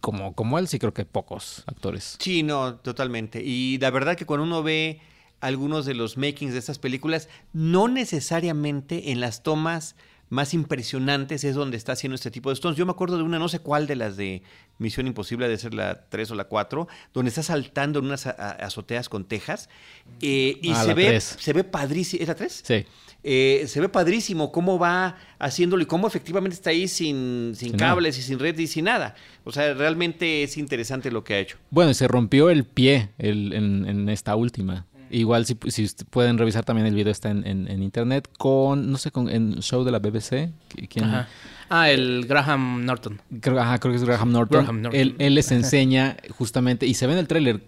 como, 0.00 0.34
como 0.34 0.58
él 0.58 0.68
sí 0.68 0.78
creo 0.78 0.94
que 0.94 1.04
pocos 1.04 1.64
actores. 1.66 2.16
Sí, 2.20 2.42
no, 2.42 2.76
totalmente. 2.76 3.42
Y 3.42 3.78
la 3.78 3.90
verdad 3.90 4.16
que 4.16 4.26
cuando 4.26 4.44
uno 4.44 4.62
ve 4.62 5.00
algunos 5.40 5.86
de 5.86 5.94
los 5.94 6.16
makings 6.16 6.52
de 6.52 6.58
estas 6.58 6.78
películas, 6.78 7.28
no 7.52 7.88
necesariamente 7.88 9.12
en 9.12 9.20
las 9.20 9.42
tomas 9.42 9.96
más 10.28 10.54
impresionantes 10.54 11.44
es 11.44 11.54
donde 11.54 11.76
está 11.76 11.92
haciendo 11.92 12.14
este 12.16 12.30
tipo 12.30 12.50
de 12.50 12.56
stunts. 12.56 12.76
Yo 12.76 12.84
me 12.84 12.92
acuerdo 12.92 13.16
de 13.16 13.22
una, 13.22 13.38
no 13.38 13.48
sé 13.48 13.60
cuál 13.60 13.86
de 13.86 13.96
las 13.96 14.16
de 14.16 14.42
Misión 14.78 15.06
Imposible, 15.06 15.48
de 15.48 15.56
ser 15.56 15.72
la 15.72 16.08
3 16.08 16.32
o 16.32 16.34
la 16.34 16.44
4, 16.44 16.88
donde 17.14 17.28
está 17.28 17.42
saltando 17.42 18.00
en 18.00 18.06
unas 18.06 18.26
azoteas 18.26 19.08
con 19.08 19.24
tejas 19.24 19.68
eh, 20.20 20.58
y 20.60 20.72
Ah, 20.72 20.84
se 20.84 20.94
ve, 20.94 21.20
se 21.20 21.52
ve 21.52 21.64
padrísimo. 21.64 22.22
¿Es 22.22 22.28
la 22.28 22.34
3? 22.34 22.62
Sí. 22.64 22.84
Eh, 23.28 23.64
se 23.66 23.80
ve 23.80 23.88
padrísimo 23.88 24.52
cómo 24.52 24.78
va 24.78 25.16
haciéndolo 25.40 25.82
y 25.82 25.86
cómo 25.86 26.06
efectivamente 26.06 26.54
está 26.54 26.70
ahí 26.70 26.86
sin, 26.86 27.54
sin 27.56 27.70
Sin 27.70 27.76
nada. 27.76 27.90
cables 27.92 28.16
y 28.18 28.22
sin 28.22 28.38
red 28.38 28.56
y 28.56 28.68
sin 28.68 28.84
nada. 28.84 29.16
O 29.42 29.50
sea, 29.50 29.74
realmente 29.74 30.44
es 30.44 30.56
interesante 30.56 31.10
lo 31.10 31.24
que 31.24 31.34
ha 31.34 31.38
hecho. 31.40 31.56
Bueno, 31.70 31.90
y 31.90 31.94
se 31.94 32.06
rompió 32.06 32.50
el 32.50 32.62
pie 32.64 33.08
el- 33.18 33.52
en, 33.52 33.84
en 33.88 34.08
esta 34.08 34.36
última. 34.36 34.86
Igual 35.10 35.44
si, 35.44 35.56
si 35.68 35.88
pueden 36.08 36.38
revisar 36.38 36.64
también 36.64 36.86
el 36.86 36.94
video 36.94 37.10
está 37.10 37.30
en, 37.30 37.44
en- 37.46 37.68
en 37.68 37.82
internet 37.82 38.28
con, 38.38 38.90
no 38.92 38.96
sé, 38.98 39.10
con 39.10 39.28
en 39.28 39.60
show 39.60 39.82
de 39.82 39.90
la 39.90 39.98
BBC. 39.98 40.50
¿qui- 40.68 40.88
¿Quién? 40.88 41.04
Ajá. 41.06 41.28
Ah, 41.68 41.90
el 41.90 42.26
Graham 42.26 42.84
Norton. 42.84 43.20
Creo, 43.40 43.60
ajá, 43.60 43.78
creo 43.78 43.92
que 43.92 43.96
es 43.96 44.04
Graham 44.04 44.32
Norton. 44.32 44.62
Graham 44.62 44.82
Norton. 44.82 45.00
Él, 45.00 45.14
él 45.18 45.34
les 45.34 45.50
enseña 45.50 46.16
justamente, 46.30 46.86
y 46.86 46.94
se 46.94 47.06
ve 47.06 47.14
en 47.14 47.18
el 47.18 47.26
tráiler, 47.28 47.62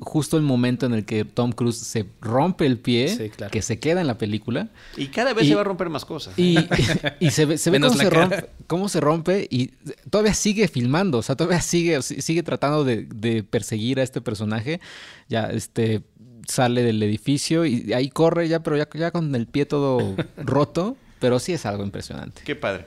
justo 0.00 0.36
el 0.36 0.42
momento 0.42 0.86
en 0.86 0.94
el 0.94 1.04
que 1.04 1.24
Tom 1.24 1.52
Cruise 1.52 1.76
se 1.78 2.06
rompe 2.20 2.66
el 2.66 2.78
pie, 2.78 3.08
Sí, 3.08 3.30
claro. 3.30 3.50
que 3.50 3.62
se 3.62 3.78
queda 3.78 4.00
en 4.00 4.06
la 4.06 4.18
película. 4.18 4.68
Y 4.96 5.06
cada 5.08 5.32
vez 5.34 5.44
Y- 5.44 5.48
se 5.50 5.54
va 5.54 5.60
a 5.60 5.64
romper 5.64 5.88
más 5.90 6.04
cosas. 6.04 6.38
Y, 6.38 6.56
y 7.20 7.30
se 7.30 7.44
ve, 7.44 7.58
se 7.58 7.70
ve 7.70 7.80
cómo, 7.80 7.94
se 7.94 8.10
rompe, 8.10 8.46
cómo 8.66 8.88
se 8.88 9.00
rompe 9.00 9.46
y 9.50 9.68
todavía 10.10 10.34
sigue 10.34 10.68
filmando, 10.68 11.18
o 11.18 11.22
sea, 11.22 11.36
todavía 11.36 11.60
sigue, 11.60 12.02
sigue 12.02 12.42
tratando 12.42 12.84
de, 12.84 13.02
de 13.04 13.42
perseguir 13.44 14.00
a 14.00 14.02
este 14.02 14.20
personaje. 14.20 14.80
Ya 15.28 15.44
este 15.44 16.02
sale 16.46 16.82
del 16.82 17.02
edificio 17.02 17.64
y 17.64 17.92
ahí 17.94 18.10
corre 18.10 18.48
ya, 18.48 18.62
pero 18.62 18.76
ya, 18.76 18.88
ya 18.94 19.10
con 19.10 19.34
el 19.34 19.46
pie 19.46 19.64
todo 19.64 20.14
roto, 20.36 20.96
pero 21.18 21.38
sí 21.38 21.52
es 21.54 21.64
algo 21.66 21.84
impresionante. 21.84 22.42
Qué 22.44 22.54
padre. 22.54 22.86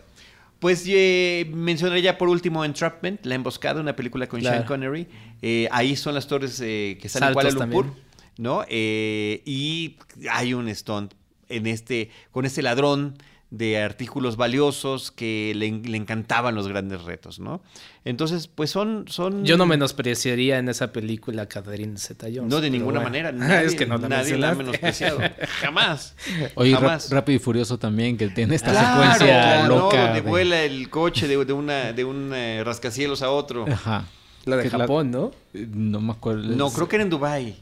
Pues 0.59 0.83
eh, 0.87 1.49
mencionaré 1.53 2.01
ya 2.01 2.17
por 2.17 2.29
último 2.29 2.65
Entrapment, 2.65 3.25
La 3.25 3.35
Emboscada, 3.35 3.79
una 3.79 3.95
película 3.95 4.27
con 4.27 4.39
Claro. 4.39 4.57
Sean 4.57 4.67
Connery. 4.67 5.07
Eh, 5.41 5.67
ahí 5.71 5.95
son 5.95 6.15
las 6.15 6.27
torres 6.27 6.59
eh, 6.61 6.97
que 6.99 7.07
están 7.07 7.27
en 7.27 7.33
Kuala 7.33 7.51
Lumpur, 7.51 7.85
también. 7.85 8.03
¿no? 8.37 8.63
Eh, 8.67 9.43
y 9.45 9.97
hay 10.31 10.53
un 10.53 10.73
stunt 10.73 11.13
en 11.49 11.67
este, 11.67 12.09
con 12.31 12.45
este 12.45 12.61
ladrón 12.61 13.15
de 13.49 13.81
artículos 13.81 14.35
valiosos 14.35 15.09
que 15.09 15.53
le, 15.55 15.71
le 15.71 15.95
encantaban 15.95 16.53
los 16.53 16.67
grandes 16.67 17.03
retos, 17.03 17.39
¿no? 17.39 17.61
Entonces, 18.03 18.47
pues 18.47 18.69
son... 18.71 19.05
son 19.07 19.45
Yo 19.45 19.55
no 19.57 19.65
menospreciaría 19.65 20.57
en 20.57 20.67
esa 20.67 20.91
película 20.91 21.43
a 21.43 21.45
Catherine 21.47 21.97
Zeta-Jones. 21.97 22.49
No, 22.51 22.59
de 22.59 22.69
ninguna 22.69 22.99
bueno. 22.99 23.03
manera. 23.09 23.31
Nadie, 23.33 23.67
es 23.67 23.75
que 23.75 23.85
no 23.85 23.97
la 23.97 24.09
nadie 24.09 24.37
la 24.37 24.49
ha 24.49 24.55
menospreciado. 24.55 25.19
Jamás. 25.61 26.15
Oye, 26.55 26.73
Jamás. 26.73 27.09
Rápido 27.09 27.37
y 27.37 27.39
Furioso 27.39 27.77
también, 27.79 28.17
que 28.17 28.27
tiene 28.27 28.53
esta 28.55 28.71
Claro, 28.71 29.01
secuencia 29.01 29.67
¿no? 29.67 29.75
loca. 29.77 29.97
Donde 30.07 30.21
de- 30.21 30.29
vuela 30.29 30.61
el 30.63 30.89
coche 30.89 31.27
de, 31.29 31.45
de 31.45 31.53
una, 31.53 31.93
de 31.93 32.03
un 32.03 32.33
eh, 32.33 32.63
rascacielos 32.65 33.21
a 33.21 33.31
otro. 33.31 33.65
Ajá. 33.71 34.05
La 34.43 34.57
de 34.57 34.63
Que 34.63 34.69
la- 34.71 34.79
Japón, 34.79 35.11
¿no? 35.11 35.31
Eh, 35.53 35.67
No 35.69 36.01
me 36.01 36.11
acuerdo. 36.11 36.43
No, 36.43 36.69
creo 36.71 36.87
que 36.89 36.97
era 36.97 37.03
en 37.03 37.09
Dubai. 37.09 37.55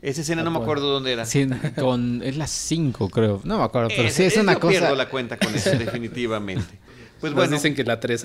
Esa 0.00 0.20
escena 0.20 0.42
no 0.42 0.50
me 0.50 0.58
acuerdo 0.58 0.88
dónde 0.92 1.12
era. 1.12 1.24
Sí, 1.26 1.46
con, 1.80 2.22
es 2.22 2.36
las 2.36 2.50
5, 2.50 3.08
creo. 3.10 3.40
No 3.44 3.58
me 3.58 3.64
acuerdo, 3.64 3.88
pero 3.88 4.04
Es- 4.08 4.14
sí 4.14 4.22
es 4.24 4.36
es- 4.36 4.42
una 4.42 4.54
yo 4.54 4.60
cosa. 4.60 4.78
pierdo 4.78 4.94
la 4.94 5.08
cuenta 5.08 5.36
con 5.38 5.54
eso, 5.54 5.70
definitivamente. 5.78 6.78
Pues 7.20 7.32
Nos 7.32 7.40
bueno, 7.42 7.56
dicen 7.56 7.74
que 7.74 7.82
la 7.82 7.98
3. 7.98 8.22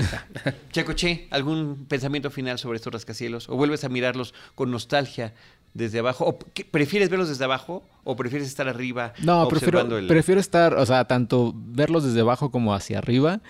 Chacoche, 0.71 1.28
¿algún 1.32 1.86
pensamiento 1.88 2.30
final 2.30 2.59
sobre 2.59 2.76
estos 2.76 2.93
rascacielos? 2.93 3.49
¿O 3.49 3.55
vuelves 3.55 3.84
a 3.84 3.89
mirarlos 3.89 4.36
con 4.53 4.69
nostalgia 4.69 5.34
desde 5.74 5.99
abajo? 5.99 6.26
¿O 6.26 6.39
qué- 6.53 6.65
prefieres 6.65 7.09
verlos 7.09 7.30
desde 7.30 7.43
abajo 7.45 7.84
o 8.03 8.15
prefieres 8.15 8.47
estar 8.47 8.67
arriba 8.67 9.13
No, 9.24 9.47
prefiero, 9.47 9.80
el... 9.97 10.07
prefiero 10.07 10.39
estar, 10.41 10.74
o 10.76 10.86
sea, 10.86 11.05
tanto 11.05 11.53
verlos 11.55 12.03
desde 12.03 12.19
abajo 12.21 12.51
como 12.51 12.74
hacia 12.74 12.97
arriba. 12.99 13.41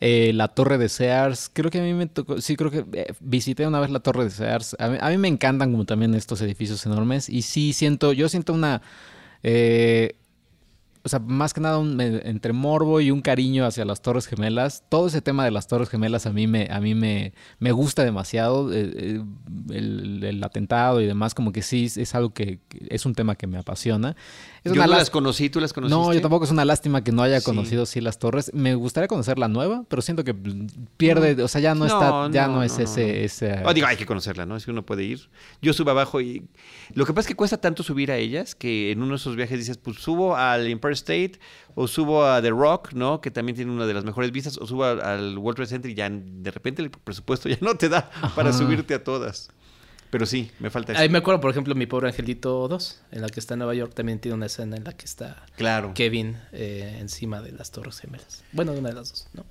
Eh, 0.00 0.32
la 0.34 0.48
torre 0.48 0.78
de 0.78 0.88
Sears, 0.88 1.48
creo 1.52 1.70
que 1.70 1.78
a 1.78 1.82
mí 1.82 1.94
me 1.94 2.06
tocó, 2.06 2.40
sí, 2.40 2.56
creo 2.56 2.70
que 2.70 2.84
eh, 2.92 3.12
visité 3.20 3.66
una 3.66 3.78
vez 3.80 3.90
la 3.90 4.00
torre 4.00 4.24
de 4.24 4.30
Sears. 4.30 4.76
A 4.78 4.88
mí, 4.88 4.98
a 5.00 5.08
mí 5.10 5.16
me 5.18 5.28
encantan 5.28 5.70
como 5.70 5.84
también 5.84 6.14
estos 6.14 6.40
edificios 6.42 6.84
enormes 6.86 7.28
y 7.28 7.42
sí 7.42 7.72
siento, 7.72 8.12
yo 8.12 8.28
siento 8.28 8.52
una, 8.52 8.82
eh, 9.42 10.16
o 11.04 11.08
sea, 11.08 11.18
más 11.18 11.52
que 11.52 11.60
nada 11.60 11.82
entre 12.00 12.52
morbo 12.52 13.00
y 13.00 13.10
un 13.10 13.22
cariño 13.22 13.66
hacia 13.66 13.84
las 13.84 14.02
Torres 14.02 14.26
Gemelas. 14.26 14.84
Todo 14.88 15.08
ese 15.08 15.20
tema 15.20 15.44
de 15.44 15.50
las 15.50 15.66
Torres 15.66 15.88
Gemelas 15.88 16.26
a 16.26 16.32
mí 16.32 16.46
me, 16.46 16.68
a 16.70 16.80
mí 16.80 16.94
me, 16.94 17.32
me 17.58 17.72
gusta 17.72 18.04
demasiado. 18.04 18.72
eh, 18.72 18.92
eh, 18.94 19.22
el, 19.70 20.22
el 20.22 20.44
atentado 20.44 21.00
y 21.00 21.06
demás, 21.06 21.34
como 21.34 21.52
que 21.52 21.62
sí 21.62 21.90
es, 21.96 22.14
algo 22.14 22.32
que 22.32 22.60
es 22.88 23.06
un 23.06 23.14
tema 23.14 23.34
que 23.34 23.46
me 23.46 23.58
apasiona. 23.58 24.16
Es 24.64 24.72
Yo 24.72 24.80
una 24.80 24.86
no 24.86 24.96
las 24.96 25.10
conocí, 25.10 25.50
¿tú 25.50 25.58
las 25.58 25.72
conociste? 25.72 26.00
no, 26.00 26.12
yo 26.14 26.20
tampoco 26.20 26.44
es 26.44 26.52
una 26.52 26.64
lástima 26.64 27.02
que 27.02 27.10
no 27.10 27.22
haya 27.22 27.40
conocido 27.40 27.84
sí 27.84 28.00
las 28.00 28.20
torres. 28.20 28.52
Me 28.54 28.76
gustaría 28.76 29.08
conocer 29.08 29.36
la 29.36 29.48
nueva, 29.48 29.84
pero 29.88 30.02
siento 30.02 30.22
que 30.22 30.34
pierde, 30.96 31.42
o 31.42 31.48
sea, 31.48 31.60
ya 31.60 31.74
no, 31.74 31.84
está, 31.86 32.30
ya 32.30 32.46
no, 32.46 32.62
es 32.62 32.78
ese, 32.78 33.24
ese 33.24 33.60
Oh, 33.64 33.74
digo, 33.74 33.88
hay 33.88 33.96
que 33.96 34.06
conocerla, 34.06 34.46
¿no? 34.46 34.54
Es 34.56 34.64
que 34.64 34.70
uno 34.70 34.86
puede 34.86 35.02
ir. 35.02 35.28
Yo 35.60 35.72
subo 35.72 35.90
abajo 35.90 36.20
y... 36.20 36.46
Lo 36.94 37.04
que 37.06 37.12
pasa 37.12 37.22
es 37.22 37.26
que 37.28 37.34
cuesta 37.34 37.60
tanto 37.60 37.82
subir 37.82 38.12
a 38.12 38.16
ellas 38.18 38.54
que 38.54 38.92
en 38.92 39.02
uno 39.02 39.10
de 39.10 39.16
esos 39.16 39.34
viajes 39.34 39.58
dices, 39.58 39.78
pues 39.78 39.96
subo 39.98 40.36
al 40.36 40.66
Empire 40.68 40.94
State 40.94 41.40
o 41.74 41.88
subo 41.88 42.24
a 42.24 42.40
The 42.40 42.50
Rock, 42.50 42.92
¿no? 42.92 43.20
Que 43.20 43.32
también 43.32 43.56
tiene 43.56 43.72
una 43.72 43.86
de 43.86 43.94
las 43.94 44.04
mejores 44.04 44.30
vistas, 44.30 44.58
o 44.58 44.66
subo 44.68 44.84
al- 44.84 45.00
al 45.00 45.38
World 45.38 45.56
Trade 45.56 45.70
Center 45.70 45.90
y 45.90 45.94
ya 45.94 46.08
de 46.08 46.50
repente 46.52 46.82
el 46.82 46.90
presupuesto 46.90 47.48
ya 47.48 47.58
no 47.60 47.74
te 47.76 47.88
da 47.88 48.10
para 48.36 48.50
Ajá. 48.50 48.58
subirte 48.58 48.94
a 48.94 49.02
todas. 49.02 49.48
Pero 50.12 50.26
sí, 50.26 50.50
me 50.58 50.68
falta 50.68 50.92
eso. 50.92 51.00
Ahí 51.00 51.08
me 51.08 51.16
acuerdo, 51.16 51.40
por 51.40 51.50
ejemplo, 51.50 51.74
Mi 51.74 51.86
Pobre 51.86 52.06
Angelito 52.08 52.68
2, 52.68 53.00
en 53.12 53.22
la 53.22 53.30
que 53.30 53.40
está 53.40 53.54
en 53.54 53.60
Nueva 53.60 53.74
York, 53.74 53.94
también 53.94 54.18
tiene 54.18 54.34
una 54.34 54.44
escena 54.44 54.76
en 54.76 54.84
la 54.84 54.92
que 54.92 55.06
está 55.06 55.46
Claro. 55.56 55.92
Kevin 55.94 56.36
eh, 56.52 56.98
encima 57.00 57.40
de 57.40 57.52
las 57.52 57.70
Torres 57.70 57.98
Gemelas. 57.98 58.44
Bueno, 58.52 58.72
de 58.72 58.80
una 58.80 58.90
de 58.90 58.94
las 58.96 59.08
dos, 59.08 59.28
¿no? 59.32 59.46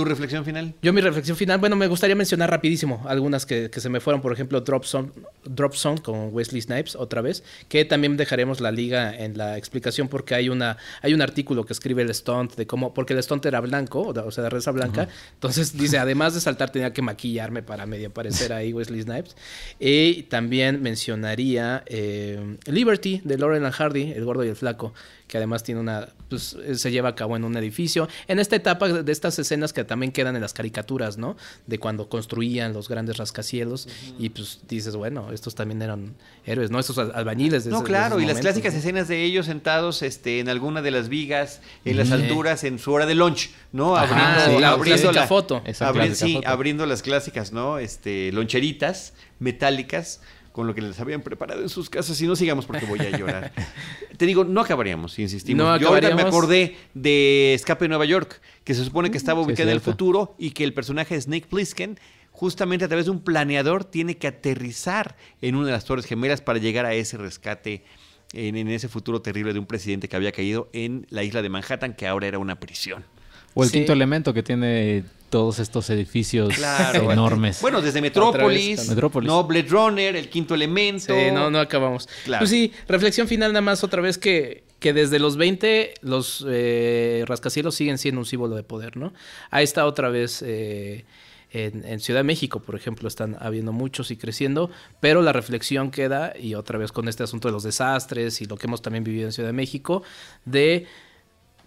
¿Tu 0.00 0.06
reflexión 0.06 0.46
final? 0.46 0.72
Yo 0.80 0.94
mi 0.94 1.02
reflexión 1.02 1.36
final, 1.36 1.58
bueno, 1.58 1.76
me 1.76 1.86
gustaría 1.86 2.16
mencionar 2.16 2.48
rapidísimo 2.48 3.04
algunas 3.06 3.44
que, 3.44 3.68
que 3.68 3.82
se 3.82 3.90
me 3.90 4.00
fueron, 4.00 4.22
por 4.22 4.32
ejemplo, 4.32 4.62
Drop 4.62 4.84
Zone, 4.84 5.10
Drop 5.44 5.74
Zone 5.74 6.00
con 6.00 6.32
Wesley 6.32 6.62
Snipes 6.62 6.96
otra 6.96 7.20
vez, 7.20 7.44
que 7.68 7.84
también 7.84 8.16
dejaremos 8.16 8.62
la 8.62 8.72
liga 8.72 9.14
en 9.14 9.36
la 9.36 9.58
explicación 9.58 10.08
porque 10.08 10.34
hay 10.34 10.48
una 10.48 10.78
hay 11.02 11.12
un 11.12 11.20
artículo 11.20 11.66
que 11.66 11.74
escribe 11.74 12.00
el 12.00 12.14
stunt 12.14 12.54
de 12.54 12.66
cómo 12.66 12.94
porque 12.94 13.12
el 13.12 13.22
stunt 13.22 13.44
era 13.44 13.60
blanco, 13.60 14.00
o 14.08 14.30
sea, 14.30 14.42
de 14.44 14.48
raza 14.48 14.70
blanca, 14.70 15.06
entonces 15.34 15.76
dice, 15.76 15.98
además 15.98 16.32
de 16.32 16.40
saltar 16.40 16.70
tenía 16.70 16.94
que 16.94 17.02
maquillarme 17.02 17.62
para 17.62 17.84
medio 17.84 18.10
parecer 18.10 18.54
ahí 18.54 18.72
Wesley 18.72 19.02
Snipes. 19.02 19.36
Y 19.78 20.22
también 20.24 20.80
mencionaría 20.80 21.82
eh, 21.84 22.56
Liberty 22.64 23.20
de 23.22 23.36
Laurel 23.36 23.66
and 23.66 23.74
Hardy, 23.74 24.12
el 24.12 24.24
gordo 24.24 24.46
y 24.46 24.48
el 24.48 24.56
flaco, 24.56 24.94
que 25.28 25.36
además 25.36 25.62
tiene 25.62 25.82
una 25.82 26.08
pues 26.30 26.56
se 26.74 26.90
lleva 26.90 27.10
a 27.10 27.14
cabo 27.14 27.36
en 27.36 27.44
un 27.44 27.54
edificio. 27.58 28.08
En 28.28 28.38
esta 28.38 28.56
etapa 28.56 28.88
de 28.88 29.12
estas 29.12 29.38
escenas 29.38 29.74
que 29.74 29.84
también 29.90 30.12
quedan 30.12 30.36
en 30.36 30.40
las 30.40 30.52
caricaturas, 30.52 31.18
¿no? 31.18 31.36
De 31.66 31.80
cuando 31.80 32.08
construían 32.08 32.72
los 32.72 32.88
grandes 32.88 33.16
rascacielos 33.16 33.88
y 34.20 34.28
pues 34.28 34.60
dices, 34.68 34.94
bueno, 34.94 35.32
estos 35.32 35.56
también 35.56 35.82
eran 35.82 36.14
héroes, 36.46 36.70
¿no? 36.70 36.78
Estos 36.78 36.96
albañiles. 36.96 37.64
De 37.64 37.72
no, 37.72 37.82
claro, 37.82 38.20
y 38.20 38.24
las 38.24 38.38
clásicas 38.38 38.72
escenas 38.72 39.08
de 39.08 39.24
ellos 39.24 39.46
sentados 39.46 40.02
este, 40.02 40.38
en 40.38 40.48
alguna 40.48 40.80
de 40.80 40.92
las 40.92 41.08
vigas, 41.08 41.60
en 41.84 41.96
las 41.96 42.12
alturas, 42.12 42.62
en 42.62 42.78
su 42.78 42.92
hora 42.92 43.04
de 43.04 43.16
lunch, 43.16 43.50
¿no? 43.72 43.96
abriendo, 43.96 44.60
la, 44.60 44.70
abriendo 44.70 45.10
la 45.10 45.26
foto. 45.26 45.60
sí, 46.14 46.40
abriendo 46.46 46.86
las 46.86 47.02
clásicas, 47.02 47.50
¿no? 47.50 47.80
Este, 47.80 48.30
loncheritas 48.30 49.12
metálicas 49.40 50.20
con 50.60 50.66
lo 50.66 50.74
que 50.74 50.82
les 50.82 51.00
habían 51.00 51.22
preparado 51.22 51.62
en 51.62 51.70
sus 51.70 51.88
casas 51.88 52.20
y 52.20 52.26
no 52.26 52.36
sigamos 52.36 52.66
porque 52.66 52.84
voy 52.84 52.98
a 52.98 53.16
llorar. 53.16 53.50
Te 54.18 54.26
digo, 54.26 54.44
no 54.44 54.60
acabaríamos, 54.60 55.18
insistimos. 55.18 55.80
Yo 55.80 55.88
ahora 55.88 56.14
me 56.14 56.20
acordé 56.20 56.76
de 56.92 57.54
Escape 57.54 57.86
de 57.86 57.88
Nueva 57.88 58.04
York, 58.04 58.42
que 58.62 58.74
se 58.74 58.84
supone 58.84 59.10
que 59.10 59.16
estaba 59.16 59.40
ubicada 59.40 59.70
en 59.70 59.76
el 59.76 59.80
futuro 59.80 60.34
y 60.36 60.50
que 60.50 60.64
el 60.64 60.74
personaje 60.74 61.14
de 61.14 61.22
Snake 61.22 61.46
Plissken 61.48 61.98
justamente 62.30 62.84
a 62.84 62.88
través 62.88 63.06
de 63.06 63.10
un 63.10 63.22
planeador 63.22 63.84
tiene 63.84 64.18
que 64.18 64.26
aterrizar 64.26 65.16
en 65.40 65.54
una 65.54 65.68
de 65.68 65.72
las 65.72 65.86
torres 65.86 66.04
gemelas 66.04 66.42
para 66.42 66.58
llegar 66.58 66.84
a 66.84 66.92
ese 66.92 67.16
rescate 67.16 67.82
en, 68.34 68.56
en 68.56 68.68
ese 68.68 68.88
futuro 68.88 69.22
terrible 69.22 69.54
de 69.54 69.60
un 69.60 69.66
presidente 69.66 70.10
que 70.10 70.16
había 70.16 70.32
caído 70.32 70.68
en 70.74 71.06
la 71.08 71.22
isla 71.22 71.40
de 71.40 71.48
Manhattan, 71.48 71.94
que 71.94 72.06
ahora 72.06 72.26
era 72.26 72.38
una 72.38 72.60
prisión. 72.60 73.06
O 73.54 73.64
el 73.64 73.70
quinto 73.70 73.92
elemento 73.92 74.32
que 74.32 74.42
tiene 74.42 75.04
todos 75.30 75.60
estos 75.60 75.88
edificios 75.90 76.54
enormes. 76.94 77.62
Bueno, 77.62 77.80
desde 77.80 78.02
Metrópolis, 78.02 78.90
no 79.22 79.44
Blade 79.44 79.68
Runner, 79.68 80.16
el 80.16 80.28
quinto 80.28 80.54
elemento. 80.54 81.14
Sí, 81.14 81.30
no, 81.32 81.50
no 81.50 81.60
acabamos. 81.60 82.08
Pues 82.26 82.50
sí, 82.50 82.72
reflexión 82.88 83.28
final 83.28 83.52
nada 83.52 83.62
más 83.62 83.82
otra 83.82 84.02
vez 84.02 84.18
que, 84.18 84.64
que 84.80 84.92
desde 84.92 85.18
los 85.18 85.36
20 85.36 85.94
los 86.02 86.44
eh, 86.48 87.24
rascacielos 87.26 87.76
siguen 87.76 87.96
siendo 87.96 88.20
un 88.20 88.26
símbolo 88.26 88.56
de 88.56 88.64
poder, 88.64 88.96
¿no? 88.96 89.14
Ahí 89.50 89.64
está 89.64 89.86
otra 89.86 90.08
vez 90.08 90.42
eh, 90.44 91.04
en, 91.52 91.84
en, 91.84 92.00
Ciudad 92.00 92.20
de 92.20 92.24
México, 92.24 92.60
por 92.60 92.74
ejemplo, 92.74 93.06
están 93.06 93.36
habiendo 93.40 93.72
muchos 93.72 94.10
y 94.10 94.16
creciendo, 94.16 94.70
pero 94.98 95.22
la 95.22 95.32
reflexión 95.32 95.90
queda, 95.90 96.32
y 96.38 96.54
otra 96.54 96.78
vez 96.78 96.90
con 96.92 97.08
este 97.08 97.22
asunto 97.22 97.48
de 97.48 97.52
los 97.52 97.62
desastres 97.62 98.40
y 98.40 98.46
lo 98.46 98.56
que 98.56 98.66
hemos 98.66 98.82
también 98.82 99.04
vivido 99.04 99.26
en 99.26 99.32
Ciudad 99.32 99.48
de 99.48 99.54
México, 99.54 100.02
de 100.44 100.86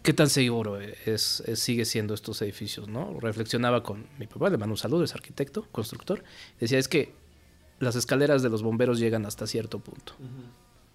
qué 0.03 0.13
tan 0.13 0.29
seguro 0.29 0.79
es, 0.79 1.43
sigue 1.55 1.85
siendo 1.85 2.13
estos 2.13 2.41
edificios, 2.41 2.87
¿no? 2.87 3.19
Reflexionaba 3.19 3.81
con 3.81 4.05
mi 4.19 4.27
papá, 4.27 4.49
le 4.49 4.57
mando 4.57 4.73
un 4.73 4.77
saludo, 4.77 5.03
es 5.03 5.15
arquitecto, 5.15 5.67
constructor, 5.71 6.23
decía, 6.59 6.77
es 6.77 6.87
que 6.87 7.13
las 7.79 7.95
escaleras 7.95 8.43
de 8.43 8.49
los 8.49 8.61
bomberos 8.61 8.99
llegan 8.99 9.25
hasta 9.25 9.47
cierto 9.47 9.79
punto. 9.79 10.13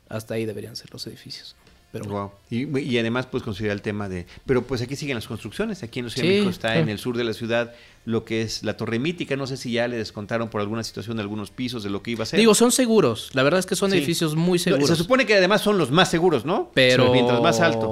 Hasta 0.08 0.34
ahí 0.34 0.46
deberían 0.46 0.76
ser 0.76 0.92
los 0.92 1.06
edificios. 1.06 1.56
Pero 1.90 2.04
wow. 2.04 2.30
y, 2.50 2.98
además, 2.98 3.26
pues 3.26 3.42
considera 3.42 3.72
el 3.72 3.80
tema 3.80 4.10
de. 4.10 4.26
Pero 4.44 4.62
pues 4.62 4.82
aquí 4.82 4.94
siguen 4.94 5.14
las 5.14 5.26
construcciones. 5.26 5.82
Aquí 5.82 6.00
en 6.00 6.06
los 6.06 6.12
sí, 6.12 6.46
está 6.46 6.76
en 6.76 6.90
el 6.90 6.98
sur 6.98 7.16
de 7.16 7.24
la 7.24 7.32
ciudad 7.32 7.72
lo 8.04 8.26
que 8.26 8.42
es 8.42 8.62
la 8.62 8.76
Torre 8.76 8.98
Mítica. 8.98 9.36
No 9.36 9.46
sé 9.46 9.56
si 9.56 9.72
ya 9.72 9.88
le 9.88 9.96
descontaron 9.96 10.50
por 10.50 10.60
alguna 10.60 10.84
situación 10.84 11.16
de 11.16 11.22
algunos 11.22 11.50
pisos 11.50 11.82
de 11.82 11.88
lo 11.88 12.02
que 12.02 12.10
iba 12.10 12.24
a 12.24 12.26
ser. 12.26 12.38
Digo, 12.38 12.54
son 12.54 12.72
seguros. 12.72 13.30
La 13.32 13.42
verdad 13.42 13.58
es 13.58 13.64
que 13.64 13.74
son 13.74 13.92
edificios 13.94 14.36
muy 14.36 14.58
seguros. 14.58 14.86
Se 14.86 14.96
supone 14.96 15.24
que 15.24 15.34
además 15.34 15.62
son 15.62 15.78
los 15.78 15.90
más 15.90 16.10
seguros, 16.10 16.44
¿no? 16.44 16.70
Pero. 16.74 17.10
mientras 17.10 17.40
más 17.40 17.60
alto. 17.60 17.88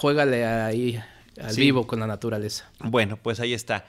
Juégale 0.00 0.46
ahí 0.46 0.98
al 1.40 1.54
vivo 1.56 1.86
con 1.86 2.00
la 2.00 2.06
naturaleza. 2.06 2.64
Bueno, 2.82 3.18
pues 3.22 3.38
ahí 3.38 3.52
está. 3.52 3.84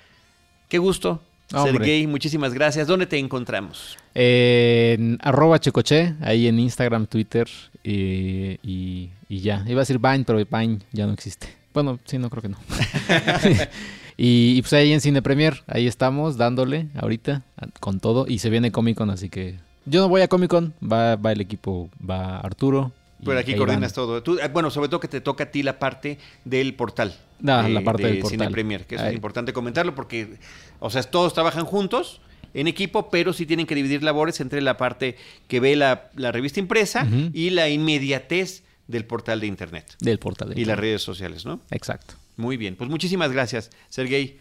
Qué 0.68 0.78
gusto 0.78 1.22
Sergey, 1.52 2.08
muchísimas 2.08 2.54
gracias. 2.54 2.88
¿Dónde 2.88 3.06
te 3.06 3.18
encontramos? 3.18 3.98
en 4.14 5.18
arroba 5.22 5.58
checoche, 5.60 6.16
ahí 6.22 6.48
en 6.48 6.60
Instagram, 6.60 7.08
Twitter 7.08 7.48
y, 7.84 9.10
ya. 9.30 9.64
Iba 9.68 9.80
a 9.80 9.84
decir 9.84 10.00
Vine, 10.00 10.24
pero 10.26 10.46
Vine 10.46 10.80
ya 10.92 11.06
no 11.08 11.14
existe. 11.14 11.48
Bueno, 11.74 12.00
sí, 12.06 12.18
no 12.18 12.30
creo 12.30 12.42
que 12.42 12.50
no. 12.50 12.58
y, 14.18 14.62
pues 14.62 14.74
ahí 14.74 14.92
en 14.92 15.02
Cine 15.02 15.22
Premier, 15.22 15.64
ahí 15.68 15.88
estamos 15.88 16.38
dándole 16.38 16.88
ahorita 16.96 17.44
con 17.80 18.00
todo. 18.00 18.26
Y 18.28 18.40
se 18.40 18.50
viene 18.50 18.72
Comic 18.72 18.98
Con, 18.98 19.10
así 19.10 19.30
que 19.30 19.58
yo 19.86 20.02
no 20.02 20.10
voy 20.10 20.22
a 20.22 20.28
Comic 20.28 20.50
Con, 20.50 20.74
va, 20.82 21.16
va 21.16 21.32
el 21.32 21.42
equipo, 21.42 21.90
va 22.08 22.40
Arturo. 22.40 22.92
Pero 23.24 23.40
aquí 23.40 23.56
coordinas 23.56 23.94
todo. 23.94 24.18
Eh, 24.18 24.48
bueno, 24.52 24.72
sobre 24.72 24.90
todo 24.90 25.00
que 25.00 25.08
te 25.08 25.22
toca 25.22 25.46
a 25.46 25.52
ti 25.52 25.64
la 25.64 25.80
parte 25.80 26.18
del 26.46 26.74
portal. 26.74 27.16
Ah, 27.46 27.68
la 27.68 27.82
parte 27.82 28.04
del 28.04 28.20
portal. 28.20 28.40
Cine 28.40 28.52
Premier, 28.52 28.86
que 28.86 28.96
es 28.96 29.14
importante 29.14 29.54
comentarlo 29.54 29.96
porque, 29.96 30.38
o 30.80 30.90
sea, 30.90 31.04
todos 31.04 31.34
trabajan 31.34 31.66
juntos 31.66 32.22
en 32.54 32.68
equipo, 32.68 33.10
pero 33.10 33.34
sí 33.34 33.46
tienen 33.46 33.66
que 33.66 33.76
dividir 33.76 34.04
labores 34.04 34.40
entre 34.42 34.62
la 34.62 34.78
parte 34.78 35.16
que 35.48 35.60
ve 35.60 35.76
la, 35.76 36.10
revista 36.16 36.60
impresa 36.60 37.08
y 37.34 37.52
la 37.52 37.70
inmediatez 37.70 38.64
del 38.88 39.06
portal 39.06 39.40
de 39.40 39.48
Internet. 39.48 39.96
Del 40.00 40.20
portal 40.20 40.50
de 40.50 40.54
Internet. 40.54 40.66
Y 40.66 40.68
las 40.68 40.80
redes 40.80 41.02
sociales, 41.02 41.46
¿no? 41.46 41.62
Exacto. 41.72 42.16
Muy 42.38 42.58
bien, 42.58 42.76
pues 42.76 42.90
muchísimas 42.90 43.32
gracias, 43.32 43.72
Sergey. 43.90 44.40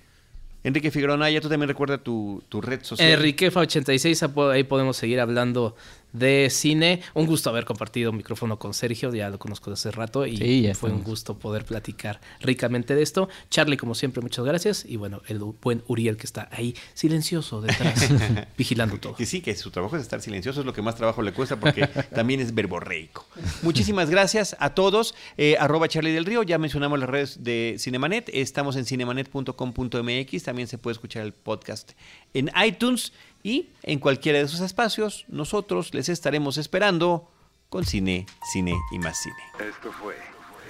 Enrique 0.62 0.90
Figueroa 0.90 1.30
ya 1.30 1.40
tú 1.40 1.48
también 1.48 1.68
recuerda 1.68 1.98
tu, 1.98 2.42
tu 2.48 2.60
red 2.60 2.82
social. 2.82 3.18
Enriquefa86, 3.18 4.52
ahí 4.52 4.64
podemos 4.64 4.96
seguir 4.96 5.20
hablando 5.20 5.74
de 6.12 6.48
cine. 6.50 7.02
Un 7.14 7.26
gusto 7.26 7.50
haber 7.50 7.64
compartido 7.64 8.10
un 8.10 8.16
micrófono 8.16 8.58
con 8.58 8.74
Sergio, 8.74 9.12
ya 9.14 9.30
lo 9.30 9.38
conozco 9.38 9.70
desde 9.70 9.88
hace 9.88 9.96
rato 9.96 10.26
y 10.26 10.72
fue 10.74 10.90
un 10.90 11.02
gusto 11.02 11.38
poder 11.38 11.64
platicar 11.64 12.20
ricamente 12.40 12.94
de 12.94 13.02
esto. 13.02 13.28
Charlie, 13.50 13.76
como 13.76 13.94
siempre, 13.94 14.22
muchas 14.22 14.44
gracias. 14.44 14.84
Y 14.84 14.96
bueno, 14.96 15.22
el 15.28 15.38
buen 15.38 15.82
Uriel 15.86 16.16
que 16.16 16.26
está 16.26 16.48
ahí 16.52 16.74
silencioso 16.94 17.60
detrás, 17.60 18.08
vigilando 18.58 18.98
todo. 18.98 19.14
Que 19.14 19.26
sí, 19.26 19.40
que 19.40 19.54
su 19.54 19.70
trabajo 19.70 19.96
es 19.96 20.02
estar 20.02 20.20
silencioso, 20.20 20.60
es 20.60 20.66
lo 20.66 20.72
que 20.72 20.82
más 20.82 20.96
trabajo 20.96 21.22
le 21.22 21.32
cuesta 21.32 21.58
porque 21.58 21.86
también 22.14 22.40
es 22.40 22.54
verborreico. 22.54 23.26
Muchísimas 23.62 24.10
gracias 24.10 24.56
a 24.58 24.74
todos. 24.74 25.14
Eh, 25.36 25.56
arroba 25.58 25.88
Charlie 25.88 26.12
del 26.12 26.24
Río, 26.24 26.42
ya 26.42 26.58
mencionamos 26.58 26.98
las 26.98 27.08
redes 27.08 27.42
de 27.42 27.76
Cinemanet, 27.78 28.30
estamos 28.32 28.76
en 28.76 28.84
cinemanet.com.mx, 28.84 30.42
también 30.42 30.68
se 30.68 30.78
puede 30.78 30.92
escuchar 30.92 31.24
el 31.24 31.32
podcast 31.32 31.92
en 32.34 32.50
iTunes. 32.64 33.12
Y 33.42 33.70
en 33.82 33.98
cualquiera 33.98 34.38
de 34.38 34.44
esos 34.44 34.60
espacios, 34.60 35.24
nosotros 35.28 35.94
les 35.94 36.08
estaremos 36.08 36.58
esperando 36.58 37.30
con 37.68 37.84
cine, 37.84 38.26
cine 38.52 38.76
y 38.90 38.98
más 38.98 39.18
cine. 39.22 39.68
Esto 39.68 39.92
fue 39.92 40.16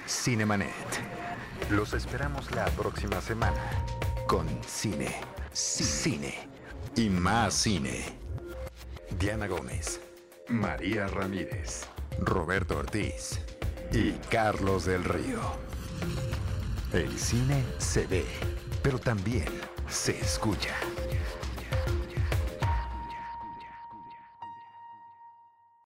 Cinemanet. 0.07 0.71
Los 1.71 1.93
esperamos 1.95 2.51
la 2.53 2.67
próxima 2.67 3.21
semana 3.21 3.85
con 4.27 4.47
cine, 4.67 5.15
cine 5.53 6.35
y 6.97 7.09
más 7.09 7.55
cine. 7.55 8.05
Diana 9.19 9.47
Gómez, 9.47 10.01
María 10.49 11.07
Ramírez, 11.07 11.87
Roberto 12.19 12.79
Ortiz 12.79 13.41
y 13.93 14.13
Carlos 14.31 14.85
del 14.85 15.05
Río. 15.05 15.41
El 16.93 17.19
cine 17.19 17.65
se 17.79 18.07
ve, 18.07 18.25
pero 18.83 18.99
también 18.99 19.47
se 19.89 20.19
escucha. 20.19 20.75